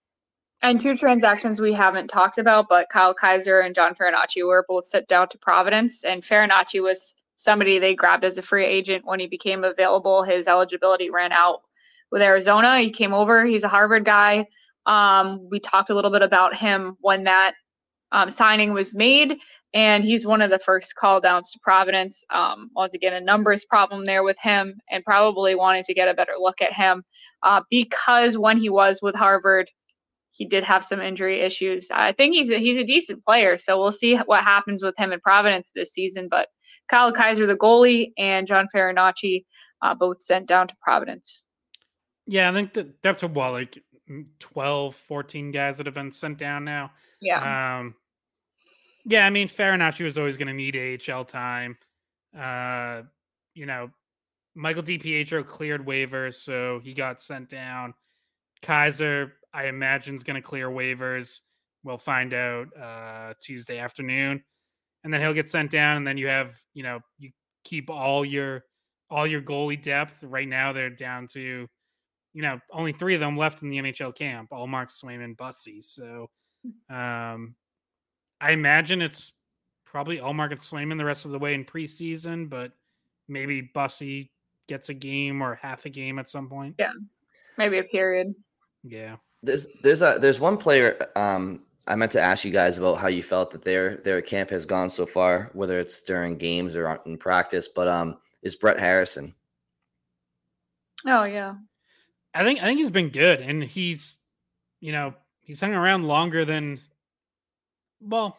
And 0.63 0.81
two 0.81 0.97
transactions 0.97 1.61
we 1.61 1.73
haven't 1.73 2.09
talked 2.09 2.39
about, 2.39 2.67
but 2.69 2.89
Kyle 2.89 3.15
Keyser 3.15 3.65
and 3.65 3.75
John 3.75 3.95
Farinacci 3.95 4.45
were 4.45 4.65
both 4.67 4.87
sent 4.87 5.07
down 5.07 5.29
to 5.29 5.39
Providence, 5.39 6.03
and 6.05 6.23
Farinacci 6.23 6.83
was 6.83 7.15
somebody 7.37 7.79
they 7.79 7.95
grabbed 7.95 8.25
as 8.25 8.39
a 8.39 8.43
free 8.43 8.65
agent 8.65 9.05
when 9.05 9.21
he 9.21 9.27
became 9.27 9.65
available. 9.65 10.23
His 10.23 10.47
eligibility 10.47 11.11
ran 11.11 11.33
out 11.33 11.61
with 12.11 12.23
Arizona. 12.23 12.81
He 12.81 12.91
came 12.91 13.13
over. 13.13 13.45
He's 13.45 13.63
a 13.63 13.69
Harvard 13.69 14.05
guy. 14.05 14.47
Um, 14.87 15.49
we 15.51 15.61
talked 15.61 15.91
a 15.91 15.95
little 15.95 16.11
bit 16.11 16.23
about 16.23 16.57
him 16.57 16.97
when 17.01 17.25
that 17.25 17.55
um, 18.13 18.31
signing 18.31 18.73
was 18.73 18.95
made, 18.95 19.39
and 19.75 20.05
he's 20.05 20.25
one 20.25 20.41
of 20.41 20.51
the 20.51 20.61
first 20.61 20.95
call 20.95 21.21
downs 21.21 21.51
to 21.51 21.59
Providence. 21.63 22.25
Um, 22.31 22.71
once 22.75 22.95
again, 22.95 23.15
a 23.15 23.21
numbers 23.21 23.65
problem 23.65 24.07
there 24.07 24.23
with 24.23 24.39
him, 24.41 24.81
and 24.91 25.05
probably 25.05 25.55
wanting 25.57 25.85
to 25.85 25.95
get 25.95 26.09
a 26.09 26.15
better 26.15 26.35
look 26.39 26.61
at 26.63 26.73
him 26.73 27.03
uh, 27.43 27.63
because 27.71 28.39
when 28.39 28.59
he 28.59 28.71
was 28.71 29.01
with 29.03 29.15
Harvard, 29.15 29.69
he 30.31 30.47
did 30.47 30.65
have 30.65 30.85
some 30.85 31.01
injury 31.01 31.41
issues. 31.41 31.89
I 31.91 32.13
think 32.13 32.35
he's 32.35 32.51
a, 32.51 32.59
he's 32.59 32.77
a 32.77 32.85
decent 32.85 33.25
player, 33.25 33.59
so 33.59 33.79
we'll 33.79 33.93
see 33.93 34.17
what 34.17 34.45
happens 34.45 34.83
with 34.83 34.97
him 34.97 35.13
in 35.13 35.21
Providence 35.21 35.71
this 35.75 35.93
season. 35.93 36.29
But 36.31 36.49
Kyle 36.89 37.13
Keyser, 37.13 37.47
the 37.47 37.57
goalie, 37.57 38.13
and 38.19 38.47
John 38.47 38.69
Farinacci, 38.75 39.45
uh, 39.83 39.95
both 39.95 40.23
sent 40.23 40.47
down 40.47 40.69
to 40.69 40.75
Providence. 40.81 41.43
Yeah, 42.27 42.51
I 42.51 42.53
think 42.53 42.73
that 42.75 43.03
that's 43.03 43.23
a 43.23 43.29
what, 43.29 43.53
like 43.53 43.83
12, 44.41 44.95
14 44.95 45.53
guys 45.53 45.77
that 45.77 45.87
have 45.87 45.95
been 45.95 46.13
sent 46.13 46.39
down 46.39 46.65
now. 46.65 46.91
Yeah. 47.21 47.79
Um, 47.79 47.95
yeah, 49.05 49.27
I 49.27 49.31
mean, 49.31 49.49
Farinacci 49.49 50.05
was 50.05 50.19
always 50.19 50.37
going 50.37 50.49
to 50.49 50.55
need 50.55 50.77
AHL 51.09 51.25
time. 51.25 51.77
Uh, 52.37 53.03
you 53.55 53.67
know, 53.67 53.91
Michael 54.55 54.83
DiPietro 54.83 55.47
cleared 55.47 55.87
waivers, 55.87 56.35
so 56.35 56.81
he 56.83 56.93
got 56.93 57.23
sent 57.23 57.49
down. 57.49 57.95
Keyser, 58.63 59.33
I 59.55 59.67
imagine, 59.67 60.15
is 60.15 60.25
going 60.25 60.41
to 60.41 60.47
clear 60.47 60.69
waivers. 60.69 61.41
We'll 61.85 61.99
find 61.99 62.35
out 62.35 62.67
uh, 62.77 63.35
Tuesday 63.41 63.79
afternoon 63.79 64.43
and 65.07 65.15
then 65.15 65.21
he'll 65.21 65.33
get 65.33 65.49
sent 65.49 65.71
down, 65.71 65.99
and 65.99 66.05
then 66.05 66.19
you 66.19 66.27
have 66.27 66.61
you 66.75 66.83
know 66.83 66.99
you 67.17 67.31
keep 67.63 67.91
all 67.91 68.25
your 68.25 68.65
all 69.09 69.25
your 69.25 69.41
goalie 69.41 69.81
depth. 69.81 70.25
Right 70.25 70.49
now 70.49 70.73
they're 70.73 70.91
down 70.91 71.29
to 71.29 71.69
you 72.35 72.43
know 72.43 72.59
only 72.73 72.93
three 72.93 73.15
of 73.15 73.21
them 73.21 73.37
left 73.37 73.63
in 73.63 73.71
the 73.71 73.77
NHL 73.77 74.17
camp: 74.17 74.51
Ullmark, 74.51 74.91
Swayman, 74.91 75.37
Bussi. 75.37 75.81
So 75.81 76.29
um, 76.91 77.55
I 78.41 78.51
imagine 78.51 79.01
it's 79.01 79.31
probably 79.85 80.19
Ullmark 80.19 80.51
and 80.51 80.61
Swayman 80.61 80.99
the 80.99 81.05
rest 81.05 81.25
of 81.25 81.31
the 81.31 81.39
way 81.39 81.55
in 81.55 81.65
preseason, 81.65 82.51
but 82.51 82.73
maybe 83.29 83.71
Bussi 83.77 84.31
gets 84.67 84.89
a 84.89 84.95
game 84.95 85.41
or 85.41 85.55
half 85.55 85.87
a 85.87 85.89
game 85.89 86.19
at 86.19 86.29
some 86.29 86.49
point. 86.49 86.75
Yeah, 86.81 86.91
maybe 87.57 87.79
a 87.79 87.85
period. 87.85 88.35
Yeah. 88.83 89.19
There's 89.45 89.69
there's 89.85 90.03
a 90.03 90.19
there's 90.21 90.41
one 90.41 90.57
player 90.57 91.09
um 91.15 91.63
I 91.89 91.95
meant 91.95 92.13
to 92.13 92.21
ask 92.21 92.45
you 92.45 92.51
guys 92.51 92.79
about 92.79 92.99
how 92.99 93.09
you 93.09 93.23
felt 93.23 93.51
that 93.53 93.63
their 93.63 93.99
their 93.99 94.21
camp 94.21 94.51
has 94.51 94.67
gone 94.67 94.91
so 94.91 95.07
far, 95.07 95.51
whether 95.53 95.79
it's 95.79 96.03
during 96.03 96.37
games 96.37 96.75
or 96.75 97.01
in 97.07 97.17
practice. 97.17 97.69
But 97.69 97.89
um, 97.89 98.19
is 98.43 98.57
Brett 98.57 98.79
Harrison? 98.79 99.35
Oh 101.07 101.25
yeah, 101.25 101.55
I 102.35 102.45
think 102.45 102.61
I 102.61 102.65
think 102.65 102.79
he's 102.79 102.91
been 102.91 103.11
good, 103.11 103.41
and 103.41 103.63
he's, 103.63 104.19
you 104.81 104.93
know, 104.93 105.15
he's 105.43 105.61
hung 105.61 105.75
around 105.75 106.05
longer 106.05 106.45
than. 106.45 106.81
Well, 108.01 108.37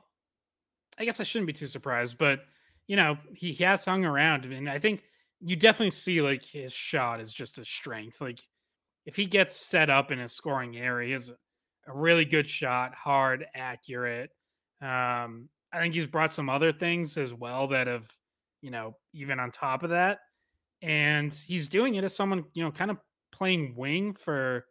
I 1.00 1.06
guess 1.06 1.20
I 1.20 1.24
shouldn't 1.24 1.48
be 1.48 1.54
too 1.54 1.68
surprised, 1.68 2.18
but 2.18 2.42
you 2.88 2.96
know, 2.96 3.18
he 3.34 3.54
has 3.56 3.86
hung 3.86 4.06
around, 4.06 4.46
and 4.46 4.70
I 4.70 4.80
think 4.80 5.04
you 5.40 5.56
definitely 5.56 5.92
see 5.92 6.22
like 6.22 6.44
his 6.44 6.74
shot 6.74 7.22
is 7.22 7.32
just 7.32 7.58
a 7.60 7.66
strength. 7.66 8.20
Like 8.20 8.40
if 9.06 9.16
he 9.16 9.26
gets 9.26 9.56
set 9.56 9.90
up 9.90 10.12
in 10.12 10.20
a 10.20 10.30
scoring 10.30 10.78
area, 10.78 11.14
his 11.14 11.32
a 11.88 11.94
really 11.94 12.26
good 12.26 12.48
shot, 12.48 12.94
hard, 12.94 13.46
accurate. 13.56 14.30
Um, 14.82 15.50
I 15.72 15.80
think 15.80 15.94
he's 15.94 16.06
brought 16.06 16.34
some 16.34 16.50
other 16.50 16.72
things 16.72 17.18
as 17.18 17.34
well 17.34 17.68
that 17.68 17.88
have, 17.88 18.08
you 18.62 18.72
know, 18.72 18.96
even 19.14 19.40
on 19.40 19.52
top 19.52 19.84
of 19.84 19.90
that. 19.92 20.20
And 20.82 21.34
he's 21.34 21.68
doing 21.68 21.96
it 21.96 22.04
as 22.04 22.16
someone, 22.16 22.46
you 22.54 22.64
know, 22.64 22.72
kind 22.72 22.92
of 22.92 22.98
playing 23.32 23.76
wing 23.76 24.14
for 24.14 24.66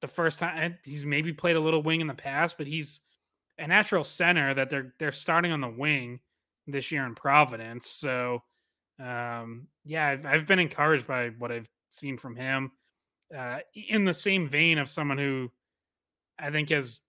the 0.00 0.08
first 0.08 0.38
time. 0.38 0.76
He's 0.84 1.04
maybe 1.04 1.32
played 1.32 1.56
a 1.56 1.60
little 1.60 1.82
wing 1.82 2.00
in 2.00 2.06
the 2.06 2.14
past, 2.14 2.58
but 2.58 2.66
he's 2.66 3.00
a 3.58 3.66
natural 3.66 4.04
center 4.04 4.54
that 4.54 4.70
they're 4.70 4.94
they're 4.98 5.12
starting 5.12 5.52
on 5.52 5.60
the 5.60 5.68
wing 5.68 6.20
this 6.66 6.92
year 6.92 7.04
in 7.06 7.14
Providence. 7.14 7.90
So 7.90 8.42
um, 9.00 9.68
yeah, 9.84 10.08
I've, 10.08 10.26
I've 10.26 10.46
been 10.46 10.58
encouraged 10.58 11.06
by 11.06 11.28
what 11.38 11.52
I've 11.52 11.68
seen 11.90 12.16
from 12.16 12.36
him. 12.36 12.72
Uh, 13.36 13.58
in 13.74 14.04
the 14.04 14.14
same 14.14 14.48
vein 14.48 14.78
of 14.78 14.88
someone 14.88 15.18
who 15.18 15.50
I 16.38 16.50
think 16.50 16.70
has, 16.70 17.00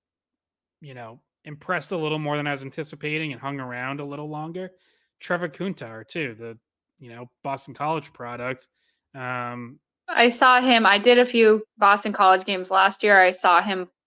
you 0.82 0.94
know, 0.94 1.22
impressed 1.46 1.92
a 1.92 1.98
little 1.98 2.20
more 2.20 2.38
than 2.38 2.48
I 2.48 2.52
was 2.52 2.64
anticipating 2.64 3.32
and 3.32 3.42
hung 3.42 3.60
around 3.60 4.00
a 4.00 4.06
little 4.06 4.30
longer. 4.30 4.72
Trevor 5.20 5.50
Kuntar 5.50 6.08
too, 6.08 6.36
the 6.38 6.58
you 7.00 7.10
know 7.10 7.30
Boston 7.44 7.74
College 7.74 8.12
product. 8.14 8.68
Um, 9.16 9.80
I 10.08 10.30
saw 10.30 10.62
him. 10.62 10.86
I 10.86 10.98
did 10.98 11.20
a 11.20 11.26
few 11.26 11.64
Boston 11.78 12.14
College 12.14 12.46
games 12.46 12.72
last 12.72 13.04
year. 13.04 13.22
I 13.22 13.32
saw 13.32 13.62
him. 13.62 13.88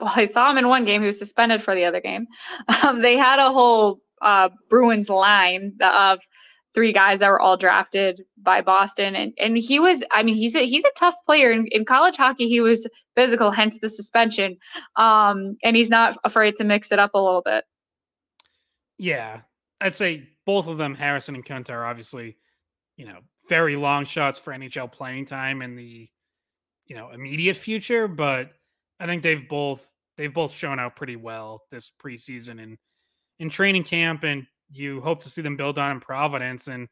Well, 0.00 0.12
I 0.16 0.26
saw 0.26 0.50
him 0.50 0.58
in 0.58 0.66
one 0.66 0.84
game. 0.84 1.00
He 1.00 1.06
was 1.06 1.18
suspended 1.18 1.62
for 1.62 1.76
the 1.76 1.84
other 1.84 2.00
game. 2.00 2.26
Um, 2.82 3.02
they 3.02 3.16
had 3.16 3.38
a 3.38 3.52
whole 3.52 4.00
uh, 4.20 4.48
Bruins 4.68 5.08
line 5.08 5.74
of 5.80 6.18
three 6.74 6.92
guys 6.92 7.18
that 7.18 7.28
were 7.28 7.40
all 7.40 7.56
drafted 7.56 8.22
by 8.38 8.60
Boston. 8.60 9.14
And 9.14 9.32
and 9.38 9.56
he 9.56 9.78
was, 9.78 10.02
I 10.10 10.22
mean, 10.22 10.34
he's 10.34 10.54
a 10.54 10.66
he's 10.66 10.84
a 10.84 10.90
tough 10.98 11.14
player. 11.26 11.52
In, 11.52 11.66
in 11.68 11.84
college 11.84 12.16
hockey, 12.16 12.48
he 12.48 12.60
was 12.60 12.88
physical, 13.16 13.50
hence 13.50 13.78
the 13.80 13.88
suspension. 13.88 14.56
Um, 14.96 15.56
and 15.62 15.76
he's 15.76 15.90
not 15.90 16.18
afraid 16.24 16.56
to 16.58 16.64
mix 16.64 16.92
it 16.92 16.98
up 16.98 17.12
a 17.14 17.18
little 17.18 17.42
bit. 17.42 17.64
Yeah. 18.98 19.40
I'd 19.80 19.94
say 19.94 20.28
both 20.46 20.68
of 20.68 20.78
them, 20.78 20.94
Harrison 20.94 21.34
and 21.34 21.44
Kuntz, 21.44 21.70
are 21.70 21.84
obviously, 21.84 22.36
you 22.96 23.06
know, 23.06 23.18
very 23.48 23.76
long 23.76 24.04
shots 24.04 24.38
for 24.38 24.52
NHL 24.52 24.92
playing 24.92 25.26
time 25.26 25.60
in 25.60 25.74
the, 25.74 26.08
you 26.86 26.96
know, 26.96 27.10
immediate 27.10 27.56
future. 27.56 28.06
But 28.06 28.52
I 29.00 29.06
think 29.06 29.22
they've 29.22 29.48
both 29.48 29.84
they've 30.16 30.32
both 30.32 30.52
shown 30.52 30.78
out 30.78 30.96
pretty 30.96 31.16
well 31.16 31.62
this 31.70 31.90
preseason 32.02 32.62
and 32.62 32.78
in 33.40 33.50
training 33.50 33.82
camp 33.82 34.22
and 34.22 34.46
you 34.72 35.00
hope 35.00 35.22
to 35.22 35.30
see 35.30 35.42
them 35.42 35.56
build 35.56 35.78
on 35.78 35.92
in 35.92 36.00
Providence 36.00 36.68
and 36.68 36.88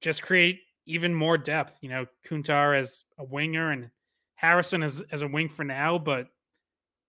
just 0.00 0.22
create 0.22 0.60
even 0.86 1.14
more 1.14 1.36
depth. 1.36 1.78
You 1.82 1.90
know, 1.90 2.06
Kuntar 2.26 2.78
as 2.78 3.04
a 3.18 3.24
winger 3.24 3.72
and 3.72 3.90
Harrison 4.34 4.82
as 4.82 5.02
as 5.12 5.22
a 5.22 5.28
wing 5.28 5.48
for 5.48 5.64
now, 5.64 5.98
but 5.98 6.28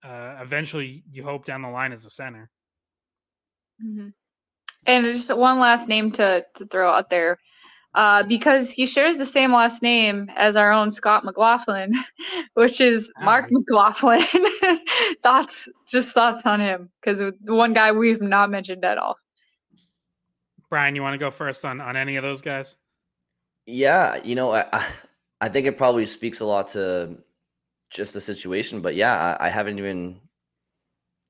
uh, 0.04 0.36
eventually 0.40 1.04
you 1.10 1.22
hope 1.22 1.44
down 1.44 1.62
the 1.62 1.68
line 1.68 1.92
as 1.92 2.04
a 2.04 2.10
center. 2.10 2.50
Mm-hmm. 3.84 4.08
And 4.86 5.04
just 5.06 5.34
one 5.34 5.58
last 5.58 5.88
name 5.88 6.10
to 6.12 6.44
to 6.56 6.66
throw 6.66 6.90
out 6.90 7.10
there. 7.10 7.38
Uh, 7.94 8.22
because 8.22 8.70
he 8.70 8.86
shares 8.86 9.18
the 9.18 9.26
same 9.26 9.52
last 9.52 9.82
name 9.82 10.30
as 10.34 10.56
our 10.56 10.72
own 10.72 10.90
Scott 10.90 11.24
McLaughlin, 11.24 11.92
which 12.54 12.80
is 12.80 13.10
Mark 13.20 13.48
McLaughlin. 13.50 14.26
thoughts, 15.22 15.68
just 15.90 16.12
thoughts 16.12 16.40
on 16.46 16.58
him, 16.58 16.88
because 17.00 17.18
the 17.18 17.54
one 17.54 17.74
guy 17.74 17.92
we've 17.92 18.22
not 18.22 18.50
mentioned 18.50 18.82
at 18.82 18.96
all. 18.96 19.16
Brian, 20.72 20.96
you 20.96 21.02
want 21.02 21.12
to 21.12 21.18
go 21.18 21.30
first 21.30 21.66
on 21.66 21.82
on 21.82 21.96
any 21.96 22.16
of 22.16 22.22
those 22.22 22.40
guys? 22.40 22.76
Yeah, 23.66 24.16
you 24.24 24.34
know, 24.34 24.54
I 24.54 24.64
I 25.42 25.50
think 25.50 25.66
it 25.66 25.76
probably 25.76 26.06
speaks 26.06 26.40
a 26.40 26.46
lot 26.46 26.68
to 26.68 27.18
just 27.90 28.14
the 28.14 28.22
situation, 28.22 28.80
but 28.80 28.94
yeah, 28.94 29.36
I, 29.38 29.48
I 29.48 29.48
haven't 29.50 29.76
even 29.76 30.18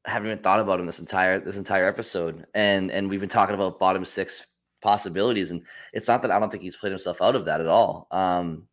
I 0.05 0.11
haven't 0.11 0.29
even 0.29 0.45
thought 0.45 0.61
about 0.61 0.79
him 0.79 0.87
this 0.87 1.01
entire 1.01 1.41
this 1.41 1.57
entire 1.57 1.89
episode, 1.89 2.47
and 2.55 2.93
and 2.93 3.11
we've 3.11 3.19
been 3.19 3.29
talking 3.29 3.57
about 3.57 3.81
bottom 3.81 4.05
six 4.05 4.47
possibilities, 4.81 5.51
and 5.51 5.65
it's 5.93 6.07
not 6.07 6.23
that 6.23 6.31
I 6.31 6.39
don't 6.39 6.49
think 6.49 6.63
he's 6.63 6.77
played 6.77 6.91
himself 6.91 7.21
out 7.21 7.35
of 7.35 7.45
that 7.47 7.61
at 7.61 7.67
all. 7.67 8.07
Um, 8.13 8.69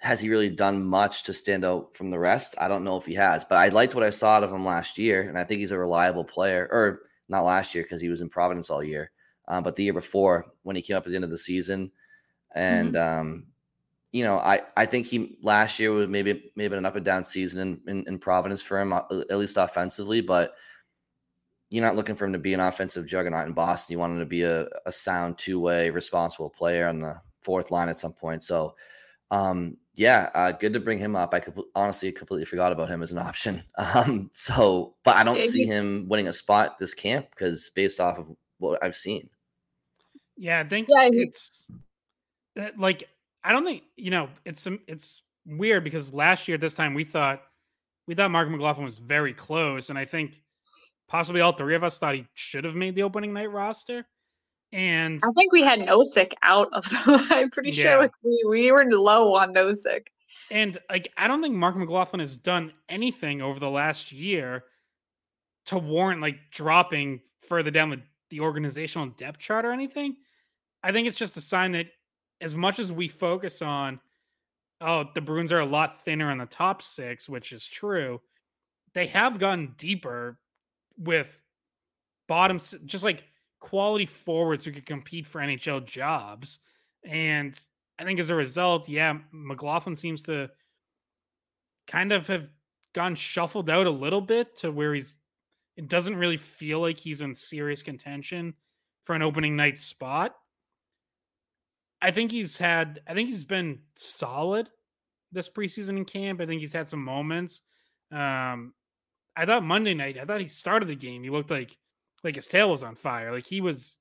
has 0.00 0.20
he 0.20 0.28
really 0.28 0.50
done 0.50 0.84
much 0.84 1.22
to 1.22 1.32
stand 1.32 1.64
out 1.64 1.96
from 1.96 2.10
the 2.10 2.18
rest? 2.18 2.54
I 2.60 2.68
don't 2.68 2.84
know 2.84 2.98
if 2.98 3.06
he 3.06 3.14
has, 3.14 3.46
but 3.46 3.56
I 3.56 3.70
liked 3.70 3.94
what 3.94 4.04
I 4.04 4.10
saw 4.10 4.32
out 4.32 4.44
of 4.44 4.52
him 4.52 4.66
last 4.66 4.98
year, 4.98 5.26
and 5.26 5.38
I 5.38 5.44
think 5.44 5.60
he's 5.60 5.72
a 5.72 5.78
reliable 5.78 6.24
player. 6.24 6.68
Or 6.70 7.00
not 7.30 7.44
last 7.44 7.74
year 7.74 7.84
because 7.84 8.02
he 8.02 8.10
was 8.10 8.20
in 8.20 8.28
Providence 8.28 8.68
all 8.68 8.84
year 8.84 9.10
um, 9.50 9.64
but 9.64 9.74
the 9.76 9.82
year 9.82 9.92
before 9.92 10.46
when 10.62 10.76
he 10.76 10.82
came 10.82 10.96
up 10.96 11.04
at 11.04 11.10
the 11.10 11.16
end 11.16 11.24
of 11.24 11.30
the 11.30 11.36
season, 11.38 11.90
and 12.54 12.94
mm-hmm. 12.94 13.20
um, 13.20 13.46
you 14.12 14.24
know, 14.24 14.38
I 14.38 14.60
I 14.76 14.86
think 14.86 15.06
he 15.06 15.36
last 15.42 15.78
year 15.78 15.90
was 15.90 16.08
maybe 16.08 16.52
maybe 16.56 16.76
an 16.76 16.86
up 16.86 16.96
and 16.96 17.04
down 17.04 17.24
season 17.24 17.80
in, 17.86 17.98
in, 17.98 18.04
in 18.06 18.18
Providence 18.18 18.62
for 18.62 18.80
him, 18.80 18.92
uh, 18.92 19.02
at 19.10 19.38
least 19.38 19.58
offensively, 19.58 20.22
but. 20.22 20.54
You're 21.72 21.84
not 21.84 21.94
looking 21.94 22.16
for 22.16 22.24
him 22.24 22.32
to 22.32 22.38
be 22.40 22.52
an 22.52 22.58
offensive 22.58 23.06
juggernaut 23.06 23.46
in 23.46 23.52
Boston. 23.52 23.92
You 23.92 24.00
want 24.00 24.14
him 24.14 24.18
to 24.18 24.26
be 24.26 24.42
a, 24.42 24.66
a 24.86 24.90
sound 24.90 25.38
two 25.38 25.60
way, 25.60 25.88
responsible 25.90 26.50
player 26.50 26.88
on 26.88 26.98
the 26.98 27.14
fourth 27.42 27.70
line 27.70 27.88
at 27.88 28.00
some 28.00 28.12
point. 28.12 28.42
So, 28.42 28.74
um, 29.30 29.76
yeah, 29.94 30.30
uh, 30.34 30.50
good 30.50 30.72
to 30.72 30.80
bring 30.80 30.98
him 30.98 31.14
up. 31.14 31.32
I 31.32 31.38
could 31.38 31.54
honestly 31.76 32.10
completely 32.10 32.44
forgot 32.44 32.72
about 32.72 32.88
him 32.88 33.04
as 33.04 33.12
an 33.12 33.18
option. 33.30 33.62
Um, 33.78 34.30
so, 34.32 34.96
but 35.04 35.14
I 35.14 35.22
don't 35.22 35.44
see 35.44 35.64
him 35.64 36.06
winning 36.08 36.26
a 36.26 36.32
spot 36.32 36.76
this 36.76 36.92
camp 36.92 37.26
because 37.30 37.70
based 37.70 38.00
off 38.00 38.18
of 38.18 38.34
what 38.58 38.82
I've 38.82 38.96
seen. 38.96 39.28
Yeah, 40.40 40.60
I 40.60 40.64
think 40.64 40.88
yeah, 40.88 41.10
it's 41.12 41.70
that 42.56 42.78
like 42.78 43.04
I 43.44 43.52
don't 43.52 43.64
think 43.64 43.82
you 43.96 44.10
know 44.10 44.30
it's 44.46 44.66
um, 44.66 44.80
it's 44.88 45.22
weird 45.44 45.84
because 45.84 46.14
last 46.14 46.48
year 46.48 46.56
this 46.56 46.72
time 46.72 46.94
we 46.94 47.04
thought 47.04 47.42
we 48.06 48.14
thought 48.14 48.30
Mark 48.30 48.48
McLaughlin 48.48 48.86
was 48.86 48.96
very 48.96 49.34
close, 49.34 49.90
and 49.90 49.98
I 49.98 50.06
think 50.06 50.32
possibly 51.08 51.42
all 51.42 51.52
three 51.52 51.74
of 51.74 51.84
us 51.84 51.98
thought 51.98 52.14
he 52.14 52.26
should 52.32 52.64
have 52.64 52.74
made 52.74 52.94
the 52.94 53.02
opening 53.02 53.34
night 53.34 53.52
roster. 53.52 54.06
And 54.72 55.20
I 55.22 55.30
think 55.32 55.52
we 55.52 55.60
had 55.60 55.80
Nosek 55.80 56.32
out 56.42 56.68
of 56.72 56.84
the. 56.88 57.26
I'm 57.30 57.50
pretty 57.50 57.72
yeah. 57.72 57.82
sure 57.82 58.10
we 58.24 58.44
we 58.48 58.72
were 58.72 58.86
low 58.86 59.34
on 59.34 59.52
Nosek. 59.52 60.06
And 60.50 60.78
like 60.88 61.12
I 61.18 61.28
don't 61.28 61.42
think 61.42 61.54
Mark 61.54 61.76
McLaughlin 61.76 62.20
has 62.20 62.38
done 62.38 62.72
anything 62.88 63.42
over 63.42 63.60
the 63.60 63.68
last 63.68 64.10
year 64.10 64.64
to 65.66 65.76
warrant 65.76 66.22
like 66.22 66.38
dropping 66.50 67.20
further 67.42 67.70
down 67.70 67.90
the, 67.90 68.00
the 68.30 68.40
organizational 68.40 69.08
depth 69.08 69.38
chart 69.38 69.66
or 69.66 69.72
anything. 69.72 70.16
I 70.82 70.92
think 70.92 71.08
it's 71.08 71.18
just 71.18 71.36
a 71.36 71.40
sign 71.40 71.72
that 71.72 71.86
as 72.40 72.54
much 72.54 72.78
as 72.78 72.90
we 72.90 73.08
focus 73.08 73.62
on, 73.62 74.00
oh, 74.80 75.04
the 75.14 75.20
Bruins 75.20 75.52
are 75.52 75.60
a 75.60 75.66
lot 75.66 76.04
thinner 76.04 76.30
in 76.30 76.38
the 76.38 76.46
top 76.46 76.82
six, 76.82 77.28
which 77.28 77.52
is 77.52 77.66
true, 77.66 78.20
they 78.94 79.06
have 79.08 79.38
gone 79.38 79.74
deeper 79.76 80.38
with 80.98 81.42
bottoms, 82.28 82.74
just 82.86 83.04
like 83.04 83.24
quality 83.60 84.06
forwards 84.06 84.64
who 84.64 84.72
could 84.72 84.86
compete 84.86 85.26
for 85.26 85.40
NHL 85.40 85.84
jobs. 85.84 86.60
And 87.04 87.58
I 87.98 88.04
think 88.04 88.18
as 88.18 88.30
a 88.30 88.34
result, 88.34 88.88
yeah, 88.88 89.18
McLaughlin 89.32 89.96
seems 89.96 90.22
to 90.24 90.50
kind 91.86 92.12
of 92.12 92.26
have 92.28 92.50
gone 92.94 93.14
shuffled 93.14 93.68
out 93.68 93.86
a 93.86 93.90
little 93.90 94.20
bit 94.20 94.56
to 94.56 94.70
where 94.70 94.94
he's 94.94 95.16
it 95.76 95.88
doesn't 95.88 96.16
really 96.16 96.36
feel 96.36 96.80
like 96.80 96.98
he's 96.98 97.20
in 97.20 97.34
serious 97.34 97.82
contention 97.82 98.54
for 99.04 99.14
an 99.14 99.22
opening 99.22 99.56
night 99.56 99.78
spot. 99.78 100.34
I 102.02 102.10
think 102.10 102.32
he's 102.32 102.56
had 102.56 103.00
I 103.06 103.14
think 103.14 103.28
he's 103.28 103.44
been 103.44 103.80
solid 103.94 104.68
this 105.32 105.48
preseason 105.48 105.96
in 105.96 106.04
camp. 106.04 106.40
I 106.40 106.46
think 106.46 106.60
he's 106.60 106.72
had 106.72 106.88
some 106.88 107.04
moments. 107.04 107.62
Um 108.10 108.74
I 109.36 109.46
thought 109.46 109.62
Monday 109.62 109.94
night, 109.94 110.18
I 110.18 110.24
thought 110.24 110.40
he 110.40 110.48
started 110.48 110.88
the 110.88 110.96
game. 110.96 111.22
He 111.22 111.30
looked 111.30 111.50
like 111.50 111.76
like 112.24 112.36
his 112.36 112.46
tail 112.46 112.70
was 112.70 112.82
on 112.82 112.96
fire. 112.96 113.32
Like 113.32 113.46
he 113.46 113.60
was 113.60 113.98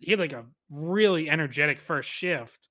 he 0.00 0.12
had 0.12 0.20
like 0.20 0.32
a 0.32 0.44
really 0.70 1.28
energetic 1.28 1.80
first 1.80 2.08
shift. 2.08 2.68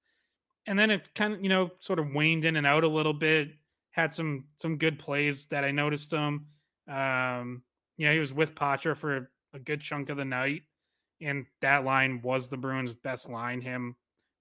And 0.65 0.79
then 0.79 0.91
it 0.91 1.13
kind 1.13 1.33
of, 1.33 1.43
you 1.43 1.49
know, 1.49 1.71
sort 1.79 1.99
of 1.99 2.13
waned 2.13 2.45
in 2.45 2.55
and 2.55 2.65
out 2.65 2.83
a 2.83 2.87
little 2.87 3.13
bit. 3.13 3.49
Had 3.91 4.13
some 4.13 4.45
some 4.57 4.77
good 4.77 4.97
plays 4.97 5.47
that 5.47 5.63
I 5.63 5.71
noticed 5.71 6.11
him. 6.11 6.47
Um, 6.87 7.63
you 7.97 8.07
know, 8.07 8.13
he 8.13 8.19
was 8.19 8.33
with 8.33 8.55
Poitras 8.55 8.97
for 8.97 9.29
a 9.53 9.59
good 9.59 9.81
chunk 9.81 10.09
of 10.09 10.17
the 10.17 10.25
night. 10.25 10.63
And 11.21 11.45
that 11.61 11.85
line 11.85 12.21
was 12.23 12.49
the 12.49 12.57
Bruins' 12.57 12.93
best 12.93 13.29
line, 13.29 13.61
him 13.61 13.95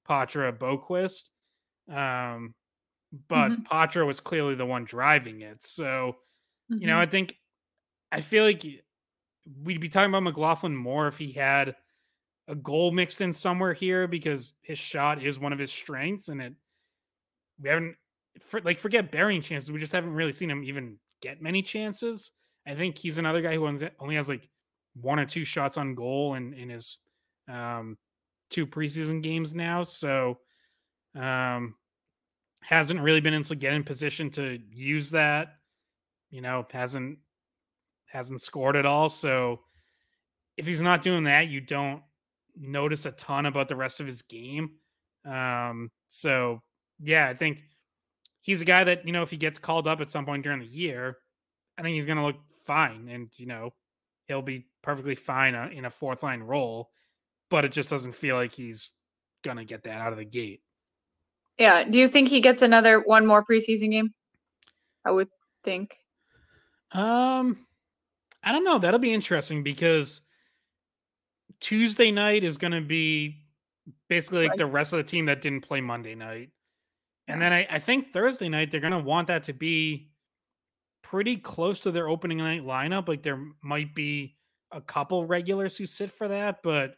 Poitras 0.09 0.59
Boqvist. 0.59 1.31
Um, 1.93 2.55
but 3.29 3.49
mm-hmm. 3.49 3.63
Poitras 3.63 4.07
was 4.07 4.21
clearly 4.21 4.55
the 4.55 4.67
one 4.67 4.85
driving 4.85 5.43
it. 5.43 5.65
So, 5.65 6.17
mm-hmm. 6.71 6.81
you 6.81 6.87
know, 6.87 6.95
mm-hmm. 6.95 7.03
I 7.03 7.07
think 7.07 7.37
I 8.11 8.21
feel 8.21 8.45
like 8.45 8.65
we'd 9.63 9.81
be 9.81 9.89
talking 9.89 10.11
about 10.11 10.23
McLaughlin 10.23 10.77
more 10.77 11.09
if 11.09 11.19
he 11.19 11.33
had 11.33 11.75
a 12.49 12.55
goal 12.55 12.91
mixed 12.91 13.21
in 13.21 13.33
somewhere 13.33 13.73
here 13.73 14.07
because 14.07 14.53
his 14.63 14.79
shot 14.79 15.23
is 15.23 15.39
one 15.39 15.53
of 15.53 15.59
his 15.59 15.73
strengths, 15.73 16.29
and 16.29 16.41
it 16.41 16.55
we 17.61 17.69
haven't 17.69 17.97
for, 18.41 18.61
like 18.63 18.79
forget 18.79 19.13
burying 19.13 19.43
chances. 19.43 19.71
We 19.71 19.81
just 19.81 19.93
haven't 19.93 20.13
really 20.13 20.33
seen 20.33 20.51
him 20.51 20.65
even 20.65 20.99
get 21.21 21.43
many 21.43 21.63
chances. 21.63 22.31
I 22.67 22.75
think 22.75 22.99
he's 22.99 23.19
another 23.19 23.43
guy 23.43 23.55
who 23.55 23.67
only 24.01 24.17
has 24.17 24.29
like 24.29 24.49
one 24.95 25.19
or 25.19 25.27
two 25.27 25.45
shots 25.45 25.77
on 25.77 25.95
goal 25.95 26.35
in 26.35 26.55
in 26.55 26.69
his 26.69 26.99
um 27.49 27.97
two 28.53 28.67
preseason 28.67 29.23
games 29.23 29.55
now, 29.55 29.83
so 29.83 30.39
um, 31.15 31.75
hasn't 32.61 33.01
really 33.01 33.21
been 33.21 33.35
able 33.35 33.45
to 33.45 33.55
get 33.57 33.73
in 33.73 33.83
position 33.83 34.31
to 34.31 34.59
use 34.71 35.11
that. 35.11 35.57
You 36.31 36.41
know, 36.41 36.67
hasn't 36.71 37.19
hasn't 38.07 38.43
scored 38.43 38.77
at 38.77 38.87
all. 38.87 39.09
So 39.09 39.61
if 40.57 40.67
he's 40.67 40.83
not 40.83 41.03
doing 41.03 41.25
that, 41.25 41.49
you 41.49 41.61
don't 41.61 42.03
notice 42.57 43.07
a 43.07 43.13
ton 43.13 43.47
about 43.47 43.69
the 43.69 43.77
rest 43.77 44.01
of 44.01 44.07
his 44.07 44.23
game. 44.23 44.73
Um, 45.25 45.91
so 46.09 46.63
yeah, 47.01 47.29
I 47.29 47.35
think 47.35 47.63
he's 48.41 48.61
a 48.61 48.67
guy 48.67 48.85
that 48.85 49.07
you 49.07 49.13
know 49.13 49.23
if 49.23 49.31
he 49.31 49.37
gets 49.37 49.59
called 49.59 49.89
up 49.89 50.01
at 50.01 50.11
some 50.11 50.27
point 50.27 50.45
during 50.45 50.61
the 50.61 50.67
year, 50.67 51.19
I 51.79 51.83
think 51.83 51.95
he's 51.95 52.07
going 52.07 52.19
to 52.19 52.25
look 52.25 52.37
fine, 52.67 53.09
and 53.09 53.29
you 53.37 53.47
know 53.47 53.73
he'll 54.29 54.43
be 54.43 54.67
perfectly 54.83 55.15
fine 55.15 55.55
uh, 55.55 55.69
in 55.73 55.85
a 55.85 55.91
fourth 55.91 56.23
line 56.23 56.43
role 56.43 56.91
but 57.53 57.67
it 57.67 57.71
just 57.71 57.91
doesn't 57.91 58.15
feel 58.15 58.35
like 58.35 58.55
he's 58.55 58.93
gonna 59.45 59.65
get 59.65 59.85
that 59.85 60.01
out 60.01 60.13
of 60.13 60.19
the 60.19 60.25
gate. 60.25 60.63
Yeah. 61.59 61.85
Do 61.85 61.99
you 61.99 62.09
think 62.09 62.29
he 62.29 62.41
gets 62.41 62.63
another 62.63 63.01
one 63.01 63.27
more 63.27 63.45
preseason 63.45 63.91
game? 63.91 64.15
I 65.05 65.11
would 65.11 65.29
think. 65.63 65.97
Um, 66.93 67.67
I 68.43 68.53
don't 68.53 68.65
know. 68.65 68.79
That'll 68.79 68.99
be 68.99 69.13
interesting 69.13 69.63
because 69.63 70.23
Tuesday 71.61 72.11
night 72.11 72.43
is 72.43 72.57
going 72.57 72.73
to 72.73 72.81
be 72.81 73.45
basically 74.09 74.49
like 74.49 74.57
the 74.57 74.67
rest 74.67 74.93
of 74.93 74.97
the 74.97 75.05
team 75.05 75.27
that 75.27 75.43
didn't 75.43 75.61
play 75.61 75.81
Monday 75.81 76.15
night. 76.15 76.51
And 77.29 77.41
then 77.41 77.53
I, 77.53 77.67
I 77.71 77.79
think 77.79 78.13
Thursday 78.13 78.49
night 78.49 78.71
they're 78.71 78.81
going 78.81 78.93
to 78.93 78.99
want 78.99 79.29
that 79.29 79.45
to 79.45 79.53
be 79.53 80.11
pretty 81.03 81.37
close 81.37 81.81
to 81.81 81.91
their 81.91 82.09
opening 82.09 82.39
night 82.39 82.65
lineup. 82.65 83.09
Like 83.09 83.23
there 83.23 83.45
might 83.63 83.95
be 83.95 84.37
a 84.73 84.81
couple 84.81 85.27
regulars 85.27 85.77
who 85.77 85.87
sit 85.87 86.11
for 86.11 86.29
that, 86.29 86.63
but 86.63 86.97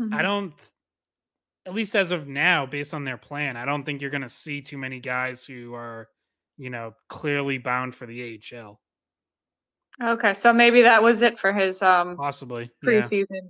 Mm-hmm. 0.00 0.14
I 0.14 0.22
don't 0.22 0.54
at 1.68 1.74
least 1.74 1.94
as 1.94 2.12
of 2.12 2.26
now, 2.26 2.64
based 2.64 2.94
on 2.94 3.04
their 3.04 3.18
plan, 3.18 3.54
I 3.58 3.66
don't 3.66 3.84
think 3.84 4.00
you're 4.00 4.10
going 4.10 4.22
to 4.22 4.30
see 4.30 4.62
too 4.62 4.78
many 4.78 5.00
guys 5.00 5.44
who 5.44 5.74
are, 5.74 6.08
you 6.56 6.70
know, 6.70 6.94
clearly 7.08 7.58
bound 7.58 7.94
for 7.94 8.06
the 8.06 8.40
AHL. 8.54 8.80
Okay, 10.02 10.32
so 10.32 10.50
maybe 10.50 10.80
that 10.80 11.02
was 11.02 11.20
it 11.20 11.38
for 11.38 11.52
his 11.52 11.82
um 11.82 12.16
possibly 12.16 12.70
preseason. 12.82 13.26
Yeah. 13.30 13.40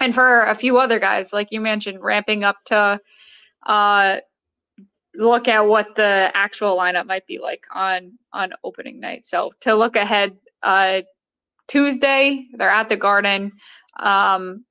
And 0.00 0.14
for 0.14 0.44
a 0.44 0.54
few 0.54 0.78
other 0.78 0.98
guys, 0.98 1.34
like 1.34 1.48
you 1.50 1.60
mentioned, 1.60 2.02
ramping 2.02 2.44
up 2.44 2.56
to 2.66 2.98
uh 3.66 4.18
look 5.14 5.46
at 5.46 5.66
what 5.66 5.94
the 5.96 6.30
actual 6.32 6.78
lineup 6.78 7.06
might 7.06 7.26
be 7.26 7.38
like 7.38 7.66
on 7.72 8.12
on 8.32 8.52
opening 8.62 9.00
night. 9.00 9.26
So 9.26 9.52
to 9.60 9.74
look 9.74 9.96
ahead, 9.96 10.36
uh 10.62 11.02
Tuesday, 11.68 12.46
they're 12.54 12.70
at 12.70 12.88
the 12.88 12.96
garden. 12.96 13.52
Um 13.98 14.64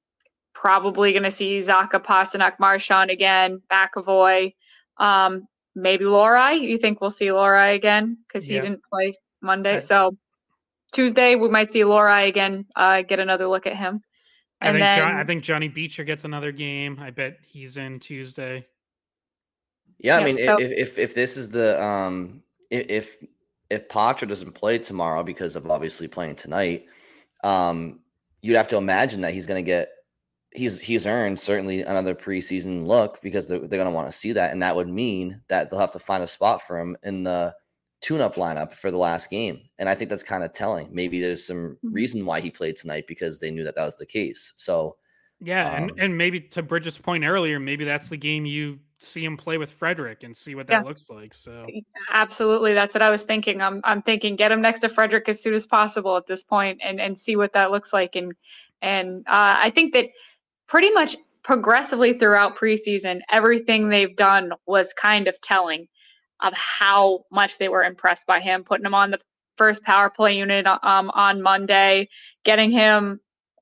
probably 0.64 1.11
going 1.11 1.23
to 1.23 1.31
see 1.31 1.60
Zacha, 1.60 2.02
Pastrnak, 2.02 2.53
Marchand 2.57 3.11
again, 3.11 3.61
McAvoy, 3.69 4.53
um, 4.98 5.45
maybe 5.76 6.06
Lohrei. 6.06 6.61
You 6.61 6.77
think 6.77 7.02
we'll 7.02 7.11
see 7.11 7.26
Lohrei 7.26 7.76
again 7.76 8.18
because 8.26 8.45
he 8.45 8.56
yeah. 8.56 8.61
didn't 8.61 8.80
play 8.90 9.14
Monday? 9.41 9.81
So 9.81 10.15
Tuesday 10.95 11.35
we 11.35 11.49
might 11.49 11.69
see 11.69 11.81
Lohrei 11.81 12.30
again. 12.30 12.65
Uh, 12.77 13.02
get 13.02 13.19
another 13.19 13.45
look 13.48 13.68
at 13.68 13.76
him. 13.76 14.02
And 14.61 14.69
I 14.69 14.72
think 14.72 14.81
then, 14.81 14.98
John, 14.98 15.15
I 15.18 15.23
think 15.26 15.44
Johnny 15.44 15.68
Beecher 15.68 16.06
gets 16.06 16.23
another 16.23 16.53
game. 16.53 16.98
I 16.98 17.11
bet 17.11 17.40
he's 17.45 17.76
in 17.76 17.99
Tuesday. 17.99 18.65
Yeah, 19.99 20.18
I 20.18 20.23
mean, 20.23 20.38
so, 20.38 20.56
if, 20.57 20.72
if 20.72 20.98
if 20.98 21.14
this 21.14 21.35
is 21.35 21.49
the 21.49 21.84
um, 21.84 22.41
if 22.69 23.18
if 23.69 23.90
Poitras 23.90 24.30
doesn't 24.30 24.53
play 24.53 24.77
tomorrow 24.77 25.23
because 25.23 25.57
of 25.57 25.69
obviously 25.69 26.07
playing 26.07 26.35
tonight, 26.35 26.85
um, 27.44 27.99
you'd 28.41 28.56
have 28.56 28.69
to 28.69 28.77
imagine 28.77 29.19
that 29.22 29.34
he's 29.34 29.45
going 29.45 29.61
to 29.61 29.65
get 29.65 29.90
he's 30.56 30.80
he's 30.80 31.06
earned 31.06 31.40
certainly 31.40 31.82
another 31.82 32.16
preseason 32.16 32.86
look 32.86 33.22
because 33.22 33.48
they're, 33.48 33.60
they're 33.60 33.80
going 33.80 33.86
to 33.86 33.92
want 33.92 34.08
to 34.08 34.12
see 34.12 34.32
that, 34.34 34.52
and 34.52 34.62
that 34.62 34.76
would 34.76 34.90
mean 34.90 35.42
that 35.48 35.70
they'll 35.70 35.80
have 35.80 35.92
to 35.92 36.00
find 36.00 36.24
a 36.24 36.28
spot 36.28 36.62
for 36.62 36.80
him 36.80 36.96
in 37.04 37.24
the 37.24 37.54
tune-up 38.02 38.36
lineup 38.36 38.74
for 38.74 38.92
the 38.92 38.98
last 38.98 39.30
game, 39.30 39.62
and 39.80 39.88
I 39.88 39.96
think 39.96 40.10
that's 40.10 40.24
kind 40.24 40.44
of 40.44 40.54
telling. 40.54 40.90
Maybe 40.94 41.20
there's 41.20 41.46
some 41.46 41.78
mm-hmm. 41.84 41.94
reason 41.94 42.26
why 42.26 42.42
he 42.42 42.50
played 42.50 42.78
tonight 42.78 43.06
because 43.08 43.40
they 43.40 43.52
knew 43.52 43.64
that 43.64 43.76
that 43.76 43.86
was 43.86 43.96
the 43.96 44.06
case. 44.06 44.54
So, 44.56 44.98
yeah, 45.40 45.72
um, 45.72 45.84
and 45.84 46.00
and 46.00 46.18
maybe 46.18 46.42
to 46.42 46.64
Bridgette's 46.64 46.98
point 46.98 47.24
earlier, 47.24 47.60
maybe 47.60 47.86
that's 47.86 48.10
the 48.10 48.18
game 48.18 48.46
you 48.46 48.80
see 49.00 49.24
him 49.24 49.38
play 49.38 49.58
with 49.58 49.72
Frederic 49.72 50.24
and 50.24 50.36
see 50.36 50.56
what 50.56 50.68
that 50.68 50.84
yeah. 50.84 50.88
looks 50.88 51.10
like. 51.10 51.34
So 51.34 51.68
absolutely, 52.12 52.74
that's 52.74 52.96
what 52.96 53.02
I 53.02 53.10
was 53.10 53.24
thinking. 53.24 53.62
I'm 53.62 53.82
I'm 53.84 54.02
thinking 54.02 54.36
get 54.36 54.52
him 54.52 54.62
next 54.62 54.80
to 54.82 54.90
Frederic 54.90 55.28
as 55.30 55.42
soon 55.42 55.54
as 55.54 55.66
possible 55.66 56.16
at 56.18 56.28
this 56.28 56.44
point 56.44 56.80
and 56.84 57.00
and 57.00 57.20
see 57.20 57.36
what 57.36 57.54
that 57.54 57.72
looks 57.72 57.94
like. 57.94 58.16
And 58.16 58.34
and 58.82 59.20
uh, 59.28 59.56
I 59.60 59.72
think 59.74 59.94
that 59.94 60.08
pretty 60.68 60.91
much 60.91 61.15
progressively 61.44 62.18
throughout 62.18 62.57
preseason, 62.57 63.19
everything 63.31 63.90
they've 63.90 64.15
done 64.15 64.52
was 64.65 64.94
kind 64.94 65.27
of 65.27 65.40
telling 65.41 65.88
of 66.41 66.53
how 66.53 67.23
much 67.31 67.57
they 67.57 67.69
were 67.69 67.84
impressed 67.84 68.26
by 68.26 68.40
him, 68.40 68.64
putting 68.64 68.85
him 68.85 68.94
on 68.94 69.11
the 69.11 69.19
first 69.57 69.84
power 69.84 70.10
play 70.10 70.38
unit 70.38 70.65
um, 70.65 71.10
on 71.11 71.41
Monday, 71.41 72.07
getting 72.44 72.72
him 72.72 73.19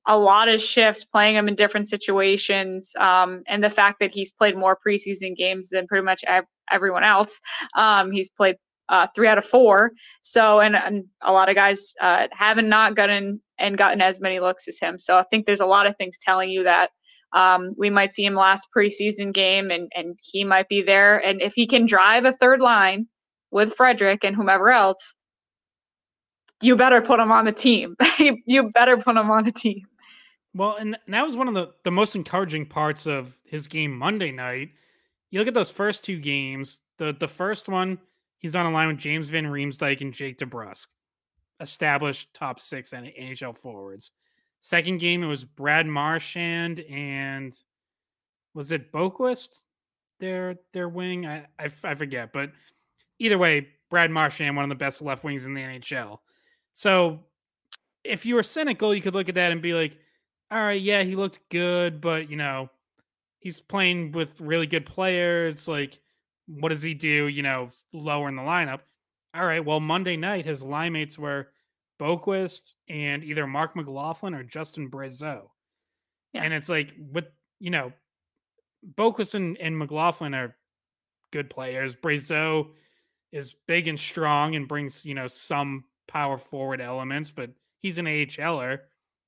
a 0.08 0.16
lot 0.16 0.48
of 0.48 0.60
shifts, 0.60 1.04
playing 1.04 1.36
him 1.36 1.48
in 1.48 1.54
different 1.54 1.88
situations, 1.88 2.92
um, 2.98 3.42
and 3.46 3.62
the 3.62 3.70
fact 3.70 3.98
that 4.00 4.10
he's 4.10 4.32
played 4.32 4.56
more 4.56 4.76
preseason 4.84 5.36
games 5.36 5.68
than 5.68 5.86
pretty 5.86 6.04
much 6.04 6.24
ev- 6.26 6.44
everyone 6.72 7.04
else. 7.04 7.40
Um, 7.76 8.10
he's 8.10 8.28
played 8.28 8.56
uh, 8.88 9.06
three 9.14 9.28
out 9.28 9.38
of 9.38 9.44
four. 9.44 9.92
So, 10.22 10.60
and, 10.60 10.76
and 10.76 11.04
a 11.22 11.32
lot 11.32 11.48
of 11.48 11.54
guys 11.54 11.94
uh, 12.00 12.28
haven't 12.32 12.68
not 12.68 12.96
gotten 12.96 13.40
and 13.58 13.78
gotten 13.78 14.00
as 14.00 14.20
many 14.20 14.40
looks 14.40 14.68
as 14.68 14.78
him. 14.78 14.98
So, 14.98 15.16
I 15.16 15.24
think 15.24 15.46
there's 15.46 15.60
a 15.60 15.66
lot 15.66 15.86
of 15.86 15.96
things 15.96 16.18
telling 16.24 16.50
you 16.50 16.64
that 16.64 16.90
um, 17.32 17.74
we 17.78 17.90
might 17.90 18.12
see 18.12 18.24
him 18.24 18.34
last 18.34 18.68
preseason 18.76 19.32
game, 19.32 19.70
and 19.70 19.90
and 19.94 20.18
he 20.20 20.44
might 20.44 20.68
be 20.68 20.82
there. 20.82 21.18
And 21.18 21.40
if 21.40 21.54
he 21.54 21.66
can 21.66 21.86
drive 21.86 22.24
a 22.24 22.32
third 22.32 22.60
line 22.60 23.06
with 23.50 23.74
Frederic 23.74 24.24
and 24.24 24.36
whomever 24.36 24.70
else, 24.70 25.14
you 26.60 26.76
better 26.76 27.00
put 27.00 27.20
him 27.20 27.32
on 27.32 27.44
the 27.44 27.52
team. 27.52 27.96
you 28.18 28.70
better 28.72 28.96
put 28.96 29.16
him 29.16 29.30
on 29.30 29.44
the 29.44 29.52
team. 29.52 29.82
Well, 30.54 30.76
and 30.76 30.98
that 31.08 31.24
was 31.24 31.36
one 31.36 31.48
of 31.48 31.54
the, 31.54 31.68
the 31.84 31.90
most 31.90 32.14
encouraging 32.14 32.66
parts 32.66 33.06
of 33.06 33.34
his 33.44 33.68
game 33.68 33.96
Monday 33.96 34.32
night. 34.32 34.70
You 35.30 35.38
look 35.38 35.48
at 35.48 35.54
those 35.54 35.70
first 35.70 36.04
two 36.04 36.18
games. 36.18 36.80
The 36.98 37.16
the 37.18 37.28
first 37.28 37.68
one, 37.68 37.98
he's 38.42 38.56
on 38.56 38.66
a 38.66 38.70
line 38.70 38.88
with 38.88 38.98
James 38.98 39.28
Van 39.28 39.46
Riemsdyk 39.46 40.00
and 40.02 40.12
Jake 40.12 40.38
DeBrusk, 40.38 40.88
established 41.60 42.34
top 42.34 42.60
six 42.60 42.90
NHL 42.90 43.56
forwards. 43.56 44.10
Second 44.60 44.98
game, 44.98 45.22
it 45.22 45.28
was 45.28 45.44
Brad 45.44 45.86
Marchand 45.86 46.80
and 46.80 47.56
was 48.54 48.70
it 48.70 48.92
Boqvist? 48.92 49.60
Their 50.20 50.56
their 50.72 50.88
wing, 50.88 51.26
I, 51.26 51.46
I, 51.58 51.72
I 51.82 51.94
forget, 51.94 52.32
but 52.32 52.52
either 53.18 53.38
way, 53.38 53.68
Brad 53.90 54.10
Marchand, 54.10 54.54
one 54.54 54.64
of 54.64 54.68
the 54.68 54.74
best 54.74 55.02
left 55.02 55.24
wings 55.24 55.46
in 55.46 55.54
the 55.54 55.62
NHL. 55.62 56.18
So 56.72 57.20
if 58.04 58.24
you 58.24 58.36
were 58.36 58.42
cynical, 58.42 58.94
you 58.94 59.02
could 59.02 59.14
look 59.14 59.28
at 59.28 59.34
that 59.34 59.52
and 59.52 59.62
be 59.62 59.74
like, 59.74 59.98
all 60.50 60.60
right, 60.60 60.80
yeah, 60.80 61.02
he 61.02 61.16
looked 61.16 61.40
good, 61.48 62.00
but 62.00 62.30
you 62.30 62.36
know, 62.36 62.70
he's 63.38 63.58
playing 63.58 64.12
with 64.12 64.40
really 64.40 64.66
good 64.66 64.86
players. 64.86 65.66
Like, 65.66 65.98
what 66.46 66.70
does 66.70 66.82
he 66.82 66.94
do? 66.94 67.28
You 67.28 67.42
know, 67.42 67.70
lower 67.92 68.28
in 68.28 68.36
the 68.36 68.42
lineup. 68.42 68.80
All 69.34 69.46
right, 69.46 69.64
well, 69.64 69.80
Monday 69.80 70.16
night, 70.16 70.44
his 70.44 70.62
line 70.62 70.92
mates 70.92 71.18
were 71.18 71.48
Boqvist 72.00 72.74
and 72.88 73.24
either 73.24 73.46
Mark 73.46 73.74
McLaughlin 73.74 74.34
or 74.34 74.42
Justin 74.42 74.90
Brazeau. 74.90 75.48
Yeah. 76.32 76.42
And 76.42 76.52
it's 76.52 76.68
like 76.68 76.94
with 76.98 77.26
you 77.62 77.70
know, 77.70 77.92
Boqvist 78.98 79.34
and, 79.34 79.56
and 79.58 79.78
McLaughlin 79.78 80.34
are 80.34 80.56
good 81.32 81.48
players. 81.48 81.94
Brazeau 81.94 82.70
is 83.30 83.54
big 83.68 83.86
and 83.86 83.98
strong 83.98 84.56
and 84.56 84.66
brings, 84.66 85.06
you 85.06 85.14
know, 85.14 85.28
some 85.28 85.84
power 86.08 86.38
forward 86.38 86.80
elements, 86.80 87.30
but 87.30 87.50
he's 87.80 87.98
an 87.98 88.06
AHLer, 88.06 88.80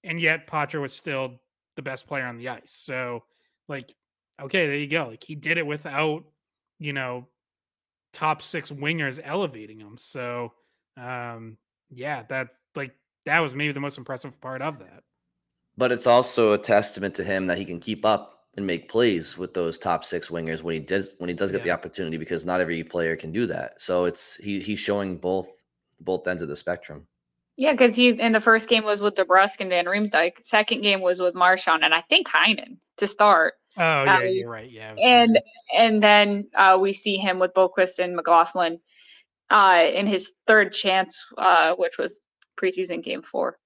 and 0.03 0.21
yet 0.21 0.49
Poitras 0.49 0.81
was 0.81 0.93
still 0.93 1.41
the 1.77 1.83
best 1.83 2.09
player 2.09 2.27
on 2.27 2.37
the 2.37 2.49
ice. 2.49 2.73
So, 2.73 3.23
like, 3.69 3.95
okay, 4.43 4.67
there 4.67 4.77
you 4.77 4.89
go. 4.89 5.07
Like 5.11 5.23
he 5.23 5.37
did 5.37 5.57
it 5.57 5.67
without, 5.67 6.25
you 6.79 6.93
know, 6.93 7.29
top 8.13 8.43
six 8.43 8.71
wingers 8.71 9.21
elevating 9.23 9.81
him. 9.81 9.97
So, 9.99 10.53
um, 10.97 11.57
yeah, 11.91 12.23
that 12.29 12.49
like 12.75 12.95
that 13.27 13.41
was 13.41 13.55
maybe 13.55 13.73
the 13.73 13.81
most 13.81 13.99
impressive 13.99 14.41
part 14.41 14.63
of 14.63 14.79
that. 14.79 15.03
But 15.77 15.93
it's 15.93 16.07
also 16.07 16.53
a 16.53 16.59
testament 16.59 17.15
to 17.17 17.25
him 17.25 17.47
that 17.47 17.59
he 17.59 17.65
can 17.65 17.81
keep 17.81 18.05
up 18.05 18.35
and 18.57 18.67
make 18.67 18.89
plays 18.89 19.37
with 19.37 19.55
those 19.55 19.79
top 19.79 20.05
six 20.05 20.29
wingers 20.29 20.63
when 20.63 20.75
he 20.75 20.81
does 20.81 21.15
when 21.19 21.29
he 21.29 21.35
does 21.35 21.51
get 21.51 21.59
yeah. 21.59 21.65
the 21.65 21.71
opportunity 21.71 22.17
because 22.17 22.45
not 22.45 22.61
every 22.61 22.83
player 22.85 23.17
can 23.17 23.33
do 23.33 23.47
that. 23.47 23.81
So 23.81 24.05
it's 24.05 24.37
he 24.37 24.61
he's 24.61 24.79
showing 24.79 25.17
both 25.17 25.49
both 26.01 26.27
ends 26.27 26.43
of 26.43 26.49
the 26.49 26.57
spectrum. 26.57 27.07
Yeah, 27.57 27.73
because 27.73 27.95
he's 27.95 28.17
in 28.17 28.33
the 28.33 28.41
first 28.41 28.69
game 28.69 28.85
was 28.85 29.01
with 29.01 29.15
DeBrusk 29.15 29.61
and 29.61 29.71
Van 29.71 29.85
Riemsdyk. 29.85 30.33
Second 30.45 30.83
game 30.83 31.01
was 31.01 31.21
with 31.21 31.35
Marchand 31.35 31.85
and 31.85 31.95
I 31.95 32.03
think 32.03 32.29
Heinen 32.29 32.79
to 32.97 33.07
start. 33.07 33.55
Oh 33.77 34.05
yeah, 34.05 34.19
um, 34.19 34.27
you're 34.29 34.49
right. 34.49 34.71
Yeah, 34.71 34.95
and 34.99 35.41
and 35.77 36.03
then 36.03 36.47
uh, 36.57 36.79
we 36.81 36.93
see 36.93 37.17
him 37.17 37.39
with 37.39 37.53
Boqvist 37.55 37.99
and 37.99 38.15
McLaughlin 38.15 38.79
uh, 39.51 39.85
in 39.93 40.07
his 40.07 40.33
third 40.47 40.73
chance, 40.73 41.19
uh, 41.39 41.75
which 41.75 41.99
was 41.99 42.21
preseason 42.61 43.03
game 43.03 43.23
four. 43.23 43.59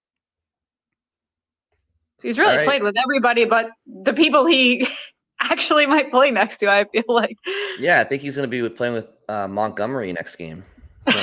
He's 2.22 2.38
really 2.38 2.56
right. 2.56 2.66
played 2.66 2.82
with 2.82 2.96
everybody, 3.02 3.44
but 3.44 3.68
the 3.86 4.12
people 4.12 4.44
he 4.44 4.86
actually 5.40 5.86
might 5.86 6.10
play 6.10 6.30
next 6.30 6.58
to, 6.58 6.70
I 6.70 6.84
feel 6.84 7.04
like. 7.06 7.36
Yeah, 7.78 8.00
I 8.00 8.04
think 8.04 8.22
he's 8.22 8.36
going 8.36 8.50
to 8.50 8.62
be 8.62 8.68
playing 8.74 8.94
with 8.94 9.08
uh, 9.28 9.46
Montgomery 9.46 10.12
next 10.12 10.36
game. 10.36 10.64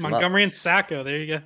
Montgomery 0.00 0.44
and 0.44 0.54
Sacco. 0.54 1.02
There 1.02 1.18
you 1.18 1.40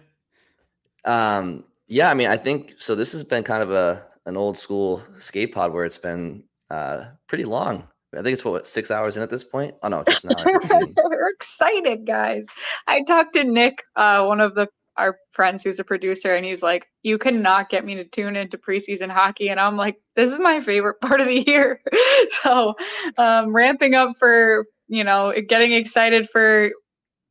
go. 1.04 1.10
Um, 1.10 1.64
yeah, 1.88 2.10
I 2.10 2.14
mean, 2.14 2.28
I 2.28 2.36
think 2.36 2.74
so. 2.78 2.94
This 2.94 3.12
has 3.12 3.24
been 3.24 3.42
kind 3.42 3.62
of 3.62 3.72
a 3.72 4.06
an 4.26 4.36
old 4.36 4.58
school 4.58 5.02
skate 5.18 5.52
pod 5.52 5.72
where 5.72 5.84
it's 5.84 5.98
been 5.98 6.44
uh, 6.70 7.06
pretty 7.28 7.44
long. 7.44 7.86
I 8.16 8.22
think 8.22 8.34
it's 8.34 8.44
what 8.44 8.66
six 8.66 8.90
hours 8.90 9.16
in 9.16 9.22
at 9.22 9.30
this 9.30 9.44
point. 9.44 9.74
Oh 9.82 9.88
no, 9.88 10.04
just 10.04 10.24
now. 10.24 10.36
We're 10.44 11.30
excited, 11.30 12.06
guys. 12.06 12.44
I 12.86 13.02
talked 13.02 13.34
to 13.34 13.44
Nick, 13.44 13.82
uh, 13.96 14.24
one 14.24 14.40
of 14.40 14.54
the 14.54 14.68
our 14.96 15.16
friends 15.32 15.64
who's 15.64 15.80
a 15.80 15.84
producer, 15.84 16.36
and 16.36 16.46
he's 16.46 16.62
like, 16.62 16.86
"You 17.02 17.18
cannot 17.18 17.70
get 17.70 17.84
me 17.84 17.96
to 17.96 18.04
tune 18.04 18.36
into 18.36 18.56
preseason 18.56 19.10
hockey," 19.10 19.48
and 19.48 19.58
I'm 19.58 19.76
like, 19.76 19.96
"This 20.14 20.30
is 20.30 20.38
my 20.38 20.60
favorite 20.60 21.00
part 21.00 21.20
of 21.20 21.26
the 21.26 21.44
year." 21.44 21.80
so, 22.42 22.74
um, 23.18 23.52
ramping 23.52 23.94
up 23.94 24.12
for 24.18 24.66
you 24.88 25.04
know, 25.04 25.32
getting 25.48 25.72
excited 25.72 26.28
for 26.30 26.70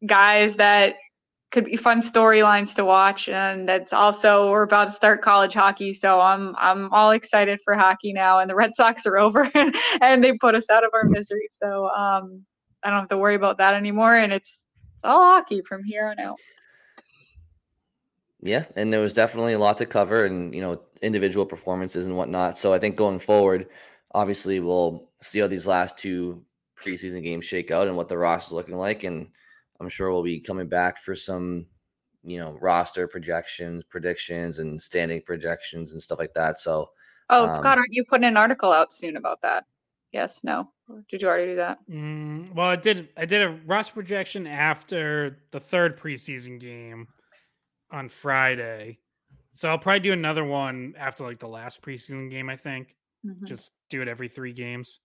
guys 0.06 0.56
that 0.56 0.96
could 1.54 1.66
be 1.66 1.78
fun 1.78 2.02
storylines 2.02 2.74
to 2.74 2.84
watch 2.84 3.30
and 3.30 3.70
that's 3.70 3.94
also 3.94 4.50
we're 4.50 4.64
about 4.64 4.88
to 4.88 4.92
start 4.92 5.22
college 5.22 5.54
hockey 5.54 5.94
so 5.94 6.20
i'm 6.20 6.56
i'm 6.58 6.92
all 6.92 7.12
excited 7.12 7.60
for 7.64 7.76
hockey 7.76 8.12
now 8.12 8.40
and 8.40 8.50
the 8.50 8.56
red 8.56 8.76
sox 8.76 9.06
are 9.06 9.18
over 9.26 9.50
and 10.02 10.24
they 10.24 10.36
put 10.40 10.56
us 10.56 10.70
out 10.70 10.84
of 10.84 10.90
our 10.94 11.06
misery 11.06 11.48
so 11.62 11.90
um 11.90 12.44
i 12.84 12.90
don't 12.90 13.00
have 13.00 13.08
to 13.08 13.18
worry 13.18 13.36
about 13.36 13.58
that 13.58 13.74
anymore 13.74 14.16
and 14.16 14.34
it's 14.34 14.60
all 15.04 15.24
hockey 15.24 15.62
from 15.68 15.84
here 15.84 16.08
on 16.08 16.20
out 16.20 16.38
yeah 18.42 18.66
and 18.76 18.92
there 18.92 19.00
was 19.00 19.14
definitely 19.14 19.54
a 19.54 19.60
lot 19.60 19.78
to 19.78 19.86
cover 19.86 20.26
and 20.26 20.54
you 20.54 20.62
know 20.62 20.82
individual 21.02 21.46
performances 21.46 22.08
and 22.08 22.18
whatnot 22.18 22.58
so 22.58 22.74
i 22.74 22.80
think 22.80 22.96
going 22.96 23.20
forward 23.20 23.68
obviously 24.14 24.60
we'll 24.60 25.08
see 25.22 25.40
how 25.40 25.48
these 25.48 25.68
last 25.68 25.98
two 25.98 26.44
preseason 26.84 27.24
games 27.24 27.46
shake 27.46 27.72
out 27.72 27.88
and 27.88 27.96
what 27.96 28.08
the 28.08 28.18
roster 28.18 28.50
is 28.50 28.54
looking 28.54 28.76
like. 28.76 29.04
And 29.04 29.28
I'm 29.80 29.90
sure 29.90 30.12
we'll 30.12 30.24
be 30.24 30.40
coming 30.40 30.68
back 30.68 30.98
for 30.98 31.16
some, 31.16 31.66
you 32.24 32.40
know, 32.40 32.58
roster 32.62 33.08
projections, 33.08 33.84
predictions, 33.84 34.60
and 34.60 34.82
standing 34.82 35.22
projections 35.22 35.92
and 35.92 36.02
stuff 36.02 36.20
like 36.20 36.34
that. 36.34 36.60
So, 36.60 36.92
Oh, 37.30 37.46
Um, 37.46 37.56
Scott, 37.56 37.78
aren't 37.78 37.94
you 37.94 38.04
putting 38.06 38.28
an 38.28 38.38
article 38.38 38.72
out 38.72 38.94
soon 38.94 39.16
about 39.18 39.42
that? 39.42 39.66
Yes, 40.12 40.42
no. 40.44 40.72
Did 41.10 41.22
you 41.22 41.28
already 41.28 41.48
do 41.52 41.56
that? 41.56 41.80
Mm, 41.90 42.54
well, 42.54 42.68
I 42.68 42.76
did. 42.76 43.10
I 43.18 43.26
did 43.26 43.42
a 43.42 43.50
roster 43.66 43.94
projection 43.94 44.46
after 44.46 45.40
the 45.52 45.60
third 45.60 45.98
preseason 45.98 46.60
game 46.60 47.08
on 47.90 48.10
Friday, 48.10 49.00
so 49.54 49.70
I'll 49.70 49.80
probably 49.80 50.02
do 50.02 50.12
another 50.14 50.44
one 50.44 50.94
after 50.98 51.24
like 51.24 51.40
the 51.40 51.48
last 51.48 51.82
preseason 51.82 52.30
game. 52.30 52.50
I 52.50 52.58
think 52.58 52.96
Mhm. 53.26 53.48
just 53.48 53.72
do 53.90 54.02
it 54.02 54.08
every 54.10 54.28
three 54.28 54.54
games. 54.54 55.00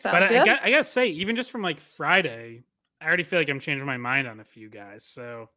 Sounds 0.00 0.12
but 0.14 0.22
I, 0.24 0.26
I, 0.26 0.28
good. 0.30 0.44
got, 0.44 0.62
I 0.64 0.70
gotta 0.70 0.84
say, 0.84 1.08
even 1.08 1.36
just 1.36 1.50
from 1.50 1.62
like 1.62 1.80
Friday, 1.80 2.64
I 3.00 3.06
already 3.06 3.22
feel 3.22 3.38
like 3.38 3.48
I'm 3.48 3.60
changing 3.60 3.86
my 3.86 3.96
mind 3.96 4.28
on 4.28 4.40
a 4.40 4.44
few 4.44 4.68
guys. 4.68 5.04
So, 5.04 5.48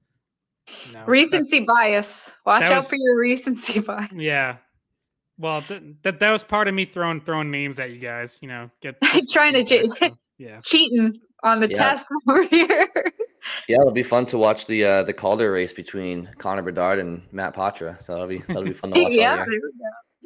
you 0.88 0.94
know, 0.94 1.04
recency 1.06 1.60
bias. 1.62 2.32
Watch 2.46 2.62
that 2.64 2.72
out 2.72 2.86
for 2.86 2.96
your 2.96 3.18
recency 3.18 3.80
bias. 3.80 4.12
Yeah. 4.16 4.58
Well, 5.38 5.62
th- 5.64 5.82
that 6.04 6.20
that 6.20 6.32
was 6.32 6.44
part 6.44 6.68
of 6.68 6.74
me 6.76 6.86
throwing 6.86 7.20
throwing 7.22 7.52
names 7.52 7.80
at 7.80 7.92
you 7.92 8.00
guys. 8.00 8.40
You 8.42 8.48
know, 8.48 8.70
get 8.82 9.00
get 9.02 9.12
some 9.14 9.22
Trying 9.34 9.54
to 9.54 9.66
feedback, 9.66 10.00
cheat. 10.00 10.12
so, 10.12 10.18
yeah. 10.38 10.62
Cheating 10.64 11.20
on 11.44 11.60
the 11.60 11.68
Yeah. 11.70 11.78
test 11.96 12.06
over 12.30 12.44
here. 12.48 12.90
yeah, 13.68 13.78
it'll 13.82 13.92
be 13.92 14.04
fun 14.04 14.26
to 14.28 14.38
watch 14.38 14.68
the 14.68 14.86
uh, 14.86 15.04
the 15.04 15.14
Calder 15.14 15.52
race 15.52 15.74
between 15.74 16.30
Connor 16.38 16.62
Bedard 16.62 17.00
and 17.00 17.22
Matt 17.34 17.56
Poitras. 17.56 18.04
So 18.04 18.14
that'll 18.14 18.28
be 18.28 18.38
that'll 18.40 18.64
be 18.64 18.72
fun 18.74 18.92
to 18.92 19.02
watch 19.02 19.14
yeah, 19.14 19.32
all 19.32 19.38
there 19.38 19.48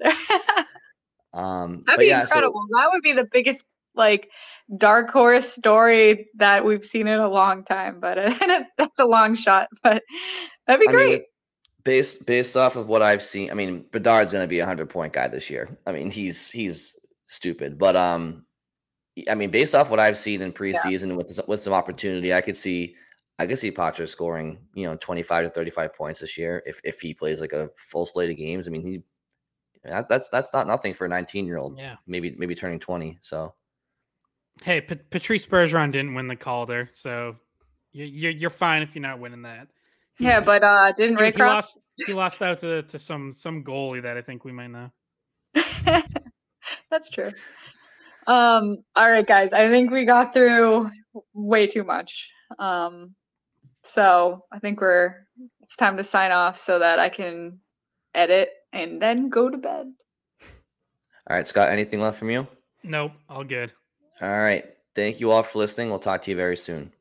we 0.06 0.12
go. 0.12 0.12
Um, 1.34 1.72
That'd 1.72 1.86
but 1.86 2.00
be 2.00 2.06
yeah, 2.08 2.26
so 2.26 2.36
incredible. 2.36 2.66
that 2.78 2.90
would 2.92 3.02
be 3.04 3.14
the 3.14 3.28
biggest 3.32 3.64
like 3.98 4.30
dark 4.78 5.10
horse 5.10 5.50
story 5.50 6.28
that 6.36 6.64
we've 6.64 6.86
seen 6.86 7.08
in 7.08 7.20
a 7.20 7.30
long 7.30 7.64
time. 7.64 8.00
But 8.00 8.18
uh, 8.18 8.34
that's 8.78 9.00
a 9.00 9.06
long 9.06 9.36
shot. 9.36 9.68
But 9.84 10.04
that'd 10.68 10.82
be 10.82 10.88
I 10.88 10.92
mean, 10.92 10.96
great. 10.96 11.10
with- 11.10 11.28
based 11.84 12.26
based 12.26 12.58
off 12.58 12.76
of 12.76 12.90
what 12.90 13.02
I've 13.02 13.24
seen, 13.24 13.50
I 13.50 13.54
mean, 13.54 13.86
Bedard's 13.92 14.34
going 14.34 14.44
to 14.44 14.48
be 14.48 14.60
a 14.60 14.66
hundred 14.66 14.90
point 14.90 15.14
guy 15.14 15.28
this 15.30 15.50
year. 15.50 15.78
I 15.88 15.92
mean, 15.94 16.12
he's 16.12 16.50
he's 16.50 17.00
stupid, 17.28 17.78
but 17.78 17.96
um, 17.96 18.46
I 19.30 19.36
mean, 19.36 19.50
based 19.50 19.74
off 19.74 19.90
what 19.90 20.00
I've 20.00 20.18
seen 20.18 20.42
in 20.42 20.52
preseason 20.52 21.16
with 21.16 21.40
with 21.48 21.62
some 21.62 21.74
opportunity, 21.74 22.34
I 22.34 22.42
could 22.42 22.58
see 22.58 22.96
I 23.40 23.48
could 23.48 23.58
see 23.58 23.72
Poitras 23.72 24.10
scoring 24.10 24.60
you 24.74 24.86
know 24.86 24.98
twenty 24.98 25.24
five 25.24 25.46
to 25.46 25.50
thirty 25.50 25.72
five 25.72 25.94
points 25.94 26.20
this 26.20 26.38
year 26.38 26.62
if 26.66 26.82
if 26.84 27.00
he 27.00 27.14
plays 27.14 27.40
like 27.40 27.54
a 27.54 27.70
full 27.78 28.06
slate 28.06 28.30
of 28.30 28.38
games. 28.38 28.68
I 28.68 28.72
mean, 28.72 28.86
he 28.86 29.02
that, 29.84 30.10
that's 30.10 30.28
that's 30.30 30.54
not 30.54 30.68
nothing 30.68 30.94
for 30.94 31.06
a 31.06 31.10
nineteen 31.10 31.46
year 31.46 31.58
old. 31.58 31.78
Yeah. 31.80 31.96
Maybe 32.06 32.36
maybe 32.38 32.54
turning 32.54 32.80
twenty. 32.80 33.18
So 33.22 33.56
Hey, 34.64 34.82
Pa- 34.82 34.96
Patrice 35.10 35.46
Bergeron 35.46 35.92
didn't 35.92 36.14
win 36.16 36.28
the 36.28 36.36
Calder, 36.36 36.90
so 36.94 37.36
you- 37.92 38.06
you're 38.06 38.32
you're 38.32 38.50
fine 38.50 38.82
if 38.82 38.94
you're 38.96 39.02
not 39.02 39.20
winning 39.20 39.44
that. 39.44 39.68
He- 40.18 40.26
yeah, 40.26 40.40
but 40.40 40.64
uh 40.64 40.92
didn't 40.98 41.20
he, 41.24 41.32
he 41.32 41.38
lost. 41.38 41.80
He 42.06 42.14
lost 42.14 42.42
out 42.42 42.60
to, 42.60 42.84
to 42.84 43.00
some 43.00 43.32
some 43.34 43.64
goalie 43.64 44.04
that 44.04 44.18
I 44.18 44.22
think 44.22 44.46
we 44.46 44.52
might 44.52 44.68
know. 44.68 44.92
That's 46.92 47.10
true. 47.10 47.32
Um, 48.28 48.84
all 48.96 49.10
right, 49.10 49.26
guys. 49.26 49.50
I 49.54 49.70
think 49.70 49.90
we 49.92 50.06
got 50.06 50.34
through 50.34 50.90
way 51.34 51.66
too 51.66 51.84
much. 51.84 52.30
Um, 52.60 53.16
so 53.86 54.46
I 54.52 54.60
think 54.60 54.82
we're 54.82 55.28
it's 55.62 55.76
time 55.78 55.98
to 55.98 56.04
sign 56.04 56.32
off 56.32 56.60
so 56.64 56.80
that 56.80 57.00
I 57.00 57.10
can 57.10 57.60
edit 58.14 58.50
and 58.74 59.02
then 59.02 59.30
go 59.30 59.50
to 59.50 59.58
bed. 59.58 59.88
all 61.30 61.36
right, 61.36 61.48
Scott, 61.48 61.70
anything 61.70 62.00
left 62.02 62.20
from 62.20 62.30
you? 62.30 62.46
Nope, 62.84 63.14
all 63.30 63.44
good. 63.44 63.72
All 64.22 64.30
right, 64.30 64.66
thank 64.96 65.20
you 65.20 65.32
all 65.32 65.44
for 65.44 65.60
listening. 65.60 65.90
We'll 65.90 66.00
talk 66.00 66.24
to 66.24 66.32
you 66.32 66.38
very 66.38 66.58
soon. 66.58 66.92